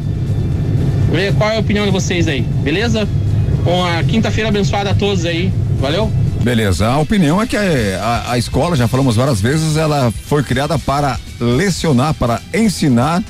Qual 1.37 1.49
é 1.49 1.55
a 1.55 1.59
opinião 1.59 1.85
de 1.85 1.91
vocês 1.91 2.27
aí, 2.27 2.41
beleza? 2.41 3.07
Uma 3.65 4.03
quinta-feira 4.03 4.49
abençoada 4.49 4.91
a 4.91 4.93
todos 4.93 5.25
aí, 5.25 5.51
valeu? 5.79 6.11
Beleza, 6.41 6.87
a 6.87 6.97
opinião 6.97 7.41
é 7.41 7.47
que 7.47 7.55
a, 7.55 8.31
a 8.31 8.37
escola, 8.37 8.75
já 8.75 8.85
falamos 8.87 9.15
várias 9.15 9.39
vezes, 9.39 9.77
ela 9.77 10.11
foi 10.25 10.43
criada 10.43 10.77
para 10.77 11.17
lecionar, 11.39 12.13
para 12.13 12.41
ensinar 12.53 13.23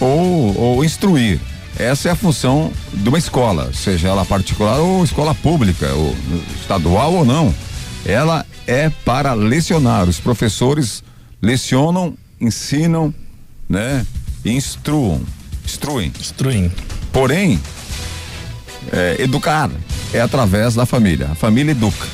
ou, 0.00 0.58
ou 0.58 0.84
instruir. 0.84 1.38
Essa 1.78 2.08
é 2.08 2.12
a 2.12 2.16
função 2.16 2.72
de 2.94 3.08
uma 3.10 3.18
escola, 3.18 3.70
seja 3.74 4.08
ela 4.08 4.24
particular 4.24 4.78
ou 4.78 5.04
escola 5.04 5.34
pública, 5.34 5.92
ou 5.92 6.16
estadual 6.58 7.12
ou 7.12 7.26
não. 7.26 7.54
Ela 8.06 8.46
é 8.66 8.90
para 9.04 9.34
lecionar. 9.34 10.08
Os 10.08 10.18
professores 10.18 11.04
lecionam, 11.46 12.14
ensinam, 12.40 13.14
né? 13.68 14.04
E 14.44 14.50
instruam. 14.50 15.20
Instruem. 15.64 16.12
Instruem. 16.18 16.72
Porém, 17.12 17.60
é, 18.92 19.22
educar 19.22 19.70
é 20.12 20.20
através 20.20 20.74
da 20.74 20.84
família. 20.84 21.28
A 21.30 21.34
família 21.36 21.70
educa. 21.70 22.06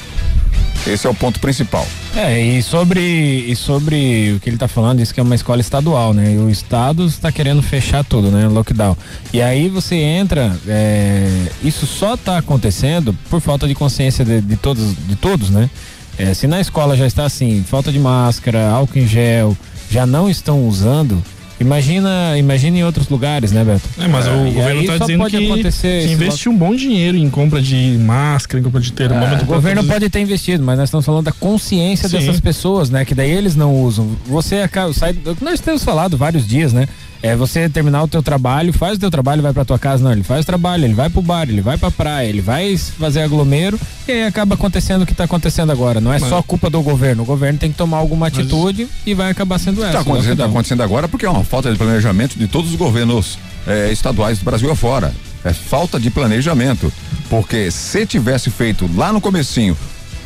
Esse 0.86 1.06
é 1.06 1.10
o 1.10 1.14
ponto 1.14 1.40
principal. 1.40 1.86
É, 2.14 2.38
e 2.38 2.62
sobre, 2.62 3.00
e 3.00 3.56
sobre 3.56 4.34
o 4.36 4.40
que 4.40 4.50
ele 4.50 4.58
tá 4.58 4.68
falando, 4.68 5.00
isso 5.00 5.14
que 5.14 5.20
é 5.20 5.22
uma 5.22 5.34
escola 5.34 5.60
estadual, 5.60 6.12
né? 6.12 6.34
E 6.34 6.38
o 6.38 6.50
estado 6.50 7.06
está 7.06 7.32
querendo 7.32 7.62
fechar 7.62 8.04
tudo, 8.04 8.30
né? 8.30 8.48
Lockdown. 8.48 8.96
E 9.32 9.40
aí 9.40 9.68
você 9.68 9.94
entra, 9.94 10.54
é, 10.66 11.46
isso 11.62 11.86
só 11.86 12.16
tá 12.16 12.36
acontecendo 12.36 13.16
por 13.30 13.40
falta 13.40 13.66
de 13.66 13.74
consciência 13.74 14.24
de, 14.24 14.40
de 14.42 14.56
todos, 14.56 14.94
de 15.06 15.16
todos, 15.16 15.48
né? 15.48 15.70
É, 16.18 16.34
se 16.34 16.46
na 16.46 16.60
escola 16.60 16.96
já 16.96 17.06
está 17.06 17.24
assim, 17.24 17.64
falta 17.66 17.90
de 17.90 17.98
máscara, 17.98 18.70
álcool 18.70 18.98
em 18.98 19.06
gel, 19.06 19.56
já 19.90 20.06
não 20.06 20.28
estão 20.28 20.66
usando, 20.68 21.22
imagina, 21.58 22.36
imagina 22.36 22.78
em 22.78 22.84
outros 22.84 23.08
lugares, 23.08 23.52
né, 23.52 23.64
Beto? 23.64 23.82
É, 23.98 24.06
mas 24.08 24.26
É, 24.26 24.30
o 24.30 24.52
governo 24.52 24.84
tá 24.84 24.98
só 24.98 25.04
dizendo 25.04 25.20
pode 25.20 25.36
que, 25.36 25.44
acontecer 25.46 25.98
que 26.00 26.04
esse 26.04 26.14
investiu 26.14 26.52
um 26.52 26.56
bom 26.56 26.74
dinheiro 26.74 27.16
em 27.16 27.30
compra 27.30 27.62
de 27.62 27.98
máscara, 27.98 28.60
em 28.60 28.62
compra 28.62 28.80
de 28.80 28.92
termômetro. 28.92 29.40
É, 29.40 29.42
o 29.42 29.46
governo 29.46 29.84
pode 29.84 30.08
ter 30.10 30.20
investido, 30.20 30.62
mas 30.62 30.78
nós 30.78 30.88
estamos 30.88 31.06
falando 31.06 31.24
da 31.24 31.32
consciência 31.32 32.08
Sim. 32.08 32.18
dessas 32.18 32.40
pessoas, 32.40 32.90
né? 32.90 33.04
Que 33.04 33.14
daí 33.14 33.30
eles 33.30 33.56
não 33.56 33.74
usam. 33.74 34.10
Você 34.26 34.56
acaba, 34.56 34.92
sai, 34.92 35.14
nós 35.40 35.60
temos 35.60 35.82
falado 35.82 36.16
vários 36.16 36.46
dias, 36.46 36.72
né? 36.72 36.88
É 37.22 37.36
você 37.36 37.68
terminar 37.68 38.02
o 38.02 38.08
teu 38.08 38.20
trabalho, 38.22 38.72
faz 38.72 38.96
o 38.96 39.00
teu 39.00 39.10
trabalho, 39.10 39.40
vai 39.40 39.52
pra 39.52 39.64
tua 39.64 39.78
casa, 39.78 40.02
não, 40.02 40.10
ele 40.10 40.24
faz 40.24 40.42
o 40.42 40.46
trabalho, 40.46 40.84
ele 40.84 40.94
vai 40.94 41.08
pro 41.08 41.22
bar, 41.22 41.48
ele 41.48 41.60
vai 41.60 41.78
pra 41.78 41.88
praia, 41.88 42.26
ele 42.28 42.40
vai 42.40 42.76
fazer 42.76 43.22
aglomero 43.22 43.78
e 44.08 44.10
aí 44.12 44.26
acaba 44.26 44.56
acontecendo 44.56 45.02
o 45.02 45.06
que 45.06 45.14
tá 45.14 45.22
acontecendo 45.24 45.70
agora. 45.70 46.00
Não 46.00 46.12
é 46.12 46.18
Mas- 46.18 46.28
só 46.28 46.42
culpa 46.42 46.68
do 46.68 46.82
governo, 46.82 47.22
o 47.22 47.26
governo 47.26 47.60
tem 47.60 47.70
que 47.70 47.78
tomar 47.78 47.98
alguma 47.98 48.26
atitude 48.26 48.88
e 49.06 49.14
vai 49.14 49.30
acabar 49.30 49.58
sendo 49.58 49.80
essa. 49.82 49.98
Está 49.98 50.00
acontecendo, 50.00 50.38
tá 50.38 50.46
acontecendo 50.46 50.82
agora 50.82 51.06
porque 51.06 51.24
é 51.24 51.30
uma 51.30 51.44
falta 51.44 51.70
de 51.70 51.78
planejamento 51.78 52.36
de 52.36 52.48
todos 52.48 52.70
os 52.70 52.76
governos 52.76 53.38
eh, 53.68 53.90
estaduais 53.92 54.40
do 54.40 54.44
Brasil 54.44 54.68
afora. 54.72 55.14
É 55.44 55.52
falta 55.52 56.00
de 56.00 56.10
planejamento. 56.10 56.92
Porque 57.30 57.70
se 57.70 58.04
tivesse 58.04 58.50
feito 58.50 58.90
lá 58.96 59.12
no 59.12 59.20
comecinho 59.20 59.76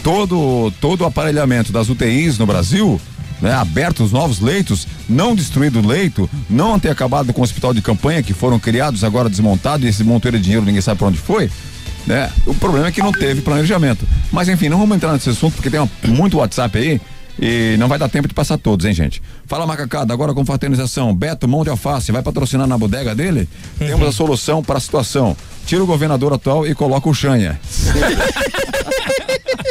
todo, 0.03 0.73
todo 0.81 1.03
o 1.03 1.05
aparelhamento 1.05 1.73
das 1.73 1.89
UTIs 1.89 2.39
no 2.39 2.47
Brasil, 2.47 3.01
né, 3.41 3.53
aberto 3.53 4.03
os 4.03 4.13
novos 4.13 4.41
leitos, 4.41 4.87
não 5.09 5.35
destruído 5.35 5.81
o 5.81 5.87
leito, 5.87 6.29
não 6.49 6.79
ter 6.79 6.91
acabado 6.91 7.33
com 7.33 7.41
o 7.41 7.45
hospital 7.45 7.73
de 7.75 7.83
campanha 7.83 8.23
que 8.23 8.33
foram 8.33 8.59
criados 8.59 9.05
agora 9.05 9.29
desmontados 9.29 9.85
e 9.87 9.89
esse 9.91 10.03
monteiro 10.05 10.37
de 10.39 10.45
dinheiro 10.45 10.65
ninguém 10.65 10.81
sabe 10.81 10.99
para 10.99 11.09
onde 11.09 11.19
foi. 11.19 11.51
Né? 12.07 12.31
O 12.47 12.55
problema 12.55 12.87
é 12.87 12.93
que 12.93 13.03
não 13.03 13.11
teve 13.13 13.41
planejamento. 13.41 14.07
Mas 14.31 14.49
enfim, 14.49 14.69
não 14.69 14.79
vamos 14.79 14.97
entrar 14.97 15.13
nesse 15.13 15.29
assunto 15.29 15.55
porque 15.55 15.69
tem 15.69 15.81
uma- 15.81 15.91
muito 16.07 16.37
WhatsApp 16.39 16.79
aí 16.79 17.01
e 17.39 17.77
não 17.79 17.89
vai 17.89 17.99
dar 17.99 18.09
tempo 18.09 18.27
de 18.29 18.33
passar 18.33 18.57
todos, 18.57 18.87
hein, 18.87 18.95
gente? 18.95 19.21
Fala 19.47 19.67
macacada, 19.67 20.15
agora 20.15 20.33
com 20.33 20.45
fraternização. 20.47 21.15
Beto 21.15 21.47
Mão 21.49 21.65
de 21.65 21.69
Alface 21.71 22.13
vai 22.13 22.23
patrocinar 22.23 22.67
na 22.67 22.79
bodega 22.79 23.15
dele? 23.15 23.49
Temos 23.79 24.07
a 24.09 24.13
solução 24.13 24.63
para 24.63 24.79
a 24.79 24.81
situação. 24.81 25.37
Tira 25.67 25.83
o 25.83 25.87
governador 25.87 26.33
atual 26.33 26.65
e 26.67 26.75
coloca 26.75 27.09
o 27.09 27.15
Chanha. 27.15 27.59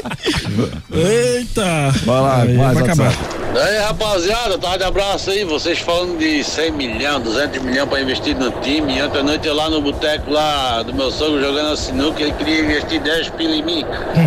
Eita! 0.94 1.92
Vai 2.06 2.22
lá, 2.22 2.42
Aí, 2.42 2.54
mais 2.58 2.74
vai 2.74 2.84
acabar. 2.84 3.14
Daí, 3.54 3.78
rapaziada, 3.80 4.58
tá 4.58 4.76
de 4.76 4.84
abraço 4.84 5.30
aí. 5.30 5.46
Vocês 5.46 5.80
falando 5.80 6.18
de 6.18 6.44
100 6.44 6.72
milhões, 6.72 7.24
200 7.24 7.62
milhões 7.62 7.88
pra 7.88 8.02
investir 8.02 8.36
no 8.36 8.52
time. 8.62 9.02
Ontem 9.02 9.20
à 9.20 9.24
noite 9.24 9.48
eu 9.48 9.54
lá 9.54 9.70
no 9.70 9.82
boteco 9.82 10.30
lá 10.30 10.84
do 10.84 10.94
meu 10.94 11.10
sogro 11.10 11.42
jogando 11.42 11.72
a 11.72 11.78
sinuca, 11.78 12.22
ele 12.22 12.34
queria 12.34 12.60
investir 12.60 13.00
10 13.02 13.30
pila 13.30 13.56
em 13.56 13.64
mim 13.64 13.86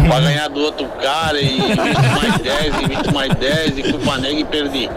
pra 0.09 0.21
ganhar 0.21 0.49
do 0.49 0.61
outro 0.61 0.87
cara 1.03 1.39
e 1.39 1.59
investir 1.59 2.17
mais 2.17 2.39
10, 2.39 2.83
investir 2.83 3.13
mais 3.13 3.35
10 3.35 3.79
e 3.79 3.83
fui 3.83 3.99
pra 3.99 4.19
nega 4.19 4.41
e 4.41 4.45
perdi. 4.45 4.89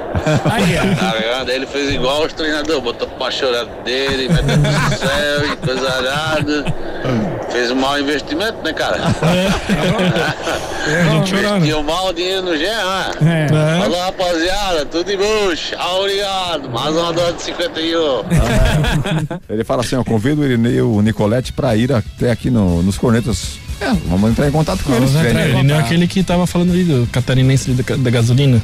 Tá 0.44 0.58
ligado? 0.58 1.46
Daí 1.46 1.56
ele 1.56 1.66
fez 1.66 1.92
igual 1.92 2.24
os 2.24 2.32
treinadores, 2.32 2.82
botou 2.82 3.08
pra 3.10 3.30
chorar 3.32 3.66
dele, 3.84 4.30
meteu 4.30 4.58
no 4.58 4.98
céu 4.98 5.54
e 5.54 5.58
coisa 5.58 5.90
arada. 5.90 6.74
Fez 7.52 7.72
um 7.72 7.76
mau 7.76 8.00
investimento, 8.00 8.58
né, 8.64 8.72
cara? 8.74 8.98
É, 10.88 11.02
a 11.02 11.10
gente 11.10 11.30
chorando. 11.30 11.58
Investiu 11.58 11.84
mal 11.84 12.10
o 12.10 12.14
dinheiro 12.14 12.44
no 12.44 12.58
Jean. 12.58 13.12
É. 13.22 13.48
Falou, 13.82 14.00
rapaziada, 14.00 14.86
tudo 14.86 15.06
de 15.06 15.18
bucho. 15.18 15.76
Ah, 15.78 15.96
obrigado. 15.96 16.70
Mais 16.70 16.96
uma 16.96 17.12
dose 17.14 17.34
de 17.38 17.42
51. 17.44 18.00
Ele 19.50 19.64
fala 19.64 19.82
assim, 19.82 19.96
ó, 19.96 20.04
convido 20.04 20.42
o 20.42 20.46
Irineu 20.46 20.72
e 20.74 20.82
o 20.82 21.02
Nicolete 21.02 21.52
pra 21.54 21.76
ir 21.76 21.92
até 21.92 22.32
aqui 22.32 22.50
no- 22.50 22.82
nos 22.84 22.98
cornetas. 22.98 23.60
É, 23.82 23.92
vamos 24.08 24.30
entrar 24.30 24.48
em 24.48 24.52
contato 24.52 24.84
com 24.84 24.94
eles. 24.96 25.10
Vamos 25.12 25.28
velho. 25.34 25.40
ele 25.58 25.64
não 25.64 25.76
é 25.76 25.80
aquele 25.80 26.08
que 26.08 26.22
tava 26.24 26.46
falando 26.46 26.72
ali 26.72 26.84
do 26.84 27.08
catarinense 27.12 27.72
da, 27.72 27.96
da 27.96 28.10
gasolina. 28.12 28.62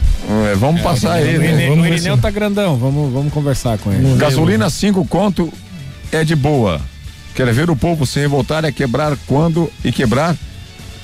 É, 0.51 0.55
vamos 0.55 0.81
passar 0.81 1.15
o 1.19 1.25
ele. 1.25 1.67
Vamos 1.69 1.85
o 1.85 1.87
Irineu 1.87 2.17
tá 2.19 2.29
grandão, 2.29 2.77
vamos, 2.77 3.11
vamos 3.11 3.33
conversar 3.33 3.79
com 3.79 3.91
ele. 3.91 4.15
Gasolina 4.15 4.69
5 4.69 5.03
conto 5.07 5.51
é 6.11 6.23
de 6.23 6.35
boa. 6.35 6.79
Quer 7.37 7.53
ver 7.53 7.69
o 7.69 7.75
povo 7.75 8.03
se 8.05 8.19
revoltar 8.19 8.65
é 8.65 8.71
quebrar 8.71 9.15
quando 9.27 9.71
e 9.85 9.91
quebrar 9.91 10.35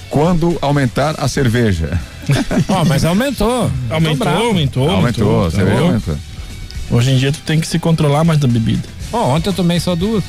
quando 0.10 0.57
aumentar 0.61 1.15
a 1.19 1.27
cerveja. 1.27 1.99
Ó, 2.68 2.84
mas 2.85 3.05
aumentou. 3.05 3.69
Aumentou, 3.89 4.18
bravo. 4.18 4.43
aumentou, 4.47 4.89
Aumentou, 4.89 5.45
a 5.45 5.51
cerveja 5.51 5.77
bom. 5.80 5.85
aumentou. 5.88 6.15
Hoje 6.89 7.11
em 7.11 7.18
dia 7.18 7.31
tu 7.31 7.39
tem 7.45 7.60
que 7.60 7.68
se 7.68 7.77
controlar 7.77 8.23
mais 8.23 8.39
da 8.39 8.47
bebida. 8.47 8.81
Ó, 9.11 9.35
ontem 9.35 9.49
eu 9.49 9.53
tomei 9.53 9.80
só 9.80 9.95
duas. 9.95 10.23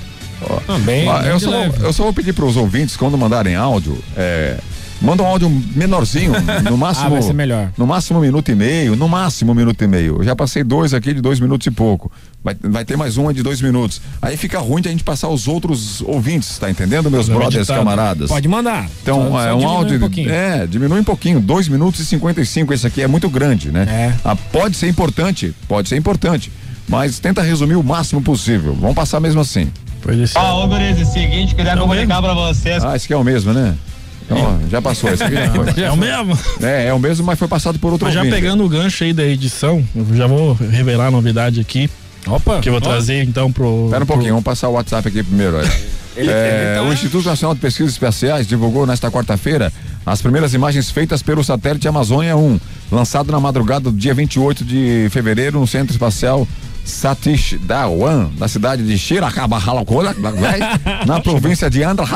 Ah, 0.69 0.79
bem, 0.79 1.09
Ó, 1.09 1.19
bem 1.21 1.31
eu, 1.31 1.41
só, 1.41 1.51
vou- 1.51 1.87
eu 1.87 1.93
só 1.93 2.03
vou 2.03 2.13
pedir 2.13 2.35
para 2.35 2.45
os 2.45 2.57
ouvintes, 2.57 2.97
quando 2.99 3.17
mandarem 3.17 3.55
áudio, 3.57 3.97
é, 4.15 4.59
manda 5.01 5.23
um 5.23 5.27
áudio 5.27 5.49
menorzinho, 5.75 6.33
no 6.71 6.77
máximo. 6.77 7.07
Ah, 7.07 7.11
vai 7.11 7.23
ser 7.23 7.33
melhor. 7.33 7.71
No 7.79 7.87
máximo 7.87 8.19
um 8.19 8.23
minuto 8.23 8.51
e 8.51 8.55
meio, 8.55 8.95
no 8.95 9.09
máximo 9.09 9.53
um 9.53 9.55
minuto 9.55 9.83
e 9.83 9.87
meio. 9.87 10.17
Eu 10.19 10.25
já 10.25 10.37
passei 10.37 10.63
dois 10.63 10.93
aqui 10.93 11.15
de 11.15 11.23
dois 11.23 11.41
minutos 11.41 11.67
e 11.67 11.71
pouco. 11.71 12.13
Vai, 12.45 12.55
vai 12.63 12.85
ter 12.85 12.95
mais 12.95 13.17
um 13.17 13.33
de 13.33 13.43
dois 13.43 13.63
minutos. 13.63 14.03
Aí 14.21 14.37
fica 14.37 14.59
ruim 14.59 14.83
de 14.83 14.89
a 14.89 14.91
gente 14.91 15.03
passar 15.03 15.29
os 15.29 15.49
outros 15.49 16.03
ouvintes, 16.03 16.59
tá 16.59 16.71
entendendo, 16.71 17.11
meus 17.11 17.23
Fazer 17.27 17.33
um 17.33 17.39
brothers, 17.41 17.57
editado. 17.63 17.79
camaradas? 17.79 18.29
Pode 18.29 18.47
mandar. 18.47 18.87
Então, 19.03 19.31
Só- 19.31 19.41
é 19.41 19.49
só 19.49 19.55
um 19.55 19.59
diminui 19.59 19.77
áudio. 19.77 19.97
um 19.97 20.01
pouquinho. 20.01 20.31
é, 20.31 20.67
diminui 20.67 21.01
um 21.01 21.05
pouquinho, 21.05 21.41
2 21.41 21.69
minutos 21.69 22.01
e 22.01 22.05
55. 22.05 22.75
Esse 22.75 22.87
aqui 22.87 23.01
é 23.01 23.07
muito 23.07 23.31
grande, 23.31 23.71
né? 23.73 23.87
É. 23.89 24.15
Ah, 24.23 24.37
pode 24.37 24.77
ser 24.77 24.89
importante, 24.89 25.55
pode 25.67 25.89
ser 25.89 25.97
importante. 25.97 26.53
Mas 26.87 27.19
tenta 27.19 27.41
resumir 27.41 27.77
o 27.77 27.83
máximo 27.83 28.21
possível. 28.21 28.75
Vamos 28.79 28.95
passar 28.95 29.19
mesmo 29.21 29.41
assim. 29.41 29.73
Ó, 30.35 30.65
ô 30.65 30.69
Guriz, 30.69 30.99
é 30.99 31.03
o 31.03 31.07
seguinte, 31.07 31.55
queria 31.55 31.75
comunicar 31.79 32.21
pra 32.21 32.35
vocês. 32.35 32.85
Ah, 32.85 32.95
esse 32.95 33.07
aqui 33.07 33.15
é 33.15 33.17
o 33.17 33.25
mesmo, 33.25 33.55
né? 33.55 33.75
Então, 34.27 34.37
ó, 34.39 34.69
já 34.71 34.83
passou. 34.83 35.09
Esse 35.11 35.23
aqui 35.25 35.35
já 35.35 35.51
foi. 35.51 35.65
É 35.83 35.91
o 35.91 35.97
mesmo? 35.97 36.39
É, 36.63 36.87
é 36.89 36.93
o 36.93 36.99
mesmo, 36.99 37.25
mas 37.25 37.39
foi 37.39 37.49
passado 37.49 37.79
por 37.79 37.91
outro 37.91 38.05
Mas 38.05 38.13
já 38.15 38.21
ouvinte. 38.21 38.35
pegando 38.37 38.63
o 38.63 38.69
gancho 38.69 39.03
aí 39.03 39.15
da 39.15 39.25
edição, 39.25 39.83
eu 39.97 40.07
já 40.15 40.27
vou 40.27 40.53
revelar 40.53 41.07
a 41.07 41.11
novidade 41.11 41.59
aqui. 41.59 41.89
Opa! 42.27 42.61
Que 42.61 42.69
eu 42.69 42.73
vou 42.73 42.83
Ó. 42.83 42.85
trazer 42.85 43.23
então 43.23 43.53
pro. 43.53 43.85
Espera 43.87 44.05
um 44.05 44.07
pouquinho, 44.07 44.31
vamos 44.31 44.45
passar 44.45 44.69
o 44.69 44.73
WhatsApp 44.73 45.09
aqui 45.09 45.23
primeiro. 45.23 45.57
É, 46.17 46.81
O 46.81 46.93
Instituto 46.93 47.27
Nacional 47.27 47.57
de 47.57 47.61
Pesquisas 47.61 47.95
Espaciais 47.95 48.47
divulgou 48.47 48.87
nesta 48.87 49.11
quarta-feira 49.11 49.73
as 50.07 50.23
primeiras 50.23 50.55
imagens 50.55 50.89
feitas 50.89 51.25
pelo 51.25 51.43
satélite 51.43 51.89
Amazônia 51.89 52.37
1, 52.37 52.61
lançado 52.93 53.33
na 53.33 53.41
madrugada 53.41 53.91
do 53.91 53.93
dia 53.97 54.15
28 54.15 54.65
de 54.65 55.09
fevereiro 55.11 55.59
no 55.59 55.67
Centro 55.67 55.93
Espacial 55.93 56.47
Satish 56.85 57.57
Dhawan, 57.61 58.31
na 58.39 58.47
cidade 58.47 58.83
de 58.85 58.99
Shirakabahalakula, 58.99 60.15
na 61.07 61.21
província 61.21 61.71
de 61.71 61.83
Andhra 61.83 62.07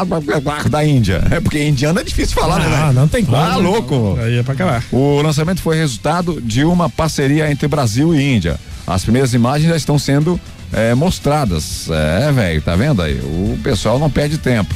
da 0.69 0.85
Índia. 0.85 1.23
É 1.31 1.41
porque 1.41 1.67
indiano 1.67 2.01
é 2.01 2.05
difícil 2.05 2.35
falar, 2.35 2.59
né? 2.59 2.67
Ah, 2.71 2.93
não 2.93 3.09
tem 3.09 3.25
como. 3.25 3.37
Ah, 3.37 3.57
louco. 3.57 4.19
Aí 4.21 4.39
é 4.39 4.43
pra 4.43 4.55
acabar. 4.55 4.85
O 4.93 5.23
lançamento 5.23 5.63
foi 5.63 5.77
resultado 5.77 6.41
de 6.41 6.65
uma 6.65 6.91
parceria 6.91 7.51
entre 7.51 7.67
Brasil 7.67 8.15
e 8.15 8.23
Índia. 8.37 8.59
As 8.87 9.03
primeiras 9.03 9.35
imagens 9.35 9.69
já 9.69 9.77
estão 9.77 9.99
sendo 9.99 10.41
eh, 10.73 10.95
mostradas. 10.95 11.89
É, 11.91 12.33
velho, 12.33 12.63
tá 12.63 12.77
vendo 12.77 13.03
aí? 13.03 13.15
O 13.15 13.59
pessoal 13.63 13.99
não 13.99 14.11
perde 14.11 14.39
tempo. 14.39 14.75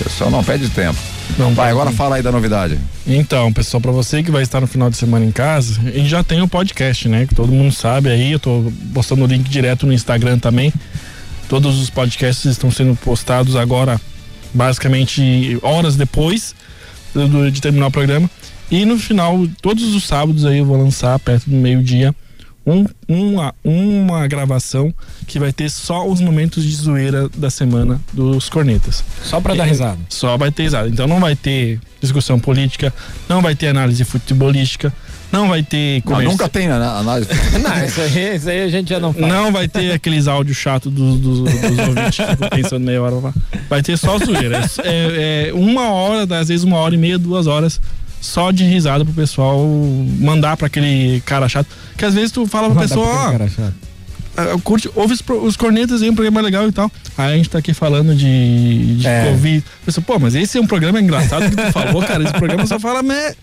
O 0.00 0.04
pessoal 0.04 0.30
não 0.30 0.42
perde 0.42 0.68
tempo. 0.68 0.98
Vai, 1.54 1.70
agora 1.70 1.90
fala 1.90 2.16
aí 2.16 2.22
da 2.22 2.30
novidade. 2.30 2.78
Então, 3.06 3.52
pessoal, 3.52 3.80
pra 3.80 3.90
você 3.90 4.22
que 4.22 4.30
vai 4.30 4.42
estar 4.42 4.60
no 4.60 4.66
final 4.66 4.90
de 4.90 4.96
semana 4.96 5.24
em 5.24 5.30
casa, 5.30 5.80
a 5.80 5.90
gente 5.90 6.08
já 6.08 6.22
tem 6.22 6.42
o 6.42 6.48
podcast, 6.48 7.08
né? 7.08 7.26
Que 7.26 7.34
todo 7.34 7.50
mundo 7.50 7.72
sabe 7.74 8.10
aí. 8.10 8.32
Eu 8.32 8.38
tô 8.38 8.70
postando 8.92 9.24
o 9.24 9.26
link 9.26 9.48
direto 9.48 9.86
no 9.86 9.92
Instagram 9.92 10.38
também. 10.38 10.72
Todos 11.48 11.80
os 11.80 11.90
podcasts 11.90 12.44
estão 12.44 12.70
sendo 12.70 12.94
postados 12.96 13.56
agora, 13.56 14.00
basicamente 14.52 15.58
horas 15.62 15.96
depois 15.96 16.54
de 17.52 17.60
terminar 17.60 17.88
o 17.88 17.90
programa. 17.90 18.30
E 18.70 18.84
no 18.84 18.98
final, 18.98 19.46
todos 19.60 19.94
os 19.94 20.04
sábados 20.04 20.44
aí 20.44 20.58
eu 20.58 20.64
vou 20.64 20.76
lançar 20.76 21.18
perto 21.18 21.50
do 21.50 21.56
meio-dia 21.56 22.14
um, 22.70 22.86
uma, 23.08 23.54
uma 23.64 24.26
gravação 24.26 24.92
que 25.26 25.38
vai 25.38 25.52
ter 25.52 25.70
só 25.70 26.06
os 26.06 26.20
momentos 26.20 26.64
de 26.64 26.74
zoeira 26.74 27.28
da 27.36 27.50
semana 27.50 28.00
dos 28.12 28.48
cornetas. 28.48 29.04
Só 29.24 29.40
pra 29.40 29.54
dar 29.54 29.64
risada. 29.64 29.98
Só 30.08 30.36
vai 30.36 30.50
ter 30.50 30.64
risada. 30.64 30.88
Então 30.88 31.06
não 31.06 31.20
vai 31.20 31.34
ter 31.36 31.80
discussão 32.00 32.38
política, 32.38 32.92
não 33.28 33.42
vai 33.42 33.54
ter 33.54 33.68
análise 33.68 34.02
futebolística, 34.04 34.92
não 35.32 35.48
vai 35.48 35.62
ter 35.62 36.02
Não, 36.04 36.22
nunca 36.22 36.48
tem 36.48 36.66
né, 36.66 36.74
análise. 36.74 37.30
Não, 37.62 37.84
isso 37.84 38.00
aí, 38.00 38.36
isso 38.36 38.48
aí 38.48 38.62
a 38.62 38.68
gente 38.68 38.90
já 38.90 38.98
não 38.98 39.12
faz. 39.12 39.26
Não 39.26 39.52
vai 39.52 39.68
ter 39.68 39.92
aqueles 39.92 40.26
áudios 40.26 40.56
chatos 40.56 40.92
dos, 40.92 41.20
dos, 41.20 41.38
dos 41.40 41.78
ouvintes 41.86 42.16
que 42.16 42.26
ficam 42.26 42.48
pensando 42.48 42.84
meia 42.84 43.00
hora 43.00 43.14
lá. 43.14 43.34
Vai 43.68 43.80
ter 43.80 43.96
só 43.96 44.18
zoeira. 44.18 44.60
É, 44.82 45.50
é 45.50 45.54
uma 45.54 45.92
hora, 45.92 46.40
às 46.40 46.48
vezes 46.48 46.64
uma 46.64 46.78
hora 46.78 46.96
e 46.96 46.98
meia, 46.98 47.16
duas 47.16 47.46
horas 47.46 47.80
só 48.20 48.50
de 48.50 48.64
risada 48.64 49.04
pro 49.04 49.14
pessoal 49.14 49.66
mandar 50.18 50.56
pra 50.56 50.66
aquele 50.66 51.22
cara 51.24 51.48
chato. 51.48 51.68
Que 51.96 52.04
às 52.04 52.14
vezes 52.14 52.30
tu 52.32 52.46
fala 52.46 52.66
pra 52.66 52.74
Mandar 52.76 52.88
pessoa, 52.88 53.06
ó, 53.08 53.48
chato. 53.48 53.74
ah, 54.36 54.58
curte, 54.62 54.90
ouve 54.94 55.14
os, 55.14 55.22
os 55.42 55.56
cornetas 55.56 56.02
aí, 56.02 56.10
um 56.10 56.14
programa 56.14 56.40
legal 56.40 56.68
e 56.68 56.72
tal. 56.72 56.90
Aí 57.16 57.32
a 57.34 57.36
gente 57.36 57.48
tá 57.50 57.58
aqui 57.58 57.72
falando 57.74 58.14
de, 58.14 58.96
de 58.96 59.06
É. 59.06 59.30
Covid. 59.30 59.64
Pessoal, 59.84 60.04
pô, 60.06 60.18
mas 60.18 60.34
esse 60.34 60.58
é 60.58 60.60
um 60.60 60.66
programa 60.66 61.00
engraçado 61.00 61.48
que 61.50 61.56
tu 61.56 61.72
falou, 61.72 62.02
cara. 62.02 62.22
Esse 62.24 62.32
programa 62.34 62.66
só 62.66 62.78
fala 62.78 63.02
meh. 63.02 63.34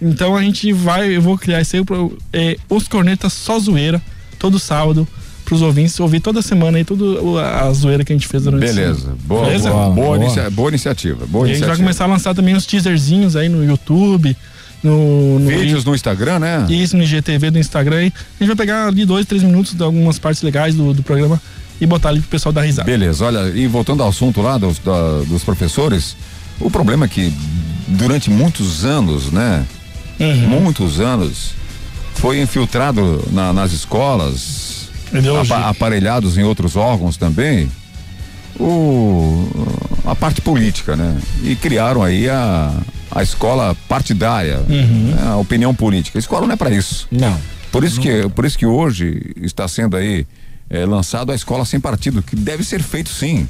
Então 0.00 0.36
a 0.36 0.42
gente 0.42 0.72
vai, 0.72 1.14
eu 1.16 1.22
vou 1.22 1.38
criar 1.38 1.60
esse 1.60 1.76
aí, 1.76 1.84
é, 2.32 2.56
os 2.68 2.88
cornetas 2.88 3.32
só 3.32 3.58
zoeira, 3.58 4.00
todo 4.38 4.58
sábado, 4.58 5.06
pros 5.52 5.60
ouvintes 5.60 6.00
ouvir 6.00 6.20
toda 6.20 6.40
semana 6.40 6.78
aí, 6.78 6.84
toda 6.84 7.04
a 7.42 7.70
zoeira 7.74 8.02
que 8.02 8.10
a 8.10 8.16
gente 8.16 8.26
fez 8.26 8.44
durante 8.44 8.64
a 8.64 8.72
Beleza. 8.72 9.14
Boa, 9.26 9.44
Beleza? 9.44 9.70
boa, 9.70 9.90
boa, 9.90 9.94
Boa. 9.94 10.16
inicia- 10.16 10.48
boa 10.50 10.68
iniciativa. 10.70 11.26
Boa 11.26 11.46
E 11.46 11.50
a 11.50 11.52
gente 11.52 11.60
vai 11.60 11.68
iniciativa. 11.68 11.76
começar 11.76 12.04
a 12.04 12.06
lançar 12.06 12.34
também 12.34 12.56
uns 12.56 12.64
teaserzinhos 12.64 13.36
aí 13.36 13.50
no 13.50 13.62
YouTube, 13.62 14.34
no, 14.82 15.38
no 15.38 15.46
Vídeos 15.50 15.84
no 15.84 15.94
Instagram, 15.94 16.38
né? 16.38 16.66
isso 16.70 16.96
no 16.96 17.02
IGTV 17.02 17.50
do 17.50 17.58
Instagram 17.58 17.96
aí. 17.96 18.06
A 18.40 18.44
gente 18.44 18.46
vai 18.48 18.56
pegar 18.56 18.86
ali 18.88 19.04
dois, 19.04 19.26
três 19.26 19.42
minutos 19.42 19.74
de 19.74 19.82
algumas 19.82 20.18
partes 20.18 20.42
legais 20.42 20.74
do, 20.74 20.94
do 20.94 21.02
programa 21.02 21.38
e 21.78 21.84
botar 21.86 22.08
ali 22.08 22.20
pro 22.20 22.30
pessoal 22.30 22.50
dar 22.52 22.62
risada. 22.62 22.90
Beleza, 22.90 23.22
olha, 23.26 23.52
e 23.54 23.66
voltando 23.66 24.02
ao 24.02 24.08
assunto 24.08 24.40
lá 24.40 24.56
dos, 24.56 24.78
da- 24.78 25.20
dos 25.28 25.44
professores, 25.44 26.16
o 26.58 26.70
problema 26.70 27.04
é 27.04 27.08
que 27.08 27.30
durante 27.88 28.30
muitos 28.30 28.86
anos, 28.86 29.30
né? 29.30 29.66
Uhum. 30.18 30.60
Muitos 30.62 30.98
anos, 30.98 31.50
foi 32.14 32.40
infiltrado 32.40 33.22
na- 33.32 33.52
nas 33.52 33.72
escolas. 33.72 34.71
Apa- 35.40 35.68
aparelhados 35.68 36.36
em 36.38 36.42
outros 36.42 36.76
órgãos 36.76 37.16
também, 37.16 37.70
o, 38.58 39.46
a 40.04 40.14
parte 40.14 40.40
política, 40.40 40.96
né? 40.96 41.18
E 41.42 41.56
criaram 41.56 42.02
aí 42.02 42.28
a, 42.28 42.72
a 43.10 43.22
escola 43.22 43.76
partidária, 43.88 44.58
Uhum. 44.68 45.14
né? 45.14 45.22
a 45.30 45.36
opinião 45.36 45.74
política. 45.74 46.18
A 46.18 46.20
escola 46.20 46.46
não 46.46 46.54
é 46.54 46.56
para 46.56 46.70
isso. 46.70 47.06
Não. 47.10 47.36
Por 47.70 47.84
isso, 47.84 48.00
que, 48.00 48.28
por 48.30 48.44
isso 48.44 48.58
que 48.58 48.66
hoje 48.66 49.32
está 49.40 49.66
sendo 49.66 49.96
aí 49.96 50.26
eh, 50.68 50.84
lançado 50.84 51.32
a 51.32 51.34
escola 51.34 51.64
sem 51.64 51.80
partido, 51.80 52.22
que 52.22 52.36
deve 52.36 52.62
ser 52.64 52.82
feito 52.82 53.08
sim. 53.08 53.48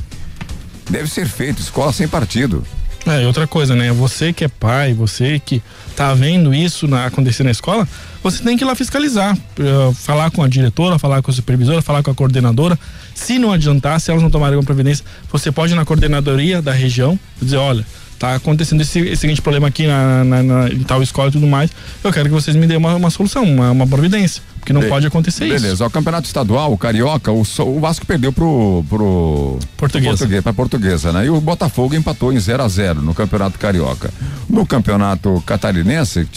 Deve 0.89 1.09
ser 1.10 1.26
feito, 1.26 1.60
escola 1.60 1.93
sem 1.93 2.06
partido. 2.06 2.64
É, 3.05 3.27
outra 3.27 3.49
coisa, 3.49 3.74
né? 3.74 3.91
Você 3.93 4.33
que 4.33 4.45
é 4.45 4.49
pai, 4.49 4.95
você 4.95 5.41
que 5.45 5.61
tá 5.97 6.15
vendo 6.15 6.55
isso 6.55 6.87
na, 6.87 7.07
acontecer 7.07 7.43
na 7.43 7.51
escola, 7.51 7.87
você 8.23 8.43
tem 8.45 8.57
que 8.57 8.62
ir 8.62 8.66
lá 8.66 8.77
fiscalizar. 8.77 9.37
eh, 9.59 9.93
falar 9.95 10.31
com 10.31 10.41
a 10.43 10.49
diretora, 10.49 10.99
falar 11.01 11.20
com 11.20 11.31
a 11.31 11.35
supervisora, 11.35 11.83
falar 11.83 12.03
com 12.05 12.12
a 12.12 12.15
coordenadora. 12.15 12.79
Se 13.12 13.41
não 13.41 13.51
adiantar, 13.53 14.01
se 14.01 14.11
elas 14.11 14.23
não 14.23 14.31
tomarem 14.31 14.55
alguma 14.55 14.66
providência, 14.66 15.05
você 15.33 15.51
pode 15.51 15.73
ir 15.73 15.77
na 15.77 15.85
coordenadoria 15.85 16.62
da 16.62 16.70
região 16.73 17.19
dizer, 17.41 17.57
olha, 17.57 17.85
tá 18.20 18.37
acontecendo 18.37 18.83
esse, 18.83 19.01
esse 19.01 19.16
seguinte 19.23 19.43
problema 19.43 19.66
aqui 19.66 19.85
na, 19.87 20.23
na- 20.23 20.43
na- 20.45 20.69
em 20.69 20.85
tal 20.85 21.03
escola 21.03 21.29
e 21.29 21.33
tudo 21.33 21.47
mais. 21.49 21.70
Eu 22.05 22.12
quero 22.12 22.27
que 22.29 22.35
vocês 22.35 22.55
me 22.57 22.69
dêem 22.69 22.79
uma, 22.79 22.95
uma 22.95 23.11
solução, 23.11 23.43
uma, 23.43 23.73
uma 23.73 23.87
providência. 23.87 24.41
Porque 24.62 24.72
não 24.72 24.80
Be- 24.80 24.89
pode 24.89 25.05
acontecer 25.09 25.44
isso. 25.47 25.60
Beleza, 25.60 25.84
o 25.84 25.90
campeonato 25.90 26.24
estadual, 26.28 26.72
o 26.72 26.78
Carioca, 26.78 27.32
o, 27.32 27.43
o 27.43 27.80
Vasco 27.80 28.06
perdeu 28.06 28.32
pro, 28.32 28.84
pro 28.89 29.59
Portuguesa. 29.76 30.10
pro 30.10 30.18
português, 30.18 30.43
pra 30.44 30.52
portuguesa, 30.52 31.12
né? 31.12 31.26
E 31.26 31.30
o 31.30 31.40
Botafogo 31.40 31.97
empatou 31.97 32.32
em 32.32 32.39
0 32.39 32.62
a 32.62 32.68
0 32.68 33.02
no 33.02 33.12
campeonato 33.12 33.59
carioca. 33.59 34.10
No 34.48 34.64
campeonato 34.64 35.43
catarinense, 35.44 36.28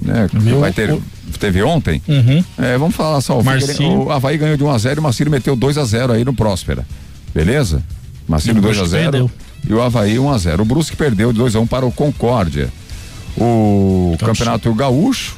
né? 0.00 0.28
Viu? 0.32 0.60
Vai 0.60 0.72
ter, 0.72 0.96
teve 1.40 1.60
ontem. 1.60 2.00
Uhum. 2.06 2.44
É, 2.56 2.78
vamos 2.78 2.94
falar 2.94 3.20
só. 3.20 3.36
O, 3.40 3.44
Marcinho. 3.44 4.04
O 4.04 4.12
Havaí 4.12 4.38
ganhou 4.38 4.56
de 4.56 4.62
1x0 4.62 4.96
e 4.96 4.98
o 5.00 5.02
Marcílio 5.02 5.30
meteu 5.32 5.56
2x0 5.56 6.12
aí 6.12 6.24
no 6.24 6.32
Próspera. 6.32 6.86
Beleza? 7.34 7.82
Marcílio 8.28 8.56
E 8.56 8.58
o 8.60 8.62
Brusque 8.62 8.84
2x0 8.84 8.90
perdeu. 9.02 9.30
e 9.68 9.74
o 9.74 9.82
Havaí 9.82 10.14
1x0. 10.16 10.60
O 10.60 10.64
Brusque 10.64 10.94
perdeu 10.96 11.32
de 11.32 11.40
2x1 11.40 11.66
para 11.66 11.84
o 11.84 11.90
Concórdia. 11.90 12.68
O 13.36 14.16
Campeonato 14.18 14.72
Gaúcho, 14.72 15.35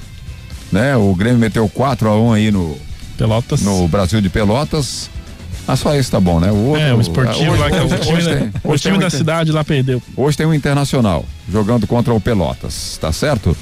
né? 0.72 0.96
O 0.96 1.14
Grêmio 1.14 1.38
meteu 1.38 1.68
4x1 1.68 2.32
aí 2.34 2.50
no 2.50 2.76
Pelotas. 3.16 3.62
no 3.62 3.86
Brasil 3.88 4.20
de 4.20 4.28
Pelotas. 4.28 5.10
Ah, 5.66 5.76
só 5.76 5.94
esse 5.94 6.10
tá 6.10 6.18
bom, 6.18 6.40
né? 6.40 6.50
O 6.50 6.56
outro, 6.68 6.82
É, 6.82 6.94
o 6.94 7.00
esportivo 7.00 7.50
hoje- 7.52 7.60
lá, 7.60 7.70
que 7.70 7.76
é 7.76 7.82
o 7.82 7.84
hoje- 7.84 7.98
time, 7.98 8.16
hoje 8.16 8.28
da- 8.30 8.36
tem- 8.36 8.50
o 8.64 8.78
time 8.78 8.96
um 8.96 9.00
da 9.00 9.06
inter- 9.06 9.18
cidade 9.18 9.52
lá 9.52 9.62
perdeu. 9.62 10.02
Hoje 10.16 10.36
tem 10.36 10.46
o 10.46 10.54
Internacional 10.54 11.24
jogando 11.50 11.86
contra 11.86 12.14
o 12.14 12.20
Pelotas, 12.20 12.96
tá 12.98 13.12
certo? 13.12 13.54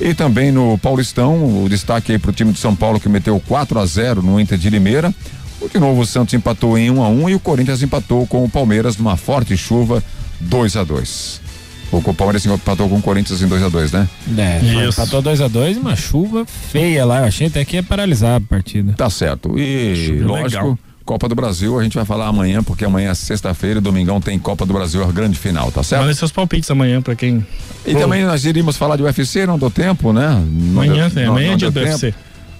E 0.00 0.12
também 0.12 0.50
no 0.50 0.76
Paulistão, 0.78 1.62
o 1.64 1.68
destaque 1.68 2.10
aí 2.10 2.18
pro 2.18 2.32
time 2.32 2.52
de 2.52 2.58
São 2.58 2.74
Paulo 2.74 2.98
que 2.98 3.08
meteu 3.08 3.40
4 3.46 3.78
a 3.78 3.86
0 3.86 4.20
no 4.22 4.40
Inter 4.40 4.58
de 4.58 4.68
Limeira. 4.70 5.14
O 5.60 5.68
de 5.68 5.78
novo 5.78 6.00
o 6.00 6.06
Santos 6.06 6.34
empatou 6.34 6.76
em 6.76 6.90
1 6.90 7.00
a 7.04 7.08
1 7.08 7.28
e 7.30 7.34
o 7.36 7.38
Corinthians 7.40 7.80
empatou 7.82 8.26
com 8.26 8.42
o 8.42 8.48
Palmeiras 8.50 8.96
numa 8.96 9.16
forte 9.16 9.56
chuva 9.56 10.02
2 10.40 10.76
a 10.76 10.82
2. 10.82 11.40
O 11.92 11.98
o 11.98 12.14
Palmeiras 12.14 12.44
empatou 12.46 12.88
com 12.88 12.96
o 12.96 13.02
Corinthians 13.02 13.42
em 13.42 13.46
2 13.46 13.62
a 13.62 13.68
2, 13.68 13.92
né? 13.92 14.08
É, 14.38 14.60
Isso. 14.88 14.98
empatou 15.00 15.22
2x2 15.22 15.76
uma 15.78 15.94
chuva 15.94 16.44
feia 16.46 17.04
lá. 17.04 17.18
Eu 17.20 17.24
achei 17.26 17.46
até 17.48 17.64
que 17.64 17.76
ia 17.76 17.82
paralisar 17.82 18.36
a 18.36 18.40
partida. 18.40 18.94
Tá 18.94 19.10
certo. 19.10 19.58
E 19.58 20.18
lógico, 20.22 20.44
legal. 20.64 20.78
Copa 21.04 21.28
do 21.28 21.34
Brasil 21.34 21.78
a 21.78 21.82
gente 21.82 21.96
vai 21.96 22.04
falar 22.04 22.28
amanhã, 22.28 22.62
porque 22.62 22.84
amanhã 22.84 23.10
é 23.10 23.14
sexta-feira 23.14 23.78
e 23.78 23.82
domingão 23.82 24.20
tem 24.20 24.38
Copa 24.38 24.64
do 24.64 24.72
Brasil, 24.72 25.02
a 25.02 25.10
grande 25.12 25.36
final, 25.38 25.70
tá 25.70 25.82
certo? 25.82 26.00
Mandem 26.02 26.14
seus 26.16 26.30
palpites 26.32 26.70
amanhã 26.70 27.02
pra 27.02 27.14
quem. 27.14 27.44
E 27.84 27.94
também 27.94 28.24
nós 28.24 28.44
iríamos 28.44 28.76
falar 28.76 28.96
de 28.96 29.02
UFC, 29.02 29.44
não 29.44 29.58
deu 29.58 29.70
tempo, 29.70 30.12
né? 30.12 30.28
Não 30.48 30.82
Amanhã 30.82 31.08
deu- 31.08 31.10
tem, 31.10 31.24
não- 31.26 31.32
amanhã 31.32 31.48
não 31.48 31.54
é 31.54 31.56
dia 31.58 31.70
deu 31.70 31.82
do 31.82 31.86
tempo. 31.90 31.98
UFC. 32.06 32.14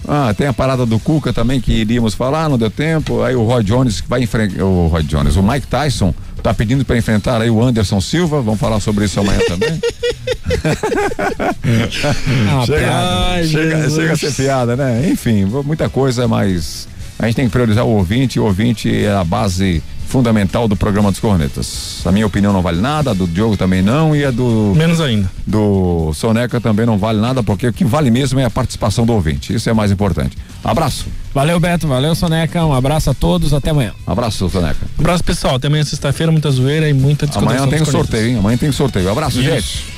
Ah, 0.08 0.34
tem 0.36 0.48
a 0.48 0.52
parada 0.52 0.84
do 0.84 0.98
Cuca 0.98 1.32
também 1.32 1.60
que 1.60 1.72
iríamos 1.72 2.14
falar, 2.14 2.48
não 2.48 2.58
deu 2.58 2.68
tempo. 2.68 3.22
Aí 3.22 3.36
o 3.36 3.44
Roy 3.44 3.62
Jones 3.62 4.00
que 4.00 4.08
vai 4.10 4.20
enfrentar. 4.24 4.64
O 4.64 4.88
Roy 4.88 5.04
Jones, 5.04 5.36
o 5.36 5.42
Mike 5.44 5.68
Tyson 5.68 6.12
tá 6.42 6.52
pedindo 6.52 6.84
para 6.84 6.96
enfrentar 6.96 7.40
aí 7.40 7.50
o 7.50 7.62
Anderson 7.62 8.00
Silva. 8.00 8.42
Vamos 8.42 8.60
falar 8.60 8.80
sobre 8.80 9.04
isso 9.04 9.20
amanhã 9.20 9.40
também. 9.46 9.80
Ah, 11.64 12.66
chega, 12.66 12.90
Ai, 12.90 13.44
chega, 13.46 13.90
chega 13.90 14.12
a 14.12 14.16
ser 14.16 14.32
piada, 14.34 14.76
né? 14.76 15.08
Enfim, 15.08 15.44
muita 15.64 15.88
coisa, 15.88 16.28
mas 16.28 16.88
a 17.18 17.26
gente 17.26 17.36
tem 17.36 17.46
que 17.46 17.52
priorizar 17.52 17.84
o 17.84 17.90
ouvinte. 17.90 18.38
O 18.38 18.44
ouvinte 18.44 19.04
é 19.04 19.12
a 19.12 19.24
base 19.24 19.82
fundamental 20.12 20.68
do 20.68 20.76
programa 20.76 21.10
dos 21.10 21.18
Cornetas. 21.18 22.02
A 22.04 22.12
minha 22.12 22.26
opinião 22.26 22.52
não 22.52 22.60
vale 22.60 22.82
nada, 22.82 23.12
a 23.12 23.14
do 23.14 23.26
Diogo 23.26 23.56
também 23.56 23.80
não, 23.80 24.14
e 24.14 24.22
a 24.22 24.30
do 24.30 24.74
Menos 24.76 25.00
ainda. 25.00 25.30
do 25.46 26.12
Soneca 26.12 26.60
também 26.60 26.84
não 26.84 26.98
vale 26.98 27.18
nada, 27.18 27.42
porque 27.42 27.66
o 27.66 27.72
que 27.72 27.82
vale 27.82 28.10
mesmo 28.10 28.38
é 28.38 28.44
a 28.44 28.50
participação 28.50 29.06
do 29.06 29.14
ouvinte. 29.14 29.54
Isso 29.54 29.70
é 29.70 29.72
mais 29.72 29.90
importante. 29.90 30.36
Abraço. 30.62 31.06
Valeu, 31.34 31.58
Beto. 31.58 31.88
Valeu, 31.88 32.14
Soneca. 32.14 32.62
Um 32.64 32.74
abraço 32.74 33.08
a 33.08 33.14
todos. 33.14 33.54
Até 33.54 33.70
amanhã. 33.70 33.92
Abraço, 34.06 34.48
Soneca. 34.50 34.76
Abraço, 34.98 35.24
pessoal. 35.24 35.56
Até 35.56 35.68
amanhã, 35.68 35.82
sexta-feira, 35.82 36.30
muita 36.30 36.50
zoeira 36.50 36.90
e 36.90 36.92
muita 36.92 37.26
discussão. 37.26 37.50
Amanhã 37.50 37.66
tem 37.66 37.84
sorteio, 37.84 38.28
hein? 38.28 38.36
Amanhã 38.36 38.58
tem 38.58 38.68
o 38.68 38.72
sorteio. 38.72 39.10
Abraço, 39.10 39.40
Isso. 39.40 39.50
gente. 39.50 39.91